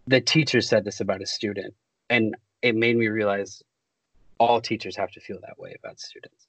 The 0.08 0.22
teacher 0.22 0.62
said 0.62 0.86
this 0.86 1.00
about 1.00 1.22
a 1.22 1.26
student, 1.26 1.74
and 2.10 2.36
it 2.62 2.76
made 2.76 2.96
me 2.98 3.08
realize 3.08 3.62
all 4.40 4.62
teachers 4.62 4.96
have 4.96 5.12
to 5.12 5.20
feel 5.20 5.40
that 5.42 5.60
way 5.60 5.76
about 5.84 6.00
students. 6.00 6.48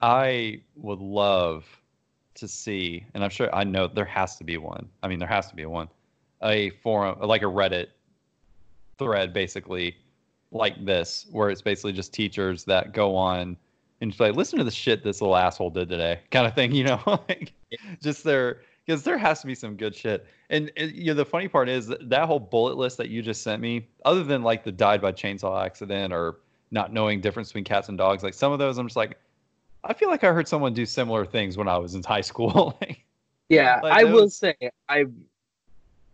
I 0.00 0.60
would 0.76 1.00
love 1.00 1.64
to 2.34 2.48
see, 2.48 3.04
and 3.14 3.24
I'm 3.24 3.30
sure 3.30 3.54
I 3.54 3.64
know 3.64 3.88
there 3.88 4.04
has 4.04 4.36
to 4.36 4.44
be 4.44 4.56
one. 4.56 4.88
I 5.02 5.08
mean, 5.08 5.18
there 5.18 5.28
has 5.28 5.48
to 5.48 5.54
be 5.54 5.66
one, 5.66 5.88
a 6.42 6.70
forum 6.82 7.18
like 7.20 7.42
a 7.42 7.46
Reddit 7.46 7.88
thread, 8.98 9.32
basically 9.32 9.96
like 10.50 10.84
this, 10.84 11.26
where 11.30 11.50
it's 11.50 11.62
basically 11.62 11.92
just 11.92 12.12
teachers 12.12 12.64
that 12.64 12.92
go 12.92 13.16
on 13.16 13.56
and 14.02 14.10
just 14.10 14.20
like 14.20 14.34
listen 14.34 14.58
to 14.58 14.64
the 14.64 14.70
shit 14.70 15.02
this 15.04 15.20
little 15.20 15.36
asshole 15.36 15.70
did 15.70 15.88
today, 15.88 16.20
kind 16.30 16.46
of 16.46 16.54
thing, 16.54 16.72
you 16.72 16.84
know, 16.84 17.00
like 17.28 17.52
just 18.02 18.24
their 18.24 18.60
because 18.84 19.04
there 19.04 19.16
has 19.16 19.40
to 19.40 19.46
be 19.46 19.54
some 19.54 19.76
good 19.76 19.94
shit. 19.94 20.26
And, 20.50 20.72
and 20.76 20.90
you 20.90 21.06
know, 21.06 21.14
the 21.14 21.24
funny 21.24 21.46
part 21.46 21.68
is 21.68 21.86
that, 21.86 22.10
that 22.10 22.26
whole 22.26 22.40
bullet 22.40 22.76
list 22.76 22.96
that 22.98 23.08
you 23.08 23.22
just 23.22 23.42
sent 23.42 23.62
me, 23.62 23.86
other 24.04 24.24
than 24.24 24.42
like 24.42 24.64
the 24.64 24.72
died 24.72 25.00
by 25.00 25.12
chainsaw 25.12 25.64
accident 25.64 26.12
or 26.12 26.40
not 26.72 26.92
knowing 26.92 27.20
difference 27.20 27.50
between 27.50 27.62
cats 27.62 27.88
and 27.88 27.96
dogs, 27.96 28.24
like 28.24 28.34
some 28.34 28.50
of 28.50 28.58
those, 28.58 28.78
I'm 28.78 28.88
just 28.88 28.96
like, 28.96 29.18
I 29.84 29.94
feel 29.94 30.08
like 30.08 30.24
I 30.24 30.32
heard 30.32 30.48
someone 30.48 30.74
do 30.74 30.84
similar 30.84 31.24
things 31.24 31.56
when 31.56 31.68
I 31.68 31.78
was 31.78 31.94
in 31.94 32.02
high 32.06 32.22
school. 32.22 32.76
yeah, 33.48 33.78
like 33.84 33.92
I 33.92 34.04
will 34.04 34.28
say 34.28 34.56
I 34.88 35.04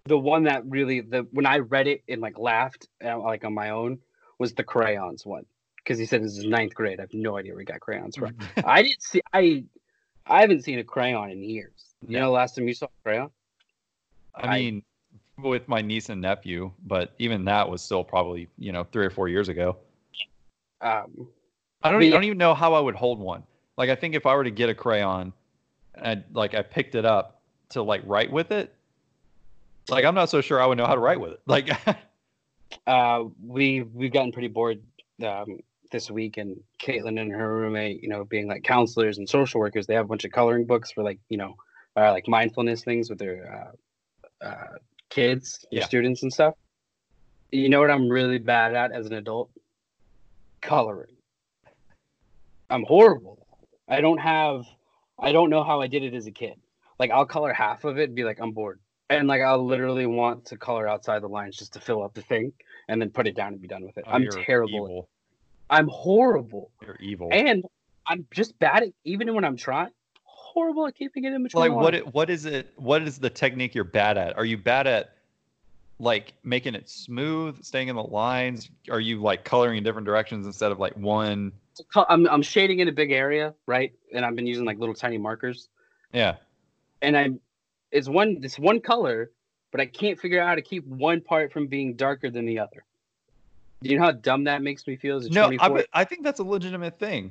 the 0.05 0.18
one 0.18 0.45
that 0.45 0.64
really 0.66 1.01
the 1.01 1.26
when 1.30 1.47
I 1.47 1.59
read 1.61 1.86
it 1.86 2.03
and 2.07 2.20
like 2.20 2.39
laughed 2.39 2.89
uh, 3.03 3.18
like 3.18 3.45
on 3.45 3.55
my 3.55 3.70
own 3.70 3.99
was 4.39 4.53
the 4.53 4.64
crayons 4.64 5.24
one 5.24 5.45
because 5.89 5.99
he 5.99 6.05
said 6.05 6.22
this 6.22 6.36
is 6.36 6.45
ninth 6.45 6.74
grade. 6.74 7.01
I 7.01 7.05
have 7.05 7.14
no 7.14 7.39
idea 7.39 7.53
where 7.53 7.61
he 7.61 7.64
got 7.64 7.80
crayons 7.80 8.14
from. 8.14 8.36
I 8.64 8.82
didn't 8.82 9.03
see 9.03 9.22
I 9.32 9.64
I 10.26 10.43
haven't 10.43 10.62
seen 10.62 10.78
a 10.78 10.84
crayon 10.84 11.30
in 11.30 11.43
years. 11.43 11.95
You 12.07 12.18
Yeah. 12.18 12.20
know, 12.24 12.32
last 12.32 12.55
time 12.57 12.68
you 12.68 12.74
saw 12.74 12.86
a 12.86 13.03
crayon? 13.03 13.30
I 14.34 14.47
I- 14.47 14.59
mean, 14.59 14.82
with 15.39 15.66
my 15.66 15.80
niece 15.80 16.11
and 16.11 16.20
nephew, 16.20 16.70
but 16.86 17.14
even 17.18 17.47
that 17.47 17.66
was 17.66 17.80
still 17.80 18.05
probably 18.05 18.49
you 18.59 18.70
know 18.70 18.84
three 18.84 19.07
or 19.07 19.11
four 19.11 19.28
years 19.28 19.49
ago. 19.49 19.78
Um, 20.82 21.28
I 21.82 21.91
don't. 21.91 22.01
But 22.01 22.07
I 22.07 22.11
don't 22.11 22.24
even 22.24 22.39
know 22.39 22.53
how 22.55 22.74
I 22.74 22.80
would 22.80 22.95
hold 22.95 23.18
one. 23.18 23.45
Like 23.78 23.89
I 23.89 23.95
think 23.95 24.14
if 24.14 24.26
I 24.26 24.34
were 24.34 24.45
to 24.45 24.51
get 24.51 24.68
a 24.68 24.74
crayon, 24.74 25.32
and 25.95 26.22
like 26.34 26.55
I 26.55 26.61
picked 26.61 26.97
it 26.97 27.07
up 27.07 27.41
to 27.70 27.82
like 27.82 28.03
write 28.05 28.30
with 28.30 28.51
it, 28.51 28.74
like 29.89 30.05
I'm 30.05 30.14
not 30.14 30.28
so 30.28 30.43
sure 30.43 30.61
I 30.61 30.66
would 30.66 30.76
know 30.76 30.86
how 30.86 30.95
to 30.95 31.01
write 31.01 31.18
with 31.18 31.32
it. 31.32 31.41
Like 31.47 31.70
uh, 32.86 33.24
we 33.43 33.80
we've 33.82 34.12
gotten 34.12 34.32
pretty 34.32 34.49
bored 34.49 34.82
um, 35.24 35.61
this 35.91 36.11
week, 36.11 36.36
and 36.36 36.57
Caitlin 36.80 37.20
and 37.20 37.32
her 37.32 37.55
roommate, 37.55 38.03
you 38.03 38.09
know, 38.09 38.24
being 38.24 38.49
like 38.49 38.62
counselors 38.64 39.18
and 39.18 39.28
social 39.28 39.61
workers, 39.61 39.86
they 39.86 39.95
have 39.95 40.05
a 40.05 40.09
bunch 40.09 40.24
of 40.24 40.32
coloring 40.32 40.64
books 40.66 40.91
for 40.91 41.03
like 41.03 41.18
you 41.28 41.36
know, 41.36 41.55
uh, 41.97 42.12
like 42.12 42.28
mindfulness 42.28 42.84
things 42.84 43.11
with 43.11 43.18
their 43.18 43.72
uh, 44.43 44.47
uh, 44.47 44.78
kids, 45.11 45.64
their 45.70 45.80
Yeah. 45.80 45.86
students 45.86 46.22
and 46.22 46.32
stuff. 46.32 46.55
You 47.51 47.68
know 47.68 47.80
what 47.80 47.91
I'm 47.91 48.09
really 48.09 48.39
bad 48.39 48.74
at 48.74 48.93
as 48.93 49.07
an 49.07 49.14
adult? 49.14 49.51
Coloring. 50.61 51.16
I'm 52.70 52.84
horrible. 52.84 53.47
I 53.89 54.01
don't 54.01 54.18
have. 54.18 54.66
I 55.18 55.32
don't 55.32 55.51
know 55.51 55.64
how 55.64 55.80
I 55.80 55.86
did 55.86 56.03
it 56.05 56.14
as 56.14 56.26
a 56.26 56.30
kid. 56.30 56.61
Like 56.99 57.11
I'll 57.11 57.26
color 57.26 57.53
half 57.53 57.84
of 57.84 57.99
it, 57.99 58.05
and 58.05 58.14
be 58.14 58.24
like, 58.24 58.39
I'm 58.41 58.53
bored 58.53 58.80
and 59.11 59.28
like 59.28 59.43
I'll 59.43 59.64
literally 59.64 60.07
want 60.07 60.45
to 60.47 60.57
color 60.57 60.89
outside 60.89 61.22
the 61.22 61.28
lines 61.28 61.57
just 61.57 61.72
to 61.74 61.80
fill 61.80 62.03
up 62.03 62.14
the 62.14 62.22
thing 62.22 62.53
and 62.89 63.01
then 63.01 63.11
put 63.11 63.26
it 63.26 63.34
down 63.34 63.53
and 63.53 63.62
be 63.62 63.68
done 63.68 63.84
with 63.84 63.97
it. 63.97 64.05
oh, 64.07 64.11
I'm 64.11 64.28
terrible. 64.45 65.09
I'm 65.70 65.88
horrible. 65.88 66.70
You're 66.82 66.96
evil. 67.00 67.28
And 67.30 67.64
I'm 68.06 68.26
just 68.30 68.58
bad 68.58 68.84
at 68.84 68.88
even 69.04 69.34
when 69.34 69.44
I'm 69.44 69.56
trying 69.56 69.90
horrible 70.58 70.86
at 70.86 70.94
keeping 70.94 71.24
it 71.24 71.32
in 71.32 71.42
between. 71.42 71.60
like 71.60 71.72
what? 71.72 71.94
It, 71.94 72.14
what 72.14 72.30
is 72.30 72.44
it? 72.44 72.72
What 72.76 73.02
is 73.02 73.18
the 73.18 73.30
technique 73.30 73.74
you're 73.74 73.84
bad 73.84 74.18
at? 74.18 74.36
Are 74.36 74.44
you 74.44 74.56
bad 74.56 74.86
at 74.86 75.14
like 76.00 76.34
making 76.42 76.74
it 76.74 76.88
smooth, 76.88 77.62
staying 77.62 77.88
in 77.88 77.96
the 77.96 78.02
lines? 78.02 78.70
Are 78.90 79.00
you 79.00 79.20
like 79.20 79.44
coloring 79.44 79.78
in 79.78 79.84
different 79.84 80.06
directions 80.06 80.46
instead 80.46 80.72
of 80.72 80.78
like 80.78 80.96
one? 80.96 81.52
I'm 82.08 82.26
I'm 82.28 82.42
shading 82.42 82.80
in 82.80 82.88
a 82.88 82.92
big 82.92 83.12
area, 83.12 83.54
right? 83.66 83.92
And 84.12 84.24
I've 84.24 84.34
been 84.34 84.46
using 84.46 84.64
like 84.64 84.78
little 84.78 84.94
tiny 84.94 85.18
markers. 85.18 85.68
Yeah. 86.12 86.36
And 87.02 87.16
I'm 87.16 87.40
it's 87.92 88.08
one 88.08 88.40
it's 88.42 88.58
one 88.58 88.80
color, 88.80 89.30
but 89.70 89.80
I 89.80 89.86
can't 89.86 90.18
figure 90.18 90.40
out 90.40 90.48
how 90.48 90.54
to 90.54 90.62
keep 90.62 90.84
one 90.86 91.20
part 91.20 91.52
from 91.52 91.66
being 91.66 91.94
darker 91.94 92.30
than 92.30 92.46
the 92.46 92.58
other. 92.58 92.84
Do 93.82 93.90
you 93.90 93.98
know 93.98 94.04
how 94.06 94.12
dumb 94.12 94.44
that 94.44 94.62
makes 94.62 94.86
me 94.86 94.96
feel 94.96 95.16
as 95.16 95.26
a 95.26 95.30
No, 95.30 95.46
24? 95.46 95.78
I, 95.78 95.84
I 95.92 96.04
think 96.04 96.24
that's 96.24 96.40
a 96.40 96.44
legitimate 96.44 96.98
thing. 96.98 97.30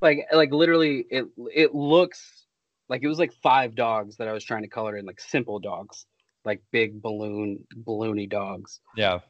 like 0.00 0.26
like 0.32 0.52
literally 0.52 1.04
it 1.10 1.26
it 1.54 1.74
looks 1.74 2.46
like 2.88 3.02
it 3.02 3.08
was 3.08 3.18
like 3.18 3.32
five 3.42 3.74
dogs 3.74 4.16
that 4.18 4.28
I 4.28 4.32
was 4.32 4.44
trying 4.44 4.62
to 4.62 4.68
color 4.68 4.96
in 4.96 5.06
like 5.06 5.20
simple 5.20 5.58
dogs 5.58 6.06
like 6.44 6.62
big 6.70 7.00
balloon 7.00 7.64
balloony 7.84 8.28
dogs 8.28 8.80
Yeah. 8.96 9.20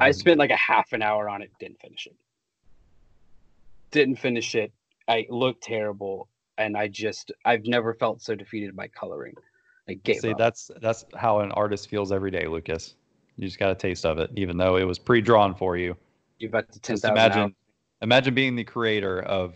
I 0.00 0.12
spent 0.12 0.38
like 0.38 0.50
a 0.50 0.56
half 0.56 0.92
an 0.92 1.02
hour 1.02 1.28
on 1.28 1.42
it 1.42 1.50
didn't 1.58 1.80
finish 1.80 2.06
it 2.06 2.14
didn't 3.90 4.16
finish 4.16 4.54
it 4.54 4.72
I 5.08 5.26
looked 5.28 5.64
terrible 5.64 6.28
and 6.56 6.76
I 6.76 6.88
just 6.88 7.32
I've 7.44 7.66
never 7.66 7.92
felt 7.94 8.22
so 8.22 8.34
defeated 8.34 8.76
by 8.76 8.88
coloring 8.88 9.34
I 9.88 9.94
gave 9.94 10.20
See, 10.20 10.30
up 10.30 10.38
that's 10.38 10.70
that's 10.80 11.04
how 11.14 11.40
an 11.40 11.52
artist 11.52 11.88
feels 11.90 12.10
every 12.10 12.30
day, 12.30 12.46
Lucas. 12.46 12.94
You 13.36 13.46
just 13.46 13.58
got 13.58 13.70
a 13.70 13.74
taste 13.74 14.06
of 14.06 14.18
it, 14.18 14.30
even 14.36 14.56
though 14.56 14.76
it 14.76 14.84
was 14.84 14.98
pre-drawn 14.98 15.54
for 15.54 15.76
you. 15.76 15.96
you've 16.38 16.52
got 16.52 16.70
to 16.72 16.80
ten 16.80 16.94
Just 16.94 17.04
imagine, 17.04 17.54
imagine 18.02 18.34
being 18.34 18.54
the 18.56 18.64
creator 18.64 19.20
of 19.22 19.54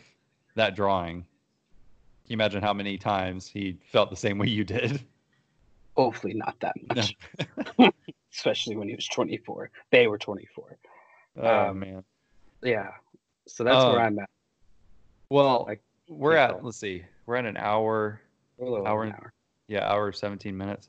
that 0.56 0.74
drawing. 0.74 1.22
Can 1.22 2.32
you 2.32 2.34
imagine 2.34 2.62
how 2.62 2.72
many 2.74 2.98
times 2.98 3.46
he 3.46 3.78
felt 3.92 4.10
the 4.10 4.16
same 4.16 4.38
way 4.38 4.48
you 4.48 4.64
did? 4.64 5.02
hopefully 5.96 6.32
not 6.34 6.54
that 6.60 6.76
much 7.76 7.92
especially 8.32 8.76
when 8.76 8.86
he 8.88 8.94
was 8.94 9.08
24 9.08 9.68
they 9.90 10.06
were 10.06 10.16
24 10.16 10.78
Oh 11.38 11.68
Um, 11.70 11.80
man. 11.80 12.04
yeah 12.62 12.90
so 13.48 13.64
that's 13.64 13.82
Um, 13.84 13.90
where 13.92 14.00
I'm 14.02 14.18
at 14.20 14.30
Well, 15.28 15.64
like, 15.66 15.82
we're 16.08 16.36
at. 16.36 16.64
Let's 16.64 16.76
see. 16.78 17.02
We're 17.26 17.34
at 17.36 17.46
an 17.46 17.56
hour. 17.56 18.20
hour 18.62 19.02
an 19.04 19.12
hour. 19.12 19.32
Yeah, 19.66 19.90
hour 19.90 20.12
seventeen 20.12 20.56
minutes. 20.56 20.88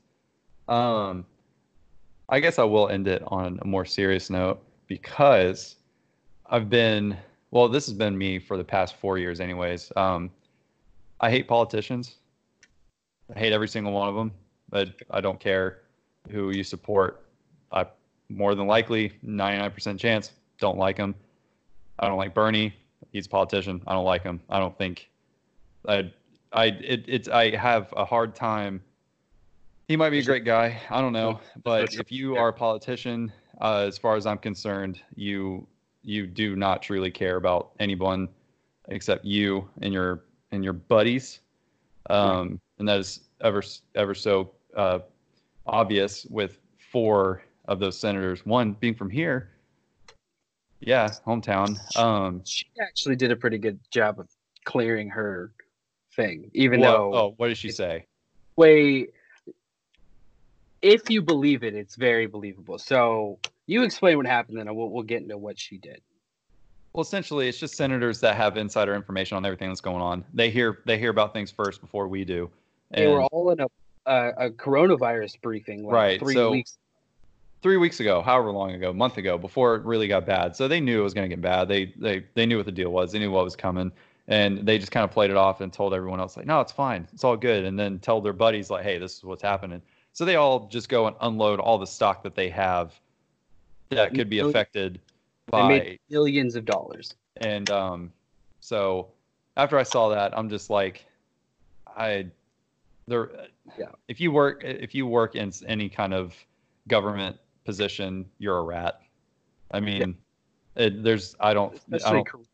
Um, 0.68 1.26
I 2.32 2.38
guess 2.38 2.60
I 2.60 2.64
will 2.64 2.88
end 2.88 3.08
it 3.08 3.22
on 3.26 3.58
a 3.60 3.66
more 3.66 3.84
serious 3.84 4.30
note 4.30 4.62
because 4.86 5.74
I've 6.46 6.70
been 6.70 7.16
well. 7.50 7.68
This 7.68 7.86
has 7.86 7.94
been 7.94 8.16
me 8.16 8.38
for 8.38 8.56
the 8.56 8.62
past 8.62 8.94
four 8.96 9.18
years, 9.18 9.40
anyways. 9.40 9.90
Um, 9.96 10.30
I 11.20 11.28
hate 11.28 11.48
politicians. 11.48 12.14
I 13.34 13.38
hate 13.38 13.52
every 13.52 13.66
single 13.66 13.92
one 13.92 14.08
of 14.08 14.14
them. 14.14 14.30
But 14.68 14.90
I 15.10 15.20
don't 15.20 15.40
care 15.40 15.80
who 16.30 16.50
you 16.50 16.62
support. 16.62 17.26
I 17.72 17.86
more 18.28 18.54
than 18.54 18.68
likely, 18.68 19.12
ninety 19.22 19.58
nine 19.58 19.72
percent 19.72 19.98
chance, 19.98 20.30
don't 20.60 20.78
like 20.78 20.96
him. 20.96 21.16
I 21.98 22.06
don't 22.06 22.16
like 22.16 22.32
Bernie. 22.32 22.72
He's 23.12 23.26
a 23.26 23.28
politician. 23.28 23.82
I 23.88 23.92
don't 23.94 24.04
like 24.04 24.22
him. 24.22 24.40
I 24.48 24.60
don't 24.60 24.78
think. 24.78 25.10
I 25.88 26.12
I 26.52 26.66
it, 26.66 27.04
it's 27.08 27.28
I 27.28 27.56
have 27.56 27.92
a 27.96 28.04
hard 28.04 28.36
time. 28.36 28.82
He 29.90 29.96
might 29.96 30.10
be 30.10 30.20
a 30.20 30.22
great 30.22 30.44
guy. 30.44 30.80
I 30.88 31.00
don't 31.00 31.12
know, 31.12 31.40
but 31.64 31.94
if 31.94 32.12
you 32.12 32.36
are 32.36 32.50
a 32.50 32.52
politician, 32.52 33.32
uh, 33.60 33.86
as 33.88 33.98
far 33.98 34.14
as 34.14 34.24
I'm 34.24 34.38
concerned, 34.38 35.02
you 35.16 35.66
you 36.04 36.28
do 36.28 36.54
not 36.54 36.80
truly 36.80 37.10
care 37.10 37.34
about 37.34 37.72
anyone 37.80 38.28
except 38.86 39.24
you 39.24 39.68
and 39.82 39.92
your 39.92 40.26
and 40.52 40.62
your 40.62 40.74
buddies, 40.74 41.40
um, 42.08 42.60
and 42.78 42.86
that 42.86 43.00
is 43.00 43.22
ever 43.40 43.64
ever 43.96 44.14
so 44.14 44.52
uh, 44.76 45.00
obvious 45.66 46.24
with 46.30 46.60
four 46.92 47.42
of 47.64 47.80
those 47.80 47.98
senators. 47.98 48.46
One 48.46 48.74
being 48.74 48.94
from 48.94 49.10
here, 49.10 49.50
yeah, 50.78 51.08
hometown. 51.26 51.76
Um, 51.98 52.42
she 52.44 52.66
actually 52.80 53.16
did 53.16 53.32
a 53.32 53.36
pretty 53.36 53.58
good 53.58 53.80
job 53.90 54.20
of 54.20 54.28
clearing 54.64 55.08
her 55.08 55.50
thing, 56.14 56.48
even 56.54 56.80
though 56.80 57.12
oh, 57.12 57.34
what 57.38 57.48
did 57.48 57.58
she 57.58 57.72
say? 57.72 58.06
way 58.54 59.08
if 60.82 61.10
you 61.10 61.22
believe 61.22 61.62
it, 61.62 61.74
it's 61.74 61.96
very 61.96 62.26
believable. 62.26 62.78
So 62.78 63.38
you 63.66 63.82
explain 63.82 64.16
what 64.16 64.26
happened, 64.26 64.58
then 64.58 64.74
we'll 64.74 64.90
we'll 64.90 65.02
get 65.02 65.22
into 65.22 65.36
what 65.38 65.58
she 65.58 65.78
did. 65.78 66.00
Well, 66.92 67.02
essentially, 67.02 67.48
it's 67.48 67.58
just 67.58 67.76
senators 67.76 68.20
that 68.20 68.36
have 68.36 68.56
insider 68.56 68.94
information 68.94 69.36
on 69.36 69.44
everything 69.46 69.68
that's 69.68 69.80
going 69.80 70.02
on. 70.02 70.24
They 70.34 70.50
hear 70.50 70.80
they 70.86 70.98
hear 70.98 71.10
about 71.10 71.32
things 71.32 71.50
first 71.50 71.80
before 71.80 72.08
we 72.08 72.24
do. 72.24 72.50
They 72.90 73.06
were 73.06 73.22
all 73.24 73.50
in 73.50 73.60
a 73.60 73.66
a, 74.06 74.46
a 74.46 74.50
coronavirus 74.50 75.40
briefing 75.40 75.84
like 75.84 75.92
Right, 75.94 76.20
three 76.20 76.34
so- 76.34 76.50
weeks. 76.50 76.78
three 77.62 77.76
weeks 77.76 78.00
ago, 78.00 78.22
however 78.22 78.50
long 78.50 78.72
ago, 78.72 78.92
month 78.92 79.18
ago, 79.18 79.36
before 79.38 79.76
it 79.76 79.84
really 79.84 80.08
got 80.08 80.24
bad. 80.26 80.56
So 80.56 80.66
they 80.66 80.80
knew 80.80 81.00
it 81.00 81.04
was 81.04 81.14
going 81.14 81.28
to 81.28 81.34
get 81.36 81.42
bad. 81.42 81.68
They 81.68 81.92
they 81.96 82.24
they 82.34 82.46
knew 82.46 82.56
what 82.56 82.66
the 82.66 82.72
deal 82.72 82.90
was. 82.90 83.12
They 83.12 83.18
knew 83.20 83.30
what 83.30 83.44
was 83.44 83.54
coming, 83.54 83.92
and 84.26 84.66
they 84.66 84.78
just 84.78 84.90
kind 84.90 85.04
of 85.04 85.10
played 85.12 85.30
it 85.30 85.36
off 85.36 85.60
and 85.60 85.72
told 85.72 85.94
everyone 85.94 86.18
else 86.18 86.36
like, 86.36 86.46
no, 86.46 86.60
it's 86.60 86.72
fine, 86.72 87.06
it's 87.12 87.22
all 87.22 87.36
good, 87.36 87.64
and 87.66 87.78
then 87.78 87.98
tell 88.00 88.20
their 88.20 88.32
buddies 88.32 88.70
like, 88.70 88.82
hey, 88.82 88.98
this 88.98 89.18
is 89.18 89.22
what's 89.22 89.42
happening. 89.42 89.80
So 90.12 90.24
they 90.24 90.36
all 90.36 90.68
just 90.68 90.88
go 90.88 91.06
and 91.06 91.16
unload 91.20 91.60
all 91.60 91.78
the 91.78 91.86
stock 91.86 92.22
that 92.24 92.34
they 92.34 92.50
have 92.50 92.92
that 93.90 94.14
could 94.14 94.28
be 94.28 94.40
affected 94.40 95.00
They 95.46 95.50
by 95.50 95.68
made 95.68 96.00
billions 96.08 96.56
of 96.56 96.64
dollars. 96.64 97.14
and 97.38 97.70
um, 97.70 98.12
so 98.60 99.08
after 99.56 99.78
I 99.78 99.82
saw 99.82 100.08
that, 100.10 100.36
I'm 100.36 100.48
just 100.48 100.70
like, 100.70 101.04
I 101.96 102.26
there. 103.06 103.30
Yeah. 103.78 103.86
If 104.08 104.20
you 104.20 104.32
work, 104.32 104.62
if 104.64 104.94
you 104.94 105.06
work 105.06 105.34
in 105.36 105.52
any 105.66 105.88
kind 105.88 106.14
of 106.14 106.34
government 106.88 107.36
position, 107.64 108.26
you're 108.38 108.58
a 108.58 108.62
rat. 108.62 109.00
I 109.70 109.80
mean, 109.80 110.16
it, 110.76 111.02
there's 111.02 111.36
I 111.40 111.52
don't 111.52 111.78
I 111.92 112.12
don't. 112.12 112.26
career. 112.26 112.44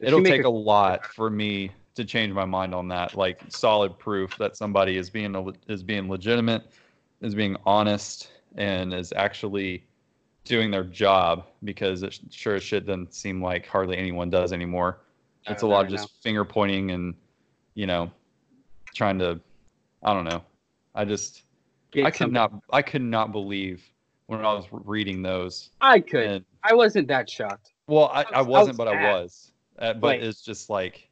It'll 0.00 0.22
take 0.22 0.44
a 0.44 0.50
lot 0.50 1.06
for 1.06 1.30
me 1.30 1.70
to 1.94 2.04
change 2.04 2.32
my 2.32 2.44
mind 2.44 2.74
on 2.74 2.88
that. 2.88 3.16
Like 3.16 3.40
solid 3.48 3.98
proof 3.98 4.36
that 4.38 4.56
somebody 4.56 4.96
is 4.96 5.10
being 5.10 5.34
a, 5.36 5.44
is 5.72 5.82
being 5.82 6.08
legitimate, 6.08 6.64
is 7.22 7.34
being 7.34 7.56
honest, 7.64 8.30
and 8.56 8.92
is 8.92 9.12
actually 9.16 9.86
doing 10.44 10.70
their 10.70 10.84
job 10.84 11.46
because 11.64 12.02
it 12.02 12.18
sure 12.30 12.56
as 12.56 12.62
shit 12.62 12.84
doesn't 12.86 13.14
seem 13.14 13.42
like 13.42 13.66
hardly 13.66 13.96
anyone 13.96 14.28
does 14.28 14.52
anymore. 14.52 14.98
It's 15.46 15.62
a 15.62 15.66
lot 15.66 15.84
of 15.84 15.90
just 15.90 16.22
finger 16.22 16.44
pointing 16.44 16.90
and 16.90 17.14
you 17.74 17.86
know 17.86 18.10
trying 18.94 19.18
to 19.20 19.40
I 20.02 20.12
don't 20.12 20.24
know. 20.24 20.42
I 20.94 21.04
just 21.04 21.42
Get 21.92 22.06
I 22.06 22.10
could 22.10 22.18
something- 22.18 22.32
not 22.34 22.52
I 22.70 22.82
could 22.82 23.02
not 23.02 23.32
believe 23.32 23.82
when 24.26 24.40
I 24.44 24.52
was 24.52 24.66
reading 24.70 25.22
those. 25.22 25.70
I 25.80 26.00
could. 26.00 26.26
And 26.26 26.44
I 26.64 26.74
wasn't 26.74 27.08
that 27.08 27.28
shocked 27.30 27.70
well, 27.86 28.06
I, 28.12 28.22
I 28.22 28.24
I 28.34 28.40
was- 28.42 28.46
I 28.46 28.50
wasn't, 28.50 28.78
was 28.78 28.86
but 28.86 28.88
I 28.88 29.12
was. 29.12 29.52
Uh, 29.78 29.92
but 29.94 30.06
Like- 30.08 30.20
it's 30.22 30.42
just 30.42 30.70
like 30.70 31.08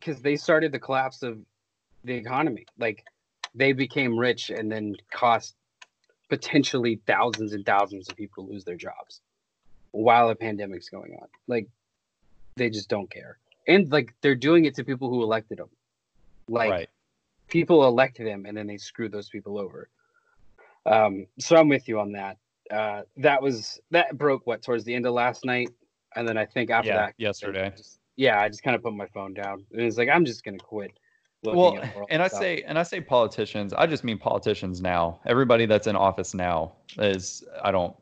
because 0.00 0.20
they 0.22 0.36
started 0.36 0.72
the 0.72 0.78
collapse 0.78 1.22
of 1.22 1.38
the 2.04 2.14
economy. 2.14 2.66
Like 2.78 3.04
they 3.56 3.72
became 3.72 4.16
rich 4.18 4.50
and 4.50 4.70
then 4.70 4.94
cost 5.10 5.54
potentially 6.28 7.00
thousands 7.06 7.52
and 7.52 7.64
thousands 7.64 8.08
of 8.08 8.16
people 8.16 8.44
to 8.44 8.52
lose 8.52 8.64
their 8.64 8.76
jobs 8.76 9.20
while 9.92 10.28
a 10.28 10.34
pandemic's 10.34 10.88
going 10.90 11.16
on. 11.20 11.26
Like 11.46 11.66
they 12.56 12.70
just 12.70 12.88
don't 12.88 13.10
care. 13.10 13.38
And 13.66 13.90
like 13.90 14.14
they're 14.20 14.34
doing 14.34 14.66
it 14.66 14.74
to 14.76 14.84
people 14.84 15.08
who 15.08 15.22
elected 15.22 15.58
them. 15.58 15.70
Like 16.48 16.70
right. 16.70 16.90
people 17.48 17.86
elect 17.86 18.18
them 18.18 18.44
and 18.46 18.56
then 18.56 18.66
they 18.66 18.76
screw 18.76 19.08
those 19.08 19.28
people 19.28 19.58
over. 19.58 19.88
Um, 20.84 21.26
so 21.38 21.56
I'm 21.56 21.68
with 21.68 21.88
you 21.88 21.98
on 21.98 22.12
that. 22.12 22.36
Uh, 22.70 23.02
that 23.16 23.42
was 23.42 23.80
that 23.90 24.16
broke 24.18 24.46
what 24.46 24.62
towards 24.62 24.84
the 24.84 24.94
end 24.94 25.06
of 25.06 25.14
last 25.14 25.44
night, 25.44 25.70
and 26.16 26.26
then 26.28 26.36
I 26.36 26.44
think 26.44 26.70
after 26.70 26.90
Yeah, 26.90 26.96
that, 26.96 27.14
yesterday. 27.16 27.72
just- 27.76 28.00
yeah, 28.16 28.40
I 28.40 28.48
just 28.48 28.62
kind 28.62 28.74
of 28.74 28.82
put 28.82 28.94
my 28.94 29.06
phone 29.08 29.34
down 29.34 29.64
and 29.72 29.82
it's 29.82 29.98
like 29.98 30.08
I'm 30.08 30.24
just 30.24 30.44
gonna 30.44 30.58
quit. 30.58 30.98
Well, 31.54 31.78
and 32.08 32.22
I 32.22 32.28
stuff. 32.28 32.40
say 32.40 32.62
and 32.62 32.78
I 32.78 32.82
say 32.82 33.00
politicians. 33.00 33.72
I 33.72 33.86
just 33.86 34.02
mean 34.04 34.18
politicians 34.18 34.80
now. 34.80 35.20
Everybody 35.26 35.66
that's 35.66 35.86
in 35.86 35.94
office 35.96 36.34
now 36.34 36.72
is 36.98 37.44
I 37.62 37.70
don't 37.70 37.94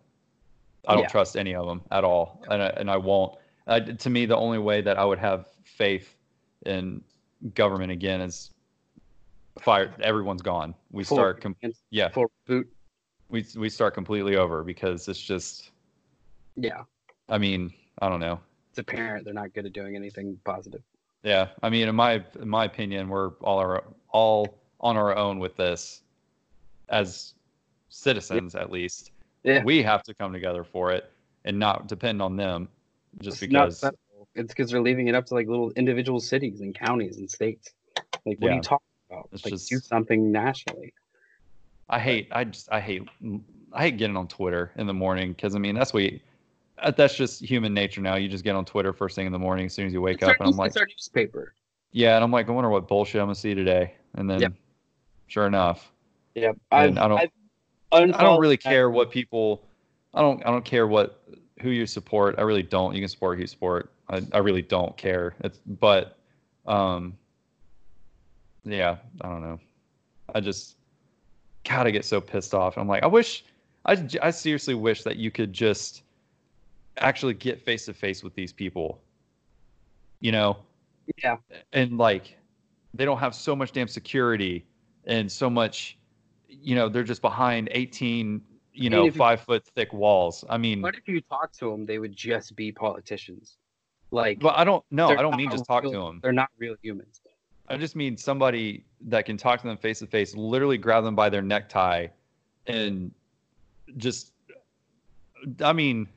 I 0.86 0.94
don't 0.94 1.02
Yeah. 1.04 1.08
trust 1.08 1.36
any 1.36 1.54
of 1.54 1.66
them 1.66 1.82
at 1.90 2.04
all, 2.04 2.42
and 2.50 2.62
I, 2.62 2.66
and 2.76 2.90
I 2.90 2.96
won't. 2.96 3.38
Uh, 3.66 3.80
to 3.80 4.10
me, 4.10 4.26
the 4.26 4.36
only 4.36 4.58
way 4.58 4.82
that 4.82 4.98
I 4.98 5.04
would 5.04 5.18
have 5.18 5.46
faith 5.64 6.14
in 6.66 7.02
government 7.54 7.90
again 7.90 8.20
is 8.20 8.50
fire. 9.60 9.94
Everyone's 10.02 10.42
gone. 10.42 10.74
We 10.90 11.04
start. 11.04 11.40
Com- 11.40 11.56
yeah, 11.90 12.08
full 12.10 12.30
boot. 12.46 12.68
we 13.30 13.44
we 13.56 13.68
start 13.70 13.94
completely 13.94 14.36
over 14.36 14.62
because 14.62 15.08
it's 15.08 15.20
just. 15.20 15.70
Yeah, 16.56 16.82
I 17.28 17.38
mean, 17.38 17.72
I 18.00 18.08
don't 18.08 18.20
know. 18.20 18.38
it's 18.70 18.78
apparent 18.78 19.24
they're 19.24 19.32
not 19.34 19.52
good 19.54 19.64
at 19.66 19.72
doing 19.72 19.96
anything 19.96 20.38
positive. 20.44 20.82
Yeah, 21.24 21.48
I 21.62 21.70
mean, 21.70 21.88
in 21.88 21.94
my 21.96 22.22
in 22.40 22.48
my 22.48 22.66
opinion, 22.66 23.08
we're 23.08 23.30
all 23.40 23.58
our 23.58 23.82
all 24.10 24.58
on 24.78 24.98
our 24.98 25.16
own 25.16 25.38
with 25.38 25.56
this, 25.56 26.02
as 26.90 27.34
citizens 27.88 28.54
at 28.54 28.70
least. 28.70 29.10
Yeah. 29.42 29.64
We 29.64 29.82
have 29.82 30.02
to 30.04 30.14
come 30.14 30.32
together 30.32 30.64
for 30.64 30.92
it 30.92 31.10
and 31.44 31.58
not 31.58 31.88
depend 31.88 32.20
on 32.20 32.36
them, 32.36 32.68
just 33.20 33.36
It's 33.36 33.40
because. 33.40 33.84
it's 34.34 34.52
because 34.52 34.70
they're 34.70 34.82
leaving 34.82 35.08
it 35.08 35.14
up 35.14 35.26
to 35.26 35.34
like 35.34 35.48
little 35.48 35.70
individual 35.72 36.20
cities 36.20 36.60
and 36.60 36.74
counties 36.74 37.16
and 37.16 37.30
states. 37.30 37.72
Like, 38.26 38.38
what 38.40 38.50
are 38.50 38.54
you 38.56 38.60
talking 38.62 38.86
about? 39.10 39.28
It's 39.32 39.44
like, 39.44 39.52
just- 39.52 39.70
do 39.70 39.78
something 39.78 40.30
nationally. 40.30 40.92
I 41.88 41.98
hate. 42.00 42.28
I 42.32 42.44
just. 42.44 42.70
I 42.72 42.80
hate. 42.80 43.08
I 43.72 43.82
hate 43.82 43.98
getting 43.98 44.16
on 44.16 44.28
Twitter 44.28 44.72
in 44.76 44.86
the 44.86 44.94
morning 44.94 45.32
because 45.32 45.54
I 45.54 45.58
mean 45.58 45.74
that's 45.74 45.92
what. 45.92 46.04
Uh, 46.78 46.90
that's 46.90 47.14
just 47.14 47.40
human 47.44 47.72
nature 47.72 48.00
now. 48.00 48.16
You 48.16 48.28
just 48.28 48.44
get 48.44 48.56
on 48.56 48.64
Twitter 48.64 48.92
first 48.92 49.14
thing 49.14 49.26
in 49.26 49.32
the 49.32 49.38
morning 49.38 49.66
as 49.66 49.72
soon 49.72 49.86
as 49.86 49.92
you 49.92 50.00
wake 50.00 50.16
It's 50.16 50.24
our, 50.24 50.30
up, 50.30 50.40
and 50.40 50.48
I'm 50.50 50.56
like, 50.56 50.68
it's 50.68 50.76
our 50.76 50.86
newspaper. 50.86 51.54
yeah, 51.92 52.16
and 52.16 52.24
I'm 52.24 52.32
like, 52.32 52.48
I 52.48 52.52
wonder 52.52 52.70
what 52.70 52.88
bullshit 52.88 53.20
I'm 53.20 53.26
gonna 53.26 53.34
see 53.36 53.54
today, 53.54 53.94
and 54.14 54.28
then, 54.28 54.40
Yep. 54.40 54.52
sure 55.28 55.46
enough, 55.46 55.92
yeah, 56.34 56.52
I 56.72 56.88
don't- 56.88 56.98
I've 57.12 57.30
I 57.92 58.06
don't 58.06 58.40
really 58.40 58.56
care 58.56 58.90
what 58.90 59.10
people. 59.12 59.62
I 60.14 60.20
don't. 60.20 60.44
I 60.44 60.50
don't 60.50 60.64
care 60.64 60.88
what 60.88 61.22
who 61.60 61.70
you 61.70 61.86
support. 61.86 62.34
I 62.38 62.42
really 62.42 62.62
don't. 62.64 62.92
You 62.94 63.00
can 63.00 63.08
support 63.08 63.36
who 63.36 63.42
you 63.42 63.46
support. 63.46 63.92
I, 64.08 64.20
I 64.32 64.38
really 64.38 64.62
don't 64.62 64.96
care. 64.96 65.34
It's 65.44 65.58
but, 65.64 66.18
um, 66.66 67.16
yeah. 68.64 68.96
I 69.20 69.28
don't 69.28 69.42
know. 69.42 69.60
I 70.34 70.40
just, 70.40 70.76
God, 71.62 71.86
I 71.86 71.90
get 71.92 72.04
so 72.04 72.20
pissed 72.20 72.52
off. 72.52 72.76
I'm 72.76 72.88
like, 72.88 73.02
I 73.04 73.06
wish. 73.06 73.44
I, 73.86 74.04
I 74.22 74.30
seriously 74.30 74.74
wish 74.74 75.02
that 75.04 75.16
you 75.16 75.30
could 75.30 75.52
just 75.52 76.02
actually 76.98 77.34
get 77.34 77.60
face 77.60 77.86
to 77.86 77.94
face 77.94 78.22
with 78.22 78.34
these 78.34 78.52
people. 78.52 79.00
You 80.20 80.32
know, 80.32 80.56
Yeah. 81.22 81.36
and 81.72 81.98
like 81.98 82.38
they 82.94 83.04
don't 83.04 83.18
have 83.18 83.34
so 83.34 83.54
much 83.54 83.72
damn 83.72 83.88
security 83.88 84.64
and 85.04 85.30
so 85.30 85.50
much 85.50 85.98
you 86.48 86.74
know 86.74 86.88
they're 86.88 87.02
just 87.02 87.20
behind 87.20 87.68
18 87.72 88.40
you 88.72 88.88
know 88.88 89.04
if 89.06 89.14
you- 89.14 89.18
five 89.18 89.40
foot 89.40 89.66
thick 89.74 89.92
walls 89.92 90.44
i 90.48 90.56
mean 90.56 90.80
What 90.80 90.94
if 90.94 91.06
you 91.08 91.20
talk 91.20 91.52
to 91.54 91.70
them, 91.70 91.84
they 91.84 91.98
would 91.98 92.14
just 92.16 92.54
be 92.56 92.70
politicians? 92.72 93.58
Like, 94.12 94.38
but 94.38 94.56
i 94.56 94.64
don't 94.64 94.82
no 94.92 95.08
they're 95.08 95.18
i 95.18 95.22
don't 95.22 95.36
mean 95.36 95.50
just 95.50 95.66
talk 95.66 95.82
to 95.82 95.90
them 95.90 96.20
They're 96.22 96.32
not 96.32 96.48
real 96.56 96.76
humans. 96.80 97.20
i 97.68 97.76
just 97.76 97.96
mean 97.96 98.16
somebody 98.16 98.84
that 99.02 99.26
can 99.26 99.36
talk 99.36 99.60
to 99.60 99.66
them 99.66 99.76
face 99.76 99.98
to 99.98 100.06
face 100.06 100.34
literally 100.36 100.78
grab 100.78 101.02
them 101.04 101.16
by 101.16 101.28
their 101.28 101.42
necktie 101.42 102.06
and 102.66 103.10
just 103.98 104.32
i 105.60 105.72
mean 105.72 106.08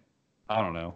i 0.50 0.62
don't 0.62 0.74
know 0.74 0.94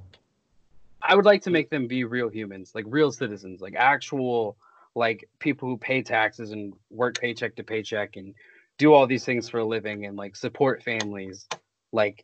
I 1.04 1.16
would 1.16 1.26
like 1.26 1.42
to 1.44 1.50
make 1.50 1.70
them 1.70 1.88
be 1.88 2.04
real 2.04 2.30
humans, 2.30 2.74
like 2.76 2.86
real 2.88 3.12
citizens, 3.12 3.62
like 3.62 3.76
actual, 3.76 4.56
like 4.96 5.28
people 5.40 5.68
who 5.68 5.78
pay 5.78 6.02
taxes 6.04 6.52
and 6.52 6.74
work 6.90 7.20
paycheck 7.20 7.56
to 7.56 7.64
paycheck 7.64 8.18
and 8.18 8.36
do 8.78 8.94
all 8.94 9.08
these 9.08 9.26
things 9.26 9.50
for 9.50 9.60
a 9.60 9.66
living 9.66 10.06
and 10.06 10.16
like 10.16 10.36
support 10.36 10.84
families, 10.84 11.48
like, 11.92 12.24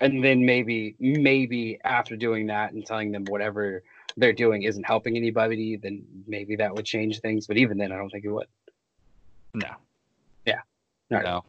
and 0.00 0.24
then 0.24 0.44
maybe, 0.46 0.96
maybe 1.00 1.78
after 1.84 2.16
doing 2.16 2.46
that 2.46 2.72
and 2.72 2.86
telling 2.86 3.12
them 3.12 3.24
whatever 3.26 3.82
they're 4.16 4.32
doing 4.32 4.62
isn't 4.62 4.84
helping 4.84 5.16
anybody, 5.16 5.76
then 5.76 6.02
maybe 6.26 6.56
that 6.56 6.74
would 6.74 6.84
change 6.86 7.20
things. 7.20 7.46
But 7.46 7.56
even 7.56 7.76
then, 7.78 7.92
I 7.92 7.96
don't 7.96 8.10
think 8.10 8.24
it 8.24 8.30
would. 8.30 8.46
no 9.54 9.74
Yeah. 10.46 10.60
Right. 11.10 11.24
no 11.24 11.44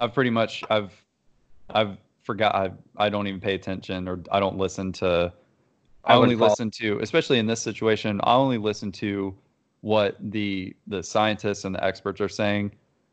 i've 0.00 0.14
pretty 0.14 0.30
much 0.30 0.62
i've 0.70 0.92
i've 1.70 1.96
forgot 2.28 2.54
i 2.54 2.70
i 2.98 3.08
don't 3.08 3.26
even 3.26 3.40
pay 3.40 3.54
attention 3.54 4.06
or 4.06 4.20
i 4.30 4.38
don't 4.38 4.58
listen 4.58 4.92
to 4.92 5.32
I, 6.04 6.12
I 6.12 6.16
only 6.16 6.36
follow- 6.36 6.50
listen 6.50 6.70
to, 6.72 6.98
especially 7.00 7.38
in 7.38 7.46
this 7.46 7.60
situation, 7.60 8.20
I 8.22 8.34
only 8.34 8.58
listen 8.58 8.92
to 8.92 9.34
what 9.80 10.16
the 10.20 10.74
the 10.86 11.02
scientists 11.02 11.64
and 11.64 11.74
the 11.74 11.82
experts 11.82 12.20
are 12.20 12.28
saying. 12.28 12.72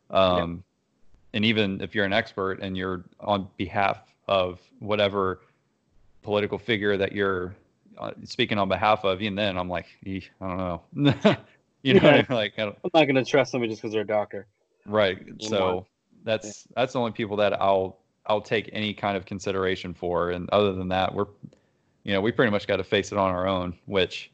Um, 0.10 0.64
And 1.34 1.44
even 1.46 1.82
if 1.82 1.96
you're 1.96 2.06
an 2.06 2.14
expert 2.14 2.60
and 2.62 2.78
you're 2.78 3.04
on 3.20 3.48
behalf 3.58 4.00
of 4.28 4.62
whatever 4.80 5.42
political 6.22 6.58
figure 6.58 6.96
that 6.98 7.12
you're 7.12 7.56
uh, 7.98 8.12
speaking 8.24 8.58
on 8.58 8.68
behalf 8.70 9.04
of, 9.04 9.22
even 9.22 9.36
then, 9.36 9.58
I'm 9.58 9.70
like, 9.70 9.88
I 10.06 10.22
don't 10.42 10.58
know. 10.58 10.82
you 11.84 11.94
know, 11.96 12.02
what 12.02 12.14
I 12.14 12.18
mean? 12.18 12.26
like, 12.30 12.54
I 12.60 12.64
don't, 12.66 12.78
I'm 12.84 12.92
not 12.94 13.06
gonna 13.06 13.26
trust 13.26 13.52
somebody 13.52 13.72
just 13.72 13.82
because 13.82 13.94
they're 13.94 14.10
a 14.12 14.14
doctor. 14.20 14.48
right? 14.86 15.18
So 15.42 15.86
that's 16.24 16.68
that's 16.76 16.94
the 16.94 17.00
only 17.00 17.12
people 17.12 17.38
that 17.38 17.54
I'll 17.62 17.98
I'll 18.28 18.42
take 18.42 18.70
any 18.74 18.94
kind 18.94 19.16
of 19.16 19.26
consideration 19.26 19.94
for, 19.94 20.32
and 20.32 20.50
other 20.52 20.74
than 20.74 20.88
that, 20.90 21.14
we're 21.14 21.28
you 22.04 22.14
know 22.14 22.22
we 22.22 22.32
pretty 22.32 22.52
much 22.52 22.68
got 22.68 22.78
to 22.78 22.84
face 22.84 23.12
it 23.12 23.18
on 23.18 23.32
our 23.32 23.48
own, 23.48 23.76
which 23.86 24.32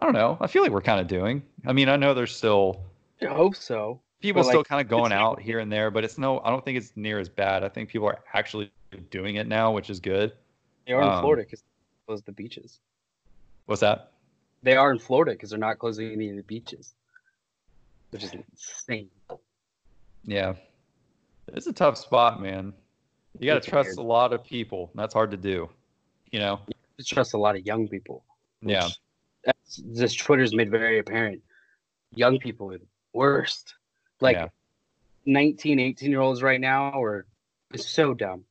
I 0.00 0.04
don't 0.04 0.14
know. 0.14 0.38
I 0.40 0.46
feel 0.46 0.62
like 0.62 0.72
we're 0.72 0.80
kind 0.82 1.00
of 1.00 1.06
doing. 1.06 1.42
I 1.66 1.72
mean, 1.72 1.88
I 1.88 1.96
know 1.96 2.14
there's 2.14 2.34
still 2.34 2.82
I 3.20 3.26
hope 3.26 3.54
so. 3.56 4.00
people 4.20 4.42
But, 4.42 4.46
like, 4.46 4.54
still 4.54 4.64
kind 4.64 4.80
of 4.80 4.88
going 4.88 5.12
out 5.12 5.40
here 5.40 5.58
and 5.58 5.70
there, 5.70 5.90
but 5.90 6.04
it's 6.04 6.18
no. 6.18 6.40
I 6.40 6.50
don't 6.50 6.64
think 6.64 6.78
it's 6.78 6.92
near 6.96 7.18
as 7.18 7.28
bad. 7.28 7.62
I 7.64 7.68
think 7.68 7.88
people 7.88 8.08
are 8.08 8.18
actually 8.34 8.70
doing 9.10 9.36
it 9.36 9.46
now, 9.46 9.72
which 9.72 9.90
is 9.90 10.00
good. 10.00 10.32
They 10.86 10.92
are 10.92 11.02
in 11.02 11.08
Um, 11.08 11.20
Florida 11.22 11.44
because 11.44 11.62
close 12.06 12.22
the 12.22 12.32
beaches. 12.32 12.80
What's 13.66 13.80
that? 13.80 14.10
They 14.62 14.76
are 14.76 14.90
in 14.92 14.98
Florida 14.98 15.32
because 15.32 15.50
they're 15.50 15.58
not 15.58 15.78
closing 15.78 16.10
any 16.12 16.30
of 16.30 16.36
the 16.36 16.42
beaches, 16.42 16.94
which 18.10 18.24
is 18.24 18.32
insane. 18.32 19.08
Yeah, 20.24 20.54
it's 21.48 21.66
a 21.66 21.72
tough 21.72 21.96
spot, 21.96 22.40
man. 22.42 22.72
You 23.38 23.46
got 23.46 23.62
to 23.62 23.70
trust 23.70 23.88
weird. 23.88 23.98
a 23.98 24.02
lot 24.02 24.32
of 24.32 24.44
people. 24.44 24.90
and 24.92 25.00
That's 25.02 25.14
hard 25.14 25.30
to 25.32 25.36
do. 25.36 25.68
You 26.30 26.38
know? 26.38 26.60
Just 26.98 27.10
trust 27.10 27.34
a 27.34 27.38
lot 27.38 27.56
of 27.56 27.66
young 27.66 27.88
people. 27.88 28.24
Yeah. 28.60 28.88
That's 29.44 29.82
this 29.84 30.14
Twitter's 30.14 30.54
made 30.54 30.70
very 30.70 30.98
apparent. 30.98 31.42
Young 32.14 32.38
people 32.38 32.70
are 32.72 32.78
the 32.78 32.86
worst. 33.12 33.74
Like 34.20 34.36
Yeah. 34.36 34.48
19, 35.26 35.78
18 35.80 36.10
year 36.10 36.20
olds 36.20 36.42
right 36.42 36.60
now 36.60 37.00
are 37.02 37.26
so 37.76 38.14
dumb. 38.14 38.44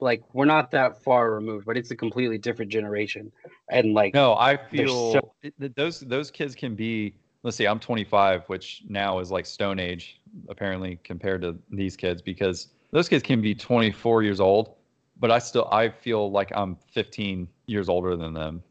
Like 0.00 0.22
we're 0.32 0.44
not 0.44 0.70
that 0.72 1.02
far 1.02 1.32
removed, 1.32 1.66
but 1.66 1.76
it's 1.76 1.90
a 1.90 1.96
completely 1.96 2.38
different 2.38 2.70
generation. 2.70 3.32
And 3.68 3.94
like 3.94 4.14
No, 4.14 4.34
I 4.34 4.56
feel 4.56 5.12
so- 5.14 5.32
it- 5.42 5.74
those 5.74 6.00
those 6.00 6.30
kids 6.30 6.54
can 6.54 6.74
be. 6.74 7.14
Let's 7.44 7.56
see, 7.56 7.66
I'm 7.66 7.78
25, 7.78 8.44
which 8.48 8.82
now 8.88 9.20
is 9.20 9.30
like 9.30 9.46
Stone 9.46 9.78
Age 9.78 10.20
apparently 10.48 10.98
compared 11.04 11.40
to 11.42 11.56
these 11.70 11.96
kids 11.96 12.20
because 12.20 12.68
those 12.90 13.08
kids 13.08 13.22
can 13.22 13.40
be 13.40 13.54
24 13.54 14.22
years 14.22 14.40
old, 14.40 14.74
but 15.20 15.30
I 15.30 15.38
still 15.38 15.68
I 15.70 15.88
feel 15.88 16.30
like 16.30 16.50
I'm 16.54 16.76
15 16.92 17.48
years 17.66 17.88
older 17.88 18.16
than 18.16 18.34
them. 18.34 18.62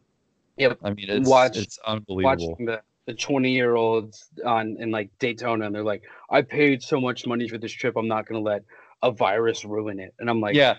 Yep. 0.57 0.80
I 0.84 0.89
mean, 0.94 1.10
it's 1.10 1.30
Watch- 1.30 1.57
it's 1.57 1.77
unbelievable. 1.85 2.49
watching 2.52 2.65
the 2.65 2.81
the 3.06 3.14
20 3.14 3.49
year 3.52 3.76
olds 3.76 4.26
on 4.45 4.76
in 4.80 4.91
like 4.91 5.10
Daytona 5.19 5.65
and 5.65 5.73
they're 5.73 5.84
like, 5.84 6.03
I 6.30 6.41
paid 6.41 6.84
so 6.84 6.99
much 6.99 7.26
money 7.26 7.48
for 7.48 7.57
this 7.57 7.72
trip, 7.72 7.95
I'm 7.95 8.07
not 8.07 8.26
gonna 8.27 8.41
let 8.41 8.64
a 9.02 9.11
virus 9.11 9.64
ruin 9.64 9.99
it. 9.99 10.14
And 10.19 10.30
I'm 10.30 10.41
like, 10.41 10.56
Yeah. 10.56 10.76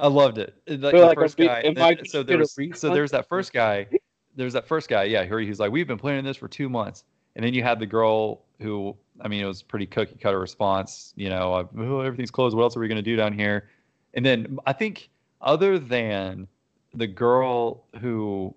I 0.00 0.08
loved 0.08 0.38
it. 0.38 0.54
Like 0.66 0.80
They're 0.80 0.92
the 0.92 1.06
like, 1.06 1.18
first 1.18 1.36
guy. 1.36 1.62
then- 1.62 1.76
so 2.06 2.22
gonna 2.22 2.24
there 2.24 2.38
was 2.38 2.58
so 2.74 2.92
there's 2.92 3.12
that 3.12 3.28
first 3.28 3.52
guy. 3.52 3.86
There's 4.34 4.52
that 4.54 4.66
first 4.66 4.88
guy. 4.88 5.04
Yeah, 5.04 5.24
here 5.24 5.38
he's 5.40 5.58
like, 5.60 5.70
we've 5.72 5.86
been 5.86 5.98
planning 5.98 6.24
this 6.24 6.36
for 6.36 6.48
two 6.48 6.68
months, 6.68 7.04
and 7.36 7.44
then 7.44 7.54
you 7.54 7.62
had 7.62 7.78
the 7.78 7.86
girl 7.86 8.42
who, 8.60 8.94
I 9.20 9.28
mean, 9.28 9.42
it 9.42 9.46
was 9.46 9.62
pretty 9.62 9.86
cookie 9.86 10.16
cutter 10.16 10.38
response. 10.38 11.12
You 11.16 11.28
know, 11.28 11.68
oh, 11.78 12.00
everything's 12.00 12.30
closed. 12.30 12.56
What 12.56 12.62
else 12.62 12.76
are 12.76 12.80
we 12.80 12.88
gonna 12.88 13.02
do 13.02 13.16
down 13.16 13.32
here? 13.32 13.68
And 14.14 14.24
then 14.24 14.58
I 14.66 14.72
think 14.72 15.10
other 15.40 15.78
than 15.78 16.48
the 16.94 17.06
girl 17.06 17.84
who, 18.00 18.54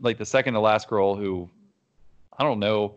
like 0.00 0.18
the 0.18 0.26
second 0.26 0.54
to 0.54 0.60
last 0.60 0.88
girl 0.88 1.14
who, 1.14 1.48
I 2.38 2.44
don't 2.44 2.58
know. 2.58 2.96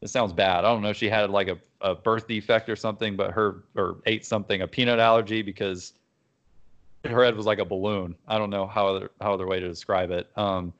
This 0.00 0.12
sounds 0.12 0.32
bad. 0.32 0.64
I 0.64 0.72
don't 0.72 0.80
know 0.80 0.94
she 0.94 1.10
had 1.10 1.28
like 1.28 1.48
a, 1.48 1.58
a 1.82 1.94
birth 1.94 2.26
defect 2.26 2.68
or 2.70 2.76
something, 2.76 3.16
but 3.16 3.32
her 3.32 3.64
or 3.76 3.98
ate 4.06 4.24
something, 4.24 4.62
a 4.62 4.66
peanut 4.66 4.98
allergy 4.98 5.42
because 5.42 5.92
her 7.04 7.24
head 7.24 7.36
was 7.36 7.46
like 7.46 7.58
a 7.58 7.64
balloon. 7.64 8.14
I 8.26 8.38
don't 8.38 8.50
know 8.50 8.66
how 8.66 8.86
other 8.86 9.10
how 9.20 9.34
other 9.34 9.46
way 9.46 9.60
to 9.60 9.68
describe 9.68 10.10
it. 10.10 10.30
Um, 10.36 10.72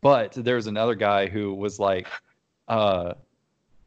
but 0.00 0.32
there's 0.32 0.66
another 0.66 0.94
guy 0.94 1.26
who 1.26 1.54
was 1.54 1.80
like, 1.80 2.06
uh, 2.68 3.14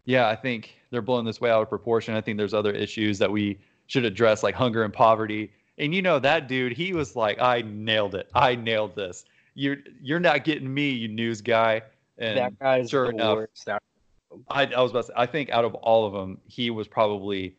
yeah, 0.06 0.28
I 0.28 0.36
think 0.36 0.76
they're 0.91 1.01
blowing 1.01 1.26
this 1.26 1.41
way 1.41 1.49
out 1.49 1.61
of 1.61 1.69
proportion. 1.69 2.13
I 2.13 2.22
think 2.22 2.38
there's 2.38 2.53
other 2.53 2.72
issues 2.72 3.18
that 3.19 3.31
we 3.31 3.57
should 3.88 4.05
address, 4.05 4.43
like 4.43 4.55
hunger 4.55 4.84
and 4.84 4.93
poverty. 4.93 5.51
And 5.77 5.95
you 5.95 6.01
know 6.01 6.19
that 6.19 6.47
dude, 6.47 6.73
he 6.73 6.93
was 6.93 7.15
like, 7.15 7.41
I 7.41 7.63
nailed 7.63 8.13
it. 8.15 8.30
I 8.35 8.55
nailed 8.55 8.95
this. 8.95 9.26
You're 9.55 9.77
you're 10.01 10.19
not 10.19 10.43
getting 10.43 10.72
me, 10.72 10.89
you 10.89 11.07
news 11.07 11.41
guy. 11.41 11.81
And 12.18 12.38
that 12.38 12.59
guy's 12.59 12.89
sure 12.89 13.07
the 13.07 13.13
enough, 13.13 13.47
I, 14.49 14.65
I 14.65 14.81
was 14.81 14.91
about 14.91 15.01
to 15.01 15.07
say, 15.07 15.13
I 15.15 15.26
think 15.26 15.49
out 15.49 15.65
of 15.65 15.73
all 15.76 16.05
of 16.05 16.13
them, 16.13 16.39
he 16.45 16.69
was 16.69 16.88
probably 16.88 17.55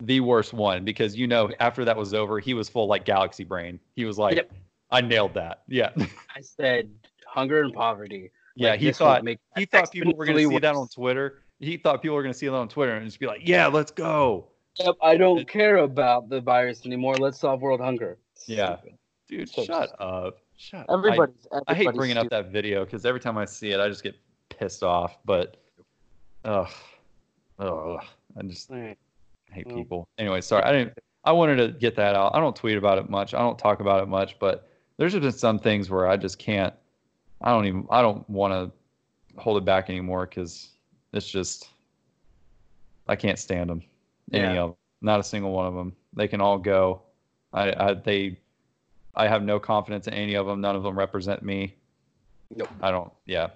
the 0.00 0.20
worst 0.20 0.52
one 0.52 0.84
because 0.84 1.16
you 1.16 1.26
know 1.26 1.50
after 1.58 1.84
that 1.84 1.96
was 1.96 2.14
over, 2.14 2.38
he 2.38 2.54
was 2.54 2.68
full 2.68 2.86
like 2.86 3.04
galaxy 3.04 3.44
brain. 3.44 3.80
He 3.96 4.04
was 4.04 4.18
like, 4.18 4.36
Yep. 4.36 4.52
I 4.90 5.00
nailed 5.00 5.34
that. 5.34 5.62
Yeah, 5.68 5.90
I 6.36 6.40
said 6.40 6.88
hunger 7.26 7.62
and 7.62 7.74
poverty. 7.74 8.30
yeah. 8.54 8.70
Like, 8.70 8.80
he 8.80 8.92
thought 8.92 9.26
he 9.56 9.64
thought 9.66 9.90
people 9.90 10.14
were 10.14 10.24
going 10.24 10.38
to 10.38 10.48
see 10.48 10.58
that 10.58 10.74
on. 10.74 10.88
Twitter. 10.88 11.42
He 11.60 11.76
thought 11.76 12.02
people 12.02 12.14
were 12.16 12.22
going 12.22 12.32
to 12.32 12.38
see 12.38 12.46
it 12.46 12.52
on 12.52 12.68
Twitter 12.68 12.94
and 12.94 13.04
just 13.04 13.18
be 13.18 13.26
like, 13.26 13.40
yeah, 13.42 13.66
let's 13.66 13.90
go, 13.90 14.46
Yep, 14.78 14.96
I 15.02 15.16
don't 15.16 15.48
care 15.48 15.78
about 15.78 16.28
the 16.28 16.40
virus 16.40 16.86
anymore. 16.86 17.16
Let's 17.16 17.40
solve 17.40 17.60
world 17.60 17.80
hunger. 17.80 18.18
Yeah. 18.46 18.76
Stupid. 18.76 18.98
dude. 19.28 19.48
So 19.48 19.64
shut 19.64 19.88
stupid. 19.88 20.02
up, 20.02 20.38
shut. 20.56 20.86
I- 20.88 20.92
Everybody's, 20.92 21.48
I, 21.50 21.56
hate 21.56 21.64
everybody's 21.68 21.96
bringing 21.96 22.16
up 22.16 22.30
that 22.30 22.52
video 22.52 22.84
because 22.84 23.04
every 23.04 23.20
time 23.20 23.36
I 23.36 23.44
see 23.44 23.70
it, 23.70 23.80
I 23.80 23.88
just 23.88 24.02
get 24.04 24.14
pissed 24.50 24.82
off. 24.84 25.18
But, 25.24 25.56
ugh, 26.44 26.70
ugh, 27.58 28.04
I 28.36 28.42
just 28.42 28.70
All 28.70 28.78
right. 28.78 28.98
I 29.50 29.54
hate 29.54 29.66
Well, 29.66 29.76
people. 29.76 30.08
Anyway, 30.18 30.40
sorry. 30.42 30.62
I 30.62 30.72
didn't. 30.72 30.98
I 31.24 31.32
wanted 31.32 31.56
to 31.56 31.68
get 31.68 31.96
that 31.96 32.14
out. 32.14 32.34
I 32.34 32.40
don't 32.40 32.54
tweet 32.54 32.78
about 32.78 32.98
it 32.98 33.10
much. 33.10 33.34
I 33.34 33.38
don't 33.38 33.58
talk 33.58 33.80
about 33.80 34.02
it 34.02 34.06
much. 34.06 34.38
But 34.38 34.70
there's 34.96 35.12
just 35.12 35.22
been 35.22 35.32
some 35.32 35.58
things 35.58 35.90
where 35.90 36.06
I 36.06 36.16
just 36.16 36.38
can't. 36.38 36.72
I 37.40 37.50
don't 37.50 37.66
even. 37.66 37.86
I 37.90 38.02
don't 38.02 38.28
want 38.30 38.52
to 38.52 39.40
hold 39.40 39.56
it 39.56 39.64
back 39.64 39.90
anymore 39.90 40.26
because 40.26 40.68
it's 41.12 41.28
just. 41.28 41.70
I 43.06 43.16
can't 43.16 43.38
stand 43.38 43.70
them. 43.70 43.82
Any 44.32 44.42
Yeah. 44.54 44.62
of 44.62 44.70
them. 44.70 44.76
Not 45.00 45.20
a 45.20 45.22
single 45.24 45.52
one 45.52 45.66
of 45.66 45.74
them. 45.74 45.94
They 46.12 46.28
can 46.28 46.40
all 46.40 46.58
go. 46.58 47.02
I. 47.52 47.72
I 47.72 47.94
they. 47.94 48.38
I 49.14 49.26
have 49.26 49.42
no 49.42 49.58
confidence 49.58 50.06
in 50.06 50.14
any 50.14 50.34
of 50.34 50.46
them. 50.46 50.60
None 50.60 50.76
of 50.76 50.82
them 50.82 50.96
represent 50.98 51.42
me. 51.42 51.74
Nope. 52.54 52.68
I 52.80 52.90
don't. 52.90 53.12
Yeah. 53.26 53.48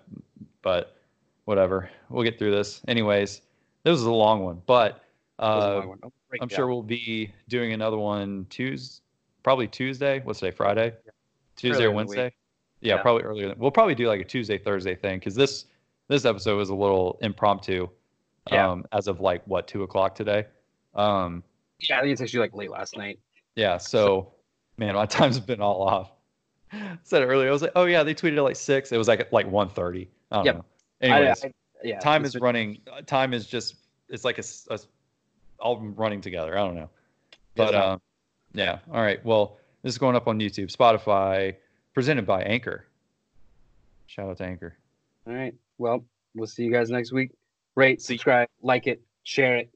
But 0.62 0.96
whatever. 1.44 1.88
We'll 2.08 2.24
get 2.24 2.38
through 2.38 2.50
this. 2.52 2.80
Anyways, 2.88 3.42
this 3.84 3.92
was 3.92 4.02
a 4.04 4.10
long 4.12 4.42
one, 4.44 4.62
but. 4.66 5.04
That 5.38 5.54
was 5.54 5.64
a 5.64 5.68
Uh, 5.68 5.74
long 5.76 5.88
one. 5.88 5.98
I'm 6.40 6.48
sure 6.48 6.66
we'll 6.66 6.82
be 6.82 7.32
doing 7.48 7.72
another 7.72 7.98
one 7.98 8.46
Tuesday, 8.48 9.02
probably 9.42 9.66
Tuesday. 9.68 10.20
What's 10.24 10.38
today? 10.40 10.50
Friday, 10.50 10.94
Tuesday 11.56 11.84
Earlier 11.84 11.88
or 11.88 12.00
in 12.00 12.06
the 12.06 12.10
week. 12.10 12.16
Wednesday? 12.18 12.34
Yeah, 12.80 12.94
Yeah. 12.96 13.02
probably 13.02 13.22
earlier. 13.24 13.54
We'll 13.58 13.70
probably 13.70 13.94
do 13.94 14.06
like 14.08 14.20
a 14.20 14.24
Tuesday 14.24 14.56
Thursday 14.56 14.94
thing 14.94 15.18
because 15.18 15.34
this 15.34 15.66
this 16.08 16.24
episode 16.24 16.56
was 16.56 16.68
a 16.70 16.74
little 16.74 17.18
impromptu. 17.22 17.88
Yeah. 18.50 18.68
Um, 18.70 18.84
as 18.92 19.06
of 19.06 19.20
like 19.20 19.46
what 19.46 19.68
two 19.68 19.82
o'clock 19.84 20.14
today. 20.16 20.46
Um, 20.94 21.44
Yeah, 21.78 21.98
I 21.98 22.00
think 22.00 22.12
it's 22.12 22.20
actually 22.20 22.40
like 22.40 22.54
late 22.54 22.70
last 22.70 22.96
night. 22.96 23.20
yeah. 23.54 23.78
So, 23.78 24.32
man, 24.78 24.94
my 24.94 25.06
time's 25.18 25.38
been 25.38 25.60
all 25.60 25.82
off. 25.82 26.10
I 26.72 26.98
Said 27.04 27.22
it 27.22 27.26
earlier. 27.26 27.48
I 27.48 27.52
was 27.52 27.62
like, 27.62 27.72
oh 27.76 27.84
yeah, 27.84 28.02
they 28.02 28.14
tweeted 28.14 28.36
at 28.36 28.42
like 28.42 28.56
six. 28.56 28.90
It 28.90 28.96
was 28.98 29.06
like 29.08 29.20
at 29.20 29.32
like 29.32 29.46
one 29.46 29.68
thirty. 29.68 30.08
I 30.32 30.36
don't 30.36 30.46
Yep. 30.46 30.54
know. 30.56 30.64
I- 31.02 31.04
Anyways, 31.06 31.44
I- 31.44 31.52
yeah, 31.84 31.98
time 32.00 32.24
is 32.24 32.36
running. 32.36 32.78
Time 33.06 33.32
is 33.34 33.46
just. 33.46 33.76
It's 34.08 34.24
like 34.24 34.38
a, 34.38 34.44
a 34.70 34.78
all 35.60 35.78
running 35.80 36.20
together. 36.20 36.56
I 36.58 36.60
don't 36.66 36.74
know. 36.74 36.90
But 37.54 37.74
um, 37.74 38.00
yeah. 38.54 38.78
All 38.92 39.00
right. 39.02 39.24
Well, 39.24 39.58
this 39.82 39.92
is 39.94 39.98
going 39.98 40.16
up 40.16 40.26
on 40.28 40.38
YouTube, 40.40 40.74
Spotify, 40.74 41.54
presented 41.94 42.26
by 42.26 42.42
Anchor. 42.42 42.86
Shout 44.06 44.28
out 44.28 44.36
to 44.38 44.44
Anchor. 44.44 44.76
All 45.26 45.34
right. 45.34 45.54
Well, 45.78 46.04
we'll 46.34 46.46
see 46.46 46.64
you 46.64 46.72
guys 46.72 46.90
next 46.90 47.12
week. 47.12 47.30
Rate, 47.74 48.02
subscribe, 48.02 48.48
like 48.62 48.86
it, 48.86 49.02
share 49.24 49.56
it. 49.56 49.70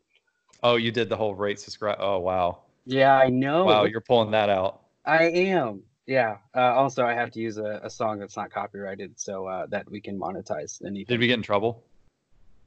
Oh, 0.62 0.76
you 0.76 0.90
did 0.90 1.08
the 1.08 1.16
whole 1.16 1.34
rate 1.34 1.60
subscribe. 1.60 1.98
Oh 2.00 2.18
wow. 2.18 2.62
Yeah, 2.84 3.14
I 3.16 3.28
know. 3.28 3.64
Wow, 3.64 3.84
you're 3.84 4.00
pulling 4.00 4.30
that 4.32 4.48
out. 4.48 4.82
I 5.04 5.24
am. 5.24 5.82
Yeah. 6.06 6.38
Uh, 6.54 6.74
also, 6.74 7.04
I 7.04 7.14
have 7.14 7.30
to 7.32 7.40
use 7.40 7.58
a, 7.58 7.80
a 7.82 7.90
song 7.90 8.18
that's 8.18 8.36
not 8.36 8.50
copyrighted 8.50 9.18
so 9.18 9.46
uh, 9.46 9.66
that 9.66 9.90
we 9.90 10.00
can 10.00 10.18
monetize 10.18 10.80
anything. 10.84 11.06
Did 11.06 11.20
we 11.20 11.26
get 11.26 11.34
in 11.34 11.42
trouble? 11.42 11.82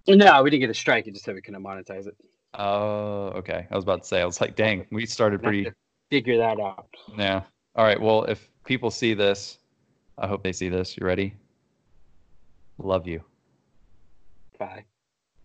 No, 0.08 0.44
we 0.44 0.50
didn't 0.50 0.62
get 0.62 0.70
a 0.70 0.74
strike. 0.74 1.08
It 1.08 1.14
just 1.14 1.26
said 1.26 1.36
we 1.36 1.42
couldn't 1.42 1.64
monetize 1.64 2.08
it. 2.08 2.16
Oh, 2.56 3.32
okay. 3.36 3.68
I 3.70 3.76
was 3.76 3.84
about 3.84 4.02
to 4.04 4.08
say. 4.08 4.22
I 4.22 4.26
was 4.26 4.42
like, 4.42 4.56
dang, 4.56 4.86
we 4.92 5.06
started 5.06 5.42
pretty. 5.42 5.70
Figure 6.10 6.38
that 6.38 6.60
out. 6.60 6.88
Yeah. 7.18 7.44
All 7.76 7.86
right. 7.86 8.00
Well, 8.00 8.24
if 8.24 8.50
people 8.66 8.90
see 8.92 9.14
this, 9.14 9.60
I 10.18 10.28
hope 10.28 10.44
they 10.44 10.52
see 10.52 10.68
this. 10.68 10.98
You 10.98 11.06
ready? 11.06 11.36
Love 12.80 13.08
you. 13.08 13.24
Bye. 14.58 14.86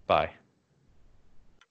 Bye. 0.07 0.31